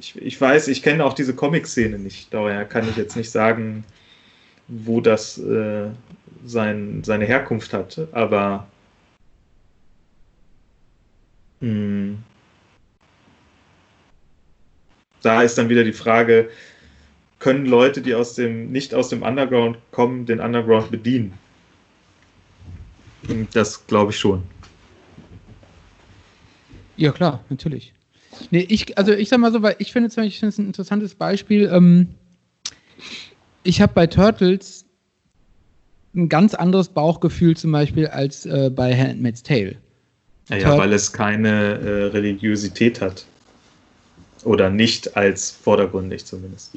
ich, 0.00 0.16
ich 0.16 0.40
weiß, 0.40 0.68
ich 0.68 0.82
kenne 0.82 1.04
auch 1.04 1.12
diese 1.14 1.34
Comic-Szene 1.34 1.98
nicht. 1.98 2.32
Daher 2.32 2.64
kann 2.64 2.88
ich 2.88 2.96
jetzt 2.96 3.16
nicht 3.16 3.30
sagen, 3.30 3.84
wo 4.68 5.00
das 5.00 5.38
äh, 5.38 5.90
sein, 6.44 7.02
seine 7.04 7.24
Herkunft 7.26 7.72
hat. 7.72 8.00
Aber 8.12 8.66
mh, 11.60 11.68
hm, 11.68 12.18
da 15.22 15.42
ist 15.42 15.56
dann 15.56 15.68
wieder 15.68 15.84
die 15.84 15.92
Frage, 15.92 16.50
können 17.38 17.66
Leute, 17.66 18.02
die 18.02 18.14
aus 18.14 18.34
dem, 18.34 18.70
nicht 18.70 18.94
aus 18.94 19.08
dem 19.08 19.22
Underground 19.22 19.78
kommen, 19.90 20.26
den 20.26 20.40
Underground 20.40 20.90
bedienen? 20.90 21.38
Das 23.52 23.86
glaube 23.86 24.12
ich 24.12 24.18
schon. 24.18 24.42
Ja, 26.96 27.12
klar, 27.12 27.44
natürlich. 27.48 27.92
Nee, 28.50 28.66
ich, 28.68 28.96
also 28.98 29.12
ich 29.12 29.28
sag 29.28 29.38
mal 29.38 29.52
so, 29.52 29.62
weil 29.62 29.76
ich 29.78 29.92
finde 29.92 30.10
zum 30.10 30.24
Beispiel 30.24 30.48
ein 30.48 30.66
interessantes 30.66 31.14
Beispiel. 31.14 31.70
Ähm, 31.72 32.08
ich 33.62 33.80
habe 33.80 33.92
bei 33.92 34.06
Turtles 34.06 34.84
ein 36.14 36.28
ganz 36.28 36.54
anderes 36.54 36.88
Bauchgefühl 36.88 37.56
zum 37.56 37.72
Beispiel 37.72 38.06
als 38.06 38.44
äh, 38.46 38.70
bei 38.74 38.96
Handmaid's 38.96 39.42
Tale. 39.42 39.76
Ja, 40.48 40.56
ja, 40.56 40.78
weil 40.78 40.92
es 40.92 41.12
keine 41.12 41.48
äh, 41.48 42.04
Religiosität 42.06 43.00
hat. 43.00 43.24
Oder 44.44 44.70
nicht 44.70 45.16
als 45.16 45.50
vordergründig 45.50 46.26
zumindest. 46.26 46.72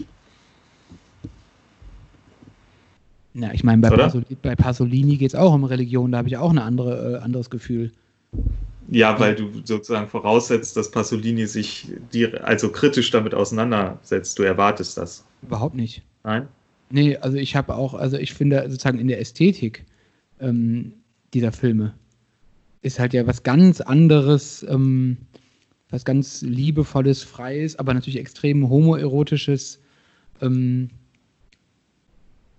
Na, 3.37 3.53
ich 3.53 3.65
meine, 3.65 3.81
bei, 3.81 3.89
Pasolini, 3.89 4.37
bei 4.41 4.55
Pasolini 4.55 5.17
geht 5.17 5.31
es 5.31 5.35
auch 5.35 5.53
um 5.53 5.65
Religion, 5.65 6.13
da 6.13 6.19
habe 6.19 6.29
ich 6.29 6.37
auch 6.37 6.49
ein 6.49 6.57
andere, 6.57 7.15
äh, 7.15 7.23
anderes 7.23 7.49
Gefühl. 7.49 7.91
Ja, 8.89 9.19
weil 9.19 9.35
du 9.35 9.49
sozusagen 9.65 10.07
voraussetzt, 10.07 10.77
dass 10.77 10.89
Pasolini 10.89 11.45
sich 11.45 11.89
die, 12.13 12.33
also 12.33 12.71
kritisch 12.71 13.11
damit 13.11 13.33
auseinandersetzt. 13.33 14.39
Du 14.39 14.43
erwartest 14.43 14.97
das. 14.97 15.25
Überhaupt 15.41 15.75
nicht. 15.75 16.01
Nein? 16.23 16.47
Nee, 16.89 17.17
also 17.17 17.35
ich 17.35 17.57
habe 17.57 17.75
auch, 17.75 17.93
also 17.93 18.17
ich 18.17 18.33
finde 18.33 18.63
sozusagen 18.69 18.99
in 18.99 19.09
der 19.09 19.19
Ästhetik 19.19 19.85
ähm, 20.39 20.93
dieser 21.33 21.51
Filme 21.51 21.93
ist 22.83 22.99
halt 22.99 23.13
ja 23.13 23.27
was 23.27 23.43
ganz 23.43 23.81
anderes 23.81 24.65
ähm, 24.69 25.17
was 25.89 26.05
ganz 26.05 26.41
liebevolles, 26.41 27.23
freies, 27.23 27.77
aber 27.77 27.93
natürlich 27.93 28.19
extrem 28.19 28.69
homoerotisches. 28.69 29.81
Ähm, 30.41 30.89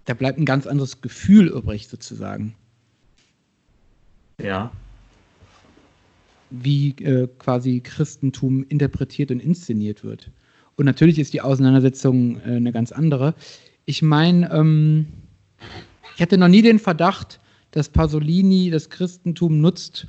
da 0.06 0.14
bleibt 0.14 0.38
ein 0.38 0.44
ganz 0.44 0.66
anderes 0.66 1.02
Gefühl 1.02 1.48
übrig, 1.48 1.88
sozusagen. 1.88 2.54
Ja. 4.40 4.72
Wie 6.50 6.90
äh, 7.02 7.28
quasi 7.38 7.80
Christentum 7.80 8.64
interpretiert 8.68 9.30
und 9.30 9.40
inszeniert 9.40 10.04
wird. 10.04 10.30
Und 10.76 10.84
natürlich 10.84 11.18
ist 11.18 11.32
die 11.32 11.40
Auseinandersetzung 11.40 12.38
äh, 12.40 12.56
eine 12.56 12.72
ganz 12.72 12.92
andere. 12.92 13.34
Ich 13.84 14.02
meine, 14.02 14.50
ähm, 14.52 15.06
ich 16.14 16.22
hatte 16.22 16.38
noch 16.38 16.48
nie 16.48 16.62
den 16.62 16.78
Verdacht, 16.78 17.40
dass 17.72 17.88
Pasolini 17.88 18.70
das 18.70 18.88
Christentum 18.90 19.60
nutzt, 19.60 20.06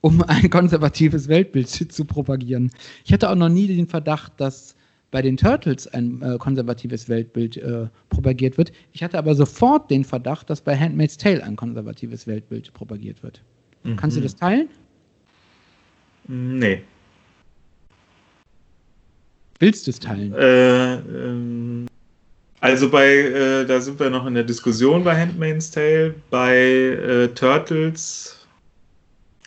um 0.00 0.22
ein 0.22 0.50
konservatives 0.50 1.28
Weltbild 1.28 1.68
zu 1.92 2.04
propagieren. 2.04 2.70
Ich 3.04 3.12
hatte 3.12 3.30
auch 3.30 3.36
noch 3.36 3.48
nie 3.48 3.68
den 3.68 3.86
Verdacht, 3.86 4.32
dass 4.38 4.75
bei 5.10 5.22
den 5.22 5.36
Turtles 5.36 5.86
ein 5.88 6.20
äh, 6.22 6.36
konservatives 6.38 7.08
Weltbild 7.08 7.56
äh, 7.56 7.86
propagiert 8.10 8.58
wird. 8.58 8.72
Ich 8.92 9.02
hatte 9.02 9.18
aber 9.18 9.34
sofort 9.34 9.90
den 9.90 10.04
Verdacht, 10.04 10.50
dass 10.50 10.60
bei 10.60 10.76
Handmaid's 10.76 11.16
Tale 11.16 11.42
ein 11.42 11.56
konservatives 11.56 12.26
Weltbild 12.26 12.72
propagiert 12.72 13.22
wird. 13.22 13.40
Mhm. 13.84 13.96
Kannst 13.96 14.16
du 14.16 14.20
das 14.20 14.34
teilen? 14.34 14.68
Nee. 16.28 16.82
Willst 19.58 19.86
du 19.86 19.90
es 19.90 19.98
teilen? 20.00 20.34
Äh, 20.34 20.94
ähm, 20.94 21.86
also 22.60 22.90
bei, 22.90 23.06
äh, 23.06 23.64
da 23.64 23.80
sind 23.80 23.98
wir 24.00 24.10
noch 24.10 24.26
in 24.26 24.34
der 24.34 24.44
Diskussion 24.44 25.04
bei 25.04 25.18
Handmaid's 25.18 25.70
Tale. 25.70 26.14
Bei 26.30 26.56
äh, 26.56 27.28
Turtles 27.28 28.36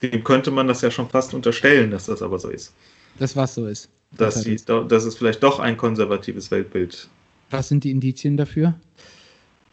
dem 0.01 0.23
könnte 0.23 0.51
man 0.51 0.67
das 0.67 0.81
ja 0.81 0.91
schon 0.91 1.09
fast 1.09 1.33
unterstellen, 1.33 1.91
dass 1.91 2.05
das 2.05 2.21
aber 2.21 2.39
so 2.39 2.49
ist. 2.49 2.73
Das 3.17 3.35
was 3.35 3.55
so 3.55 3.67
ist. 3.67 3.89
Dass, 4.17 4.35
das, 4.35 4.43
sie, 4.43 4.57
dass 4.65 5.05
es 5.05 5.15
vielleicht 5.15 5.43
doch 5.43 5.59
ein 5.59 5.77
konservatives 5.77 6.49
Weltbild. 6.51 7.07
Was 7.51 7.69
sind 7.69 7.83
die 7.83 7.91
Indizien 7.91 8.37
dafür? 8.37 8.75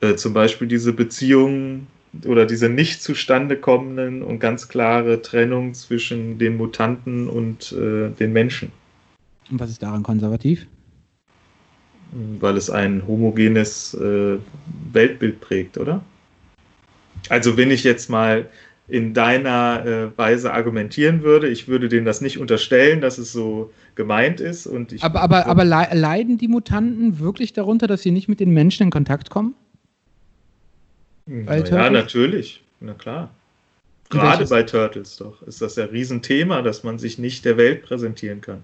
Äh, 0.01 0.17
zum 0.17 0.35
Beispiel 0.35 0.69
diese 0.69 0.93
Beziehung 0.93 1.87
oder 2.25 2.47
diese 2.47 2.69
nicht 2.69 3.03
zustande 3.03 3.57
kommenden 3.57 4.23
und 4.23 4.39
ganz 4.39 4.69
klare 4.69 5.21
Trennung 5.23 5.75
zwischen 5.75 6.39
den 6.39 6.57
Mutanten 6.57 7.29
und 7.29 7.73
äh, 7.73 8.11
den 8.11 8.33
Menschen. 8.33 8.73
Und 9.51 9.61
was 9.61 9.71
ist 9.71 9.83
daran 9.83 10.03
konservativ? 10.03 10.67
Weil 12.41 12.57
es 12.57 12.71
ein 12.71 13.07
homogenes 13.07 13.95
äh, 13.95 14.39
Weltbild 14.93 15.41
prägt, 15.41 15.77
oder? 15.77 16.03
Also 17.29 17.57
wenn 17.57 17.71
ich 17.71 17.85
jetzt 17.85 18.09
mal 18.09 18.49
in 18.89 19.15
deiner 19.15 19.85
äh, 19.85 20.19
Weise 20.19 20.53
argumentieren 20.53 21.23
würde, 21.23 21.49
ich 21.49 21.67
würde 21.67 21.89
denen 21.89 22.07
das 22.07 22.21
nicht 22.21 22.39
unterstellen, 22.39 23.01
dass 23.01 23.19
es 23.19 23.33
so 23.33 23.73
gemeint 23.97 24.41
ist. 24.41 24.67
Und 24.67 24.93
ich 24.93 25.03
aber 25.03 25.21
aber, 25.23 25.47
aber 25.47 25.65
leiden 25.65 26.39
die 26.39 26.49
Mutanten 26.49 27.19
wirklich 27.19 27.53
darunter, 27.53 27.87
dass 27.87 28.03
sie 28.03 28.13
nicht 28.13 28.29
mit 28.29 28.39
den 28.39 28.51
Menschen 28.51 28.85
in 28.85 28.91
Kontakt 28.91 29.31
kommen? 29.31 29.55
Bei 31.27 31.59
ja, 31.59 31.91
natürlich. 31.91 32.63
Na 32.81 32.95
klar. 32.95 33.31
Gerade 34.09 34.47
bei 34.47 34.63
Turtles 34.63 35.17
doch 35.17 35.43
ist 35.43 35.61
das 35.61 35.75
ja 35.75 35.85
ein 35.85 35.91
Riesenthema, 35.91 36.63
dass 36.63 36.85
man 36.85 37.01
sich 37.01 37.19
nicht 37.19 37.45
der 37.45 37.57
Welt 37.57 37.83
präsentieren 37.83 38.41
kann. 38.41 38.63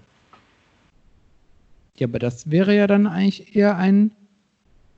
Ja, 1.97 2.07
aber 2.07 2.19
das 2.19 2.49
wäre 2.49 2.73
ja 2.73 2.87
dann 2.87 3.07
eigentlich 3.07 3.55
eher 3.55 3.77
ein 3.77 4.11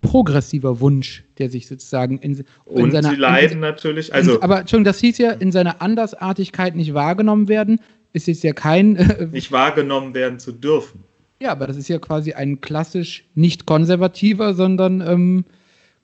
progressiver 0.06 0.80
Wunsch, 0.80 1.24
der 1.38 1.50
sich 1.50 1.68
sozusagen 1.68 2.18
in, 2.20 2.38
in 2.38 2.46
Und 2.66 2.92
seiner, 2.92 3.10
sie 3.10 3.16
leiden 3.16 3.60
natürlich, 3.60 4.14
also. 4.14 4.36
In, 4.36 4.44
aber 4.44 4.60
Entschuldigung, 4.62 4.86
das 4.86 5.00
hieß 5.00 5.18
ja, 5.18 5.32
in 5.32 5.52
seiner 5.52 5.82
Andersartigkeit 5.82 6.76
nicht 6.76 6.94
wahrgenommen 6.94 7.48
werden, 7.48 7.80
ist 8.14 8.28
jetzt 8.28 8.44
ja 8.44 8.54
kein. 8.54 8.96
Äh, 9.20 9.28
nicht 9.28 9.52
wahrgenommen 9.52 10.14
werden 10.14 10.40
zu 10.40 10.52
dürfen. 10.52 11.04
Ja, 11.42 11.52
aber 11.52 11.68
das 11.68 11.78
ist 11.78 11.90
ja 11.90 12.00
quasi 12.00 12.34
ein 12.34 12.62
klassisch 12.62 13.26
nicht 13.36 13.66
konservativer, 13.66 14.54
sondern 14.54 15.02
ähm, 15.02 15.46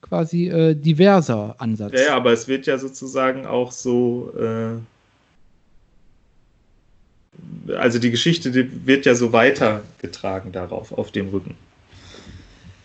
quasi 0.02 0.48
äh, 0.48 0.74
diverser 0.74 1.56
Ansatz. 1.58 1.94
Ja, 1.98 2.14
aber 2.14 2.32
es 2.32 2.48
wird 2.48 2.66
ja 2.66 2.78
sozusagen 2.78 3.46
auch 3.46 3.72
so. 3.72 4.32
Äh, 4.38 4.78
also 7.74 7.98
die 7.98 8.10
Geschichte 8.10 8.50
die 8.50 8.86
wird 8.86 9.06
ja 9.06 9.14
so 9.14 9.32
weitergetragen 9.32 10.52
darauf, 10.52 10.92
auf 10.92 11.10
dem 11.12 11.28
Rücken. 11.28 11.56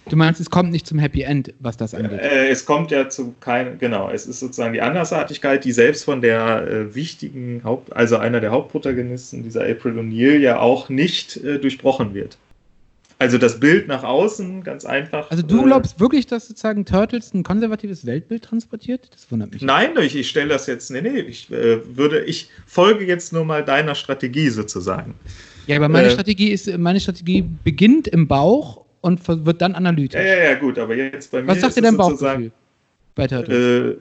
Du 0.09 0.15
meinst, 0.15 0.39
es 0.39 0.49
kommt 0.49 0.71
nicht 0.71 0.87
zum 0.87 0.99
Happy 0.99 1.21
End, 1.21 1.53
was 1.59 1.77
das 1.77 1.93
angeht? 1.93 2.19
Äh, 2.19 2.49
es 2.49 2.65
kommt 2.65 2.91
ja 2.91 3.09
zu 3.09 3.33
keinem, 3.39 3.77
genau, 3.77 4.09
es 4.09 4.25
ist 4.25 4.39
sozusagen 4.39 4.73
die 4.73 4.81
Andersartigkeit, 4.81 5.65
die 5.65 5.71
selbst 5.71 6.05
von 6.05 6.21
der 6.21 6.67
äh, 6.67 6.95
wichtigen 6.95 7.61
Haupt, 7.63 7.93
also 7.95 8.17
einer 8.17 8.39
der 8.39 8.51
Hauptprotagonisten, 8.51 9.43
dieser 9.43 9.61
April 9.61 9.99
O'Neil, 9.99 10.37
ja 10.37 10.59
auch 10.59 10.89
nicht 10.89 11.37
äh, 11.37 11.59
durchbrochen 11.59 12.13
wird. 12.13 12.37
Also 13.19 13.39
das 13.39 13.59
Bild 13.59 13.87
nach 13.87 14.03
außen, 14.03 14.63
ganz 14.63 14.85
einfach. 14.85 15.31
Also 15.31 15.41
du 15.41 15.61
äh, 15.61 15.63
glaubst 15.63 15.99
wirklich, 15.99 16.27
dass 16.27 16.47
sozusagen 16.47 16.85
Turtles 16.85 17.33
ein 17.33 17.41
konservatives 17.41 18.05
Weltbild 18.05 18.43
transportiert? 18.43 19.09
Das 19.11 19.31
wundert 19.31 19.53
mich. 19.53 19.63
Nein, 19.63 19.91
ich, 19.99 20.15
ich 20.15 20.29
stelle 20.29 20.49
das 20.49 20.67
jetzt, 20.67 20.91
nee, 20.91 21.01
nee, 21.01 21.21
ich 21.21 21.51
äh, 21.51 21.79
würde, 21.97 22.23
ich 22.25 22.49
folge 22.67 23.05
jetzt 23.05 23.33
nur 23.33 23.43
mal 23.43 23.65
deiner 23.65 23.95
Strategie 23.95 24.49
sozusagen. 24.49 25.15
Ja, 25.65 25.77
aber 25.77 25.89
meine 25.89 26.09
äh, 26.09 26.11
Strategie 26.11 26.49
ist, 26.49 26.77
meine 26.77 26.99
Strategie 26.99 27.43
beginnt 27.63 28.07
im 28.07 28.27
Bauch 28.27 28.85
und 29.07 29.45
wird 29.45 29.61
dann 29.61 29.73
analytisch. 29.73 30.19
Ja, 30.19 30.27
ja, 30.27 30.43
ja, 30.51 30.55
gut, 30.55 30.77
aber 30.77 30.95
jetzt 30.95 31.31
bei 31.31 31.41
mir. 31.41 31.47
Was 31.47 31.61
sagt 31.61 31.77
dir 31.77 31.81
dein 31.81 31.97
Bauchgefühl 31.97 32.51
bei 33.15 33.27
Turtles? 33.27 33.95
Äh, 33.95 33.97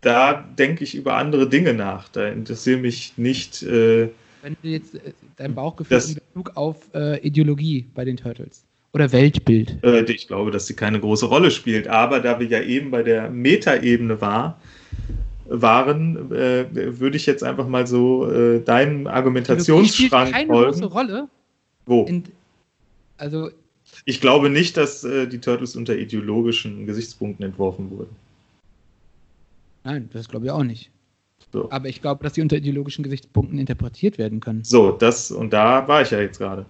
da 0.00 0.44
denke 0.56 0.84
ich 0.84 0.94
über 0.94 1.16
andere 1.16 1.48
Dinge 1.48 1.74
nach. 1.74 2.08
Da 2.08 2.28
interessiert 2.28 2.80
mich 2.80 3.14
nicht. 3.16 3.62
Äh, 3.62 4.08
Wenn 4.42 4.56
du 4.62 4.68
jetzt 4.68 4.94
äh, 4.94 5.12
dein 5.36 5.54
Bauchgefühl 5.54 5.96
das, 5.96 6.08
in 6.10 6.14
Bezug 6.14 6.52
auf 6.56 6.76
äh, 6.94 7.18
Ideologie 7.26 7.86
bei 7.94 8.04
den 8.04 8.16
Turtles 8.16 8.64
oder 8.92 9.10
Weltbild? 9.10 9.78
Äh, 9.82 10.04
ich 10.04 10.28
glaube, 10.28 10.52
dass 10.52 10.68
sie 10.68 10.74
keine 10.74 11.00
große 11.00 11.26
Rolle 11.26 11.50
spielt. 11.50 11.88
Aber 11.88 12.20
da 12.20 12.38
wir 12.38 12.46
ja 12.46 12.62
eben 12.62 12.90
bei 12.92 13.02
der 13.02 13.28
Metaebene 13.28 14.20
war, 14.20 14.60
waren, 15.48 16.30
äh, 16.32 16.66
würde 16.72 17.16
ich 17.16 17.26
jetzt 17.26 17.42
einfach 17.42 17.66
mal 17.66 17.86
so 17.86 18.58
deinem 18.60 19.06
Argumentationsschrank 19.06 20.32
keine 20.32 20.46
folgen. 20.46 20.72
große 20.72 20.86
Rolle. 20.86 21.28
Wo? 21.84 22.04
In, 22.04 22.24
also 23.16 23.50
ich 24.04 24.20
glaube 24.20 24.50
nicht, 24.50 24.76
dass 24.76 25.04
äh, 25.04 25.26
die 25.26 25.38
Turtles 25.38 25.76
unter 25.76 25.96
ideologischen 25.96 26.86
Gesichtspunkten 26.86 27.44
entworfen 27.44 27.90
wurden. 27.90 28.14
Nein, 29.84 30.08
das 30.12 30.28
glaube 30.28 30.46
ich 30.46 30.50
auch 30.50 30.64
nicht. 30.64 30.90
So. 31.52 31.70
Aber 31.70 31.88
ich 31.88 32.02
glaube, 32.02 32.22
dass 32.24 32.34
sie 32.34 32.42
unter 32.42 32.56
ideologischen 32.56 33.04
Gesichtspunkten 33.04 33.58
interpretiert 33.58 34.18
werden 34.18 34.40
können. 34.40 34.64
So, 34.64 34.92
das, 34.92 35.30
und 35.30 35.52
da 35.52 35.86
war 35.86 36.02
ich 36.02 36.10
ja 36.10 36.20
jetzt 36.20 36.38
gerade. 36.38 36.66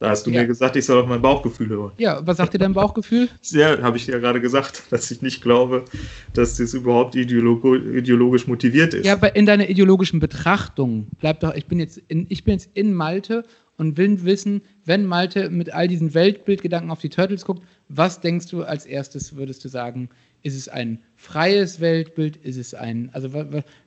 Da 0.00 0.08
hast 0.08 0.26
du 0.26 0.30
ja. 0.30 0.40
mir 0.40 0.46
gesagt, 0.46 0.76
ich 0.76 0.86
soll 0.86 1.02
auf 1.02 1.06
mein 1.06 1.20
Bauchgefühl 1.20 1.68
hören. 1.68 1.92
Ja, 1.98 2.26
was 2.26 2.38
sagt 2.38 2.54
dir 2.54 2.58
dein 2.58 2.72
Bauchgefühl? 2.72 3.28
Ja, 3.50 3.80
habe 3.82 3.98
ich 3.98 4.06
ja 4.06 4.18
gerade 4.18 4.40
gesagt, 4.40 4.84
dass 4.90 5.10
ich 5.10 5.20
nicht 5.20 5.42
glaube, 5.42 5.84
dass 6.32 6.56
das 6.56 6.72
überhaupt 6.72 7.14
ideologo 7.14 7.76
ideologisch 7.76 8.46
motiviert 8.46 8.94
ist. 8.94 9.04
Ja, 9.04 9.12
aber 9.12 9.36
in 9.36 9.44
deiner 9.44 9.68
ideologischen 9.68 10.18
Betrachtung 10.18 11.06
bleibt 11.20 11.42
doch, 11.42 11.54
ich 11.54 11.66
bin 11.66 11.78
jetzt 11.78 12.00
in, 12.08 12.26
ich 12.30 12.44
bin 12.44 12.54
jetzt 12.54 12.70
in 12.72 12.94
Malte 12.94 13.44
und 13.80 13.96
will 13.96 14.22
wissen, 14.24 14.60
wenn 14.84 15.06
Malte 15.06 15.48
mit 15.48 15.72
all 15.72 15.88
diesen 15.88 16.12
Weltbildgedanken 16.12 16.90
auf 16.90 17.00
die 17.00 17.08
Turtles 17.08 17.46
guckt, 17.46 17.62
was 17.88 18.20
denkst 18.20 18.48
du 18.48 18.62
als 18.62 18.84
erstes, 18.84 19.36
würdest 19.36 19.64
du 19.64 19.68
sagen, 19.68 20.10
ist 20.42 20.54
es 20.54 20.68
ein 20.68 21.00
freies 21.16 21.80
Weltbild, 21.80 22.36
ist 22.36 22.58
es 22.58 22.74
ein, 22.74 23.08
also 23.14 23.30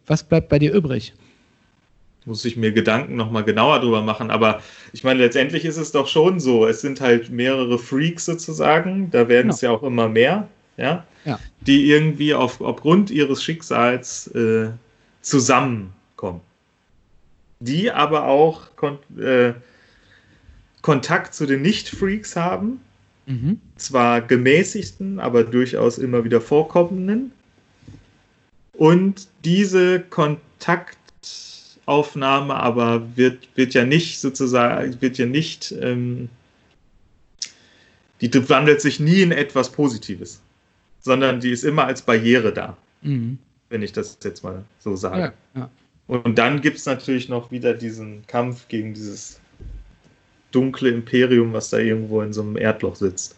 was 0.08 0.24
bleibt 0.24 0.50
bei 0.50 0.58
dir 0.58 0.74
übrig? 0.74 1.14
Muss 2.26 2.44
ich 2.44 2.58
mir 2.58 2.72
Gedanken 2.72 3.16
nochmal 3.16 3.44
genauer 3.44 3.82
drüber 3.82 4.02
machen, 4.02 4.32
aber 4.32 4.64
ich 4.94 5.04
meine, 5.04 5.20
letztendlich 5.20 5.64
ist 5.64 5.78
es 5.78 5.92
doch 5.92 6.08
schon 6.08 6.40
so, 6.40 6.66
es 6.66 6.82
sind 6.82 7.00
halt 7.00 7.30
mehrere 7.30 7.78
Freaks 7.78 8.26
sozusagen, 8.26 9.12
da 9.12 9.28
werden 9.28 9.44
genau. 9.44 9.54
es 9.54 9.62
ja 9.62 9.70
auch 9.70 9.84
immer 9.84 10.10
mehr, 10.10 10.48
ja, 10.76 11.06
ja. 11.24 11.40
die 11.62 11.92
irgendwie 11.92 12.34
auf, 12.34 12.62
aufgrund 12.62 13.12
ihres 13.12 13.44
Schicksals 13.44 14.26
äh, 14.30 14.72
zusammenkommen. 15.22 16.42
Die 17.60 17.92
aber 17.92 18.26
auch 18.26 18.64
äh, 19.20 19.54
Kontakt 20.84 21.34
zu 21.34 21.48
den 21.48 21.64
Nicht-Freaks 21.64 22.36
haben. 22.36 22.80
Mhm. 23.26 23.60
Zwar 23.78 24.22
gemäßigten, 24.22 25.20
aber 25.20 25.44
durchaus 25.44 25.98
immer 25.98 26.24
wieder 26.24 26.40
vorkommenden. 26.42 27.32
Und 28.74 29.28
diese 29.46 30.02
Kontaktaufnahme 30.02 32.54
aber 32.54 33.08
wird, 33.16 33.48
wird 33.56 33.74
ja 33.74 33.86
nicht 33.86 34.20
sozusagen, 34.20 35.02
wird 35.02 35.18
ja 35.18 35.26
nicht, 35.26 35.74
ähm, 35.80 36.28
die 38.20 38.50
wandelt 38.50 38.82
sich 38.82 39.00
nie 39.00 39.22
in 39.22 39.32
etwas 39.32 39.72
Positives, 39.72 40.42
sondern 41.00 41.40
die 41.40 41.52
ist 41.52 41.64
immer 41.64 41.86
als 41.86 42.02
Barriere 42.02 42.52
da. 42.52 42.76
Mhm. 43.02 43.38
Wenn 43.70 43.84
ich 43.84 43.94
das 43.94 44.18
jetzt 44.22 44.44
mal 44.44 44.66
so 44.80 44.98
sage. 44.98 45.32
Ja, 45.56 45.56
ja. 45.56 45.70
Und 46.08 46.38
dann 46.38 46.60
gibt 46.62 46.78
es 46.78 46.86
natürlich 46.86 47.30
noch 47.30 47.52
wieder 47.52 47.74
diesen 47.74 48.28
Kampf 48.28 48.68
gegen 48.68 48.94
dieses 48.94 49.40
dunkle 50.54 50.90
Imperium, 50.90 51.54
was 51.54 51.70
da 51.70 51.78
irgendwo 51.78 52.22
in 52.22 52.34
so 52.34 52.42
einem 52.42 52.58
Erdloch 52.58 52.96
sitzt. 52.96 53.36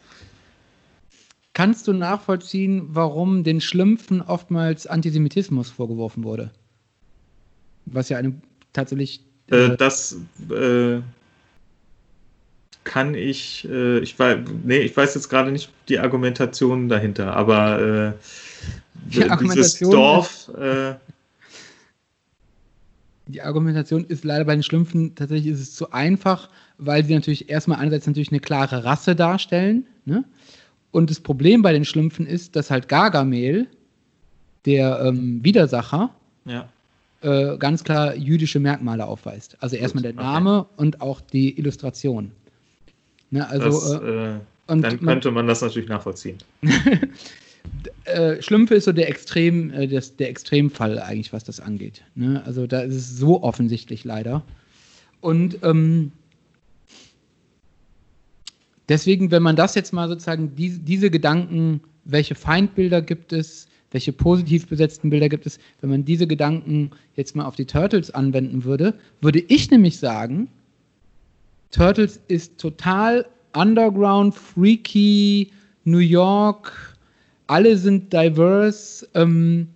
Kannst 1.54 1.88
du 1.88 1.94
nachvollziehen, 1.94 2.88
warum 2.90 3.44
den 3.44 3.62
Schlümpfen 3.62 4.22
oftmals 4.22 4.88
Antisemitismus 4.88 5.70
vorgeworfen 5.70 6.24
wurde? 6.24 6.52
Was 7.86 8.10
ja 8.10 8.18
eine 8.18 8.36
tatsächlich. 8.74 9.22
Äh, 9.50 9.68
äh 9.68 9.78
das 9.78 10.18
äh, 10.52 11.00
kann 12.84 13.16
ich, 13.16 13.68
äh, 13.70 14.00
ich 14.00 14.18
weiß, 14.20 14.40
nee, 14.64 14.80
ich 14.80 14.96
weiß 14.96 15.16
jetzt 15.16 15.30
gerade 15.30 15.52
nicht 15.52 15.72
die 15.88 16.00
Argumentation 16.00 16.90
dahinter, 16.90 17.36
aber 17.36 17.82
äh, 17.82 18.14
die 19.06 19.28
dieses 19.42 19.80
Dorf. 19.80 20.50
Äh, 20.58 20.96
die 23.28 23.42
Argumentation 23.42 24.06
ist 24.06 24.24
leider 24.24 24.46
bei 24.46 24.54
den 24.54 24.64
Schlümpfen 24.64 25.16
tatsächlich 25.16 25.54
ist 25.54 25.62
es 25.62 25.76
zu 25.76 25.92
einfach, 25.92 26.50
weil 26.78 27.04
sie 27.06 27.14
natürlich 27.14 27.50
erstmal 27.50 27.80
einerseits 27.80 28.08
natürlich 28.08 28.32
eine 28.32 28.40
klare 28.40 28.84
Rasse 28.84 29.16
darstellen. 29.16 29.86
Ne? 30.06 30.24
Und 30.92 31.10
das 31.10 31.20
Problem 31.20 31.62
bei 31.62 31.74
den 31.74 31.86
Schlümpfen 31.86 32.26
ist, 32.26 32.56
dass 32.56 32.72
halt 32.72 32.88
Gargamel, 32.88 33.68
der 34.66 35.02
ähm, 35.02 35.44
Widersacher, 35.44 36.10
ja. 36.46 36.68
äh, 37.22 37.58
ganz 37.58 37.84
klar 37.84 38.16
jüdische 38.16 38.60
Merkmale 38.60 39.06
aufweist. 39.06 39.58
Also 39.60 39.76
erstmal 39.76 40.04
der 40.04 40.14
Name 40.14 40.62
okay. 40.62 40.70
und 40.78 41.02
auch 41.02 41.22
die 41.22 41.58
Illustration. 41.58 42.32
Ne, 43.32 43.48
also, 43.48 43.66
das, 43.66 44.02
äh, 44.02 44.40
dann 44.68 44.82
könnte 44.82 45.28
man, 45.30 45.34
man 45.34 45.48
das 45.48 45.62
natürlich 45.62 45.90
nachvollziehen. 45.90 46.38
äh, 48.06 48.42
Schlümpfe 48.42 48.76
ist 48.76 48.86
so 48.86 48.92
der 48.92 49.10
Extrem, 49.10 49.72
äh, 49.72 49.88
das, 49.88 50.16
der 50.16 50.30
Extremfall 50.30 51.00
eigentlich, 51.00 51.34
was 51.34 51.44
das 51.44 51.60
angeht. 51.60 52.04
Ne? 52.16 52.42
Also 52.46 52.68
da 52.68 52.82
ist 52.82 52.96
es 52.96 53.18
so 53.18 53.44
offensichtlich 53.44 54.04
leider. 54.04 54.44
Und 55.22 55.60
ähm, 55.64 56.12
deswegen, 58.90 59.32
wenn 59.32 59.44
man 59.44 59.56
das 59.56 59.76
jetzt 59.76 59.94
mal 59.94 60.08
sozusagen, 60.08 60.56
die, 60.56 60.80
diese 60.80 61.10
Gedanken, 61.10 61.82
welche 62.04 62.36
Feindbilder 62.36 63.02
gibt 63.02 63.34
es, 63.34 63.68
welche 63.92 64.12
positiv 64.12 64.68
besetzten 64.68 65.10
Bilder 65.10 65.30
gibt 65.30 65.46
es, 65.46 65.58
wenn 65.82 65.90
man 65.90 66.06
diese 66.06 66.28
Gedanken 66.28 66.92
jetzt 67.16 67.36
mal 67.36 67.46
auf 67.46 67.56
die 67.56 67.66
Turtles 67.66 68.12
anwenden 68.12 68.64
würde, 68.64 68.94
würde 69.22 69.40
ich 69.40 69.72
nämlich 69.72 69.98
sagen, 69.98 70.50
Turtles 71.72 72.20
ist 72.28 72.58
total 72.58 73.26
underground, 73.54 74.36
freaky, 74.36 75.52
New 75.86 76.00
York, 76.00 76.96
alle 77.48 77.78
sind 77.78 78.12
diverse. 78.12 79.08
Ähm, 79.14 79.68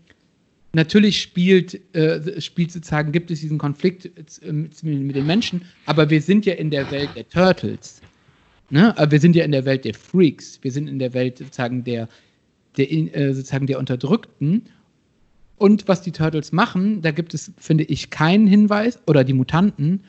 natürlich 0.73 1.21
spielt, 1.21 1.79
äh, 1.95 2.41
spielt 2.41 2.71
sozusagen, 2.71 3.11
gibt 3.11 3.31
es 3.31 3.41
diesen 3.41 3.57
Konflikt 3.57 4.05
äh, 4.43 4.51
mit, 4.51 4.83
mit, 4.83 5.15
den 5.15 5.25
Menschen, 5.25 5.61
aber 5.85 6.09
wir 6.09 6.21
sind 6.21 6.45
ja 6.45 6.53
in 6.53 6.69
der 6.71 6.89
Welt 6.91 7.09
der 7.15 7.27
Turtles. 7.29 8.01
Ne? 8.69 8.97
Aber 8.97 9.11
wir 9.11 9.19
sind 9.19 9.35
ja 9.35 9.43
in 9.43 9.51
der 9.51 9.65
Welt 9.65 9.85
der 9.85 9.93
Freaks. 9.93 10.59
Wir 10.61 10.71
sind 10.71 10.87
in 10.87 10.99
der 10.99 11.13
Welt 11.13 11.37
sozusagen 11.37 11.83
der, 11.83 12.07
der, 12.77 12.91
äh, 12.91 13.33
sozusagen 13.33 13.67
der 13.67 13.79
Unterdrückten. 13.79 14.63
Und 15.57 15.87
was 15.87 16.01
die 16.01 16.11
Turtles 16.11 16.51
machen, 16.51 17.01
da 17.01 17.11
gibt 17.11 17.33
es, 17.33 17.51
finde 17.57 17.83
ich, 17.83 18.09
keinen 18.09 18.47
Hinweis, 18.47 18.99
oder 19.07 19.23
die 19.23 19.33
Mutanten. 19.33 20.03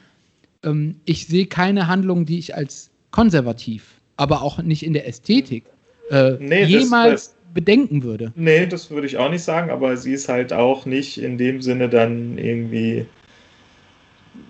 Ähm, 0.63 0.97
ich 1.05 1.27
sehe 1.27 1.47
keine 1.47 1.89
Handlung, 1.89 2.27
die 2.27 2.39
ich 2.39 2.55
als 2.55 2.91
konservativ, 3.11 4.01
aber 4.17 4.43
auch 4.43 4.63
nicht 4.63 4.85
in 4.85 4.93
der 4.93 5.09
Ästhetik 5.09 5.65
äh, 6.11 6.33
nee, 6.39 6.65
jemals 6.65 7.13
das, 7.13 7.29
das, 7.29 7.55
bedenken 7.55 8.03
würde. 8.03 8.33
Nee, 8.37 8.67
das 8.67 8.91
würde 8.91 9.07
ich 9.07 9.17
auch 9.17 9.31
nicht 9.31 9.43
sagen, 9.43 9.71
aber 9.71 9.97
sie 9.97 10.13
ist 10.13 10.29
halt 10.29 10.53
auch 10.53 10.87
nicht 10.87 11.21
in 11.21 11.39
dem 11.39 11.63
Sinne 11.63 11.89
dann 11.89 12.39
irgendwie 12.39 13.07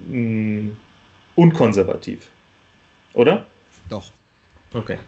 mh, 0.08 0.12
hm, 0.12 0.76
unkonservativ. 1.36 2.30
Oder? 3.14 3.46
Doch. 3.90 4.10
Okay. 4.72 4.98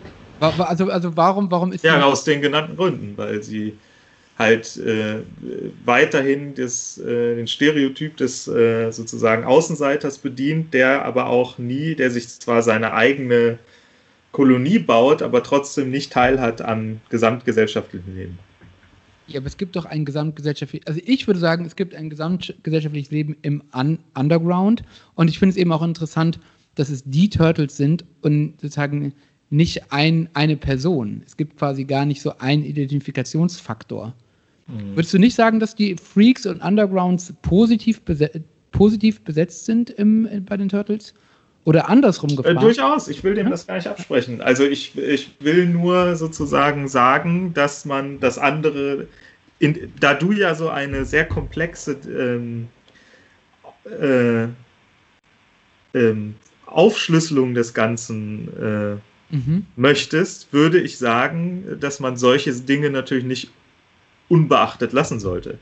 Also, 0.40 0.90
also 0.90 1.16
warum, 1.16 1.50
warum 1.50 1.72
ist 1.72 1.84
Ja, 1.84 2.02
aus 2.02 2.24
den 2.24 2.42
genannten 2.42 2.76
Gründen, 2.76 3.16
weil 3.16 3.42
sie 3.42 3.78
halt 4.36 4.76
äh, 4.76 5.20
weiterhin 5.84 6.54
das, 6.54 6.98
äh, 6.98 7.36
den 7.36 7.46
Stereotyp 7.46 8.16
des 8.16 8.48
äh, 8.48 8.90
sozusagen 8.90 9.44
Außenseiters 9.44 10.18
bedient, 10.18 10.74
der 10.74 11.04
aber 11.04 11.26
auch 11.26 11.58
nie, 11.58 11.94
der 11.94 12.10
sich 12.10 12.28
zwar 12.28 12.62
seine 12.62 12.92
eigene 12.92 13.58
Kolonie 14.32 14.78
baut, 14.78 15.22
aber 15.22 15.42
trotzdem 15.42 15.90
nicht 15.90 16.12
teilhat 16.12 16.62
am 16.62 17.00
gesamtgesellschaftlichen 17.10 18.16
Leben. 18.16 18.38
Ja, 19.28 19.38
aber 19.38 19.46
es 19.46 19.56
gibt 19.56 19.76
doch 19.76 19.84
ein 19.84 20.04
gesamtgesellschaftliches, 20.04 20.86
also 20.86 21.00
ich 21.04 21.26
würde 21.26 21.38
sagen, 21.38 21.64
es 21.64 21.76
gibt 21.76 21.94
ein 21.94 22.10
gesamtgesellschaftliches 22.10 23.12
Leben 23.12 23.36
im 23.42 23.62
Un 23.74 23.98
Underground 24.14 24.82
und 25.14 25.28
ich 25.28 25.38
finde 25.38 25.52
es 25.52 25.56
eben 25.56 25.70
auch 25.70 25.82
interessant, 25.82 26.40
dass 26.74 26.88
es 26.88 27.02
die 27.04 27.28
Turtles 27.28 27.76
sind 27.76 28.04
und 28.22 28.60
sozusagen 28.60 29.12
nicht 29.50 29.92
ein, 29.92 30.28
eine 30.32 30.56
Person. 30.56 31.22
Es 31.26 31.36
gibt 31.36 31.58
quasi 31.58 31.84
gar 31.84 32.06
nicht 32.06 32.22
so 32.22 32.36
einen 32.38 32.64
Identifikationsfaktor. 32.64 34.14
Mhm. 34.66 34.96
Würdest 34.96 35.12
du 35.12 35.18
nicht 35.18 35.34
sagen, 35.34 35.60
dass 35.60 35.74
die 35.74 35.96
Freaks 35.96 36.46
und 36.46 36.62
Undergrounds 36.62 37.32
positiv, 37.42 38.00
beset 38.02 38.42
positiv 38.70 39.20
besetzt 39.20 39.66
sind 39.66 39.90
im, 39.90 40.26
bei 40.46 40.56
den 40.56 40.70
Turtles? 40.70 41.12
Oder 41.64 41.88
andersrum 41.88 42.30
äh, 42.30 42.36
gefragt? 42.36 42.56
Äh, 42.56 42.60
durchaus, 42.60 43.08
ich 43.08 43.22
will 43.22 43.34
dem 43.34 43.50
das 43.50 43.66
gar 43.66 43.76
nicht 43.76 43.86
absprechen. 43.86 44.40
Also 44.40 44.64
ich, 44.64 44.96
ich 44.96 45.30
will 45.40 45.66
nur 45.66 46.16
sozusagen 46.16 46.88
sagen, 46.88 47.52
dass 47.54 47.84
man 47.84 48.18
das 48.18 48.38
andere, 48.38 49.06
in, 49.58 49.92
da 50.00 50.14
du 50.14 50.32
ja 50.32 50.54
so 50.54 50.70
eine 50.70 51.04
sehr 51.04 51.26
komplexe 51.26 51.96
ähm, 52.08 52.68
äh, 53.84 54.48
ähm, 55.94 56.34
Aufschlüsselung 56.76 57.54
des 57.54 57.74
Ganzen 57.74 58.48
äh, 58.60 59.34
mhm. 59.34 59.66
möchtest, 59.76 60.52
würde 60.52 60.80
ich 60.80 60.98
sagen, 60.98 61.64
dass 61.80 62.00
man 62.00 62.16
solche 62.16 62.52
Dinge 62.52 62.90
natürlich 62.90 63.24
nicht 63.24 63.50
unbeachtet 64.28 64.92
lassen 64.92 65.20
sollte. 65.20 65.58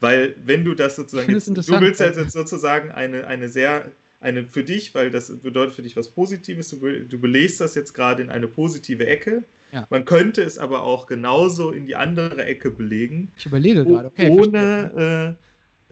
Weil 0.00 0.34
wenn 0.44 0.64
du 0.64 0.74
das 0.74 0.96
sozusagen, 0.96 1.32
jetzt, 1.32 1.48
du 1.48 1.80
willst 1.80 2.00
jetzt 2.00 2.32
sozusagen 2.32 2.90
eine, 2.90 3.26
eine 3.26 3.48
sehr, 3.48 3.92
eine 4.20 4.48
für 4.48 4.64
dich, 4.64 4.94
weil 4.94 5.10
das 5.10 5.30
bedeutet 5.30 5.74
für 5.76 5.82
dich 5.82 5.96
was 5.96 6.08
Positives, 6.08 6.70
du, 6.70 6.78
du 6.78 7.18
belegst 7.18 7.60
das 7.60 7.74
jetzt 7.74 7.92
gerade 7.94 8.22
in 8.22 8.30
eine 8.30 8.48
positive 8.48 9.06
Ecke. 9.06 9.44
Ja. 9.72 9.86
Man 9.90 10.04
könnte 10.04 10.42
es 10.42 10.58
aber 10.58 10.82
auch 10.82 11.06
genauso 11.06 11.70
in 11.70 11.86
die 11.86 11.96
andere 11.96 12.44
Ecke 12.44 12.70
belegen. 12.70 13.32
Ich 13.36 13.46
überlege 13.46 13.84
gerade, 13.84 14.08
okay. 14.08 14.28
Ohne, 14.28 15.36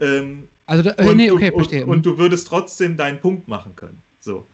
äh, 0.00 0.04
ähm, 0.04 0.48
also, 0.66 0.82
da, 0.82 0.90
äh, 0.90 1.14
nee, 1.14 1.30
okay, 1.30 1.50
verstehe. 1.52 1.84
Und, 1.84 1.90
und, 1.90 2.06
du 2.06 2.18
würdest 2.18 2.46
trotzdem 2.46 2.96
deinen 2.96 3.20
Punkt 3.20 3.48
machen 3.48 3.74
können. 3.74 3.98
So. 4.20 4.46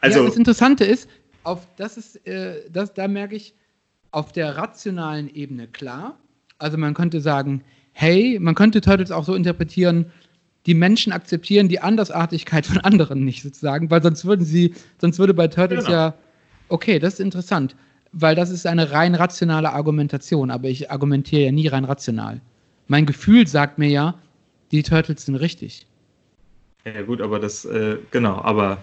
Also, 0.00 0.20
ja, 0.20 0.26
das 0.26 0.36
Interessante 0.36 0.84
ist, 0.84 1.08
auf 1.44 1.66
das 1.76 1.96
ist, 1.96 2.26
äh, 2.26 2.68
das, 2.70 2.94
da 2.94 3.08
merke 3.08 3.36
ich, 3.36 3.54
auf 4.10 4.32
der 4.32 4.56
rationalen 4.56 5.32
Ebene 5.34 5.66
klar. 5.66 6.18
Also 6.58 6.76
man 6.76 6.94
könnte 6.94 7.20
sagen, 7.20 7.62
hey, 7.92 8.38
man 8.40 8.54
könnte 8.54 8.80
Turtles 8.80 9.10
auch 9.10 9.24
so 9.24 9.34
interpretieren, 9.34 10.10
die 10.66 10.74
Menschen 10.74 11.12
akzeptieren 11.12 11.68
die 11.68 11.80
Andersartigkeit 11.80 12.66
von 12.66 12.78
anderen 12.78 13.24
nicht 13.24 13.42
sozusagen, 13.42 13.90
weil 13.90 14.02
sonst 14.02 14.24
würden 14.24 14.44
sie, 14.44 14.74
sonst 15.00 15.18
würde 15.18 15.34
bei 15.34 15.48
Turtles 15.48 15.84
genau. 15.84 15.96
ja, 15.96 16.14
okay, 16.68 16.98
das 16.98 17.14
ist 17.14 17.20
interessant, 17.20 17.76
weil 18.12 18.34
das 18.34 18.50
ist 18.50 18.66
eine 18.66 18.90
rein 18.90 19.14
rationale 19.14 19.72
Argumentation, 19.72 20.50
aber 20.50 20.68
ich 20.68 20.90
argumentiere 20.90 21.46
ja 21.46 21.52
nie 21.52 21.68
rein 21.68 21.84
rational. 21.84 22.40
Mein 22.86 23.06
Gefühl 23.06 23.46
sagt 23.46 23.78
mir 23.78 23.88
ja, 23.88 24.14
die 24.70 24.82
Turtles 24.82 25.24
sind 25.26 25.36
richtig. 25.36 25.86
Ja 26.84 27.02
gut, 27.02 27.20
aber 27.20 27.38
das, 27.38 27.64
äh, 27.64 27.98
genau, 28.10 28.36
aber 28.42 28.78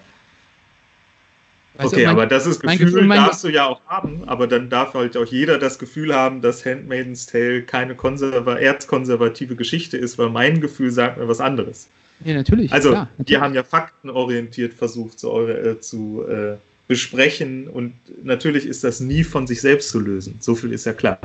Weißt 1.78 1.88
okay, 1.88 2.02
du, 2.02 2.08
mein, 2.08 2.16
aber 2.16 2.26
das 2.26 2.46
ist 2.48 2.62
Gefühl, 2.62 2.86
Gefühl 2.86 3.08
darfst 3.10 3.44
du 3.44 3.50
ja 3.50 3.66
auch 3.66 3.82
haben, 3.88 4.24
aber 4.28 4.48
dann 4.48 4.70
darf 4.70 4.94
halt 4.94 5.18
auch 5.18 5.26
jeder 5.26 5.58
das 5.58 5.78
Gefühl 5.78 6.16
haben, 6.16 6.42
dass 6.42 6.66
Handmaiden's 6.66 7.26
Tale 7.26 7.64
keine 7.64 7.96
konserva 7.96 8.56
erzkonservative 8.56 9.56
Geschichte 9.56 9.98
ist, 9.98 10.18
weil 10.18 10.30
mein 10.30 10.62
Gefühl 10.62 10.92
sagt 10.92 11.18
mir 11.18 11.28
was 11.28 11.42
anderes. 11.42 11.90
Ja, 12.24 12.36
natürlich. 12.36 12.72
Also, 12.72 12.92
klar, 12.92 13.02
natürlich. 13.04 13.26
die 13.26 13.38
haben 13.38 13.54
ja 13.56 13.64
faktenorientiert 13.64 14.74
versucht 14.74 15.20
zu, 15.20 15.48
äh, 15.48 15.80
zu 15.82 16.24
äh, 16.30 16.56
besprechen 16.88 17.68
und 17.68 17.94
natürlich 18.24 18.66
ist 18.66 18.84
das 18.86 19.02
nie 19.02 19.24
von 19.24 19.46
sich 19.46 19.60
selbst 19.60 19.90
zu 19.90 20.00
lösen. 20.00 20.36
So 20.40 20.56
viel 20.56 20.72
ist 20.72 20.86
ja 20.86 20.94
klar. 20.94 21.20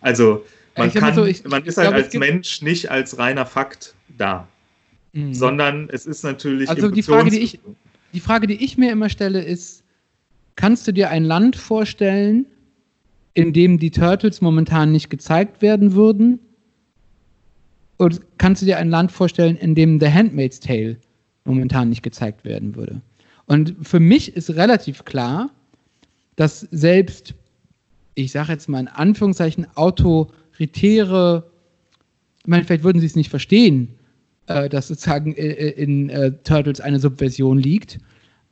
Also, 0.00 0.46
man, 0.76 0.92
kann, 0.92 1.14
so, 1.14 1.24
ich, 1.24 1.44
man 1.44 1.64
ist 1.64 1.76
halt 1.76 1.88
glaube, 1.88 2.04
als 2.04 2.14
Mensch 2.14 2.62
nicht 2.62 2.90
als 2.90 3.18
reiner 3.18 3.44
Fakt 3.44 3.94
da, 4.16 4.46
mhm. 5.12 5.34
sondern 5.34 5.88
es 5.90 6.06
ist 6.06 6.22
natürlich. 6.22 6.70
Also, 6.70 6.90
die 6.90 7.02
Frage, 7.02 7.30
die 7.30 7.40
ich 7.40 7.60
die 8.16 8.20
Frage, 8.20 8.46
die 8.46 8.64
ich 8.64 8.78
mir 8.78 8.90
immer 8.90 9.10
stelle, 9.10 9.42
ist, 9.42 9.84
kannst 10.56 10.88
du 10.88 10.92
dir 10.92 11.10
ein 11.10 11.22
Land 11.22 11.54
vorstellen, 11.54 12.46
in 13.34 13.52
dem 13.52 13.78
die 13.78 13.90
Turtles 13.90 14.40
momentan 14.40 14.90
nicht 14.90 15.10
gezeigt 15.10 15.60
werden 15.60 15.92
würden? 15.92 16.38
Oder 17.98 18.16
kannst 18.38 18.62
du 18.62 18.66
dir 18.66 18.78
ein 18.78 18.88
Land 18.88 19.12
vorstellen, 19.12 19.56
in 19.58 19.74
dem 19.74 20.00
The 20.00 20.10
Handmaid's 20.10 20.60
Tale 20.60 20.96
momentan 21.44 21.90
nicht 21.90 22.02
gezeigt 22.02 22.46
werden 22.46 22.74
würde? 22.74 23.02
Und 23.44 23.76
für 23.82 24.00
mich 24.00 24.34
ist 24.34 24.48
relativ 24.48 25.04
klar, 25.04 25.50
dass 26.36 26.60
selbst, 26.70 27.34
ich 28.14 28.32
sage 28.32 28.52
jetzt 28.52 28.66
mal 28.66 28.80
in 28.80 28.88
Anführungszeichen, 28.88 29.66
autoritäre, 29.74 31.44
ich 32.40 32.46
meine, 32.46 32.64
vielleicht 32.64 32.82
würden 32.82 33.00
sie 33.00 33.06
es 33.06 33.14
nicht 33.14 33.28
verstehen, 33.28 33.94
äh, 34.46 34.68
dass 34.68 34.88
sozusagen 34.88 35.32
in, 35.34 35.50
in 35.50 36.10
äh, 36.10 36.32
Turtles 36.44 36.80
eine 36.80 37.00
Subversion 37.00 37.58
liegt. 37.58 37.98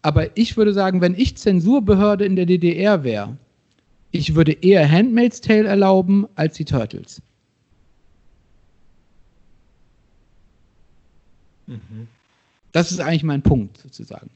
Aber 0.03 0.37
ich 0.37 0.57
würde 0.57 0.75
sagen, 0.75 1.01
wenn 1.01 1.15
ich 1.15 1.37
Zensurbehörde 1.37 2.25
in 2.25 2.37
der 2.37 2.47
DDR 2.47 3.05
wäre, 3.05 3.37
ich 4.11 4.35
würde 4.35 4.53
eher 4.53 4.89
Handmaid's 4.91 5.41
Tale 5.41 5.67
erlauben 5.67 6.27
als 6.35 6.57
die 6.57 6.65
Turtles. 6.65 7.23
Mhm. 11.67 12.09
Das 12.73 12.91
ist 12.91 13.01
eigentlich 13.01 13.23
mein 13.23 13.43
Punkt, 13.43 13.79
sozusagen. 13.79 14.31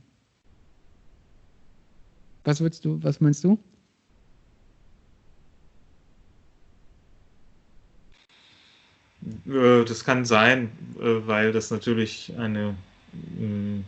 Was 2.44 2.60
willst 2.60 2.84
du, 2.84 3.02
was 3.02 3.20
meinst 3.20 3.44
du? 3.44 3.58
Das 9.44 10.04
kann 10.04 10.24
sein, 10.24 10.70
äh, 11.00 11.26
weil 11.26 11.52
das 11.52 11.70
natürlich 11.70 12.32
eine, 12.38 12.74
mm, 13.38 13.80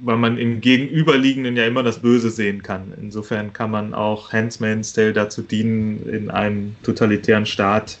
weil 0.00 0.16
man 0.16 0.38
im 0.38 0.60
Gegenüberliegenden 0.60 1.56
ja 1.56 1.66
immer 1.66 1.82
das 1.82 2.00
Böse 2.00 2.30
sehen 2.30 2.62
kann. 2.62 2.92
Insofern 3.00 3.52
kann 3.52 3.70
man 3.70 3.94
auch 3.94 4.32
Handsman's 4.32 4.92
Tale 4.92 5.12
dazu 5.12 5.42
dienen, 5.42 6.06
in 6.08 6.30
einem 6.30 6.76
totalitären 6.82 7.46
Staat 7.46 7.98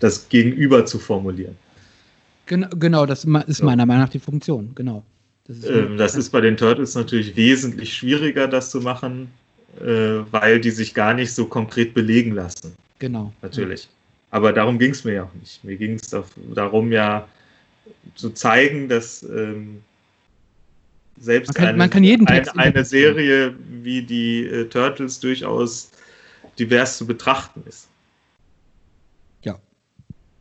das 0.00 0.28
Gegenüber 0.28 0.86
zu 0.86 0.98
formulieren. 0.98 1.56
Genau, 2.46 3.06
das 3.06 3.24
ist 3.24 3.62
meiner 3.62 3.86
Meinung 3.86 4.02
nach 4.02 4.08
die 4.08 4.18
Funktion, 4.18 4.72
genau. 4.74 5.04
Das 5.46 5.58
ist, 5.58 5.70
ähm, 5.70 5.96
das 5.96 6.16
ist 6.16 6.30
bei 6.30 6.40
den 6.40 6.56
Turtles 6.56 6.96
natürlich 6.96 7.36
wesentlich 7.36 7.94
schwieriger, 7.94 8.48
das 8.48 8.70
zu 8.70 8.80
machen, 8.80 9.30
äh, 9.80 10.20
weil 10.32 10.60
die 10.60 10.70
sich 10.70 10.94
gar 10.94 11.14
nicht 11.14 11.32
so 11.32 11.44
konkret 11.44 11.94
belegen 11.94 12.32
lassen. 12.32 12.74
Genau. 12.98 13.32
Natürlich. 13.40 13.88
Aber 14.30 14.52
darum 14.52 14.78
ging 14.78 14.92
es 14.92 15.04
mir 15.04 15.14
ja 15.14 15.22
auch 15.24 15.34
nicht. 15.34 15.62
Mir 15.64 15.76
ging 15.76 15.94
es 15.94 16.14
darum, 16.54 16.92
ja 16.92 17.28
zu 18.14 18.30
zeigen, 18.30 18.88
dass 18.88 19.22
ähm, 19.22 19.82
selbst 21.18 21.48
man 21.48 21.54
kann, 21.54 21.80
eine, 21.80 22.18
man 22.18 22.26
eine, 22.28 22.56
eine 22.56 22.84
Serie 22.84 23.54
wie 23.82 24.02
die 24.02 24.44
äh, 24.44 24.64
Turtles 24.66 25.20
durchaus 25.20 25.90
divers 26.58 26.98
zu 26.98 27.06
betrachten 27.06 27.62
ist. 27.68 27.88
Ja. 29.42 29.58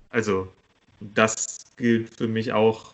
Also, 0.09 0.51
das 0.99 1.65
gilt 1.77 2.15
für 2.15 2.27
mich 2.27 2.53
auch 2.53 2.93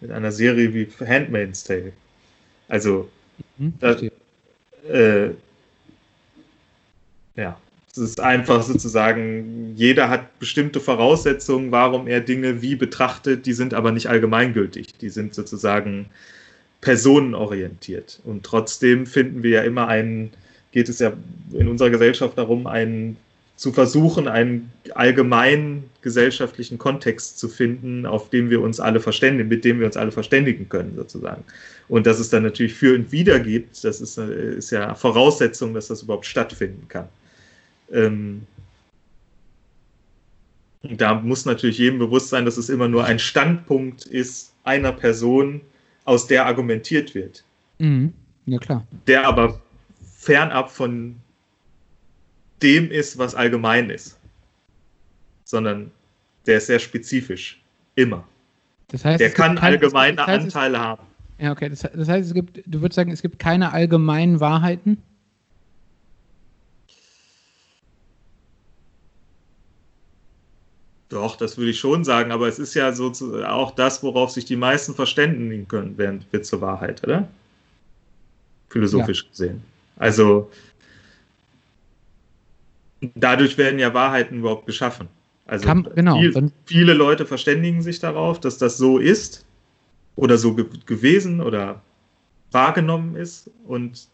mit 0.00 0.10
einer 0.10 0.32
Serie 0.32 0.72
wie 0.74 0.88
Handmaid's 1.06 1.64
Tale. 1.64 1.92
Also, 2.68 3.08
mhm, 3.58 3.74
das, 3.80 4.02
äh, 4.88 5.30
ja, 7.36 7.58
ist 7.98 8.20
einfach 8.20 8.62
sozusagen, 8.62 9.74
jeder 9.76 10.08
hat 10.08 10.38
bestimmte 10.38 10.80
Voraussetzungen, 10.80 11.72
warum 11.72 12.06
er 12.06 12.20
Dinge 12.20 12.62
wie 12.62 12.76
betrachtet, 12.76 13.46
die 13.46 13.52
sind 13.52 13.74
aber 13.74 13.92
nicht 13.92 14.08
allgemeingültig. 14.08 14.98
Die 14.98 15.10
sind 15.10 15.34
sozusagen 15.34 16.06
personenorientiert. 16.80 18.20
Und 18.24 18.44
trotzdem 18.44 19.06
finden 19.06 19.42
wir 19.42 19.50
ja 19.50 19.62
immer 19.62 19.88
einen, 19.88 20.30
geht 20.72 20.88
es 20.88 20.98
ja 20.98 21.12
in 21.52 21.68
unserer 21.68 21.90
Gesellschaft 21.90 22.36
darum, 22.38 22.66
einen 22.66 23.16
zu 23.56 23.72
versuchen, 23.72 24.28
einen 24.28 24.70
allgemeinen 24.94 25.84
gesellschaftlichen 26.02 26.76
Kontext 26.76 27.38
zu 27.38 27.48
finden, 27.48 28.04
auf 28.04 28.28
dem 28.28 28.50
wir 28.50 28.60
uns 28.60 28.80
alle 28.80 29.00
verständigen, 29.00 29.48
mit 29.48 29.64
dem 29.64 29.80
wir 29.80 29.86
uns 29.86 29.96
alle 29.96 30.12
verständigen 30.12 30.68
können, 30.68 30.94
sozusagen. 30.94 31.42
Und 31.88 32.06
dass 32.06 32.18
es 32.18 32.28
dann 32.28 32.42
natürlich 32.42 32.74
für 32.74 32.94
und 32.94 33.10
wider 33.12 33.40
gibt, 33.40 33.82
das 33.82 34.00
ist, 34.02 34.18
ist 34.18 34.70
ja 34.70 34.94
Voraussetzung, 34.94 35.72
dass 35.72 35.88
das 35.88 36.02
überhaupt 36.02 36.26
stattfinden 36.26 36.86
kann. 36.88 37.08
Ähm, 37.92 38.46
da 40.82 41.14
muss 41.14 41.44
natürlich 41.44 41.78
jedem 41.78 41.98
bewusst 41.98 42.28
sein, 42.28 42.44
dass 42.44 42.56
es 42.56 42.68
immer 42.68 42.88
nur 42.88 43.04
ein 43.04 43.18
Standpunkt 43.18 44.06
ist 44.06 44.52
einer 44.64 44.92
Person, 44.92 45.60
aus 46.04 46.26
der 46.26 46.46
argumentiert 46.46 47.14
wird. 47.14 47.44
Mhm. 47.78 48.12
Ja, 48.46 48.58
klar. 48.58 48.86
Der 49.06 49.26
aber 49.26 49.60
fernab 50.18 50.70
von 50.70 51.16
dem 52.62 52.90
ist, 52.90 53.18
was 53.18 53.34
allgemein 53.34 53.90
ist, 53.90 54.18
sondern 55.44 55.90
der 56.46 56.58
ist 56.58 56.66
sehr 56.66 56.78
spezifisch. 56.78 57.60
Immer. 57.96 58.24
Das 58.88 59.04
heißt, 59.04 59.20
der 59.20 59.30
kann 59.30 59.56
keine, 59.56 59.76
allgemeine 59.76 60.16
das 60.16 60.26
heißt, 60.26 60.44
Anteile 60.44 60.78
haben. 60.78 61.02
Ja, 61.38 61.52
okay. 61.52 61.68
Das, 61.68 61.80
das, 61.80 62.08
heißt, 62.08 62.28
es 62.28 62.34
gibt, 62.34 62.62
du 62.66 62.80
würdest 62.80 62.96
sagen, 62.96 63.10
es 63.10 63.22
gibt 63.22 63.38
keine 63.38 63.72
allgemeinen 63.72 64.40
Wahrheiten? 64.40 65.02
Doch, 71.16 71.36
das 71.36 71.56
würde 71.56 71.70
ich 71.70 71.80
schon 71.80 72.04
sagen, 72.04 72.30
aber 72.30 72.46
es 72.46 72.58
ist 72.58 72.74
ja 72.74 72.92
so 72.92 73.10
auch 73.46 73.70
das, 73.70 74.02
worauf 74.02 74.30
sich 74.32 74.44
die 74.44 74.54
meisten 74.54 74.94
verständigen 74.94 75.66
können, 75.66 75.94
während 75.96 76.30
wird 76.30 76.44
zur 76.44 76.60
Wahrheit, 76.60 77.02
oder? 77.04 77.26
Philosophisch 78.68 79.22
ja. 79.22 79.28
gesehen. 79.30 79.62
Also 79.96 80.50
dadurch 83.14 83.56
werden 83.56 83.78
ja 83.78 83.94
Wahrheiten 83.94 84.40
überhaupt 84.40 84.66
geschaffen. 84.66 85.08
Also 85.46 85.64
Kann, 85.64 85.88
genau, 85.94 86.18
viel, 86.18 86.52
viele 86.66 86.92
Leute 86.92 87.24
verständigen 87.24 87.80
sich 87.80 87.98
darauf, 87.98 88.38
dass 88.38 88.58
das 88.58 88.76
so 88.76 88.98
ist 88.98 89.46
oder 90.16 90.36
so 90.36 90.52
ge 90.52 90.66
gewesen 90.84 91.40
oder 91.40 91.80
wahrgenommen 92.52 93.16
ist 93.16 93.50
und, 93.66 94.06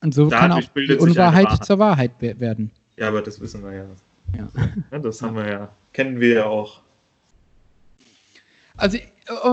und 0.00 0.14
so 0.14 0.30
kann 0.30 0.50
auch 0.50 0.60
die 0.60 0.96
Unwahrheit 0.96 1.44
Wahrheit. 1.44 1.66
zur 1.66 1.78
Wahrheit 1.78 2.12
werden. 2.22 2.70
Ja, 2.96 3.08
aber 3.08 3.20
das 3.20 3.38
wissen 3.38 3.62
wir 3.62 3.74
ja. 3.74 3.86
Ja. 4.36 4.98
das 4.98 5.22
haben 5.22 5.36
wir 5.36 5.48
ja, 5.48 5.70
kennen 5.92 6.20
wir 6.20 6.34
ja 6.34 6.46
auch. 6.46 6.82
Also 8.76 8.98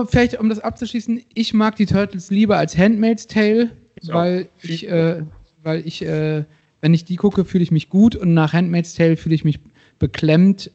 vielleicht, 0.08 0.38
um 0.38 0.48
das 0.48 0.58
abzuschließen, 0.58 1.22
ich 1.34 1.54
mag 1.54 1.76
die 1.76 1.86
Turtles 1.86 2.30
lieber 2.30 2.56
als 2.56 2.76
Handmaid's 2.76 3.26
Tale, 3.26 3.70
ich 4.00 4.08
weil, 4.08 4.48
ich, 4.62 4.88
äh, 4.88 5.22
weil 5.62 5.86
ich, 5.86 6.02
äh, 6.04 6.44
wenn 6.80 6.94
ich 6.94 7.04
die 7.04 7.16
gucke, 7.16 7.44
fühle 7.44 7.62
ich 7.62 7.70
mich 7.70 7.88
gut 7.88 8.16
und 8.16 8.34
nach 8.34 8.52
Handmaid's 8.52 8.94
Tale 8.94 9.16
fühle 9.16 9.34
ich 9.34 9.44
mich 9.44 9.60
beklemmt. 9.98 10.70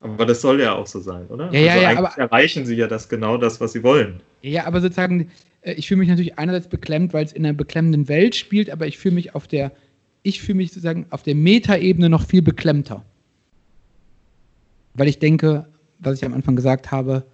Aber 0.00 0.26
das 0.26 0.42
soll 0.42 0.60
ja 0.60 0.74
auch 0.74 0.86
so 0.86 1.00
sein, 1.00 1.26
oder? 1.28 1.52
Ja, 1.52 1.60
ja, 1.60 1.72
also 1.72 1.82
ja. 1.82 1.98
Aber, 1.98 2.08
erreichen 2.18 2.66
sie 2.66 2.74
ja 2.74 2.88
das 2.88 3.08
genau 3.08 3.38
das, 3.38 3.60
was 3.60 3.72
sie 3.72 3.82
wollen. 3.82 4.20
Ja, 4.42 4.66
aber 4.66 4.80
sozusagen, 4.80 5.30
äh, 5.62 5.72
ich 5.74 5.88
fühle 5.88 6.00
mich 6.00 6.08
natürlich 6.08 6.38
einerseits 6.38 6.68
beklemmt, 6.68 7.14
weil 7.14 7.24
es 7.24 7.32
in 7.32 7.46
einer 7.46 7.54
beklemmenden 7.54 8.08
Welt 8.08 8.34
spielt, 8.34 8.68
aber 8.68 8.86
ich 8.86 8.98
fühle 8.98 9.14
mich 9.14 9.34
auf 9.34 9.46
der, 9.46 9.72
ich 10.22 10.42
fühle 10.42 10.56
mich 10.56 10.70
sozusagen 10.70 11.06
auf 11.10 11.22
der 11.22 11.36
Metaebene 11.36 12.10
noch 12.10 12.26
viel 12.26 12.42
beklemmter. 12.42 13.04
Weil 14.94 15.08
ich 15.08 15.18
denke, 15.18 15.66
was 15.98 16.18
ich 16.18 16.24
am 16.24 16.34
Anfang 16.34 16.56
gesagt 16.56 16.90
habe, 16.90 17.24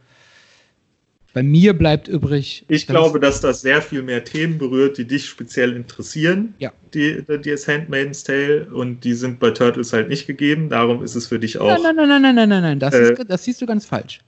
bei 1.33 1.43
mir 1.43 1.75
bleibt 1.75 2.09
übrig. 2.09 2.65
Ich 2.69 2.87
glaube, 2.87 3.21
dass 3.21 3.41
das 3.41 3.61
sehr 3.61 3.81
viel 3.83 4.03
mehr 4.03 4.25
Themen 4.25 4.59
berührt, 4.59 4.99
die 4.99 5.07
dich 5.07 5.27
speziell 5.27 5.77
interessieren. 5.77 6.55
Ja. 6.59 6.73
Die, 6.93 7.23
die 7.45 7.51
ist 7.51 7.69
Handmaid's 7.69 8.25
Tale 8.25 8.67
und 8.73 9.05
die 9.05 9.15
sind 9.15 9.39
bei 9.39 9.51
Turtles 9.51 9.93
halt 9.93 10.09
nicht 10.09 10.27
gegeben. 10.27 10.69
Darum 10.71 11.05
ist 11.05 11.15
es 11.15 11.29
für 11.29 11.39
dich 11.39 11.59
auch. 11.59 11.69
Nein, 11.69 11.95
nein, 11.95 12.09
nein, 12.09 12.23
nein, 12.23 12.35
nein, 12.35 12.49
nein, 12.49 12.63
nein. 12.63 12.79
Das, 12.81 12.95
äh, 12.95 13.13
ist, 13.13 13.25
das 13.29 13.45
siehst 13.45 13.63
du 13.63 13.67
ganz 13.67 13.87
falsch. 13.87 14.21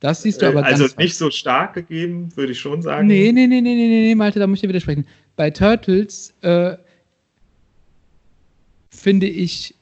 Das 0.00 0.22
siehst 0.22 0.40
du 0.40 0.46
aber 0.46 0.64
also 0.64 0.84
ganz 0.84 0.92
Also 0.92 1.02
nicht 1.02 1.16
so 1.16 1.30
stark 1.30 1.74
gegeben, 1.74 2.34
würde 2.36 2.52
ich 2.52 2.60
schon 2.60 2.80
sagen. 2.80 3.06
Nee, 3.06 3.32
nee, 3.32 3.46
nee, 3.46 3.60
nee, 3.60 3.74
nee, 3.74 3.88
nee, 3.88 4.14
Malte, 4.14 4.38
da 4.38 4.46
muss 4.46 4.58
ich 4.58 4.62
dir 4.62 4.68
widersprechen. 4.68 5.06
Bei 5.36 5.50
Turtles 5.50 6.34
äh, 6.40 6.76
finde 8.90 9.26
ich 9.26 9.74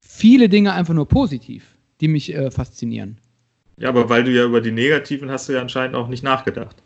viele 0.00 0.48
Dinge 0.48 0.72
einfach 0.72 0.94
nur 0.94 1.06
positiv, 1.06 1.75
die 2.00 2.08
mich 2.08 2.34
äh, 2.34 2.50
faszinieren. 2.50 3.18
Ja, 3.78 3.90
aber 3.90 4.08
weil 4.08 4.24
du 4.24 4.30
ja 4.30 4.44
über 4.44 4.60
die 4.60 4.72
negativen 4.72 5.30
hast 5.30 5.48
du 5.48 5.52
ja 5.52 5.60
anscheinend 5.60 5.96
auch 5.96 6.08
nicht 6.08 6.22
nachgedacht. 6.22 6.76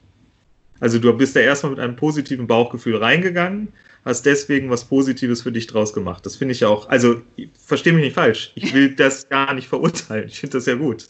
Also 0.81 0.99
du 0.99 1.13
bist 1.13 1.37
ja 1.37 1.43
erstmal 1.43 1.71
mit 1.71 1.81
einem 1.81 1.95
positiven 1.97 2.47
Bauchgefühl 2.47 2.97
reingegangen, 2.97 3.69
hast 4.05 4.25
deswegen 4.25 4.71
was 4.71 4.85
Positives 4.85 5.43
für 5.43 5.53
dich 5.53 5.67
draus 5.67 5.93
gemacht. 5.93 6.25
Das 6.25 6.37
finde 6.37 6.53
ich 6.53 6.61
ja 6.61 6.69
auch, 6.69 6.89
also 6.89 7.21
verstehe 7.59 7.93
mich 7.93 8.05
nicht 8.05 8.15
falsch, 8.15 8.53
ich 8.55 8.73
will 8.73 8.95
das 8.97 9.29
gar 9.29 9.55
nicht 9.55 9.69
verurteilen, 9.69 10.29
ich 10.29 10.41
finde 10.41 10.57
das 10.57 10.67
ja 10.67 10.75
gut. 10.75 11.09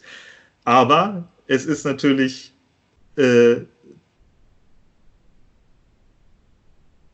Aber 0.65 1.29
es 1.47 1.67
ist 1.67 1.85
natürlich 1.85 2.53
äh, 3.17 3.53
äh, 3.53 3.67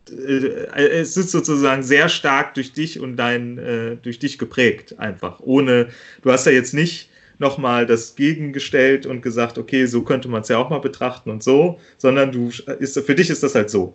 es 0.09 1.17
ist 1.17 1.31
sozusagen 1.31 1.83
sehr 1.83 2.09
stark 2.09 2.55
durch 2.55 2.73
dich 2.73 3.01
und 3.01 3.17
dein, 3.17 3.59
äh, 3.59 3.97
durch 3.97 4.19
dich 4.19 4.39
geprägt, 4.39 4.99
einfach. 4.99 5.41
Ohne, 5.41 5.89
du 6.23 6.31
hast 6.31 6.47
ja 6.47 6.53
jetzt 6.53 6.75
nicht 6.75 7.11
nochmal 7.39 7.87
das 7.87 8.15
gegengestellt 8.15 9.05
und 9.07 9.21
gesagt, 9.21 9.59
okay, 9.59 9.87
so 9.87 10.03
könnte 10.03 10.29
man 10.29 10.43
es 10.43 10.49
ja 10.49 10.59
auch 10.59 10.71
mal 10.71 10.79
betrachten 10.79 11.31
und 11.31 11.43
so, 11.43 11.79
sondern 11.99 12.33
du 12.33 12.51
ist, 12.79 12.99
für 12.99 13.15
dich 13.15 13.31
ist 13.31 13.43
das 13.43 13.55
halt 13.55 13.69
so. 13.69 13.95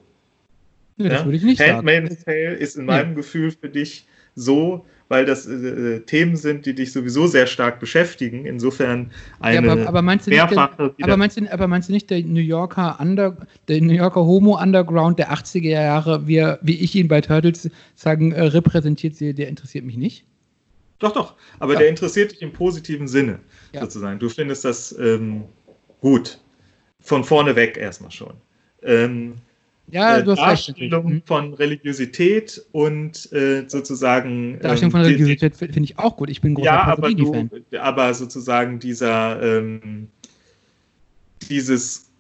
Das 0.98 1.20
ja? 1.20 1.26
würde 1.26 1.38
ich 1.38 1.44
nicht 1.44 1.60
Handmaid's 1.60 2.24
Tale 2.24 2.54
ist 2.54 2.76
in 2.76 2.86
meinem 2.86 3.10
ja. 3.10 3.16
Gefühl 3.16 3.52
für 3.52 3.70
dich 3.70 4.06
so, 4.36 4.86
weil 5.12 5.26
das 5.26 5.46
äh, 5.46 5.52
äh, 5.52 6.00
Themen 6.00 6.38
sind, 6.38 6.66
die 6.66 6.74
dich 6.74 6.94
sowieso 6.94 7.28
sehr 7.28 7.46
stark 7.46 7.82
beschäftigen. 7.82 8.46
Insofern 8.46 9.12
eine 9.42 9.68
ja, 9.68 9.74
aber, 9.74 9.88
aber 9.90 10.02
meinst 10.02 10.26
du 10.26 10.32
nicht, 10.32 10.50
der, 10.52 10.58
aber, 10.58 11.18
meinst 11.18 11.38
du, 11.38 11.52
aber 11.52 11.68
meinst 11.68 11.90
du 11.90 11.94
nicht, 11.94 12.10
der 12.10 12.22
New 12.24 12.40
Yorker 12.40 12.98
Under, 12.98 13.36
der 13.68 13.82
New 13.82 13.92
Yorker 13.94 14.22
Homo 14.22 14.58
Underground 14.58 15.20
der 15.20 15.34
80er 15.34 15.68
Jahre, 15.68 16.26
wie, 16.28 16.42
wie 16.62 16.80
ich 16.80 16.96
ihn 16.96 17.10
bei 17.10 17.20
Turtles 17.20 17.70
sagen, 17.94 18.32
äh, 18.32 18.42
repräsentiert 18.42 19.18
sehe, 19.18 19.34
der 19.34 19.50
interessiert 19.50 19.84
mich 19.84 19.98
nicht? 19.98 20.24
Doch, 21.00 21.12
doch. 21.12 21.36
Aber 21.60 21.74
ja. 21.74 21.80
der 21.80 21.90
interessiert 21.90 22.32
dich 22.32 22.42
im 22.42 22.54
positiven 22.54 23.10
Sinne, 23.10 23.40
ja. 23.74 23.82
sozusagen. 23.82 24.18
Du 24.18 24.30
findest 24.30 24.64
das 24.64 24.98
ähm, 24.98 25.44
gut. 26.00 26.40
Von 27.02 27.26
vorne 27.26 27.58
weg 27.58 27.76
erstmal 27.76 28.12
schon. 28.12 28.36
Ähm, 28.82 29.34
ja, 29.92 30.18
äh, 30.18 30.24
du 30.24 30.32
hast 30.32 30.40
Darstellung 30.40 31.08
recht. 31.08 31.14
Mhm. 31.14 31.24
von 31.26 31.54
Religiosität 31.54 32.64
und 32.72 33.32
äh, 33.32 33.66
sozusagen. 33.68 34.60
Darstellung 34.60 34.92
von 34.92 35.02
ähm, 35.02 35.08
Religiosität 35.08 35.56
finde 35.56 35.84
ich 35.84 36.00
auch 36.00 36.18
gut. 36.18 36.30
Ich 36.30 36.42
bin 36.42 36.56
großer 36.56 36.66
ja, 36.66 36.84
aber, 36.84 37.14
du, 37.14 37.50
aber 37.80 38.14
sozusagen 38.14 38.80
dieser 38.80 39.42
ähm, 39.42 40.08
dieses 41.50 42.12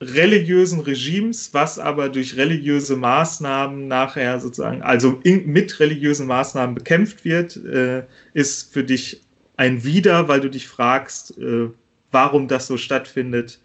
religiösen 0.00 0.80
Regimes, 0.80 1.52
was 1.52 1.78
aber 1.78 2.08
durch 2.08 2.36
religiöse 2.36 2.96
Maßnahmen 2.96 3.88
nachher 3.88 4.38
sozusagen, 4.38 4.82
also 4.82 5.20
in, 5.24 5.46
mit 5.46 5.80
religiösen 5.80 6.26
Maßnahmen 6.28 6.74
bekämpft 6.74 7.24
wird, 7.24 7.56
äh, 7.56 8.04
ist 8.32 8.72
für 8.72 8.84
dich 8.84 9.22
ein 9.56 9.82
Wider, 9.82 10.28
weil 10.28 10.40
du 10.40 10.48
dich 10.50 10.68
fragst, 10.68 11.36
äh, 11.38 11.68
warum 12.12 12.46
das 12.46 12.68
so 12.68 12.76
stattfindet. 12.76 13.60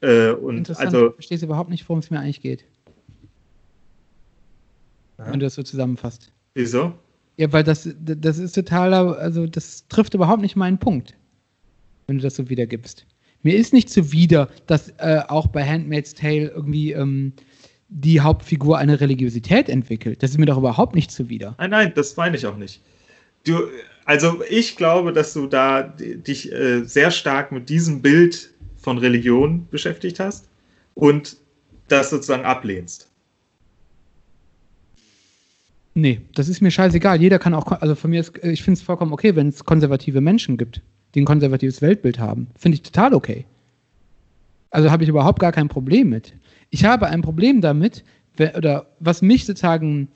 Äh, 0.00 0.30
und 0.30 0.76
also, 0.78 1.08
ich 1.10 1.26
verstehe 1.26 1.38
überhaupt 1.38 1.70
nicht, 1.70 1.88
worum 1.88 2.00
es 2.00 2.10
mir 2.10 2.18
eigentlich 2.18 2.42
geht. 2.42 2.64
Wenn 5.26 5.40
du 5.40 5.46
das 5.46 5.54
so 5.54 5.62
zusammenfasst. 5.62 6.32
Wieso? 6.54 6.94
Ja, 7.36 7.52
weil 7.52 7.64
das, 7.64 7.88
das 7.98 8.38
ist 8.38 8.54
totaler, 8.54 9.18
also 9.18 9.46
das 9.46 9.86
trifft 9.88 10.14
überhaupt 10.14 10.42
nicht 10.42 10.56
meinen 10.56 10.78
Punkt, 10.78 11.16
wenn 12.06 12.18
du 12.18 12.22
das 12.22 12.36
so 12.36 12.48
wiedergibst. 12.48 13.06
Mir 13.42 13.56
ist 13.56 13.72
nicht 13.72 13.88
zuwider, 13.88 14.48
dass 14.66 14.90
äh, 14.98 15.22
auch 15.28 15.46
bei 15.46 15.66
Handmaid's 15.66 16.14
Tale 16.14 16.48
irgendwie 16.48 16.92
ähm, 16.92 17.32
die 17.88 18.20
Hauptfigur 18.20 18.78
eine 18.78 19.00
Religiosität 19.00 19.68
entwickelt. 19.68 20.22
Das 20.22 20.30
ist 20.30 20.38
mir 20.38 20.46
doch 20.46 20.58
überhaupt 20.58 20.94
nicht 20.94 21.10
zuwider. 21.10 21.54
Nein, 21.58 21.70
nein, 21.70 21.92
das 21.94 22.16
meine 22.16 22.36
ich 22.36 22.46
auch 22.46 22.56
nicht. 22.56 22.82
Du, 23.44 23.68
also 24.04 24.42
ich 24.48 24.76
glaube, 24.76 25.12
dass 25.12 25.32
du 25.32 25.46
da 25.46 25.82
dich 25.82 26.52
äh, 26.52 26.84
sehr 26.84 27.10
stark 27.10 27.52
mit 27.52 27.68
diesem 27.68 28.02
Bild 28.02 28.50
von 28.76 28.98
Religion 28.98 29.66
beschäftigt 29.70 30.20
hast 30.20 30.48
und 30.94 31.36
das 31.88 32.10
sozusagen 32.10 32.44
ablehnst. 32.44 33.09
Nee, 35.94 36.20
das 36.34 36.48
ist 36.48 36.60
mir 36.60 36.70
scheißegal. 36.70 37.20
Jeder 37.20 37.38
kann 37.38 37.54
auch, 37.54 37.66
also 37.72 37.94
von 37.94 38.10
mir 38.10 38.20
ist, 38.20 38.32
ich 38.44 38.62
finde 38.62 38.78
es 38.78 38.82
vollkommen 38.82 39.12
okay, 39.12 39.34
wenn 39.34 39.48
es 39.48 39.64
konservative 39.64 40.20
Menschen 40.20 40.56
gibt 40.56 40.80
die 41.14 41.20
ein 41.20 41.26
konservatives 41.26 41.82
Weltbild 41.82 42.18
haben. 42.18 42.48
Finde 42.56 42.76
ich 42.76 42.82
total 42.82 43.14
okay. 43.14 43.44
Also 44.70 44.90
habe 44.90 45.02
ich 45.02 45.08
überhaupt 45.08 45.40
gar 45.40 45.52
kein 45.52 45.68
Problem 45.68 46.08
mit. 46.08 46.34
Ich 46.70 46.84
habe 46.84 47.06
ein 47.06 47.22
Problem 47.22 47.60
damit, 47.60 48.04
oder 48.38 48.86
was 49.00 49.22
mich 49.22 49.44
sozusagen 49.44 50.08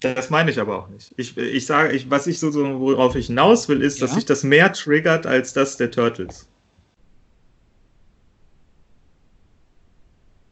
Das 0.00 0.28
meine 0.28 0.50
ich 0.50 0.60
aber 0.60 0.78
auch 0.78 0.88
nicht. 0.90 1.14
Ich, 1.16 1.36
ich 1.36 1.64
sage, 1.64 1.94
ich, 1.94 2.10
was 2.10 2.26
ich 2.26 2.38
so, 2.38 2.50
so, 2.50 2.78
worauf 2.80 3.16
ich 3.16 3.28
hinaus 3.28 3.68
will, 3.68 3.80
ist, 3.80 3.98
ja? 3.98 4.06
dass 4.06 4.14
sich 4.14 4.26
das 4.26 4.44
mehr 4.44 4.72
triggert 4.72 5.26
als 5.26 5.54
das 5.54 5.78
der 5.78 5.90
Turtles. 5.90 6.46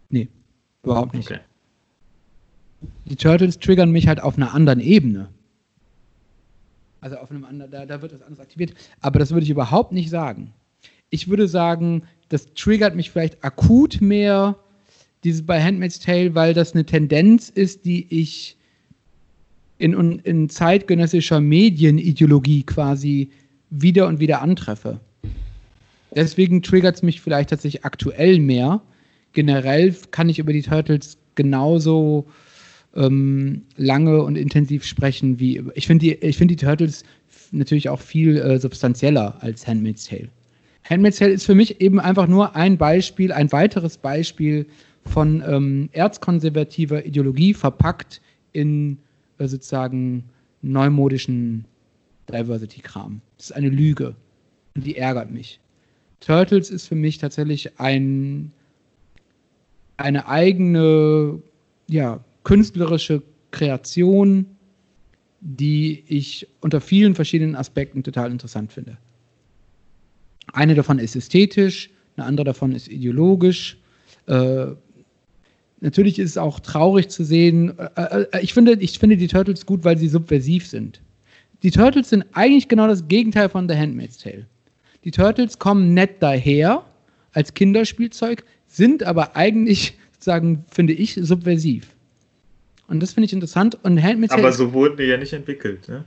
Nee, 0.09 0.29
überhaupt 0.83 1.13
nicht. 1.13 1.31
Okay. 1.31 1.41
Die 3.07 3.17
Turtles 3.17 3.59
triggern 3.59 3.91
mich 3.91 4.07
halt 4.07 4.21
auf 4.21 4.37
einer 4.37 4.55
anderen 4.55 4.81
Ebene. 4.81 5.29
Also 7.01 7.17
auf 7.17 7.31
einem 7.31 7.45
anderen, 7.45 7.71
da, 7.71 7.87
da 7.87 8.03
wird 8.03 8.13
das 8.13 8.23
anders 8.23 8.41
aktiviert. 8.41 8.75
Aber 9.01 9.19
das 9.19 9.31
würde 9.31 9.45
ich 9.45 9.51
überhaupt 9.51 9.93
nicht 9.93 10.11
sagen. 10.11 10.53
Ich 11.11 11.29
würde 11.29 11.49
sagen, 11.49 12.03
das 12.29 12.53
triggert 12.55 12.95
mich 12.95 13.11
vielleicht 13.11 13.43
akut 13.43 14.01
mehr, 14.01 14.57
dieses 15.25 15.45
bei 15.45 15.63
Handmaid's 15.63 16.01
Tale, 16.01 16.35
weil 16.35 16.55
das 16.55 16.75
eine 16.75 16.85
Tendenz 16.85 17.49
ist, 17.49 17.85
die 17.85 18.07
ich 18.11 18.57
in, 19.79 20.19
in 20.21 20.49
zeitgenössischer 20.49 21.41
Medienideologie 21.41 22.65
quasi 22.65 23.31
wieder 23.71 24.07
und 24.07 24.21
wieder 24.21 24.43
antreffe. 24.43 25.01
Deswegen 26.15 26.63
triggert 26.63 26.97
es 26.97 27.03
mich 27.03 27.21
vielleicht 27.21 27.51
tatsächlich 27.51 27.85
aktuell 27.85 28.39
mehr. 28.39 28.81
Generell 29.33 29.95
kann 30.11 30.29
ich 30.29 30.39
über 30.39 30.53
die 30.53 30.63
Turtles 30.63 31.19
genauso 31.35 32.27
ähm, 32.99 33.63
lange 33.77 34.23
und 34.23 34.37
intensiv 34.37 34.85
sprechen 34.85 35.39
wie. 35.39 35.63
Ich 35.75 35.87
finde 35.87 36.17
die, 36.19 36.33
find 36.33 36.51
die 36.51 36.57
Turtles 36.57 37.05
natürlich 37.53 37.89
auch 37.89 38.01
viel 38.01 38.37
äh, 38.37 38.59
substanzieller 38.59 39.37
als 39.41 39.67
Handmaid's 39.67 40.05
Tale. 40.05 40.29
Handmaid's 40.89 41.19
Tale 41.19 41.33
ist 41.33 41.47
für 41.47 41.55
mich 41.55 41.81
eben 41.81 42.01
einfach 42.01 42.27
nur 42.27 42.57
ein 42.57 42.77
Beispiel, 42.77 43.33
ein 43.33 43.51
weiteres 43.53 43.97
Beispiel 43.97 44.67
von 45.05 45.43
ähm, 45.47 45.89
erzkonservativer 45.93 47.07
Ideologie 47.07 47.55
verpackt 47.55 48.21
in 48.53 48.99
äh, 49.39 49.47
sozusagen 49.47 50.25
neumodischen 50.61 51.65
Diversity-Kram. 52.31 53.21
Das 53.37 53.47
ist 53.47 53.57
eine 53.57 53.69
Lüge 53.69 54.17
und 54.75 54.85
die 54.85 54.97
ärgert 54.97 55.31
mich. 55.31 55.61
Turtles 56.21 56.71
ist 56.71 56.89
für 56.89 56.97
mich 56.97 57.19
tatsächlich 57.19 57.79
ein, 57.79 58.51
eine 59.97 60.27
eigene, 60.27 61.41
ja, 61.89 62.21
künstlerische 62.49 63.23
Kreation, 63.51 64.47
die 65.41 66.03
ich 66.07 66.49
unter 66.63 66.81
vielen 66.81 67.15
verschiedenen 67.15 67.55
Aspekten 67.55 68.03
total 68.03 68.31
interessant 68.31 68.73
finde. 68.73 68.97
Eine 70.55 70.75
davon 70.75 70.99
ist 70.99 71.15
ästhetisch, 71.15 71.91
eine 72.17 72.25
andere 72.25 72.45
davon 72.45 72.73
ist 72.73 72.89
ideologisch. 72.89 73.77
Äh, 74.29 74.69
natürlich 75.81 76.19
ist 76.19 76.31
es 76.31 76.39
auch 76.39 76.59
traurig 76.61 77.11
zu 77.11 77.23
sehen. 77.23 77.79
Äh, 77.97 78.25
äh, 78.33 78.41
ich, 78.41 78.55
finde, 78.55 78.79
ich 78.81 78.99
finde 78.99 79.19
die 79.19 79.29
Turtles 79.29 79.67
gut, 79.67 79.85
weil 79.85 79.99
sie 79.99 80.09
subversiv 80.09 80.67
sind. 80.67 81.03
Die 81.63 81.71
Turtles 81.71 82.09
sind 82.09 82.25
eigentlich 82.33 82.67
genau 82.69 82.87
das 82.87 83.07
Gegenteil 83.09 83.51
von 83.51 83.69
The 83.69 83.77
Handmaid's 83.77 84.17
Tale. 84.17 84.47
Die 85.05 85.11
Turtles 85.11 85.59
kommen 85.59 85.93
nett 85.93 86.23
daher 86.23 86.83
als 87.33 87.53
Kinderspielzeug, 87.53 88.43
sind 88.67 89.03
aber 89.03 89.37
eigentlich, 89.37 89.99
sozusagen, 90.13 90.65
finde 90.71 90.95
ich, 90.95 91.13
subversiv. 91.21 91.98
Und 92.89 93.01
das 93.01 93.13
finde 93.13 93.27
ich 93.27 93.33
interessant. 93.33 93.79
Und 93.83 94.03
Handmaid's. 94.03 94.33
Aber 94.33 94.53
so 94.53 94.73
wurden 94.73 94.97
die 94.97 95.05
ja 95.05 95.17
nicht 95.17 95.33
entwickelt, 95.33 95.89
ne? 95.89 96.05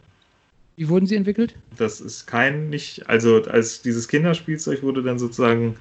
Wie 0.78 0.90
wurden 0.90 1.06
sie 1.06 1.16
entwickelt? 1.16 1.56
Das 1.78 2.02
ist 2.02 2.26
kein, 2.26 2.70
nicht, 2.70 3.08
also 3.08 3.44
als 3.44 3.82
dieses 3.82 4.08
Kinderspielzeug 4.08 4.82
wurde 4.82 5.04
dann 5.04 5.20
sozusagen 5.20 5.76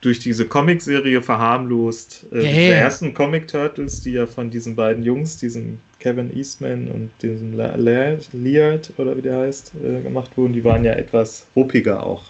durch 0.00 0.18
diese 0.18 0.46
Comicserie 0.46 1.20
verharmlost. 1.20 2.26
Äh, 2.32 2.36
yeah. 2.36 2.52
Der 2.52 2.78
ersten 2.78 3.12
Comic 3.12 3.48
Turtles, 3.48 4.00
die 4.00 4.12
ja 4.12 4.26
von 4.26 4.50
diesen 4.50 4.76
beiden 4.76 5.02
Jungs, 5.02 5.38
diesem 5.38 5.78
Kevin 5.98 6.34
Eastman 6.34 6.88
und 6.88 7.10
diesem 7.20 7.54
Leard 7.54 8.92
oder 8.96 9.16
wie 9.16 9.22
der 9.22 9.38
heißt, 9.38 9.72
äh, 9.82 10.02
gemacht 10.02 10.36
wurden, 10.36 10.52
die 10.52 10.64
waren 10.64 10.84
ja 10.84 10.92
etwas 10.92 11.46
ruppiger 11.56 12.02
auch. 12.04 12.24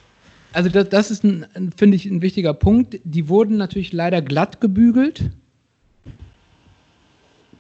Also 0.53 0.71
das, 0.71 0.89
das 0.89 1.11
ist, 1.11 1.23
finde 1.23 1.97
ich, 1.97 2.07
ein 2.07 2.23
wichtiger 2.23 2.55
Punkt. 2.55 2.99
Die 3.05 3.29
wurden 3.29 3.59
natürlich 3.59 3.93
leider 3.93 4.23
glatt 4.23 4.61
gebügelt. 4.61 5.31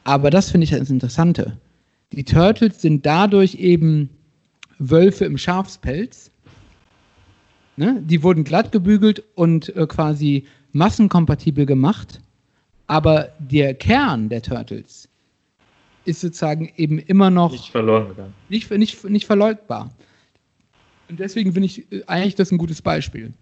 Aber 0.06 0.30
das 0.30 0.50
finde 0.50 0.64
ich 0.64 0.70
das 0.70 0.90
Interessante. 0.90 1.58
Die 2.12 2.24
Turtles 2.24 2.80
sind 2.80 3.04
dadurch 3.04 3.56
eben 3.56 4.08
Wölfe 4.78 5.24
im 5.24 5.36
Schafspelz 5.36 6.30
Ne? 7.76 8.02
Die 8.02 8.22
wurden 8.22 8.44
glatt 8.44 8.72
gebügelt 8.72 9.22
und 9.34 9.74
äh, 9.76 9.86
quasi 9.86 10.46
massenkompatibel 10.72 11.66
gemacht. 11.66 12.20
Aber 12.86 13.30
der 13.38 13.74
Kern 13.74 14.28
der 14.28 14.42
Turtles 14.42 15.08
ist 16.04 16.20
sozusagen 16.20 16.72
eben 16.76 16.98
immer 16.98 17.30
noch 17.30 17.52
nicht 17.52 17.72
gegangen. 17.72 18.32
Nicht, 18.48 18.70
nicht, 18.70 19.04
nicht 19.04 19.26
verleugbar. 19.26 19.90
Und 21.08 21.20
deswegen 21.20 21.52
finde 21.52 21.66
ich 21.66 21.92
äh, 21.92 22.02
eigentlich 22.06 22.34
das 22.34 22.50
ein 22.50 22.58
gutes 22.58 22.80
Beispiel. 22.80 23.32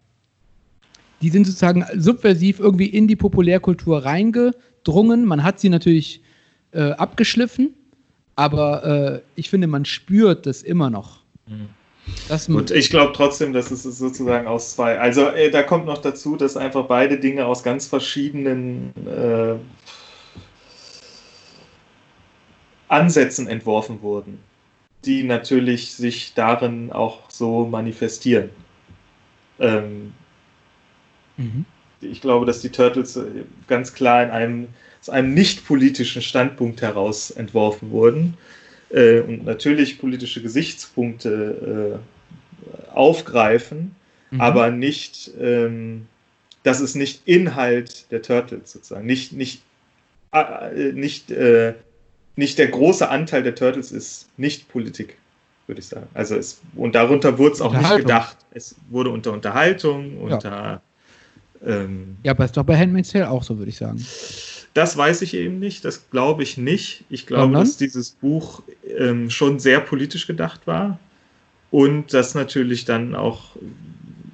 Die 1.23 1.29
sind 1.31 1.47
sozusagen 1.47 1.85
subversiv 1.97 2.59
irgendwie 2.59 2.87
in 2.87 3.07
die 3.07 3.17
Populärkultur 3.17 4.05
reingedrungen. 4.05 5.25
Man 5.27 5.45
hat 5.45 5.61
sie 5.61 5.69
natürlich 5.69 6.23
äh, 6.75 6.93
abgeschliffen, 6.93 7.75
aber 8.37 8.85
äh, 8.85 9.21
ich 9.37 9.51
finde, 9.51 9.67
man 9.67 9.85
spürt 9.85 10.47
das 10.47 10.63
immer 10.63 10.91
noch. 10.91 11.21
Mhm. 11.47 11.69
Das 12.29 12.47
Gut, 12.47 12.71
ich 12.71 12.91
glaube 12.91 13.13
trotzdem, 13.15 13.53
dass 13.53 13.71
es 13.71 13.83
sozusagen 13.83 14.47
aus 14.47 14.75
zwei. 14.75 14.99
Also 14.99 15.29
äh, 15.29 15.51
da 15.51 15.63
kommt 15.63 15.87
noch 15.87 15.99
dazu, 15.99 16.37
dass 16.37 16.57
einfach 16.57 16.85
beide 16.87 17.19
Dinge 17.19 17.47
aus 17.47 17.63
ganz 17.63 17.87
verschiedenen 17.87 18.93
äh, 19.07 19.55
Ansätzen 22.89 23.49
entworfen 23.49 24.03
wurden, 24.03 24.39
die 25.05 25.23
natürlich 25.23 25.95
sich 25.95 26.35
darin 26.35 26.93
auch 26.93 27.31
so 27.31 27.67
manifestieren. 27.67 28.51
Ähm, 29.59 30.13
mhm. 31.37 31.65
Ich 32.01 32.21
glaube, 32.21 32.45
dass 32.45 32.61
die 32.61 32.71
Turtles 32.71 33.17
äh, 33.17 33.45
ganz 33.67 33.95
klar 33.95 34.23
in 34.23 34.31
einem, 34.31 34.69
aus 35.05 35.11
einem 35.11 35.35
nicht 35.35 35.67
politischen 35.67 36.23
Standpunkt 36.23 36.81
heraus 36.81 37.31
entworfen 37.31 37.91
wurden 37.91 38.39
äh, 38.89 39.21
und 39.21 39.45
natürlich 39.45 39.99
politische 39.99 40.41
Gesichtspunkte 40.41 42.01
äh, 42.01 42.95
aufgreifen, 42.95 43.95
mhm. 44.31 44.41
aber 44.41 44.71
nicht, 44.71 45.31
ähm, 45.39 46.07
das 46.63 46.81
ist 46.81 46.95
nicht 46.95 47.21
Inhalt 47.27 48.11
der 48.11 48.23
Turtles 48.23 48.73
sozusagen, 48.73 49.05
nicht, 49.05 49.35
nicht, 49.35 49.61
äh, 50.33 50.93
nicht, 50.93 51.31
äh, 51.31 51.75
nicht 52.37 52.57
der 52.57 52.69
große 52.69 53.07
Anteil 53.07 53.43
der 53.43 53.55
Turtles 53.55 53.93
ist 53.93 54.31
nicht 54.39 54.69
Politik, 54.69 55.19
würde 55.67 55.81
ich 55.81 55.87
sagen. 55.87 56.07
Also 56.15 56.35
es, 56.35 56.63
und 56.77 56.95
darunter 56.95 57.37
wurde 57.37 57.53
es 57.53 57.61
auch 57.61 57.77
nicht 57.77 57.97
gedacht. 57.97 58.39
Es 58.53 58.75
wurde 58.89 59.11
unter 59.11 59.33
Unterhaltung, 59.33 60.17
unter 60.17 60.51
ja. 60.51 60.83
Ähm, 61.67 62.17
ja, 62.23 62.33
aber 62.33 62.47
ist 62.47 62.57
doch 62.57 62.65
bei 62.65 62.77
Handmaid's 62.79 63.11
Tale 63.11 63.29
auch 63.31 63.43
so, 63.43 63.59
würde 63.59 63.71
ich 63.71 63.77
sagen. 63.77 64.05
Das 64.75 64.97
weiß 64.97 65.23
ich 65.23 65.35
eben 65.35 65.61
nicht, 65.61 65.85
das 65.85 66.11
glaube 66.11 66.43
ich 66.43 66.59
nicht. 66.59 67.05
Ich 67.09 67.27
glaube, 67.27 67.45
Sondern? 67.45 67.63
dass 67.63 67.77
dieses 67.77 68.11
Buch 68.11 68.63
ähm, 68.99 69.31
schon 69.31 69.61
sehr 69.61 69.81
politisch 69.81 70.27
gedacht 70.27 70.67
war 70.67 70.99
und 71.71 72.13
das 72.13 72.35
natürlich 72.35 72.85
dann 72.85 73.15
auch 73.15 73.57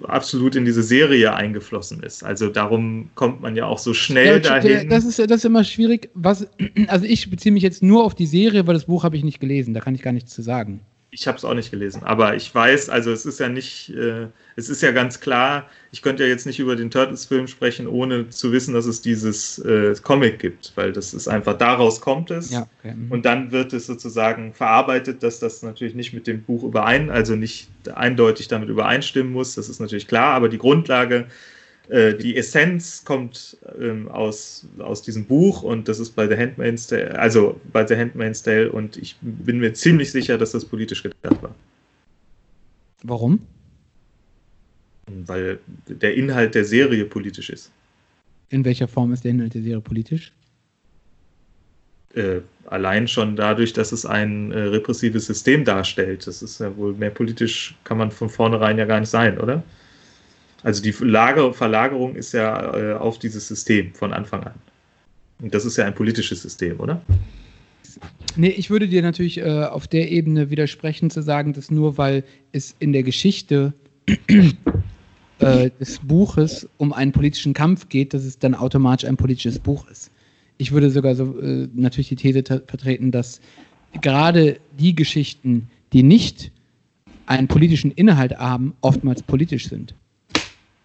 absolut 0.04 0.56
in 0.56 0.64
diese 0.64 0.82
Serie 0.82 1.34
eingeflossen 1.34 2.02
ist. 2.02 2.24
Also 2.24 2.48
darum 2.48 3.10
kommt 3.14 3.40
man 3.40 3.56
ja 3.56 3.66
auch 3.66 3.78
so 3.78 3.94
schnell 3.94 4.42
ja, 4.42 4.60
dahin. 4.60 4.88
Das 4.88 5.04
ist, 5.04 5.18
das 5.18 5.30
ist 5.30 5.44
immer 5.44 5.64
schwierig. 5.64 6.10
Was, 6.14 6.46
also 6.88 7.04
ich 7.04 7.30
beziehe 7.30 7.52
mich 7.52 7.62
jetzt 7.62 7.82
nur 7.82 8.04
auf 8.04 8.14
die 8.14 8.26
Serie, 8.26 8.66
weil 8.66 8.74
das 8.74 8.86
Buch 8.86 9.04
habe 9.04 9.16
ich 9.16 9.24
nicht 9.24 9.40
gelesen. 9.40 9.74
Da 9.74 9.80
kann 9.80 9.94
ich 9.94 10.02
gar 10.02 10.12
nichts 10.12 10.32
zu 10.32 10.42
sagen. 10.42 10.80
Ich 11.12 11.26
habe 11.26 11.36
es 11.36 11.44
auch 11.44 11.54
nicht 11.54 11.72
gelesen, 11.72 12.02
aber 12.04 12.36
ich 12.36 12.54
weiß, 12.54 12.88
also 12.88 13.10
es 13.10 13.26
ist 13.26 13.40
ja 13.40 13.48
nicht, 13.48 13.90
äh, 13.90 14.28
es 14.54 14.68
ist 14.68 14.80
ja 14.80 14.92
ganz 14.92 15.18
klar, 15.18 15.68
ich 15.90 16.02
könnte 16.02 16.22
ja 16.22 16.28
jetzt 16.28 16.46
nicht 16.46 16.60
über 16.60 16.76
den 16.76 16.90
Turtles-Film 16.90 17.48
sprechen, 17.48 17.88
ohne 17.88 18.28
zu 18.28 18.52
wissen, 18.52 18.74
dass 18.74 18.86
es 18.86 19.02
dieses 19.02 19.58
äh, 19.58 19.94
Comic 20.02 20.38
gibt, 20.38 20.72
weil 20.76 20.92
das 20.92 21.12
ist 21.12 21.26
einfach, 21.26 21.58
daraus 21.58 22.00
kommt 22.00 22.30
es 22.30 22.50
ja, 22.50 22.68
okay. 22.78 22.94
Mhm. 22.94 23.10
und 23.10 23.26
dann 23.26 23.50
wird 23.50 23.72
es 23.72 23.86
sozusagen 23.86 24.54
verarbeitet, 24.54 25.22
dass 25.24 25.40
das 25.40 25.62
natürlich 25.62 25.94
nicht 25.94 26.12
mit 26.12 26.28
dem 26.28 26.42
Buch 26.42 26.62
überein, 26.62 27.10
also 27.10 27.34
nicht 27.34 27.68
eindeutig 27.92 28.46
damit 28.46 28.68
übereinstimmen 28.68 29.32
muss, 29.32 29.56
das 29.56 29.68
ist 29.68 29.80
natürlich 29.80 30.06
klar, 30.06 30.34
aber 30.34 30.48
die 30.48 30.58
Grundlage 30.58 31.16
äh, 31.16 31.59
die 31.90 32.36
Essenz 32.36 33.04
kommt 33.04 33.56
ähm, 33.80 34.08
aus, 34.08 34.64
aus 34.78 35.02
diesem 35.02 35.24
Buch 35.24 35.62
und 35.64 35.88
das 35.88 35.98
ist 35.98 36.12
bei 36.12 36.28
The 36.28 36.36
Handmaid's 36.36 36.86
Tale, 36.86 37.18
also 37.18 37.60
bei 37.72 37.84
The 37.84 37.96
Handmaid's 37.96 38.42
Tale 38.42 38.70
und 38.70 38.96
ich 38.96 39.16
bin 39.20 39.58
mir 39.58 39.72
ziemlich 39.72 40.12
sicher, 40.12 40.38
dass 40.38 40.52
das 40.52 40.64
politisch 40.64 41.02
gedacht 41.02 41.42
war. 41.42 41.54
Warum? 43.02 43.40
Weil 45.26 45.58
der 45.88 46.14
Inhalt 46.14 46.54
der 46.54 46.64
Serie 46.64 47.04
politisch 47.06 47.50
ist. 47.50 47.72
In 48.50 48.64
welcher 48.64 48.86
Form 48.86 49.12
ist 49.12 49.24
der 49.24 49.32
Inhalt 49.32 49.54
der 49.54 49.62
Serie 49.62 49.80
politisch? 49.80 50.32
Äh, 52.14 52.40
allein 52.66 53.08
schon 53.08 53.36
dadurch, 53.36 53.72
dass 53.72 53.90
es 53.90 54.06
ein 54.06 54.52
äh, 54.52 54.58
repressives 54.58 55.26
System 55.26 55.64
darstellt. 55.64 56.26
Das 56.26 56.42
ist 56.42 56.60
ja 56.60 56.76
wohl 56.76 56.92
mehr 56.94 57.10
politisch, 57.10 57.76
kann 57.84 57.98
man 57.98 58.10
von 58.10 58.28
vornherein 58.28 58.78
ja 58.78 58.84
gar 58.84 59.00
nicht 59.00 59.10
sein, 59.10 59.38
oder? 59.38 59.62
Also 60.62 60.82
die 60.82 60.94
Lager 61.00 61.52
Verlagerung 61.54 62.16
ist 62.16 62.32
ja 62.32 62.76
äh, 62.76 62.94
auf 62.94 63.18
dieses 63.18 63.48
System 63.48 63.94
von 63.94 64.12
Anfang 64.12 64.44
an. 64.44 64.54
Und 65.40 65.54
das 65.54 65.64
ist 65.64 65.76
ja 65.76 65.86
ein 65.86 65.94
politisches 65.94 66.42
System, 66.42 66.78
oder? 66.80 67.00
Nee, 68.36 68.48
ich 68.48 68.70
würde 68.70 68.88
dir 68.88 69.02
natürlich 69.02 69.38
äh, 69.38 69.64
auf 69.64 69.88
der 69.88 70.10
Ebene 70.10 70.50
widersprechen, 70.50 71.10
zu 71.10 71.22
sagen, 71.22 71.52
dass 71.52 71.70
nur 71.70 71.98
weil 71.98 72.24
es 72.52 72.76
in 72.78 72.92
der 72.92 73.02
Geschichte 73.02 73.72
äh, 75.38 75.70
des 75.80 75.98
Buches 76.00 76.68
um 76.76 76.92
einen 76.92 77.12
politischen 77.12 77.54
Kampf 77.54 77.88
geht, 77.88 78.14
dass 78.14 78.24
es 78.24 78.38
dann 78.38 78.54
automatisch 78.54 79.08
ein 79.08 79.16
politisches 79.16 79.58
Buch 79.58 79.88
ist. 79.88 80.10
Ich 80.58 80.72
würde 80.72 80.90
sogar 80.90 81.14
so 81.14 81.40
äh, 81.40 81.68
natürlich 81.74 82.08
die 82.08 82.16
These 82.16 82.42
vertreten, 82.44 83.10
dass 83.10 83.40
gerade 84.00 84.58
die 84.78 84.94
Geschichten, 84.94 85.68
die 85.92 86.02
nicht 86.02 86.52
einen 87.26 87.48
politischen 87.48 87.90
Inhalt 87.92 88.36
haben, 88.38 88.74
oftmals 88.80 89.22
politisch 89.22 89.68
sind. 89.68 89.94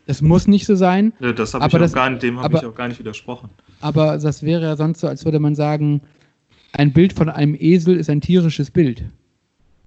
Das 0.08 0.22
muss 0.22 0.48
nicht 0.48 0.66
so 0.66 0.76
sein. 0.76 1.14
Ja, 1.20 1.34
das 1.34 1.54
habe 1.54 1.66
ich, 1.66 1.74
aber 1.74 1.80
das- 1.80 1.92
auch 1.92 1.96
gar 1.96 2.10
nicht- 2.10 2.22
dem 2.24 2.40
habe 2.40 2.58
ich 2.58 2.66
auch 2.66 2.76
gar 2.76 2.88
nicht 2.88 3.00
widersprochen. 3.00 3.50
Aber 3.82 4.18
das 4.18 4.44
wäre 4.44 4.62
ja 4.62 4.76
sonst 4.76 5.00
so, 5.02 5.08
als 5.08 5.26
würde 5.26 5.40
man 5.40 5.56
sagen, 5.56 6.02
ein 6.74 6.94
Bild 6.94 7.14
von 7.14 7.30
einem 7.30 7.56
Esel 7.58 7.96
ist 7.98 8.10
ein 8.10 8.22
tierisches 8.22 8.70
Bild. 8.72 9.04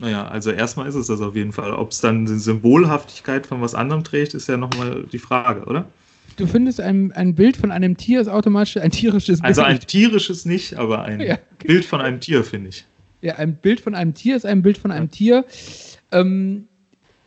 Naja, 0.00 0.26
also 0.28 0.50
erstmal 0.50 0.88
ist 0.88 0.94
es 0.94 1.08
das 1.08 1.20
auf 1.20 1.34
jeden 1.34 1.52
Fall. 1.52 1.72
Ob 1.72 1.90
es 1.90 2.00
dann 2.00 2.24
die 2.26 2.38
Symbolhaftigkeit 2.38 3.46
von 3.46 3.60
was 3.60 3.74
anderem 3.74 4.04
trägt, 4.04 4.34
ist 4.34 4.48
ja 4.48 4.56
nochmal 4.56 5.04
die 5.12 5.18
Frage, 5.18 5.64
oder? 5.66 5.86
Du 6.36 6.46
findest 6.46 6.80
ein, 6.80 7.10
ein 7.12 7.34
Bild 7.34 7.56
von 7.56 7.72
einem 7.72 7.96
Tier 7.96 8.20
ist 8.20 8.28
automatisch 8.28 8.76
ein 8.76 8.92
tierisches 8.92 9.42
Also 9.42 9.62
ein 9.62 9.78
Bild. 9.78 9.88
tierisches 9.88 10.44
nicht, 10.44 10.74
aber 10.76 11.02
ein 11.02 11.20
Ja. 11.20 11.38
Bild 11.58 11.84
von 11.84 12.00
einem 12.00 12.20
Tier, 12.20 12.44
finde 12.44 12.68
ich. 12.70 12.84
Ja, 13.22 13.34
ein 13.36 13.56
Bild 13.56 13.80
von 13.80 13.96
einem 13.96 14.14
Tier 14.14 14.36
ist 14.36 14.46
ein 14.46 14.62
Bild 14.62 14.78
von 14.78 14.92
einem 14.92 15.10
Tier. 15.10 15.44
Ähm, 16.12 16.68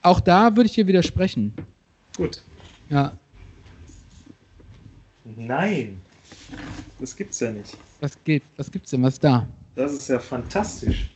auch 0.01 0.22
da 0.22 0.55
würde 0.55 0.68
ich 0.68 0.73
dir 0.73 0.88
widersprechen. 0.88 1.53
Gut. 2.15 2.41
Ja, 2.91 3.13
Nein, 5.23 6.01
das 6.99 7.15
gibt's 7.15 7.39
ja 7.39 7.49
nicht. 7.51 7.77
was 8.01 8.22
geht? 8.26 8.43
Was 8.57 8.69
gibt's 8.69 8.91
denn? 8.91 9.01
Was 9.03 9.13
ist 9.13 9.23
da? 9.23 9.47
Das 9.76 9.93
ist 9.93 10.09
ja 10.09 10.19
fantastisch. 10.19 11.09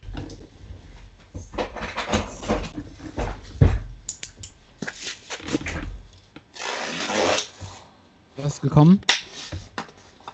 Was 8.37 8.53
ist 8.55 8.61
gekommen? 8.61 9.01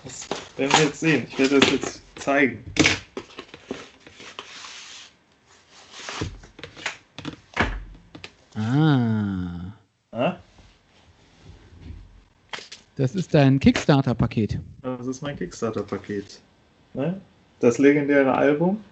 Das 0.04 0.28
werden 0.56 0.72
wir 0.76 0.84
jetzt 0.84 1.00
sehen. 1.00 1.24
Ich 1.26 1.38
werde 1.38 1.58
das 1.60 1.70
jetzt 1.72 2.02
zeigen. 2.20 2.64
Ah, 8.54 9.72
Ah, 10.12 10.36
das 12.96 13.14
ist 13.14 13.32
dein 13.34 13.58
Kickstarter-Paket. 13.58 14.60
das 14.82 15.06
ist 15.06 15.22
mein 15.22 15.36
Kickstarter-Paket. 15.36 16.40
Ne? 16.94 17.20
Das 17.60 17.78
legendäre 17.78 18.34
Album. 18.34 18.82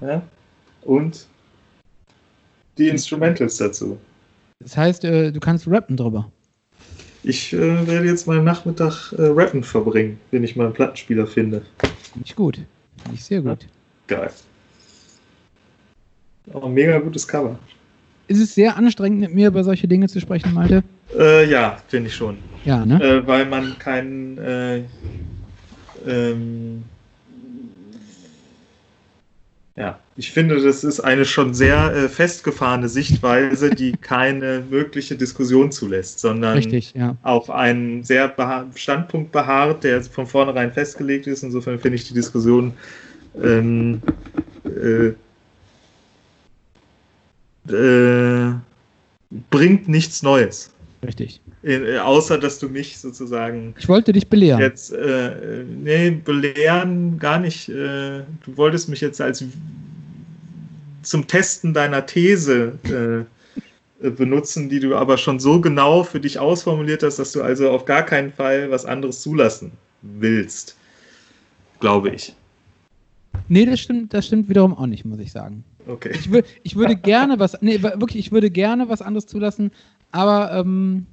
Ja? 0.00 0.22
Und 0.82 1.26
die 2.78 2.88
Instrumentals 2.88 3.58
dazu. 3.58 3.98
Das 4.60 4.76
heißt, 4.76 5.04
äh, 5.04 5.32
du 5.32 5.40
kannst 5.40 5.66
rappen 5.68 5.96
drüber. 5.96 6.30
Ich 7.22 7.52
äh, 7.52 7.86
werde 7.86 8.06
jetzt 8.06 8.26
meinen 8.26 8.44
Nachmittag 8.44 9.12
äh, 9.12 9.22
Rappen 9.22 9.62
verbringen, 9.62 10.18
wenn 10.30 10.42
ich 10.42 10.56
mal 10.56 10.64
einen 10.64 10.74
Plattenspieler 10.74 11.26
finde. 11.26 11.62
Finde 12.12 12.26
ich 12.26 12.34
gut. 12.34 12.56
Finde 13.02 13.14
ich 13.14 13.24
sehr 13.24 13.42
gut. 13.42 13.66
Geil. 14.06 14.30
Auch 16.52 16.64
ein 16.64 16.72
mega 16.72 16.98
gutes 16.98 17.28
Cover. 17.28 17.58
Ist 18.30 18.40
es 18.40 18.54
sehr 18.54 18.76
anstrengend, 18.76 19.18
mit 19.18 19.34
mir 19.34 19.48
über 19.48 19.64
solche 19.64 19.88
Dinge 19.88 20.06
zu 20.06 20.20
sprechen, 20.20 20.54
Malte? 20.54 20.84
Äh, 21.18 21.50
ja, 21.50 21.78
finde 21.88 22.10
ich 22.10 22.14
schon. 22.14 22.38
Ja, 22.64 22.86
ne? 22.86 23.02
Äh, 23.02 23.26
weil 23.26 23.44
man 23.44 23.76
keinen. 23.80 24.38
Äh, 24.38 24.82
ähm, 26.06 26.84
ja, 29.74 29.98
ich 30.14 30.30
finde, 30.30 30.62
das 30.62 30.84
ist 30.84 31.00
eine 31.00 31.24
schon 31.24 31.54
sehr 31.54 31.92
äh, 31.92 32.08
festgefahrene 32.08 32.88
Sichtweise, 32.88 33.70
die 33.70 33.92
keine 34.00 34.62
mögliche 34.70 35.16
Diskussion 35.16 35.72
zulässt, 35.72 36.20
sondern 36.20 36.54
Richtig, 36.54 36.94
ja. 36.94 37.16
auf 37.22 37.50
einen 37.50 38.04
sehr 38.04 38.28
beha 38.28 38.66
Standpunkt 38.76 39.32
beharrt, 39.32 39.82
der 39.82 40.04
von 40.04 40.28
vornherein 40.28 40.72
festgelegt 40.72 41.26
ist. 41.26 41.42
Insofern 41.42 41.80
finde 41.80 41.96
ich 41.96 42.06
die 42.06 42.14
Diskussion 42.14 42.74
ähm, 43.42 44.00
äh, 47.72 48.52
bringt 49.50 49.88
nichts 49.88 50.22
Neues. 50.22 50.70
Richtig. 51.04 51.40
Äh, 51.62 51.98
außer, 51.98 52.38
dass 52.38 52.58
du 52.58 52.68
mich 52.68 52.98
sozusagen 52.98 53.74
Ich 53.78 53.88
wollte 53.88 54.12
dich 54.12 54.28
belehren. 54.28 54.60
jetzt, 54.60 54.92
äh, 54.92 55.64
nee, 55.64 56.10
belehren 56.10 57.18
gar 57.18 57.38
nicht. 57.38 57.68
Äh, 57.68 58.22
du 58.44 58.56
wolltest 58.56 58.88
mich 58.88 59.00
jetzt 59.00 59.20
als 59.20 59.44
zum 61.02 61.26
Testen 61.26 61.72
deiner 61.72 62.04
These 62.04 62.78
äh, 62.84 64.06
äh, 64.06 64.10
benutzen, 64.10 64.68
die 64.68 64.80
du 64.80 64.96
aber 64.96 65.16
schon 65.18 65.38
so 65.40 65.60
genau 65.60 66.02
für 66.02 66.20
dich 66.20 66.38
ausformuliert 66.38 67.02
hast, 67.02 67.18
dass 67.18 67.32
du 67.32 67.42
also 67.42 67.70
auf 67.70 67.84
gar 67.84 68.02
keinen 68.02 68.32
Fall 68.32 68.70
was 68.70 68.84
anderes 68.84 69.20
zulassen 69.20 69.72
willst. 70.02 70.76
Glaube 71.80 72.10
ich. 72.10 72.34
Nee, 73.48 73.64
das 73.64 73.80
stimmt, 73.80 74.12
das 74.12 74.26
stimmt 74.26 74.48
wiederum 74.48 74.74
auch 74.74 74.86
nicht, 74.86 75.04
muss 75.04 75.18
ich 75.18 75.32
sagen. 75.32 75.64
Okay. 75.86 76.12
Ich, 76.14 76.30
wür, 76.30 76.42
ich 76.62 76.76
würde 76.76 76.96
gerne 77.02 77.38
was, 77.38 77.60
nee, 77.60 77.82
wirklich, 77.82 78.26
ich 78.26 78.32
würde 78.32 78.50
gerne 78.50 78.88
was 78.88 79.02
anderes 79.02 79.26
zulassen, 79.26 79.70
aber 80.12 80.52
ähm, 80.52 81.06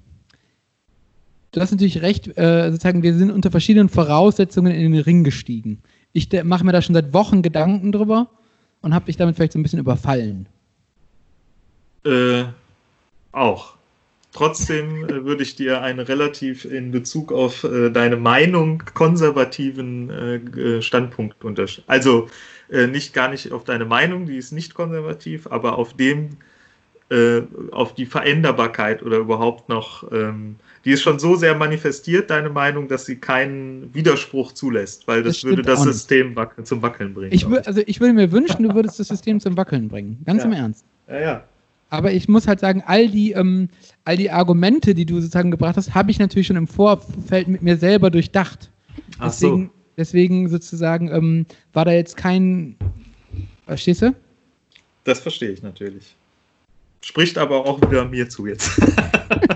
du 1.52 1.62
hast 1.62 1.72
natürlich 1.72 2.02
recht, 2.02 2.38
äh, 2.38 2.70
sozusagen, 2.72 3.04
wir 3.04 3.14
sind 3.16 3.32
unter 3.32 3.52
verschiedenen 3.52 3.90
Voraussetzungen 3.90 4.74
in 4.74 4.92
den 4.92 5.02
Ring 5.02 5.24
gestiegen. 5.24 5.82
Ich 6.14 6.30
mache 6.44 6.66
mir 6.66 6.72
da 6.72 6.82
schon 6.82 6.96
seit 6.96 7.14
Wochen 7.14 7.42
Gedanken 7.42 7.92
drüber 7.92 8.30
und 8.82 8.94
habe 8.94 9.06
dich 9.06 9.18
damit 9.18 9.36
vielleicht 9.36 9.54
so 9.54 9.60
ein 9.60 9.64
bisschen 9.64 9.80
überfallen. 9.80 10.48
Äh, 12.06 12.46
auch. 13.32 13.78
Trotzdem 14.34 15.06
äh, 15.06 15.26
würde 15.26 15.44
ich 15.44 15.56
dir 15.56 15.82
einen 15.82 16.00
relativ 16.00 16.66
in 16.66 16.92
Bezug 16.92 17.32
auf 17.32 17.64
äh, 17.64 17.90
deine 17.90 18.18
Meinung 18.18 18.84
konservativen 18.94 20.10
äh, 20.10 20.82
Standpunkt 20.82 21.44
unterstellen. 21.44 21.86
Also 21.88 22.28
äh, 22.72 22.88
nicht 22.88 23.14
gar 23.14 23.30
nicht 23.30 23.52
auf 23.52 23.64
deine 23.64 23.86
Meinung, 23.86 24.26
die 24.26 24.38
ist 24.38 24.52
nicht 24.52 24.74
konservativ, 24.74 25.48
aber 25.48 25.78
auf 25.78 25.94
dem, 25.94 26.30
äh, 27.10 27.42
auf 27.72 27.94
die 27.96 28.06
Veränderbarkeit 28.06 29.02
oder 29.04 29.18
überhaupt 29.18 29.70
noch, 29.70 30.12
ähm, 30.12 30.58
die 30.86 30.92
ist 30.92 31.02
schon 31.02 31.20
so 31.20 31.36
sehr 31.36 31.56
manifestiert, 31.56 32.30
deine 32.30 32.50
Meinung, 32.50 32.88
dass 32.88 33.06
sie 33.06 33.18
keinen 33.18 33.94
Widerspruch 33.94 34.52
zulässt, 34.54 35.08
weil 35.08 35.24
das, 35.24 35.36
Das 35.38 35.44
würde 35.44 35.62
das. 35.62 35.84
System 35.84 36.36
wackeln, 36.36 36.66
zum 36.66 36.82
Wackeln 36.82 37.14
bringen. 37.14 37.32
Ich, 37.34 37.50
wür, 37.50 37.62
also 37.66 37.82
ich 37.86 38.00
würde 38.00 38.14
mir 38.14 38.32
wünschen, 38.32 38.64
du 38.64 38.74
würdest 38.74 39.00
das 39.00 39.08
System 39.10 39.40
zum 39.40 39.58
Wackeln 39.58 39.88
bringen. 39.90 40.22
Ganz 40.26 40.44
Ja. 40.44 40.46
im 40.48 40.54
Ernst. 40.54 40.86
ja, 41.10 41.20
ja. 41.20 41.44
Aber 41.90 42.12
ich 42.12 42.28
muss 42.28 42.48
halt 42.50 42.60
sagen, 42.60 42.84
all 42.86 43.08
die, 43.08 43.32
ähm, 43.32 43.70
all 44.04 44.18
die 44.18 44.30
Argumente, 44.30 44.94
die 44.94 45.06
du 45.06 45.22
sozusagen 45.22 45.52
gebracht 45.52 45.78
hast, 45.78 45.96
habe 45.96 46.12
ich 46.12 46.20
natürlich 46.20 46.48
schon 46.48 46.58
im 46.58 46.68
Vorfeld 46.68 47.48
mit 47.48 47.62
mir 47.62 47.78
selber 47.78 48.10
durchdacht. 48.10 48.70
Ach 49.20 49.32
so. 49.32 49.48
Deswegen, 49.48 49.70
deswegen 49.98 50.48
sozusagen 50.50 51.10
ähm, 51.12 51.46
war 51.74 51.86
da 51.86 51.92
jetzt 51.92 52.16
kein. 52.16 52.76
Verstehst 53.66 54.02
du? 54.02 54.16
Das 55.04 55.20
verstehe 55.20 55.52
ich 55.52 55.62
natürlich. 55.62 56.16
Spricht 57.02 57.38
aber 57.38 57.66
auch 57.66 57.82
wieder 57.82 58.06
mir 58.06 58.28
zu 58.30 58.48
jetzt, 58.48 58.78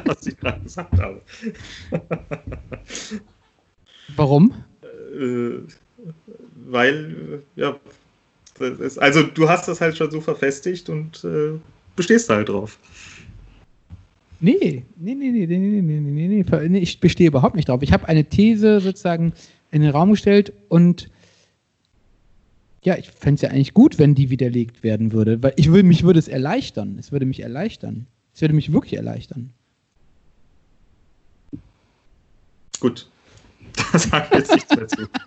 was 0.05 0.25
ich 0.25 0.37
gerade 0.37 0.61
gesagt 0.61 0.99
habe. 0.99 1.21
Warum? 4.15 4.53
Äh, 5.17 5.59
weil, 6.67 7.43
äh, 7.57 7.59
ja, 7.59 7.79
ist, 8.79 8.99
also 8.99 9.23
du 9.23 9.49
hast 9.49 9.67
das 9.67 9.81
halt 9.81 9.97
schon 9.97 10.11
so 10.11 10.21
verfestigt 10.21 10.89
und 10.89 11.23
äh, 11.23 11.59
bestehst 11.95 12.29
halt 12.29 12.49
drauf. 12.49 12.77
Nee, 14.39 14.83
nee, 14.95 15.15
nee, 15.15 15.31
nee, 15.31 15.45
nee, 15.45 15.57
nee, 15.57 15.81
nee, 15.81 15.81
nee, 15.81 15.99
nee, 15.99 16.43
nee, 16.43 16.69
nee, 16.69 16.79
ich 16.79 16.99
bestehe 16.99 17.27
überhaupt 17.27 17.55
nicht 17.55 17.69
drauf. 17.69 17.81
Ich 17.81 17.93
habe 17.93 18.07
eine 18.07 18.23
These 18.23 18.79
sozusagen 18.79 19.33
in 19.71 19.81
den 19.81 19.91
Raum 19.91 20.11
gestellt 20.11 20.53
und 20.69 21.09
ja, 22.83 22.97
ich 22.97 23.11
fände 23.11 23.35
es 23.35 23.41
ja 23.41 23.49
eigentlich 23.49 23.73
gut, 23.73 23.99
wenn 23.99 24.15
die 24.15 24.29
widerlegt 24.29 24.83
werden 24.83 25.11
würde, 25.11 25.41
weil 25.43 25.53
ich 25.55 25.69
würde, 25.69 25.83
mich 25.83 26.03
würde 26.03 26.19
es 26.19 26.27
erleichtern. 26.27 26.97
Es 26.99 27.11
würde 27.11 27.25
mich 27.25 27.41
erleichtern. 27.41 28.07
Es 28.33 28.41
würde 28.41 28.55
mich 28.55 28.73
wirklich 28.73 28.93
erleichtern. 28.93 29.53
Gut. 32.79 33.07
Da 33.93 33.99
sage 33.99 34.27
ich 34.31 34.39
jetzt 34.39 34.53
nichts 34.53 34.75
mehr 34.75 34.87
zu. 34.87 35.07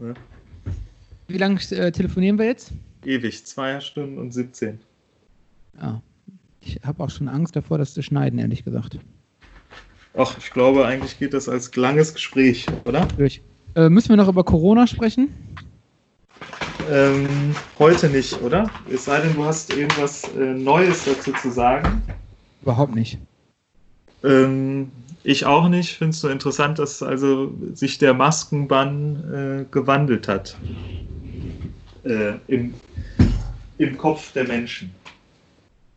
Ja. 0.00 0.14
Wie 1.28 1.36
lange 1.36 1.60
äh, 1.72 1.92
telefonieren 1.92 2.38
wir 2.38 2.46
jetzt? 2.46 2.72
Ewig, 3.04 3.44
zwei 3.44 3.78
Stunden 3.80 4.16
und 4.16 4.32
17. 4.32 4.80
Ja. 5.78 6.00
Ich 6.62 6.80
habe 6.82 7.02
auch 7.02 7.10
schon 7.10 7.28
Angst 7.28 7.54
davor, 7.54 7.76
das 7.76 7.92
zu 7.92 8.02
schneiden, 8.02 8.38
ehrlich 8.38 8.64
gesagt. 8.64 8.98
Ach, 10.16 10.36
ich 10.38 10.52
glaube, 10.52 10.86
eigentlich 10.86 11.18
geht 11.18 11.34
das 11.34 11.48
als 11.48 11.74
langes 11.76 12.14
Gespräch, 12.14 12.66
oder? 12.84 13.06
Durch. 13.16 13.40
Äh, 13.76 13.88
müssen 13.88 14.08
wir 14.08 14.16
noch 14.16 14.28
über 14.28 14.44
Corona 14.44 14.86
sprechen? 14.86 15.28
Ähm, 16.88 17.54
heute 17.78 18.08
nicht, 18.08 18.42
oder? 18.42 18.70
Es 18.92 19.04
sei 19.04 19.20
denn, 19.20 19.34
du 19.34 19.44
hast 19.44 19.70
irgendwas 19.70 20.26
äh, 20.28 20.54
Neues 20.54 21.04
dazu 21.04 21.32
zu 21.32 21.50
sagen. 21.50 22.02
Überhaupt 22.62 22.94
nicht. 22.94 23.18
Ähm, 24.24 24.90
ich 25.22 25.46
auch 25.46 25.68
nicht. 25.68 25.96
Finde 25.96 26.10
es 26.10 26.22
nur 26.22 26.32
interessant, 26.32 26.78
dass 26.78 27.02
also 27.02 27.52
sich 27.74 27.98
der 27.98 28.14
Maskenbann 28.14 29.32
äh, 29.32 29.64
gewandelt 29.70 30.26
hat. 30.26 30.56
Äh, 32.04 32.34
im, 32.48 32.74
Im 33.78 33.96
Kopf 33.96 34.32
der 34.32 34.48
Menschen. 34.48 34.90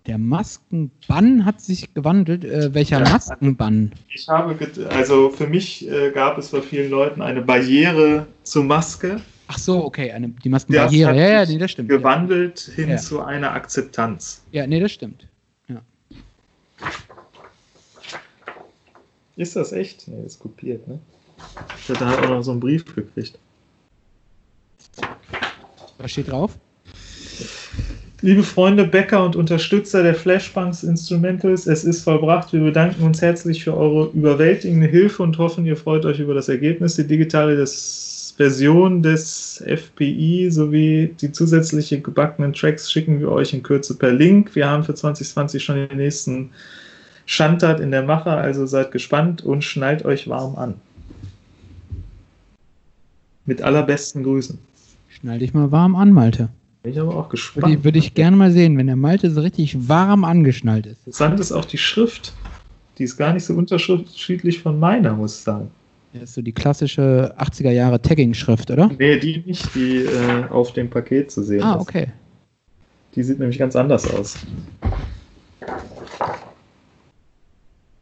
Der 0.05 0.17
Maskenbann 0.17 1.45
hat 1.45 1.61
sich 1.61 1.93
gewandelt. 1.93 2.43
Äh, 2.43 2.73
welcher 2.73 3.01
Ja. 3.03 3.09
Maskenbann? 3.09 3.93
Ich 4.09 4.27
habe, 4.27 4.57
also 4.89 5.29
für 5.29 5.47
mich 5.47 5.89
äh, 5.89 6.11
gab 6.11 6.37
es 6.37 6.49
bei 6.49 6.61
vielen 6.61 6.89
Leuten 6.91 7.21
eine 7.21 7.41
Barriere 7.41 8.27
zur 8.43 8.63
Maske, 8.65 9.21
Ach 9.47 9.57
so, 9.57 9.83
okay, 9.83 10.11
eine, 10.11 10.29
die 10.29 10.35
Das 10.49 10.51
Maskenbarriere. 10.67 11.15
Ja, 11.15 11.27
ja, 11.41 11.45
nee, 11.45 11.57
das 11.57 11.71
stimmt. 11.71 11.89
gewandelt 11.89 12.59
hin 12.75 12.89
Ja. 12.89 12.97
zu 12.97 13.21
einer 13.21 13.51
Akzeptanz. 13.51 14.41
Ja. 14.51 14.61
ja, 14.61 14.67
nee, 14.67 14.79
das 14.79 14.91
stimmt. 14.91 15.27
Ist 19.35 19.55
das 19.55 19.71
echt? 19.71 20.07
Nee, 20.07 20.25
ist 20.25 20.39
kopiert, 20.39 20.87
ne? 20.87 20.99
Ich 21.81 21.89
hatte 21.89 22.05
halt 22.05 22.19
auch 22.19 22.29
noch 22.29 22.43
so 22.43 22.51
einen 22.51 22.59
Brief 22.59 22.85
gekriegt. 22.85 23.39
Was 25.97 26.11
steht 26.11 26.29
drauf? 26.29 26.55
Liebe 28.23 28.43
Freunde, 28.43 28.85
Bäcker 28.85 29.25
und 29.25 29.35
Unterstützer 29.35 30.01
der 30.01 30.15
Flashbanks 30.15 30.83
Instrumentals, 30.83 31.67
es 31.67 31.83
ist 31.83 32.03
vollbracht. 32.03 32.53
Wir 32.53 32.61
bedanken 32.61 33.03
uns 33.03 33.21
herzlich 33.21 33.65
für 33.65 33.75
eure 33.75 34.11
überwältigende 34.13 34.87
Hilfe 34.87 35.23
und 35.23 35.37
hoffen, 35.37 35.65
ihr 35.65 35.75
freut 35.75 36.05
euch 36.05 36.21
über 36.21 36.33
das 36.33 36.47
Ergebnis. 36.47 36.95
Die 36.95 37.05
digitale 37.05 37.57
des 37.57 38.33
Version 38.37 39.03
des 39.03 39.61
FPI 39.67 40.49
sowie 40.49 41.13
die 41.19 41.33
zusätzliche 41.33 41.99
gebackenen 41.99 42.53
Tracks 42.53 42.89
schicken 42.89 43.19
wir 43.19 43.29
euch 43.29 43.53
in 43.53 43.61
Kürze 43.61 43.93
per 43.93 44.13
Link. 44.13 44.55
Wir 44.55 44.69
haben 44.69 44.85
für 44.85 44.95
2020 44.95 45.61
schon 45.61 45.75
den 45.75 45.97
nächsten 45.97 46.51
Schandtat 47.25 47.81
in 47.81 47.91
der 47.91 48.03
Mache, 48.03 48.31
also 48.31 48.65
seid 48.65 48.93
gespannt 48.93 49.43
und 49.43 49.65
schnallt 49.65 50.05
euch 50.05 50.29
warm 50.29 50.55
an. 50.55 50.75
Mit 53.45 53.61
allerbesten 53.61 54.23
Grüßen. 54.23 54.59
Schnall 55.09 55.39
dich 55.39 55.53
mal 55.53 55.73
warm 55.73 55.97
an, 55.97 56.13
Malte. 56.13 56.47
Bin 56.83 56.91
ich 56.91 56.99
aber 56.99 57.11
auch 57.11 57.15
Würde 57.23 57.29
gespannt. 57.29 57.73
ich, 57.77 57.83
würde 57.85 57.99
ich 57.99 58.13
gerne 58.13 58.35
mal 58.35 58.51
sehen, 58.51 58.77
wenn 58.77 58.87
der 58.87 58.97
Malte 58.97 59.31
so 59.31 59.39
richtig 59.39 59.87
warm 59.87 60.25
angeschnallt 60.25 60.85
ist. 60.85 60.97
Interessant 61.07 61.39
ist 61.39 61.51
auch 61.53 61.63
die 61.65 61.77
Schrift. 61.77 62.33
Die 62.97 63.05
ist 63.05 63.15
gar 63.17 63.33
nicht 63.33 63.45
so 63.45 63.53
unterschiedlich 63.53 64.59
von 64.61 64.79
meiner, 64.79 65.13
muss 65.13 65.37
ich 65.37 65.43
sagen. 65.43 65.71
Das 66.11 66.23
ist 66.23 66.33
so 66.35 66.41
die 66.41 66.51
klassische 66.51 67.33
80er 67.39 67.71
Jahre 67.71 68.01
Tagging-Schrift, 68.01 68.69
oder? 68.69 68.91
Nee, 68.99 69.17
die 69.17 69.41
nicht, 69.45 69.73
die 69.73 69.99
äh, 70.03 70.45
auf 70.49 70.73
dem 70.73 70.89
Paket 70.89 71.31
zu 71.31 71.41
sehen 71.41 71.63
Ah, 71.63 71.75
ist. 71.75 71.81
okay. 71.81 72.07
Die 73.15 73.23
sieht 73.23 73.39
nämlich 73.39 73.57
ganz 73.57 73.75
anders 73.75 74.05
aus. 74.11 74.35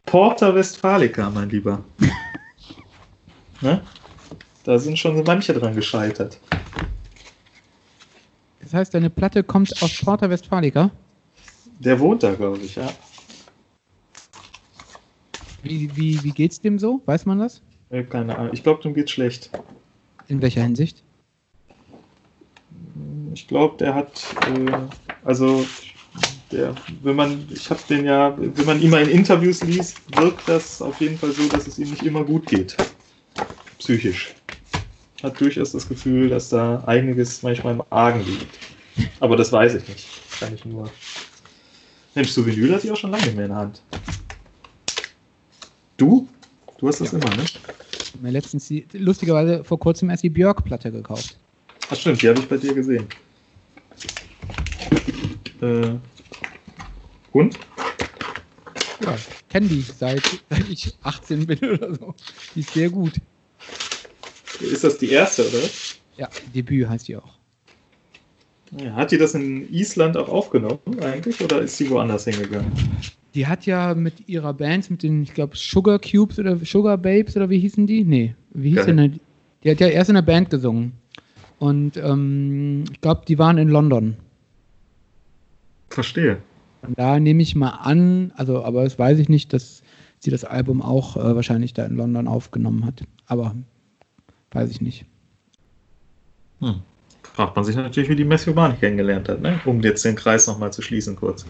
Porta 0.05 0.53
Westfalica, 0.53 1.29
mein 1.29 1.49
Lieber. 1.49 1.83
ne? 3.61 3.81
Da 4.63 4.77
sind 4.79 4.97
schon 4.97 5.15
so 5.15 5.23
manche 5.23 5.53
dran 5.53 5.75
gescheitert. 5.75 6.39
Das 8.71 8.79
heißt, 8.79 8.93
deine 8.93 9.09
Platte 9.09 9.43
kommt 9.43 9.81
aus 9.81 9.97
Porta 9.97 10.29
Westfalica. 10.29 10.91
Der 11.79 11.99
wohnt 11.99 12.23
da, 12.23 12.33
glaube 12.33 12.59
ich, 12.63 12.75
ja. 12.75 12.87
Wie, 15.61 15.93
wie, 15.97 16.23
wie 16.23 16.31
geht's 16.31 16.61
dem 16.61 16.79
so? 16.79 17.01
Weiß 17.05 17.25
man 17.25 17.39
das? 17.39 17.61
Äh, 17.89 18.03
Keine 18.03 18.37
Ahnung. 18.37 18.53
Ich 18.53 18.63
glaube, 18.63 18.81
dem 18.81 18.93
geht's 18.93 19.11
schlecht. 19.11 19.49
In 20.29 20.41
welcher 20.41 20.63
Hinsicht? 20.63 21.03
Ich 23.33 23.45
glaube, 23.49 23.75
der 23.75 23.93
hat, 23.93 24.23
äh, 24.47 24.71
also, 25.25 25.65
der, 26.53 26.73
wenn 27.03 27.17
man, 27.17 27.45
ich 27.53 27.69
habe 27.69 27.81
den 27.89 28.05
ja, 28.05 28.37
wenn 28.37 28.65
man 28.65 28.81
ihn 28.81 28.89
mal 28.89 29.01
in 29.01 29.09
Interviews 29.09 29.63
liest, 29.63 29.97
wirkt 30.17 30.47
das 30.47 30.81
auf 30.81 31.01
jeden 31.01 31.17
Fall 31.17 31.33
so, 31.33 31.45
dass 31.49 31.67
es 31.67 31.77
ihm 31.77 31.89
nicht 31.89 32.03
immer 32.03 32.23
gut 32.23 32.47
geht. 32.47 32.77
Psychisch. 33.79 34.33
Hat 35.23 35.39
durchaus 35.39 35.71
das 35.71 35.87
Gefühl, 35.87 36.29
dass 36.29 36.49
da 36.49 36.83
einiges 36.85 37.43
manchmal 37.43 37.75
im 37.75 37.83
Argen 37.89 38.25
liegt. 38.25 38.59
Aber 39.19 39.37
das 39.37 39.51
weiß 39.51 39.75
ich 39.75 39.87
nicht. 39.87 40.13
Kann 40.39 40.53
ich 40.53 40.65
nur. 40.65 40.91
Mensch, 42.15 42.29
so 42.31 42.45
Vinyl 42.45 42.73
hat 42.73 42.83
die 42.83 42.91
auch 42.91 42.95
schon 42.95 43.11
lange 43.11 43.25
nicht 43.25 43.35
mehr 43.35 43.45
in 43.45 43.51
der 43.51 43.59
Hand. 43.59 43.83
Du? 45.97 46.27
Du 46.77 46.87
hast 46.87 46.99
das 47.01 47.13
immer, 47.13 47.33
ne? 47.35 47.49
Ich 48.13 48.21
mir 48.21 48.31
letztens 48.31 48.67
die, 48.67 48.87
lustigerweise 48.93 49.63
vor 49.63 49.79
kurzem 49.79 50.09
erst 50.09 50.23
die 50.23 50.29
Björk-Platte 50.29 50.91
gekauft. 50.91 51.39
Ach 51.89 51.95
stimmt, 51.95 52.21
die 52.21 52.29
habe 52.29 52.39
ich 52.39 52.49
bei 52.49 52.57
dir 52.57 52.73
gesehen. 52.73 53.07
Äh, 55.61 55.99
und? 57.33 57.59
Ja, 58.99 59.17
ich 59.17 59.47
kenne 59.47 59.67
die 59.67 59.81
seit, 59.81 60.29
seit 60.29 60.41
ich 60.69 60.97
18 61.01 61.45
bin 61.47 61.59
oder 61.65 61.93
so. 61.95 62.15
Die 62.53 62.59
ist 62.61 62.73
sehr 62.73 62.89
gut. 62.89 63.19
Ist 64.59 64.83
das 64.83 64.97
die 64.97 65.11
erste, 65.11 65.47
oder? 65.47 65.61
Ja, 66.17 66.29
Debüt 66.53 66.87
heißt 66.87 67.07
die 67.07 67.15
auch. 67.15 67.33
Ja, 68.77 68.93
hat 68.93 69.11
die 69.11 69.17
das 69.17 69.33
in 69.33 69.71
Island 69.73 70.15
auch 70.15 70.29
aufgenommen 70.29 70.79
eigentlich 71.01 71.41
oder 71.41 71.61
ist 71.61 71.77
sie 71.77 71.89
woanders 71.89 72.25
hingegangen? 72.25 72.71
Die 73.33 73.45
hat 73.45 73.65
ja 73.65 73.93
mit 73.93 74.27
ihrer 74.27 74.53
Band, 74.53 74.89
mit 74.89 75.03
den, 75.03 75.23
ich 75.23 75.33
glaube, 75.33 75.57
Sugar 75.57 75.99
Cubes 75.99 76.39
oder 76.39 76.57
Sugar 76.57 76.97
Babes 76.97 77.35
oder 77.35 77.49
wie 77.49 77.59
hießen 77.59 77.85
die? 77.87 78.03
Nee, 78.03 78.35
wie 78.51 78.69
hieß 78.69 78.85
Geil. 78.85 78.95
denn 78.95 79.11
die? 79.13 79.19
Die 79.63 79.71
hat 79.71 79.79
ja 79.79 79.87
erst 79.87 80.09
in 80.09 80.15
der 80.15 80.21
Band 80.21 80.49
gesungen. 80.49 80.93
Und 81.59 81.97
ähm, 81.97 82.85
ich 82.91 83.01
glaube, 83.01 83.21
die 83.27 83.37
waren 83.37 83.57
in 83.57 83.69
London. 83.69 84.15
Verstehe. 85.89 86.37
Und 86.81 86.97
da 86.97 87.19
nehme 87.19 87.43
ich 87.43 87.55
mal 87.55 87.69
an, 87.69 88.33
also, 88.35 88.63
aber 88.63 88.83
das 88.83 88.97
weiß 88.97 89.19
ich 89.19 89.29
nicht, 89.29 89.53
dass 89.53 89.83
sie 90.19 90.31
das 90.31 90.43
Album 90.43 90.81
auch 90.81 91.17
äh, 91.17 91.35
wahrscheinlich 91.35 91.73
da 91.73 91.85
in 91.85 91.95
London 91.95 92.27
aufgenommen 92.27 92.85
hat. 92.85 93.03
Aber 93.27 93.55
weiß 94.51 94.69
ich 94.71 94.81
nicht. 94.81 95.05
Hm. 96.59 96.81
Fragt 97.33 97.55
man 97.55 97.63
sich 97.65 97.75
natürlich, 97.75 98.09
wie 98.09 98.15
die 98.15 98.25
Matthew 98.25 98.53
Barney 98.53 98.75
kennengelernt 98.77 99.29
hat, 99.29 99.41
ne? 99.41 99.59
um 99.65 99.81
jetzt 99.81 100.03
den 100.03 100.15
Kreis 100.15 100.47
nochmal 100.47 100.73
zu 100.73 100.81
schließen 100.81 101.15
kurz. 101.15 101.45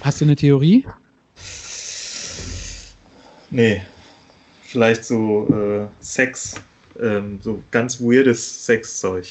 Hast 0.00 0.20
du 0.20 0.24
eine 0.24 0.34
Theorie? 0.36 0.86
Nee, 3.50 3.82
vielleicht 4.62 5.04
so 5.04 5.48
äh, 5.48 5.88
Sex, 6.02 6.54
ähm, 7.00 7.38
so 7.42 7.62
ganz 7.70 8.00
weirdes 8.00 8.64
Sexzeug. 8.66 9.26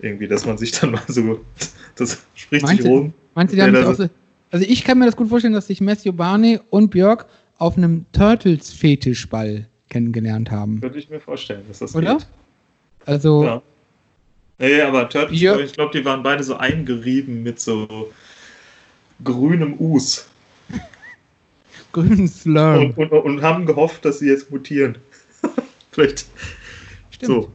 Irgendwie, 0.00 0.28
dass 0.28 0.44
man 0.44 0.58
sich 0.58 0.72
dann 0.72 0.90
mal 0.92 1.02
so, 1.08 1.44
das 1.94 2.22
spricht 2.34 2.64
Meinst 2.64 2.82
sich 2.82 2.90
du- 2.90 2.96
rum. 2.96 3.14
Meinst 3.34 3.52
du, 3.52 3.56
die 3.56 3.62
Ja, 3.62 3.70
das 3.70 3.96
so, 3.96 4.08
Also 4.50 4.66
ich 4.68 4.84
kann 4.84 4.98
mir 4.98 5.06
das 5.06 5.16
gut 5.16 5.28
vorstellen, 5.28 5.54
dass 5.54 5.68
sich 5.68 5.80
Matthew 5.80 6.12
Barney 6.12 6.60
und 6.70 6.90
Björk 6.90 7.26
auf 7.58 7.76
einem 7.76 8.04
Turtles-Fetischball 8.12 9.66
kennengelernt 9.88 10.50
haben. 10.50 10.80
Könnte 10.80 10.98
ich 10.98 11.08
mir 11.10 11.20
vorstellen, 11.20 11.64
dass 11.68 11.78
das 11.80 11.94
Oder? 11.94 12.16
geht. 12.16 12.26
Also, 13.06 13.44
Ja. 13.44 13.62
Nee, 14.58 14.80
aber 14.82 15.08
Turtles, 15.08 15.40
Ja. 15.40 15.58
ich 15.58 15.72
glaube, 15.72 15.96
die 15.98 16.04
waren 16.04 16.22
beide 16.22 16.44
so 16.44 16.54
eingerieben 16.56 17.42
mit 17.42 17.58
so 17.60 18.12
grünem 19.24 19.74
Us 19.80 20.28
grünen 21.92 22.28
Slurm. 22.28 22.92
und, 22.96 23.10
und, 23.10 23.24
und 23.24 23.42
haben 23.42 23.66
gehofft, 23.66 24.04
dass 24.04 24.20
sie 24.20 24.28
jetzt 24.28 24.50
mutieren. 24.50 24.98
Vielleicht 25.90 26.26
Stimmt. 27.10 27.32
so. 27.32 27.52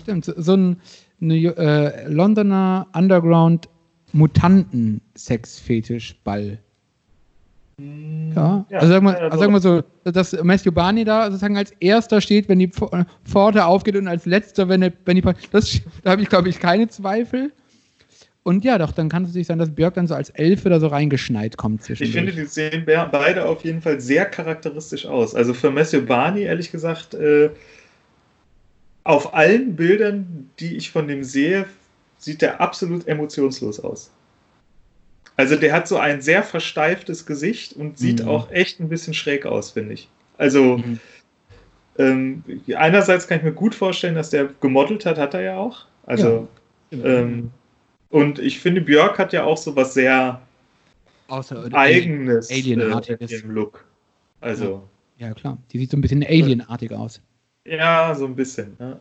Stimmt. 0.00 0.24
So, 0.24 0.32
so 0.36 0.54
ein 0.54 0.80
äh, 1.20 2.08
Londoner 2.08 2.86
Underground 2.94 3.68
Mutanten-Sex-Fetischball. 4.12 6.58
Ja. 7.80 8.66
also 8.72 8.88
sagen 8.92 9.06
wir, 9.06 9.12
ja, 9.12 9.18
also 9.18 9.38
sagen 9.38 9.52
wir 9.52 9.60
so, 9.60 9.82
dass 10.04 10.32
Matthew 10.42 10.72
Barney 10.72 11.04
da 11.04 11.26
sozusagen 11.26 11.56
als 11.56 11.72
erster 11.78 12.20
steht, 12.20 12.48
wenn 12.48 12.58
die 12.58 12.68
Pf- 12.68 13.06
Pforte 13.24 13.64
aufgeht 13.64 13.96
und 13.96 14.08
als 14.08 14.26
letzter, 14.26 14.68
wenn, 14.68 14.80
der, 14.80 14.92
wenn 15.04 15.16
die 15.16 15.22
das, 15.52 15.80
da 16.02 16.10
habe 16.10 16.22
ich, 16.22 16.28
glaube 16.28 16.48
ich, 16.48 16.58
keine 16.58 16.88
Zweifel. 16.88 17.52
Und 18.42 18.64
ja, 18.64 18.78
doch, 18.78 18.92
dann 18.92 19.08
kann 19.08 19.24
es 19.24 19.28
natürlich 19.28 19.46
sein, 19.46 19.58
dass 19.58 19.74
Björk 19.74 19.94
dann 19.94 20.06
so 20.06 20.14
als 20.14 20.30
Elfe 20.30 20.70
da 20.70 20.80
so 20.80 20.86
reingeschneit 20.86 21.56
kommt 21.56 21.88
Ich 21.90 21.98
finde, 21.98 22.32
die 22.32 22.44
sehen 22.46 22.84
be- 22.84 23.08
beide 23.12 23.44
auf 23.46 23.62
jeden 23.62 23.82
Fall 23.82 24.00
sehr 24.00 24.24
charakteristisch 24.24 25.04
aus. 25.06 25.34
Also 25.34 25.52
für 25.54 25.70
Matthew 25.70 26.02
Barney, 26.02 26.42
ehrlich 26.42 26.72
gesagt, 26.72 27.14
äh, 27.14 27.50
auf 29.04 29.34
allen 29.34 29.76
Bildern, 29.76 30.50
die 30.60 30.76
ich 30.76 30.90
von 30.90 31.06
dem 31.08 31.24
sehe, 31.24 31.66
sieht 32.18 32.42
er 32.42 32.60
absolut 32.60 33.06
emotionslos 33.06 33.80
aus. 33.80 34.10
Also 35.38 35.54
der 35.56 35.72
hat 35.72 35.86
so 35.86 35.96
ein 35.98 36.20
sehr 36.20 36.42
versteiftes 36.42 37.24
Gesicht 37.24 37.72
und 37.74 37.96
sieht 37.96 38.22
Mhm. 38.24 38.28
auch 38.28 38.50
echt 38.50 38.80
ein 38.80 38.88
bisschen 38.88 39.14
schräg 39.14 39.46
aus, 39.46 39.70
finde 39.70 39.94
ich. 39.94 40.08
Also 40.36 40.78
Mhm. 40.78 40.98
ähm, 41.98 42.42
einerseits 42.76 43.26
kann 43.28 43.38
ich 43.38 43.44
mir 43.44 43.52
gut 43.52 43.74
vorstellen, 43.74 44.16
dass 44.16 44.30
der 44.30 44.48
gemodelt 44.60 45.06
hat, 45.06 45.16
hat 45.16 45.34
er 45.34 45.40
ja 45.42 45.56
auch. 45.56 45.86
Also 46.06 46.48
ähm, 46.90 47.50
und 48.10 48.38
ich 48.40 48.58
finde, 48.58 48.80
Björk 48.80 49.18
hat 49.18 49.32
ja 49.32 49.44
auch 49.44 49.56
so 49.58 49.76
was 49.76 49.94
sehr 49.94 50.40
Außer 51.28 51.68
eigenes 51.72 52.50
Alienartiges. 52.50 53.30
äh, 53.30 53.36
im 53.36 53.50
Look. 53.52 53.84
Also, 54.40 54.82
Ja, 55.18 55.32
klar. 55.34 55.58
Die 55.72 55.78
sieht 55.78 55.90
so 55.90 55.96
ein 55.96 56.00
bisschen 56.00 56.24
alienartig 56.24 56.92
aus. 56.92 57.20
ja, 57.64 58.14
so 58.14 58.24
ein 58.24 58.34
bisschen. 58.34 58.76
Ja. 58.80 58.98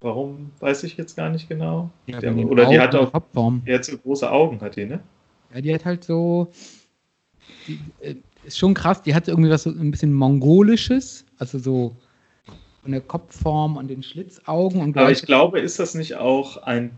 Warum, 0.00 0.52
weiß 0.60 0.84
ich 0.84 0.96
jetzt 0.96 1.16
gar 1.16 1.28
nicht 1.28 1.48
genau. 1.48 1.90
Ja, 2.06 2.20
Der- 2.20 2.34
oder 2.36 2.66
die 2.66 2.78
Augen 2.78 2.80
hat 2.80 2.94
und 2.94 3.00
auch 3.00 3.12
Kopfform. 3.12 3.62
zu 3.82 3.98
große 3.98 4.30
Augen, 4.30 4.60
hat 4.60 4.76
die, 4.76 4.86
ne? 4.86 5.00
Ja, 5.54 5.60
die 5.60 5.74
hat 5.74 5.84
halt 5.84 6.04
so. 6.04 6.52
Die, 7.66 7.78
äh, 8.00 8.14
ist 8.44 8.58
schon 8.58 8.74
krass. 8.74 9.02
Die 9.02 9.14
hat 9.14 9.28
irgendwie 9.28 9.50
was 9.50 9.64
so 9.64 9.70
ein 9.70 9.90
bisschen 9.90 10.12
Mongolisches, 10.12 11.24
also 11.38 11.58
so 11.58 11.96
von 12.82 12.92
der 12.92 13.00
Kopfform 13.00 13.76
und 13.76 13.88
den 13.88 14.02
Schlitzaugen. 14.02 14.80
Und 14.80 14.96
Aber 14.96 15.10
ich 15.10 15.22
glaube, 15.22 15.60
ist 15.60 15.78
das 15.78 15.94
nicht 15.94 16.16
auch 16.16 16.56
ein. 16.62 16.90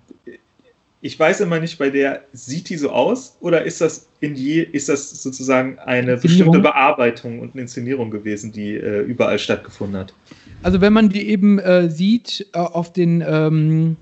Ich 1.03 1.19
weiß 1.19 1.41
immer 1.41 1.59
nicht, 1.59 1.79
bei 1.79 1.89
der 1.89 2.25
sieht 2.33 2.69
die 2.69 2.77
so 2.77 2.91
aus 2.91 3.39
oder 3.41 3.65
ist 3.65 3.81
das 3.81 4.07
in 4.21 4.37
je, 4.37 4.61
ist 4.61 4.91
das 4.91 5.23
sozusagen 5.23 5.79
eine 5.79 6.19
bestimmte 6.19 6.59
Bearbeitung 6.59 7.41
und 7.41 7.55
eine 7.55 7.63
Inszenierung 7.63 8.11
gewesen, 8.11 8.53
die 8.53 8.75
äh, 8.75 9.01
überall 9.01 9.39
stattgefunden 9.39 9.99
hat? 9.99 10.15
Also 10.63 10.83
wenn 10.83 10.93
man 10.93 11.09
die 11.09 11.27
eben 11.29 11.59
äh, 11.59 11.89
sieht 11.89 12.47
äh, 12.53 12.59
auf 12.59 12.93
den 12.93 13.25
ähm, 13.27 13.97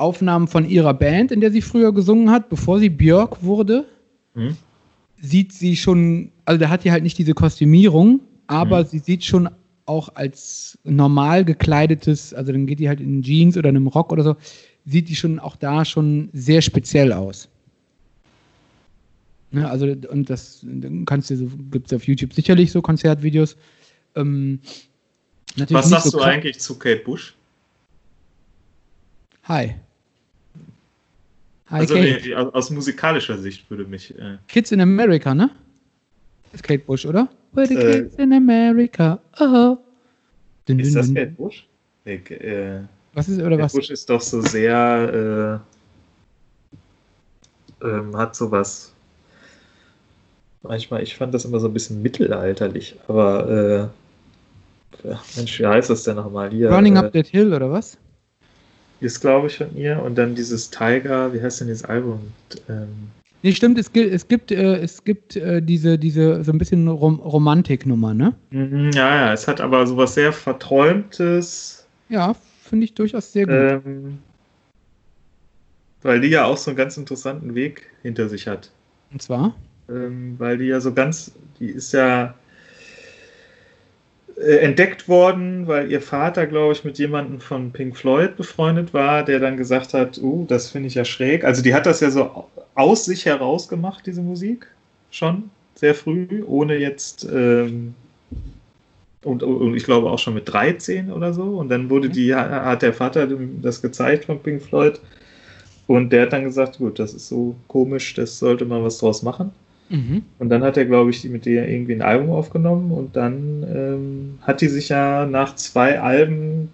Aufnahmen 0.00 0.48
von 0.48 0.68
ihrer 0.68 0.94
Band, 0.94 1.30
in 1.30 1.40
der 1.40 1.50
sie 1.50 1.62
früher 1.62 1.92
gesungen 1.92 2.30
hat, 2.30 2.48
bevor 2.48 2.78
sie 2.78 2.88
Björk 2.88 3.42
wurde, 3.42 3.86
Hm? 4.34 4.56
sieht 5.20 5.52
sie 5.52 5.76
schon, 5.76 6.32
also 6.44 6.58
da 6.58 6.68
hat 6.70 6.84
die 6.84 6.90
halt 6.90 7.02
nicht 7.02 7.18
diese 7.18 7.34
Kostümierung, 7.34 8.20
aber 8.46 8.80
Mhm. 8.82 8.86
sie 8.86 8.98
sieht 8.98 9.24
schon 9.24 9.48
auch 9.86 10.14
als 10.14 10.78
normal 10.84 11.44
gekleidetes, 11.44 12.32
also 12.32 12.52
dann 12.52 12.66
geht 12.66 12.78
die 12.78 12.88
halt 12.88 13.00
in 13.00 13.22
Jeans 13.22 13.56
oder 13.56 13.68
in 13.68 13.76
einem 13.76 13.88
Rock 13.88 14.12
oder 14.12 14.22
so, 14.22 14.36
sieht 14.86 15.08
die 15.08 15.16
schon 15.16 15.38
auch 15.38 15.56
da 15.56 15.84
schon 15.84 16.30
sehr 16.32 16.62
speziell 16.62 17.12
aus. 17.12 17.48
Ne, 19.52 19.68
also, 19.68 19.84
und 19.86 20.30
das 20.30 20.64
kannst 21.06 21.28
du, 21.30 21.36
so, 21.36 21.50
gibt 21.72 21.88
es 21.88 21.92
auf 21.96 22.06
YouTube 22.06 22.32
sicherlich 22.32 22.70
so 22.70 22.80
Konzertvideos. 22.80 23.56
Ähm, 24.14 24.60
Was 25.70 25.90
sagst 25.90 26.12
so 26.12 26.18
du 26.18 26.24
eigentlich 26.24 26.60
zu 26.60 26.78
Kate 26.78 27.02
Bush? 27.04 27.34
Hi. 29.44 29.74
Hi, 31.70 31.80
Also 31.80 31.94
nee, 31.94 32.34
aus, 32.34 32.52
aus 32.52 32.70
musikalischer 32.70 33.38
Sicht 33.38 33.70
würde 33.70 33.84
mich. 33.84 34.16
Äh, 34.18 34.38
Kids 34.48 34.72
in 34.72 34.80
America, 34.80 35.34
ne? 35.34 35.50
Ist 36.52 36.64
Kate 36.64 36.80
Bush, 36.84 37.06
oder? 37.06 37.28
We're 37.54 37.66
the 37.66 37.76
Äh, 37.76 38.02
kids 38.02 38.16
in 38.16 38.32
America. 38.32 39.20
Oh. 39.38 39.76
Dün, 40.68 40.80
ist 40.80 40.88
dün, 40.88 40.94
das 40.94 41.06
dün. 41.06 41.14
Kate 41.14 41.30
Bush? 41.32 41.66
Nee, 42.04 42.14
äh, 42.14 42.80
Was 43.14 43.28
ist, 43.28 43.38
oder 43.38 43.50
Kate 43.50 43.62
was? 43.62 43.72
Bush 43.72 43.90
ist 43.90 44.10
doch 44.10 44.20
so 44.20 44.40
sehr. 44.40 45.62
Äh, 47.82 47.86
ähm, 47.86 48.16
hat 48.16 48.34
sowas. 48.34 48.92
Manchmal, 50.62 51.02
ich 51.02 51.16
fand 51.16 51.32
das 51.32 51.44
immer 51.44 51.60
so 51.60 51.68
ein 51.68 51.72
bisschen 51.72 52.02
mittelalterlich, 52.02 52.96
aber. 53.08 53.90
Äh, 55.04 55.06
Mensch, 55.36 55.58
wie 55.60 55.66
heißt 55.66 55.88
das 55.88 56.02
denn 56.02 56.16
nochmal 56.16 56.50
hier? 56.50 56.70
Running 56.70 56.96
äh, 56.96 56.98
Up 56.98 57.12
That 57.12 57.28
Hill, 57.28 57.54
oder 57.54 57.70
was? 57.70 57.96
Ist, 59.00 59.20
glaube 59.20 59.46
ich, 59.46 59.56
von 59.56 59.74
ihr. 59.76 60.02
Und 60.02 60.16
dann 60.16 60.34
dieses 60.34 60.70
Tiger, 60.70 61.32
wie 61.32 61.40
heißt 61.40 61.60
denn 61.60 61.68
dieses 61.68 61.84
Album? 61.84 62.20
Ähm, 62.68 63.10
Nee, 63.42 63.52
stimmt, 63.52 63.78
es 63.78 63.90
gibt, 63.90 64.12
es 64.12 64.28
gibt, 64.28 64.52
äh, 64.52 64.76
es 64.80 65.02
gibt 65.02 65.34
äh, 65.36 65.62
diese, 65.62 65.98
diese, 65.98 66.44
so 66.44 66.52
ein 66.52 66.58
bisschen 66.58 66.86
Rom 66.88 67.20
Romantiknummer, 67.20 68.12
ne? 68.12 68.34
mhm, 68.50 68.90
ja, 68.92 69.16
ja, 69.16 69.32
es 69.32 69.48
hat 69.48 69.62
aber 69.62 69.86
sowas 69.86 70.14
sehr 70.14 70.30
Verträumtes. 70.32 71.86
Ja, 72.10 72.34
finde 72.62 72.84
ich 72.84 72.92
durchaus 72.92 73.32
sehr 73.32 73.46
gut. 73.46 73.54
Ähm, 73.86 74.18
weil 76.02 76.20
die 76.20 76.28
ja 76.28 76.44
auch 76.44 76.58
so 76.58 76.70
einen 76.70 76.76
ganz 76.76 76.98
interessanten 76.98 77.54
Weg 77.54 77.90
hinter 78.02 78.28
sich 78.28 78.46
hat. 78.46 78.70
Und 79.10 79.22
zwar? 79.22 79.54
Ähm, 79.88 80.34
weil 80.38 80.58
die 80.58 80.66
ja 80.66 80.80
so 80.80 80.92
ganz, 80.92 81.32
die 81.58 81.70
ist 81.70 81.92
ja 81.92 82.34
äh, 84.40 84.56
entdeckt 84.56 85.08
worden, 85.08 85.66
weil 85.66 85.90
ihr 85.90 86.00
Vater, 86.00 86.46
glaube 86.46 86.72
ich, 86.72 86.84
mit 86.84 86.98
jemandem 86.98 87.40
von 87.40 87.72
Pink 87.72 87.96
Floyd 87.96 88.36
befreundet 88.36 88.94
war, 88.94 89.24
der 89.24 89.38
dann 89.38 89.56
gesagt 89.56 89.94
hat, 89.94 90.18
uh, 90.18 90.46
das 90.48 90.70
finde 90.70 90.88
ich 90.88 90.94
ja 90.94 91.04
schräg. 91.04 91.44
Also 91.44 91.62
die 91.62 91.74
hat 91.74 91.86
das 91.86 92.00
ja 92.00 92.10
so 92.10 92.46
aus 92.74 93.04
sich 93.04 93.26
heraus 93.26 93.68
gemacht, 93.68 94.04
diese 94.06 94.22
Musik, 94.22 94.66
schon 95.10 95.50
sehr 95.74 95.94
früh, 95.94 96.42
ohne 96.46 96.76
jetzt 96.76 97.28
ähm, 97.32 97.94
und, 99.22 99.42
und 99.42 99.76
ich 99.76 99.84
glaube 99.84 100.10
auch 100.10 100.18
schon 100.18 100.34
mit 100.34 100.50
13 100.50 101.12
oder 101.12 101.34
so. 101.34 101.42
Und 101.58 101.68
dann 101.68 101.90
wurde 101.90 102.08
die, 102.08 102.34
hat 102.34 102.82
der 102.82 102.94
Vater 102.94 103.28
das 103.60 103.82
gezeigt 103.82 104.24
von 104.24 104.42
Pink 104.42 104.62
Floyd. 104.62 105.00
Und 105.86 106.10
der 106.10 106.22
hat 106.22 106.32
dann 106.32 106.44
gesagt, 106.44 106.78
gut, 106.78 106.98
das 106.98 107.12
ist 107.12 107.28
so 107.28 107.54
komisch, 107.68 108.14
das 108.14 108.38
sollte 108.38 108.64
man 108.64 108.82
was 108.82 108.98
draus 108.98 109.22
machen. 109.22 109.52
Mhm. 109.90 110.22
Und 110.38 110.48
dann 110.48 110.62
hat 110.62 110.76
er, 110.76 110.86
glaube 110.86 111.10
ich, 111.10 111.24
mit 111.24 111.46
der 111.46 111.68
irgendwie 111.68 111.94
ein 111.94 112.02
Album 112.02 112.30
aufgenommen 112.30 112.92
und 112.92 113.16
dann 113.16 113.64
ähm, 113.68 114.38
hat 114.42 114.60
die 114.60 114.68
sich 114.68 114.88
ja 114.88 115.26
nach 115.26 115.56
zwei 115.56 116.00
Alben 116.00 116.70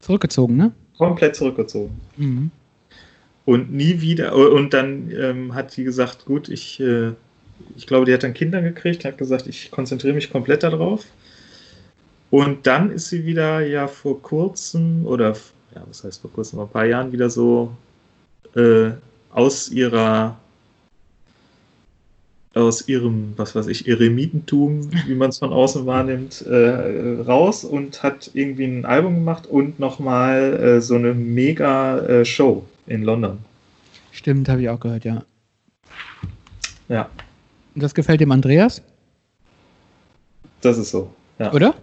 Zurückgezogen, 0.00 0.56
ne? 0.56 0.72
komplett 0.98 1.36
zurückgezogen. 1.36 2.00
Mhm. 2.16 2.50
Und 3.44 3.72
nie 3.72 4.00
wieder, 4.00 4.34
und 4.34 4.74
dann 4.74 5.10
ähm, 5.10 5.54
hat 5.54 5.76
die 5.76 5.84
gesagt, 5.84 6.26
gut, 6.26 6.48
ich, 6.48 6.80
äh, 6.80 7.12
ich 7.76 7.86
glaube, 7.86 8.04
die 8.04 8.12
hat 8.12 8.22
dann 8.22 8.34
Kinder 8.34 8.60
gekriegt, 8.60 9.04
hat 9.04 9.16
gesagt, 9.16 9.46
ich 9.46 9.70
konzentriere 9.70 10.14
mich 10.14 10.30
komplett 10.30 10.64
darauf. 10.64 11.06
Und 12.30 12.66
dann 12.66 12.90
ist 12.90 13.08
sie 13.08 13.24
wieder 13.24 13.60
ja 13.60 13.86
vor 13.86 14.20
kurzem, 14.20 15.06
oder 15.06 15.34
ja, 15.74 15.82
was 15.88 16.04
heißt 16.04 16.20
vor 16.20 16.32
kurzem, 16.32 16.56
vor 16.58 16.66
ein 16.66 16.72
paar 16.72 16.84
Jahren 16.84 17.12
wieder 17.12 17.30
so 17.30 17.72
äh, 18.54 18.90
aus 19.32 19.70
ihrer 19.70 20.38
aus 22.54 22.88
ihrem, 22.88 23.34
was 23.36 23.54
weiß 23.54 23.66
ich, 23.68 23.86
Eremitentum, 23.86 24.90
wie 25.06 25.14
man 25.14 25.30
es 25.30 25.38
von 25.38 25.52
außen 25.52 25.86
wahrnimmt, 25.86 26.42
äh, 26.42 27.20
raus 27.22 27.64
und 27.64 28.02
hat 28.02 28.30
irgendwie 28.34 28.64
ein 28.64 28.84
Album 28.84 29.16
gemacht 29.16 29.46
und 29.46 29.78
nochmal 29.78 30.54
äh, 30.54 30.80
so 30.80 30.94
eine 30.94 31.14
mega 31.14 31.98
äh, 31.98 32.24
Show 32.24 32.64
in 32.86 33.02
London. 33.02 33.38
Stimmt, 34.12 34.48
habe 34.48 34.62
ich 34.62 34.68
auch 34.68 34.80
gehört, 34.80 35.04
ja. 35.04 35.22
Ja, 36.88 37.08
Und 37.74 37.82
das 37.82 37.94
gefällt 37.94 38.20
dem 38.20 38.32
Andreas, 38.32 38.82
das 40.60 40.78
ist 40.78 40.90
so. 40.90 41.12
Ja, 41.38 41.52
oder? 41.52 41.74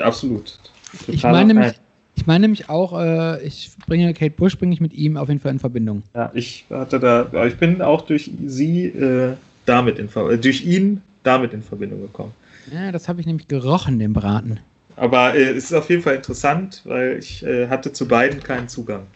absolut. 0.00 0.58
Ich 1.06 1.20
Totaler 1.20 1.38
meine 1.38 1.54
nämlich, 1.54 1.72
Fan. 1.72 1.84
ich 2.16 2.26
meine 2.26 2.40
nämlich 2.42 2.68
auch, 2.68 2.98
äh, 2.98 3.42
ich 3.44 3.70
bringe 3.86 4.12
Kate 4.14 4.34
Bush, 4.34 4.58
bringe 4.58 4.72
ich 4.72 4.80
mit 4.80 4.92
ihm 4.92 5.16
auf 5.16 5.28
jeden 5.28 5.40
Fall 5.40 5.52
in 5.52 5.60
Verbindung. 5.60 6.02
Ja, 6.14 6.30
ich 6.34 6.66
hatte 6.70 6.98
da, 6.98 7.28
ja, 7.32 7.46
ich 7.46 7.56
bin 7.56 7.82
auch 7.82 8.02
durch 8.02 8.30
sie 8.46 8.86
äh, 8.86 9.34
damit 9.66 9.98
in 9.98 10.08
Ver- 10.08 10.30
äh, 10.30 10.38
durch 10.38 10.64
ihn 10.64 11.02
damit 11.22 11.52
in 11.52 11.62
Verbindung 11.62 12.00
gekommen. 12.00 12.32
Ja, 12.72 12.92
das 12.92 13.08
habe 13.08 13.20
ich 13.20 13.26
nämlich 13.26 13.48
gerochen, 13.48 13.98
den 13.98 14.12
Braten. 14.12 14.60
Aber 14.96 15.34
äh, 15.34 15.50
es 15.50 15.64
ist 15.64 15.72
auf 15.74 15.88
jeden 15.88 16.02
Fall 16.02 16.16
interessant, 16.16 16.82
weil 16.84 17.18
ich 17.18 17.42
äh, 17.44 17.68
hatte 17.68 17.92
zu 17.92 18.06
beiden 18.06 18.42
keinen 18.42 18.68
Zugang. 18.68 19.06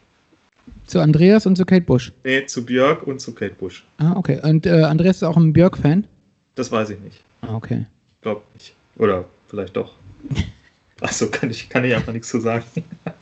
Zu 0.86 1.00
Andreas 1.00 1.46
und 1.46 1.56
zu 1.56 1.64
Kate 1.64 1.82
Bush. 1.84 2.12
Nee, 2.24 2.46
zu 2.46 2.64
Björk 2.64 3.06
und 3.06 3.20
zu 3.20 3.34
Kate 3.34 3.54
Bush. 3.54 3.84
Ah, 3.98 4.14
okay. 4.16 4.40
Und 4.42 4.66
äh, 4.66 4.82
Andreas 4.82 5.16
ist 5.16 5.22
auch 5.22 5.36
ein 5.36 5.52
Björk-Fan? 5.52 6.06
Das 6.54 6.72
weiß 6.72 6.90
ich 6.90 7.00
nicht. 7.00 7.20
Ah, 7.42 7.54
okay. 7.54 7.86
Glaub 8.22 8.44
nicht. 8.54 8.74
Oder 8.96 9.24
vielleicht 9.48 9.76
doch. 9.76 9.92
Achso, 11.00 11.26
kann 11.28 11.50
ich, 11.50 11.68
kann 11.68 11.84
ich 11.84 11.94
einfach 11.94 12.12
nichts 12.12 12.28
zu 12.28 12.40
sagen. 12.40 12.64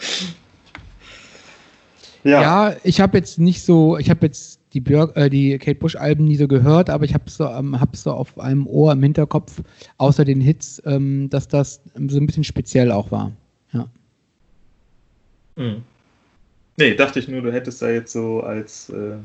ja. 2.24 2.42
Ja, 2.42 2.76
ich 2.84 3.00
habe 3.00 3.18
jetzt 3.18 3.38
nicht 3.38 3.62
so, 3.62 3.98
ich 3.98 4.10
habe 4.10 4.26
jetzt 4.26 4.60
die 4.72 4.80
Björk, 4.80 5.16
äh, 5.16 5.28
die 5.28 5.58
Kate 5.58 5.78
Bush 5.78 5.96
Alben 5.96 6.24
nie 6.24 6.36
so 6.36 6.48
gehört, 6.48 6.88
aber 6.90 7.04
ich 7.04 7.14
habe 7.14 7.28
so, 7.28 7.46
ähm, 7.46 7.78
hab's 7.80 8.02
so 8.02 8.12
auf 8.12 8.38
einem 8.38 8.66
Ohr 8.66 8.92
im 8.92 9.02
Hinterkopf, 9.02 9.62
außer 9.98 10.24
den 10.24 10.40
Hits, 10.40 10.82
ähm, 10.86 11.28
dass 11.30 11.48
das 11.48 11.80
so 12.08 12.18
ein 12.18 12.26
bisschen 12.26 12.44
speziell 12.44 12.90
auch 12.90 13.10
war. 13.10 13.32
Ja. 13.72 13.86
Hm. 15.56 15.82
Nee, 16.78 16.94
dachte 16.94 17.18
ich 17.18 17.28
nur, 17.28 17.42
du 17.42 17.52
hättest 17.52 17.82
da 17.82 17.90
jetzt 17.90 18.12
so 18.12 18.40
als 18.40 18.88
äh, 18.90 19.16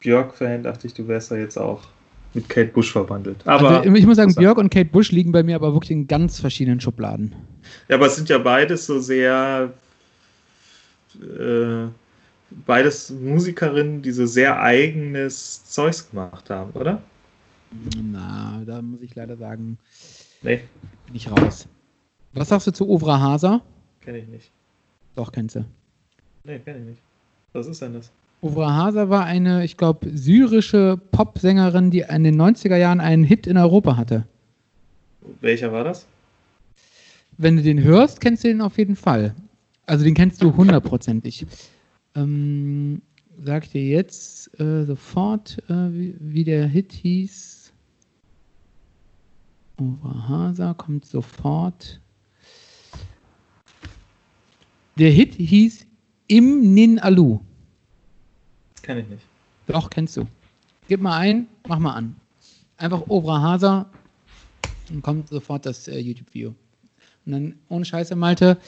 Björk-Fan, 0.00 0.62
dachte 0.62 0.86
ich, 0.86 0.94
du 0.94 1.08
wärst 1.08 1.30
da 1.30 1.36
jetzt 1.36 1.56
auch 1.56 1.82
mit 2.34 2.48
Kate 2.48 2.72
Bush 2.72 2.92
verwandelt. 2.92 3.36
Aber, 3.46 3.80
also, 3.80 3.94
ich 3.94 4.06
muss 4.06 4.16
sagen. 4.16 4.34
Björk 4.34 4.58
und 4.58 4.70
Kate 4.70 4.90
Bush 4.90 5.10
liegen 5.12 5.32
bei 5.32 5.42
mir 5.42 5.56
aber 5.56 5.72
wirklich 5.72 5.90
in 5.90 6.06
ganz 6.06 6.40
verschiedenen 6.40 6.80
Schubladen. 6.80 7.34
ja, 7.88 7.96
aber 7.96 8.06
es 8.06 8.16
sind 8.16 8.28
ja 8.28 8.38
beides 8.38 8.86
so 8.86 9.00
sehr 9.00 9.72
äh, 11.20 11.88
beides 12.66 13.10
Musikerinnen, 13.10 14.02
die 14.02 14.12
so 14.12 14.26
sehr 14.26 14.60
eigenes 14.60 15.64
Zeugs 15.64 16.08
gemacht 16.10 16.50
haben, 16.50 16.72
oder? 16.72 17.02
Na, 18.02 18.62
da 18.66 18.82
muss 18.82 19.00
ich 19.02 19.14
leider 19.14 19.36
sagen, 19.36 19.78
Nee, 20.42 20.60
bin 21.06 21.14
ich 21.14 21.30
raus. 21.30 21.68
Was 22.32 22.48
sagst 22.48 22.66
du 22.66 22.72
zu 22.72 22.88
Ovra 22.88 23.20
Hasa? 23.20 23.62
kenne 24.00 24.18
ich 24.18 24.26
nicht. 24.28 24.50
Doch, 25.14 25.30
kennst 25.30 25.54
du. 25.56 25.64
Nee, 26.44 26.58
kenne 26.58 26.80
ich 26.80 26.84
nicht. 26.86 27.00
Was 27.52 27.66
ist 27.68 27.80
denn 27.80 27.94
das? 27.94 28.10
Ovra 28.40 28.74
Hasa 28.74 29.08
war 29.08 29.24
eine, 29.24 29.64
ich 29.64 29.76
glaube, 29.76 30.10
syrische 30.12 30.98
Popsängerin, 31.12 31.90
die 31.92 32.00
in 32.00 32.24
den 32.24 32.40
90er 32.40 32.76
Jahren 32.76 32.98
einen 33.00 33.22
Hit 33.22 33.46
in 33.46 33.56
Europa 33.56 33.96
hatte. 33.96 34.26
Welcher 35.40 35.70
war 35.72 35.84
das? 35.84 36.06
Wenn 37.38 37.56
du 37.56 37.62
den 37.62 37.82
hörst, 37.82 38.20
kennst 38.20 38.42
du 38.42 38.48
den 38.48 38.60
auf 38.60 38.78
jeden 38.78 38.96
Fall. 38.96 39.34
Also 39.86 40.04
den 40.04 40.14
kennst 40.14 40.42
du 40.42 40.56
hundertprozentig. 40.56 41.46
Ähm, 42.14 43.02
sag 43.44 43.70
dir 43.70 43.84
jetzt 43.84 44.58
äh, 44.60 44.84
sofort, 44.84 45.58
äh, 45.68 45.92
wie, 45.92 46.14
wie 46.18 46.44
der 46.44 46.66
Hit 46.66 46.92
hieß. 46.92 47.72
Ovra 49.78 50.28
Hasa 50.28 50.74
kommt 50.74 51.06
sofort. 51.06 52.00
Der 54.98 55.10
Hit 55.10 55.34
hieß 55.34 55.86
Im 56.28 56.74
Nin 56.74 56.98
Alu. 56.98 57.40
Kenne 58.82 59.00
ich 59.00 59.08
nicht. 59.08 59.22
Doch, 59.66 59.88
kennst 59.88 60.16
du. 60.16 60.26
Gib 60.88 61.00
mal 61.00 61.18
ein, 61.18 61.46
mach 61.66 61.78
mal 61.78 61.94
an. 61.94 62.16
Einfach 62.76 63.08
Ovra 63.08 63.40
Hasa. 63.40 63.90
dann 64.88 65.00
kommt 65.02 65.28
sofort 65.28 65.64
das 65.64 65.88
äh, 65.88 65.98
YouTube-Video. 65.98 66.54
Und 67.24 67.32
dann, 67.32 67.54
ohne 67.68 67.84
Scheiße, 67.84 68.16
Malte, 68.16 68.58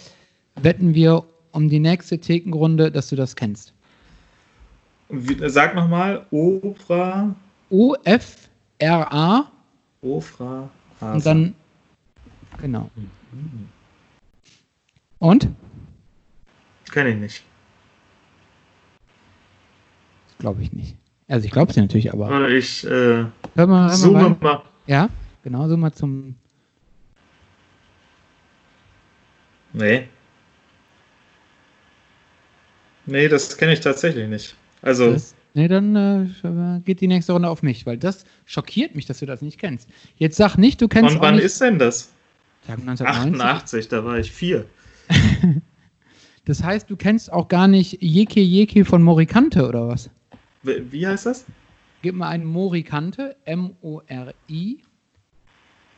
wetten 0.57 0.95
wir 0.95 1.25
um 1.55 1.69
die 1.69 1.81
nächste 1.81 2.19
Thekenrunde, 2.19 2.91
dass 2.91 3.09
du 3.09 3.17
das 3.17 3.37
kennst. 3.37 3.73
Wie, 5.09 5.37
sag 5.49 5.75
nochmal, 5.75 6.27
Ofra, 6.31 7.35
O-F-R-A 7.71 9.51
Ofra, 10.03 10.71
und 11.01 11.27
dann. 11.27 11.55
Genau. 12.61 12.91
Und? 15.19 15.49
Kenn 16.91 17.07
ich 17.07 17.17
nicht. 17.17 17.45
Glaube 20.39 20.63
ich 20.63 20.73
nicht. 20.73 20.97
Also 21.29 21.47
ich 21.47 21.53
glaube 21.53 21.71
es 21.71 21.75
dir 21.75 21.83
natürlich, 21.83 22.13
aber. 22.13 22.49
Ich 22.51 22.85
äh, 22.85 23.25
Hör 23.55 23.67
mal, 23.67 23.89
hör 23.89 23.97
zoome 23.97 24.37
mal. 24.41 24.63
Ja, 24.87 25.09
genau, 25.43 25.69
so 25.69 25.77
mal 25.77 25.93
zum. 25.93 26.37
Nee. 29.73 30.09
Nee, 33.07 33.29
das 33.29 33.57
kenne 33.57 33.73
ich 33.73 33.81
tatsächlich 33.81 34.29
nicht. 34.29 34.57
Also, 34.83 35.13
Das, 35.13 35.35
nee, 35.55 35.69
dann 35.69 35.97
äh, 35.97 36.81
geht 36.85 37.01
die 37.01 37.09
nächste 37.09 37.33
Runde 37.33 37.49
auf 37.49 37.63
mich, 37.63 37.87
weil 37.87 37.99
das 37.99 38.25
schockiert 38.45 38.95
mich, 38.95 39.07
dass 39.07 39.19
du 39.21 39.27
das 39.27 39.43
nicht 39.43 39.59
kennst. 39.59 39.89
Jetzt 40.17 40.37
sag 40.37 40.57
nicht, 40.57 40.81
du 40.81 40.89
kennst 40.89 41.13
von 41.13 41.23
wann 41.23 41.39
ist 41.39 41.61
denn 41.61 41.79
das? 41.79 42.11
Sag 42.67 42.79
1990. 42.79 43.41
88, 43.41 43.89
da 43.89 44.05
war 44.05 44.19
ich 44.19 44.31
vier. 44.31 44.65
Das 46.47 46.63
heißt, 46.63 46.91
du 46.91 46.97
kennst 46.97 47.33
auch 47.33 47.49
gar 47.49 47.69
nicht 47.69 48.03
Jeke 48.03 48.41
Jeke 48.41 48.85
von 48.85 49.03
Morikante 49.03 49.67
oder 49.67 49.89
was? 49.89 50.11
Wie 50.63 50.93
wie 50.93 51.07
heißt 51.07 51.25
das? 51.25 51.47
Gib 52.03 52.15
mal 52.15 52.29
einen 52.29 52.45
Morikante, 52.45 53.35
M-O-R-I, 53.47 54.83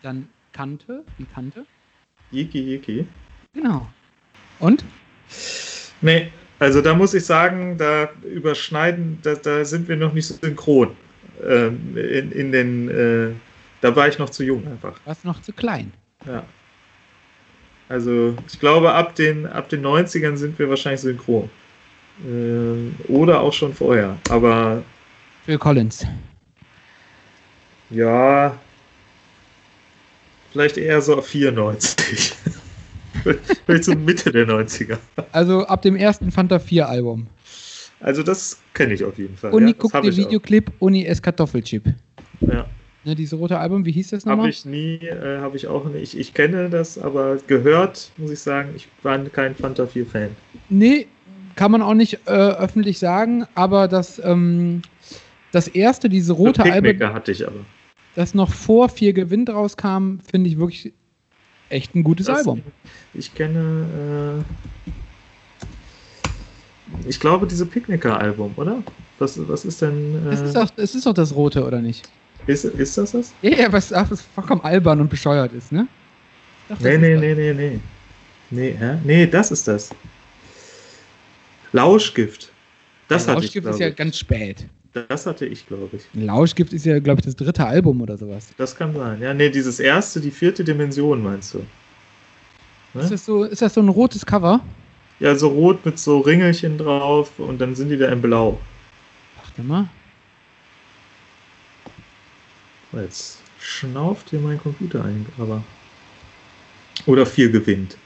dann 0.03 0.29
Kante, 0.53 1.05
wie 1.19 1.25
Kante. 1.25 1.67
Yiki 2.31 2.61
Yiki. 2.61 3.07
Genau. 3.55 3.89
Und? 4.61 4.85
Nee, 6.01 6.31
also 6.59 6.81
da 6.81 6.95
muss 6.95 7.15
ich 7.15 7.25
sagen, 7.25 7.77
da 7.77 8.09
überschneiden, 8.25 9.19
da, 9.23 9.35
da 9.35 9.65
sind 9.65 9.89
wir 9.89 9.97
noch 9.97 10.13
nicht 10.13 10.27
synchron. 10.27 10.97
Ähm, 11.47 11.97
in, 11.97 12.33
in 12.33 12.53
den, 12.53 12.89
äh, 12.89 13.35
da 13.83 13.95
war 13.95 14.09
ich 14.09 14.19
noch 14.19 14.31
zu 14.31 14.43
jung 14.43 14.67
einfach. 14.67 14.99
Warst 15.05 15.25
noch 15.25 15.43
zu 15.43 15.53
klein. 15.53 15.93
Ja. 16.27 16.45
Also 17.89 18.35
ich 18.49 18.59
glaube, 18.59 18.93
ab 18.93 19.15
den, 19.15 19.47
ab 19.47 19.69
den 19.69 19.85
90ern 19.85 20.37
sind 20.37 20.59
wir 20.59 20.69
wahrscheinlich 20.69 21.03
synchron. 21.03 21.51
Ähm, 22.27 22.97
oder 23.09 23.41
auch 23.41 23.53
schon 23.53 23.75
vorher. 23.75 24.17
Aber 24.31 24.83
Phil 25.45 25.59
Collins. 25.59 26.07
ja, 27.91 28.59
vielleicht 30.53 30.79
eher 30.79 31.01
so 31.03 31.19
auf 31.19 31.27
94. 31.27 32.35
vielleicht 33.67 33.85
so 33.85 33.95
Mitte 33.95 34.33
der 34.33 34.47
90er. 34.47 34.99
Also 35.33 35.67
ab 35.67 35.83
dem 35.83 35.97
ersten 35.97 36.31
Fanta 36.31 36.59
4 36.59 36.89
Album. 36.89 37.27
Also 38.01 38.23
das 38.23 38.61
kenne 38.75 38.95
ich 38.95 39.05
auf 39.05 39.19
jeden 39.19 39.37
Fall. 39.37 39.53
Uni 39.53 39.71
ja, 39.71 39.77
guckt 39.79 39.95
den 39.95 40.05
ich 40.05 40.13
auch. 40.13 40.17
Videoclip, 40.17 40.73
Uni 40.79 41.03
ist 41.03 41.23
Kartoffelchip. 41.23 41.95
Ja. 42.41 42.67
Ne, 43.05 43.15
diese 43.15 43.37
rote 43.37 43.57
Album, 43.59 43.87
wie 43.87 43.93
hieß 43.93 44.11
das 44.11 44.27
Habe 44.27 44.37
nochmal? 44.37 44.51
ich 44.51 44.65
nie, 44.65 44.97
äh, 44.97 45.39
habe 45.39 45.57
ich 45.57 45.69
auch 45.69 45.85
nicht. 45.85 46.03
Ich, 46.15 46.19
ich 46.19 46.35
kenne 46.35 46.69
das, 46.69 46.99
aber 46.99 47.39
gehört, 47.47 48.11
muss 48.17 48.33
ich 48.33 48.41
sagen, 48.41 48.71
ich 48.75 48.89
war 49.05 49.17
kein 49.27 49.55
Fanta 49.55 49.85
4-Fan. 49.85 50.31
Nee, 50.69 51.07
kann 51.55 51.71
man 51.71 51.83
auch 51.83 51.95
nicht 51.95 52.19
äh, 52.27 52.31
öffentlich 52.31 52.99
sagen, 52.99 53.47
aber 53.55 53.87
das, 53.87 54.21
ähm, 54.25 54.83
das 55.53 55.69
erste, 55.69 56.09
diese 56.09 56.33
rote 56.33 56.65
Album, 56.65 56.99
hatte 57.15 57.31
ich 57.31 57.47
aber. 57.47 57.65
das 58.17 58.35
noch 58.35 58.53
vor 58.53 58.89
vier 58.89 59.13
Gewinn 59.13 59.47
rauskam, 59.47 60.19
finde 60.29 60.51
ich 60.51 60.59
wirklich 60.59 60.93
echt 61.69 61.95
ein 61.95 62.03
gutes 62.05 62.27
Das- 62.27 62.39
Album. 62.39 62.63
Ich 63.15 63.35
kenne, 63.35 64.45
äh, 67.05 67.09
ich 67.09 67.19
glaube, 67.21 67.47
diese 67.47 67.67
Picknicker-Album, 67.67 68.53
oder? 68.57 68.83
Was, 69.19 69.37
was 69.49 69.65
ist 69.65 69.81
denn, 69.83 70.27
äh, 70.27 70.35
Es, 70.35 70.43
ist 70.43 70.55
doch, 70.57 70.69
es 70.77 70.95
ist 70.95 71.07
doch 71.07 71.15
das 71.15 71.35
rote, 71.35 71.65
oder 71.65 71.81
nicht? 71.81 72.09
ist, 72.47 72.65
ist 72.65 72.97
das 72.99 73.13
das? 73.13 73.33
Ja, 73.43 73.51
ja, 73.57 73.73
was, 73.73 73.91
was 73.91 74.21
vollkommen 74.23 74.61
albern 74.61 75.01
und 75.01 75.09
bescheuert 75.09 75.53
ist, 75.53 75.73
ne? 75.73 75.89
Doch, 76.69 76.79
Nee, 76.81 76.99
nee, 76.99 77.17
nee, 77.17 77.35
nee, 77.35 77.53
nee. 77.55 77.81
Nee, 78.51 78.77
hä? 78.79 78.99
nee, 79.05 79.27
das 79.27 79.51
ist 79.51 79.67
das. 79.67 79.91
Lauschgift. 81.73 82.53
Das 83.09 83.27
Ja, 83.27 83.33
ich, 83.33 83.35
Lauschgift 83.37 83.63
glaube 83.65 83.71
ist 83.71 83.81
ja 83.81 83.89
ich. 83.89 83.97
ganz 83.97 84.19
spät. 84.19 84.67
Das 85.09 85.27
hatte 85.27 85.45
ich, 85.47 85.67
glaube 85.67 85.97
ich. 85.97 86.05
Lauschgift 86.15 86.73
ist 86.73 86.87
ja, 86.87 86.99
glaube 87.01 87.21
ich, 87.21 87.27
das 87.27 87.37
dritte 87.37 87.67
Album 87.67 88.01
oder 88.01 88.17
sowas. 88.17 88.49
Das 88.57 88.75
kann 88.75 88.95
sein. 88.95 89.21
Ja, 89.21 89.35
nee, 89.35 89.51
dieses 89.51 89.79
erste, 89.81 90.21
die 90.21 90.31
vierte 90.31 90.65
Dimension, 90.65 91.23
meinst 91.23 91.55
du? 91.55 91.59
Ne? 92.95 93.03
Ist, 93.03 93.11
das 93.11 93.25
so, 93.27 93.45
ist 93.45 93.61
das 93.61 93.75
so 93.75 93.81
ein 93.83 93.89
rotes 93.89 94.25
Cover? 94.25 94.61
Ja, 95.21 95.35
so 95.35 95.49
rot 95.49 95.85
mit 95.85 95.99
so 95.99 96.21
Ringelchen 96.21 96.79
drauf 96.79 97.39
und 97.39 97.59
dann 97.61 97.75
sind 97.75 97.89
die 97.91 97.99
da 97.99 98.09
in 98.09 98.23
blau. 98.23 98.59
Warte 99.43 99.63
mal. 99.63 99.89
Oh, 102.93 102.99
Jetzt 102.99 103.39
schnauft 103.61 104.31
hier 104.31 104.41
mein 104.41 104.59
Computer 104.59 105.05
ein, 105.05 105.27
aber. 105.39 105.63
Oder 107.07 107.27
vier 107.27 107.51
gewinnt. 107.51 107.97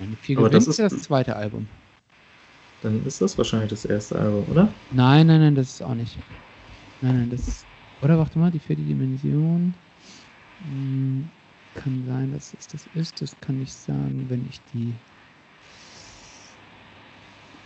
Meine 0.00 0.16
vier 0.16 0.38
Aber 0.38 0.48
das 0.50 0.66
ist 0.66 0.78
ist- 0.78 0.92
das 0.92 1.02
zweite 1.02 1.36
Album. 1.36 1.68
Dann 2.80 3.04
ist 3.06 3.20
das 3.20 3.36
wahrscheinlich 3.38 3.70
das 3.70 3.84
erste 3.84 4.18
Album, 4.18 4.48
oder? 4.50 4.74
Nein, 4.90 5.26
nein, 5.26 5.40
nein, 5.40 5.54
das 5.54 5.68
ist 5.68 5.82
auch 5.82 5.94
nicht. 5.94 6.18
Nein, 7.00 7.16
nein, 7.16 7.30
das 7.30 7.46
ist. 7.48 7.66
Oder 8.02 8.18
warte 8.18 8.38
mal, 8.38 8.50
die 8.50 8.60
vierte 8.60 8.82
Dimension. 8.82 9.76
Hm, 10.62 11.30
kann 11.74 12.04
sein, 12.04 12.32
dass 12.32 12.54
es 12.54 12.68
das 12.68 12.86
ist. 12.88 13.20
Das 13.22 13.38
kann 13.40 13.60
ich 13.60 13.74
sagen, 13.74 14.28
wenn 14.28 14.44
ich 14.46 14.62
die. 14.64 14.94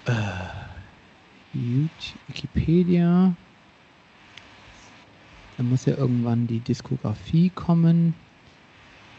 Äh, 0.07 0.13
Wikipedia. 1.53 3.37
Da 5.57 5.63
muss 5.63 5.85
ja 5.85 5.97
irgendwann 5.97 6.47
die 6.47 6.61
Diskografie 6.61 7.51
kommen. 7.51 8.15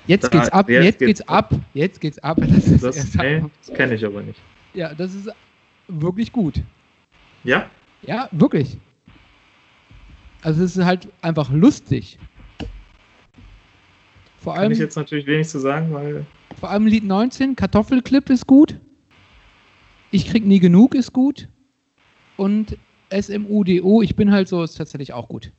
Jetzt 0.07 0.23
Da- 0.25 0.29
geht's 0.29 0.49
ab, 0.49 0.69
jetzt 0.69 0.83
jetzt, 0.83 0.99
geht's 0.99 1.19
geht's 1.19 1.27
ab, 1.29 1.53
jetzt 1.73 2.01
geht's 2.01 2.17
ab. 2.19 2.37
Das 2.39 2.67
ist 2.67 2.83
Das, 2.83 3.15
nee, 3.15 3.43
das 3.59 3.75
kenne 3.75 3.95
ich 3.95 4.05
aber 4.05 4.23
nicht. 4.23 4.41
Ja, 4.73 4.95
das 4.95 5.13
ist 5.13 5.29
wirklich 5.87 6.31
gut. 6.31 6.63
Ja? 7.43 7.69
Ja, 8.01 8.29
wirklich. 8.31 8.77
Also 10.41 10.63
es 10.63 10.75
ist 10.75 10.85
halt 10.85 11.07
einfach 11.21 11.51
lustig. 11.51 12.17
Vor 14.39 14.53
Kann 14.53 14.63
allem, 14.63 14.71
ich 14.71 14.79
jetzt 14.79 14.95
natürlich 14.95 15.27
wenig 15.27 15.47
zu 15.47 15.59
sagen, 15.59 15.93
weil. 15.93 16.25
vor 16.59 16.71
allem 16.71 16.87
Lied 16.87 17.03
19, 17.03 17.55
Kartoffelclip 17.55 18.29
ist 18.31 18.47
gut. 18.47 18.79
Ich 20.09 20.25
krieg 20.27 20.45
nie 20.45 20.59
genug 20.59 20.95
ist 20.95 21.13
gut. 21.13 21.47
Und 22.37 22.77
SMUDO, 23.11 24.01
ich 24.01 24.15
bin 24.15 24.31
halt 24.31 24.47
so, 24.47 24.63
ist 24.63 24.77
tatsächlich 24.77 25.13
auch 25.13 25.27
gut. 25.27 25.51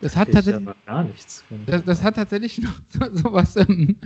Das 0.00 0.16
hat 0.16 0.28
Ich 0.28 0.34
tatsächlich. 0.34 0.68
Das, 1.66 1.84
das 1.84 2.02
hat 2.02 2.14
tatsächlich 2.14 2.58
noch 2.62 2.80
so, 2.88 3.16
sowas, 3.16 3.56
ähm, 3.56 3.96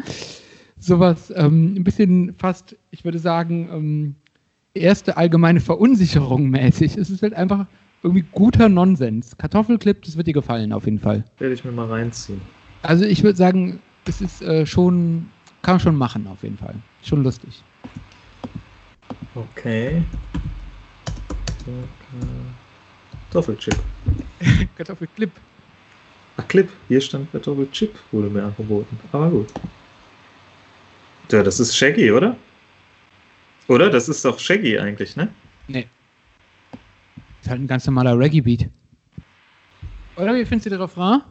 sowas 0.83 1.33
ähm, 1.37 1.75
ein 1.77 1.85
bisschen 1.85 2.35
fast, 2.35 2.77
ich 2.91 3.05
würde 3.05 3.19
sagen, 3.19 3.69
ähm, 3.73 4.15
erste 4.75 5.17
allgemeine 5.17 5.61
Verunsicherung 5.61 6.51
mäßig. 6.51 6.97
Es 6.97 7.11
ist 7.11 7.23
halt 7.23 7.35
einfach 7.35 7.67
irgendwie 8.03 8.25
guter 8.33 8.69
Nonsens. 8.69 9.37
Kartoffelclip, 9.39 10.03
das 10.03 10.17
wird 10.17 10.27
dir 10.27 10.35
gefallen 10.35 10.73
auf 10.73 10.85
jeden 10.85 10.99
Fall. 10.99 11.25
Werde 11.39 11.55
ich 11.55 11.65
mir 11.65 11.73
mal 11.73 11.87
reinziehen. 11.87 12.41
Also 12.83 13.05
ich 13.05 13.23
würde 13.23 13.37
sagen, 13.37 13.79
es 14.07 14.21
ist 14.21 14.43
äh, 14.43 14.67
schon, 14.67 15.27
kann 15.63 15.75
man 15.75 15.81
schon 15.81 15.97
machen 15.97 16.27
auf 16.27 16.43
jeden 16.43 16.57
Fall. 16.59 16.75
Schon 17.05 17.23
lustig. 17.23 17.65
Okay. 19.35 20.03
Kartoffelchip. 23.31 23.75
Kartoffelclip. 24.77 25.31
Ach, 26.37 26.49
Clip. 26.49 26.69
Hier 26.89 27.01
stand 27.01 27.31
Kartoffelchip, 27.31 27.99
wurde 28.11 28.31
mir 28.31 28.43
angeboten. 28.43 28.99
Aber 29.13 29.31
gut. 29.31 29.55
Ja, 31.31 31.43
das 31.43 31.61
ist 31.61 31.77
Shaggy, 31.77 32.11
oder? 32.13 32.37
Oder? 33.69 33.89
Das 33.91 34.09
ist 34.09 34.25
doch 34.25 34.39
Shaggy 34.39 34.79
eigentlich, 34.79 35.17
ne? 35.17 35.29
Nee. 35.69 35.87
Ist 37.41 37.49
halt 37.49 37.61
ein 37.61 37.67
ganz 37.67 37.87
normaler 37.87 38.19
Reggae-Beat. 38.19 38.69
Oder 40.17 40.35
wie 40.35 40.45
findest 40.45 40.67
du 40.67 40.71
den 40.71 40.81
Refrain? 40.81 41.23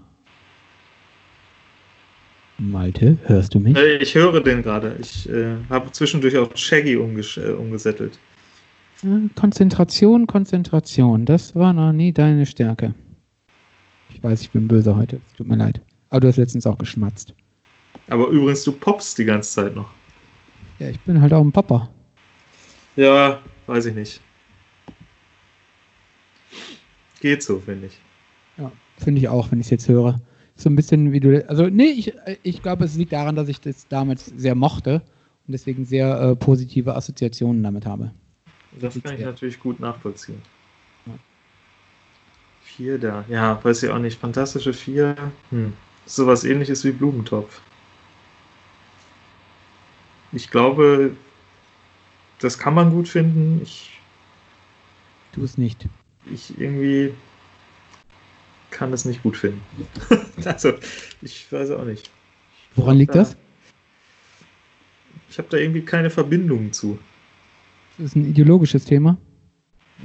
Malte, 2.57 3.17
hörst 3.25 3.53
du 3.55 3.59
mich? 3.59 3.75
Äh, 3.75 3.97
Ich 3.97 4.15
höre 4.15 4.41
den 4.41 4.61
gerade. 4.61 4.95
Ich 4.99 5.27
äh, 5.29 5.55
habe 5.69 5.91
zwischendurch 5.91 6.37
auf 6.37 6.55
Shaggy 6.55 6.95
umgesch 6.95 7.37
äh, 7.37 7.51
umgesettelt. 7.51 8.19
Ja, 9.03 9.19
Konzentration, 9.35 10.27
Konzentration. 10.27 11.25
Das 11.25 11.55
war 11.55 11.73
noch 11.73 11.91
nie 11.91 12.11
deine 12.11 12.45
Stärke. 12.45 12.93
Ich 14.13 14.23
weiß, 14.23 14.41
ich 14.41 14.51
bin 14.51 14.67
böse 14.67 14.95
heute. 14.95 15.19
Es 15.27 15.33
Tut 15.37 15.47
mir 15.47 15.55
leid. 15.55 15.81
Aber 16.09 16.19
du 16.19 16.27
hast 16.27 16.37
letztens 16.37 16.67
auch 16.67 16.77
geschmatzt. 16.77 17.33
Aber 18.11 18.27
übrigens, 18.27 18.65
du 18.65 18.73
poppst 18.73 19.17
die 19.17 19.23
ganze 19.23 19.51
Zeit 19.51 19.73
noch. 19.73 19.89
Ja, 20.79 20.89
ich 20.89 20.99
bin 20.99 21.21
halt 21.21 21.31
auch 21.31 21.39
ein 21.41 21.53
Papa. 21.53 21.89
Ja, 22.97 23.41
weiß 23.67 23.85
ich 23.85 23.95
nicht. 23.95 24.19
Geht 27.21 27.41
so, 27.41 27.61
finde 27.61 27.87
ich. 27.87 27.97
Ja, 28.57 28.69
finde 28.97 29.21
ich 29.21 29.29
auch, 29.29 29.49
wenn 29.49 29.61
ich 29.61 29.67
es 29.67 29.71
jetzt 29.71 29.87
höre. 29.87 30.19
So 30.57 30.69
ein 30.69 30.75
bisschen 30.75 31.13
wie 31.13 31.21
du. 31.21 31.47
Also, 31.47 31.67
nee, 31.67 31.85
ich, 31.85 32.13
ich 32.43 32.61
glaube, 32.61 32.83
es 32.83 32.97
liegt 32.97 33.13
daran, 33.13 33.37
dass 33.37 33.47
ich 33.47 33.61
das 33.61 33.87
damals 33.87 34.25
sehr 34.25 34.55
mochte 34.55 34.95
und 35.47 35.53
deswegen 35.53 35.85
sehr 35.85 36.19
äh, 36.19 36.35
positive 36.35 36.93
Assoziationen 36.93 37.63
damit 37.63 37.85
habe. 37.85 38.11
Das 38.81 39.01
kann 39.01 39.15
ich 39.15 39.23
natürlich 39.23 39.57
gut 39.57 39.79
nachvollziehen. 39.79 40.41
Vier 42.61 42.99
da. 42.99 43.23
Ja, 43.29 43.63
weiß 43.63 43.83
ich 43.83 43.89
auch 43.89 43.99
nicht. 43.99 44.19
Fantastische 44.19 44.73
Vier. 44.73 45.15
Hm. 45.49 45.71
Sowas 46.05 46.43
ähnliches 46.43 46.83
wie 46.83 46.91
Blumentopf. 46.91 47.61
Ich 50.33 50.49
glaube, 50.49 51.15
das 52.39 52.57
kann 52.57 52.73
man 52.73 52.91
gut 52.91 53.07
finden. 53.07 53.61
Ich. 53.61 53.99
Tu 55.33 55.43
es 55.43 55.57
nicht. 55.57 55.87
Ich 56.31 56.59
irgendwie 56.59 57.13
kann 58.69 58.93
es 58.93 59.05
nicht 59.05 59.23
gut 59.23 59.37
finden. 59.37 59.61
also, 60.45 60.73
ich 61.21 61.51
weiß 61.51 61.71
auch 61.71 61.83
nicht. 61.85 62.09
Woran 62.75 62.97
liegt 62.97 63.15
das? 63.15 63.35
Ich 65.29 65.37
habe 65.37 65.47
da 65.49 65.57
irgendwie 65.57 65.83
keine 65.83 66.09
Verbindung 66.09 66.73
zu. 66.73 66.97
Das 67.97 68.07
ist 68.07 68.15
ein 68.15 68.25
ideologisches 68.25 68.85
Thema. 68.85 69.17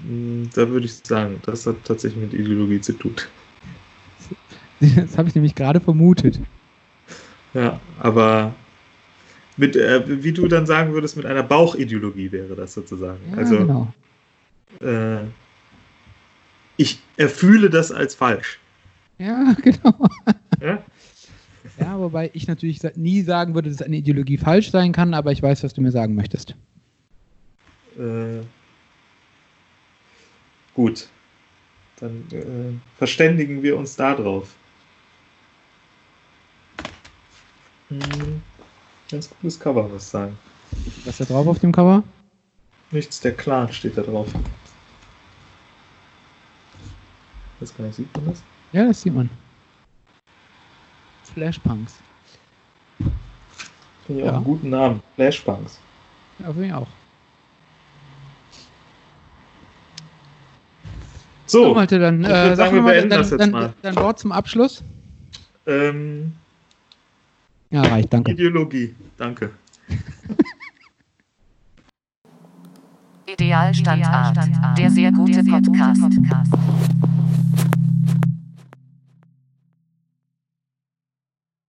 Hm, 0.02 0.50
Da 0.54 0.68
würde 0.68 0.86
ich 0.86 0.94
sagen, 0.94 1.40
das 1.46 1.66
hat 1.66 1.76
tatsächlich 1.84 2.22
mit 2.22 2.34
Ideologie 2.34 2.80
zu 2.80 2.92
tun. 2.92 3.14
Das 4.78 5.16
habe 5.16 5.26
ich 5.26 5.34
nämlich 5.34 5.54
gerade 5.54 5.80
vermutet. 5.80 6.38
Ja, 7.54 7.80
aber 7.98 8.54
mit, 9.56 9.76
äh, 9.76 10.22
wie 10.22 10.32
du 10.32 10.48
dann 10.48 10.66
sagen 10.66 10.92
würdest, 10.92 11.16
mit 11.16 11.26
einer 11.26 11.42
Bauchideologie 11.42 12.32
wäre 12.32 12.54
das 12.54 12.74
sozusagen. 12.74 13.20
Ja, 13.30 13.38
also 13.38 13.56
genau. 13.58 13.92
äh, 14.80 15.24
ich 16.76 17.00
erfühle 17.16 17.70
das 17.70 17.90
als 17.90 18.14
falsch. 18.14 18.58
Ja, 19.18 19.54
genau. 19.62 20.08
Ja? 20.60 20.82
Ja, 21.78 21.98
wobei 21.98 22.30
ich 22.32 22.46
natürlich 22.46 22.80
nie 22.94 23.22
sagen 23.22 23.54
würde, 23.54 23.70
dass 23.70 23.82
eine 23.82 23.96
Ideologie 23.96 24.38
falsch 24.38 24.70
sein 24.70 24.92
kann, 24.92 25.14
aber 25.14 25.32
ich 25.32 25.42
weiß, 25.42 25.62
was 25.62 25.74
du 25.74 25.82
mir 25.82 25.90
sagen 25.90 26.14
möchtest. 26.14 26.54
Äh, 27.98 28.40
gut. 30.74 31.08
Dann 31.98 32.24
äh, 32.30 32.96
verständigen 32.98 33.62
wir 33.62 33.76
uns 33.76 33.96
darauf. 33.96 34.54
Hm, 37.88 38.42
ganz 39.10 39.30
cooles 39.40 39.58
Cover, 39.58 39.84
muss 39.88 40.02
ich 40.02 40.08
sagen. 40.08 40.38
Was 41.04 41.20
ist 41.20 41.30
da 41.30 41.34
drauf 41.34 41.46
auf 41.46 41.58
dem 41.58 41.72
Cover? 41.72 42.02
Nichts, 42.90 43.20
der 43.20 43.32
Clan 43.34 43.72
steht 43.72 43.96
da 43.96 44.02
drauf. 44.02 44.28
Das 47.60 47.74
gar 47.76 47.84
nicht, 47.86 47.96
sieht 47.96 48.14
man 48.16 48.26
das? 48.26 48.42
Ja, 48.72 48.84
das 48.86 49.00
sieht 49.00 49.14
man. 49.14 49.30
Flashpunks. 51.34 51.94
Finde 54.06 54.20
ich 54.22 54.26
Ja. 54.26 54.32
auch 54.32 54.36
einen 54.36 54.44
guten 54.44 54.70
Namen. 54.70 55.02
Flashpunks. 55.14 55.78
Ja, 56.38 56.46
finde 56.46 56.66
ich 56.66 56.72
auch. 56.72 56.86
So, 61.46 61.62
So, 61.64 61.74
Malte, 61.74 61.98
dann, 61.98 62.24
äh, 62.24 62.56
sagen, 62.56 62.74
wir 62.76 62.82
beenden 62.82 63.10
das 63.10 63.30
jetzt 63.30 63.50
mal. 63.52 63.72
dein 63.82 63.96
Wort 63.96 64.18
zum 64.18 64.32
Abschluss. 64.32 64.82
ähm, 65.66 66.34
Ja, 67.70 67.82
reicht, 67.82 68.12
danke. 68.12 68.32
Ideologie. 68.32 68.94
Danke. 69.16 69.50
Idealstandart. 73.26 74.78
Der 74.78 74.90
sehr 74.90 75.12
gute 75.12 75.42
Podcast. 75.42 76.02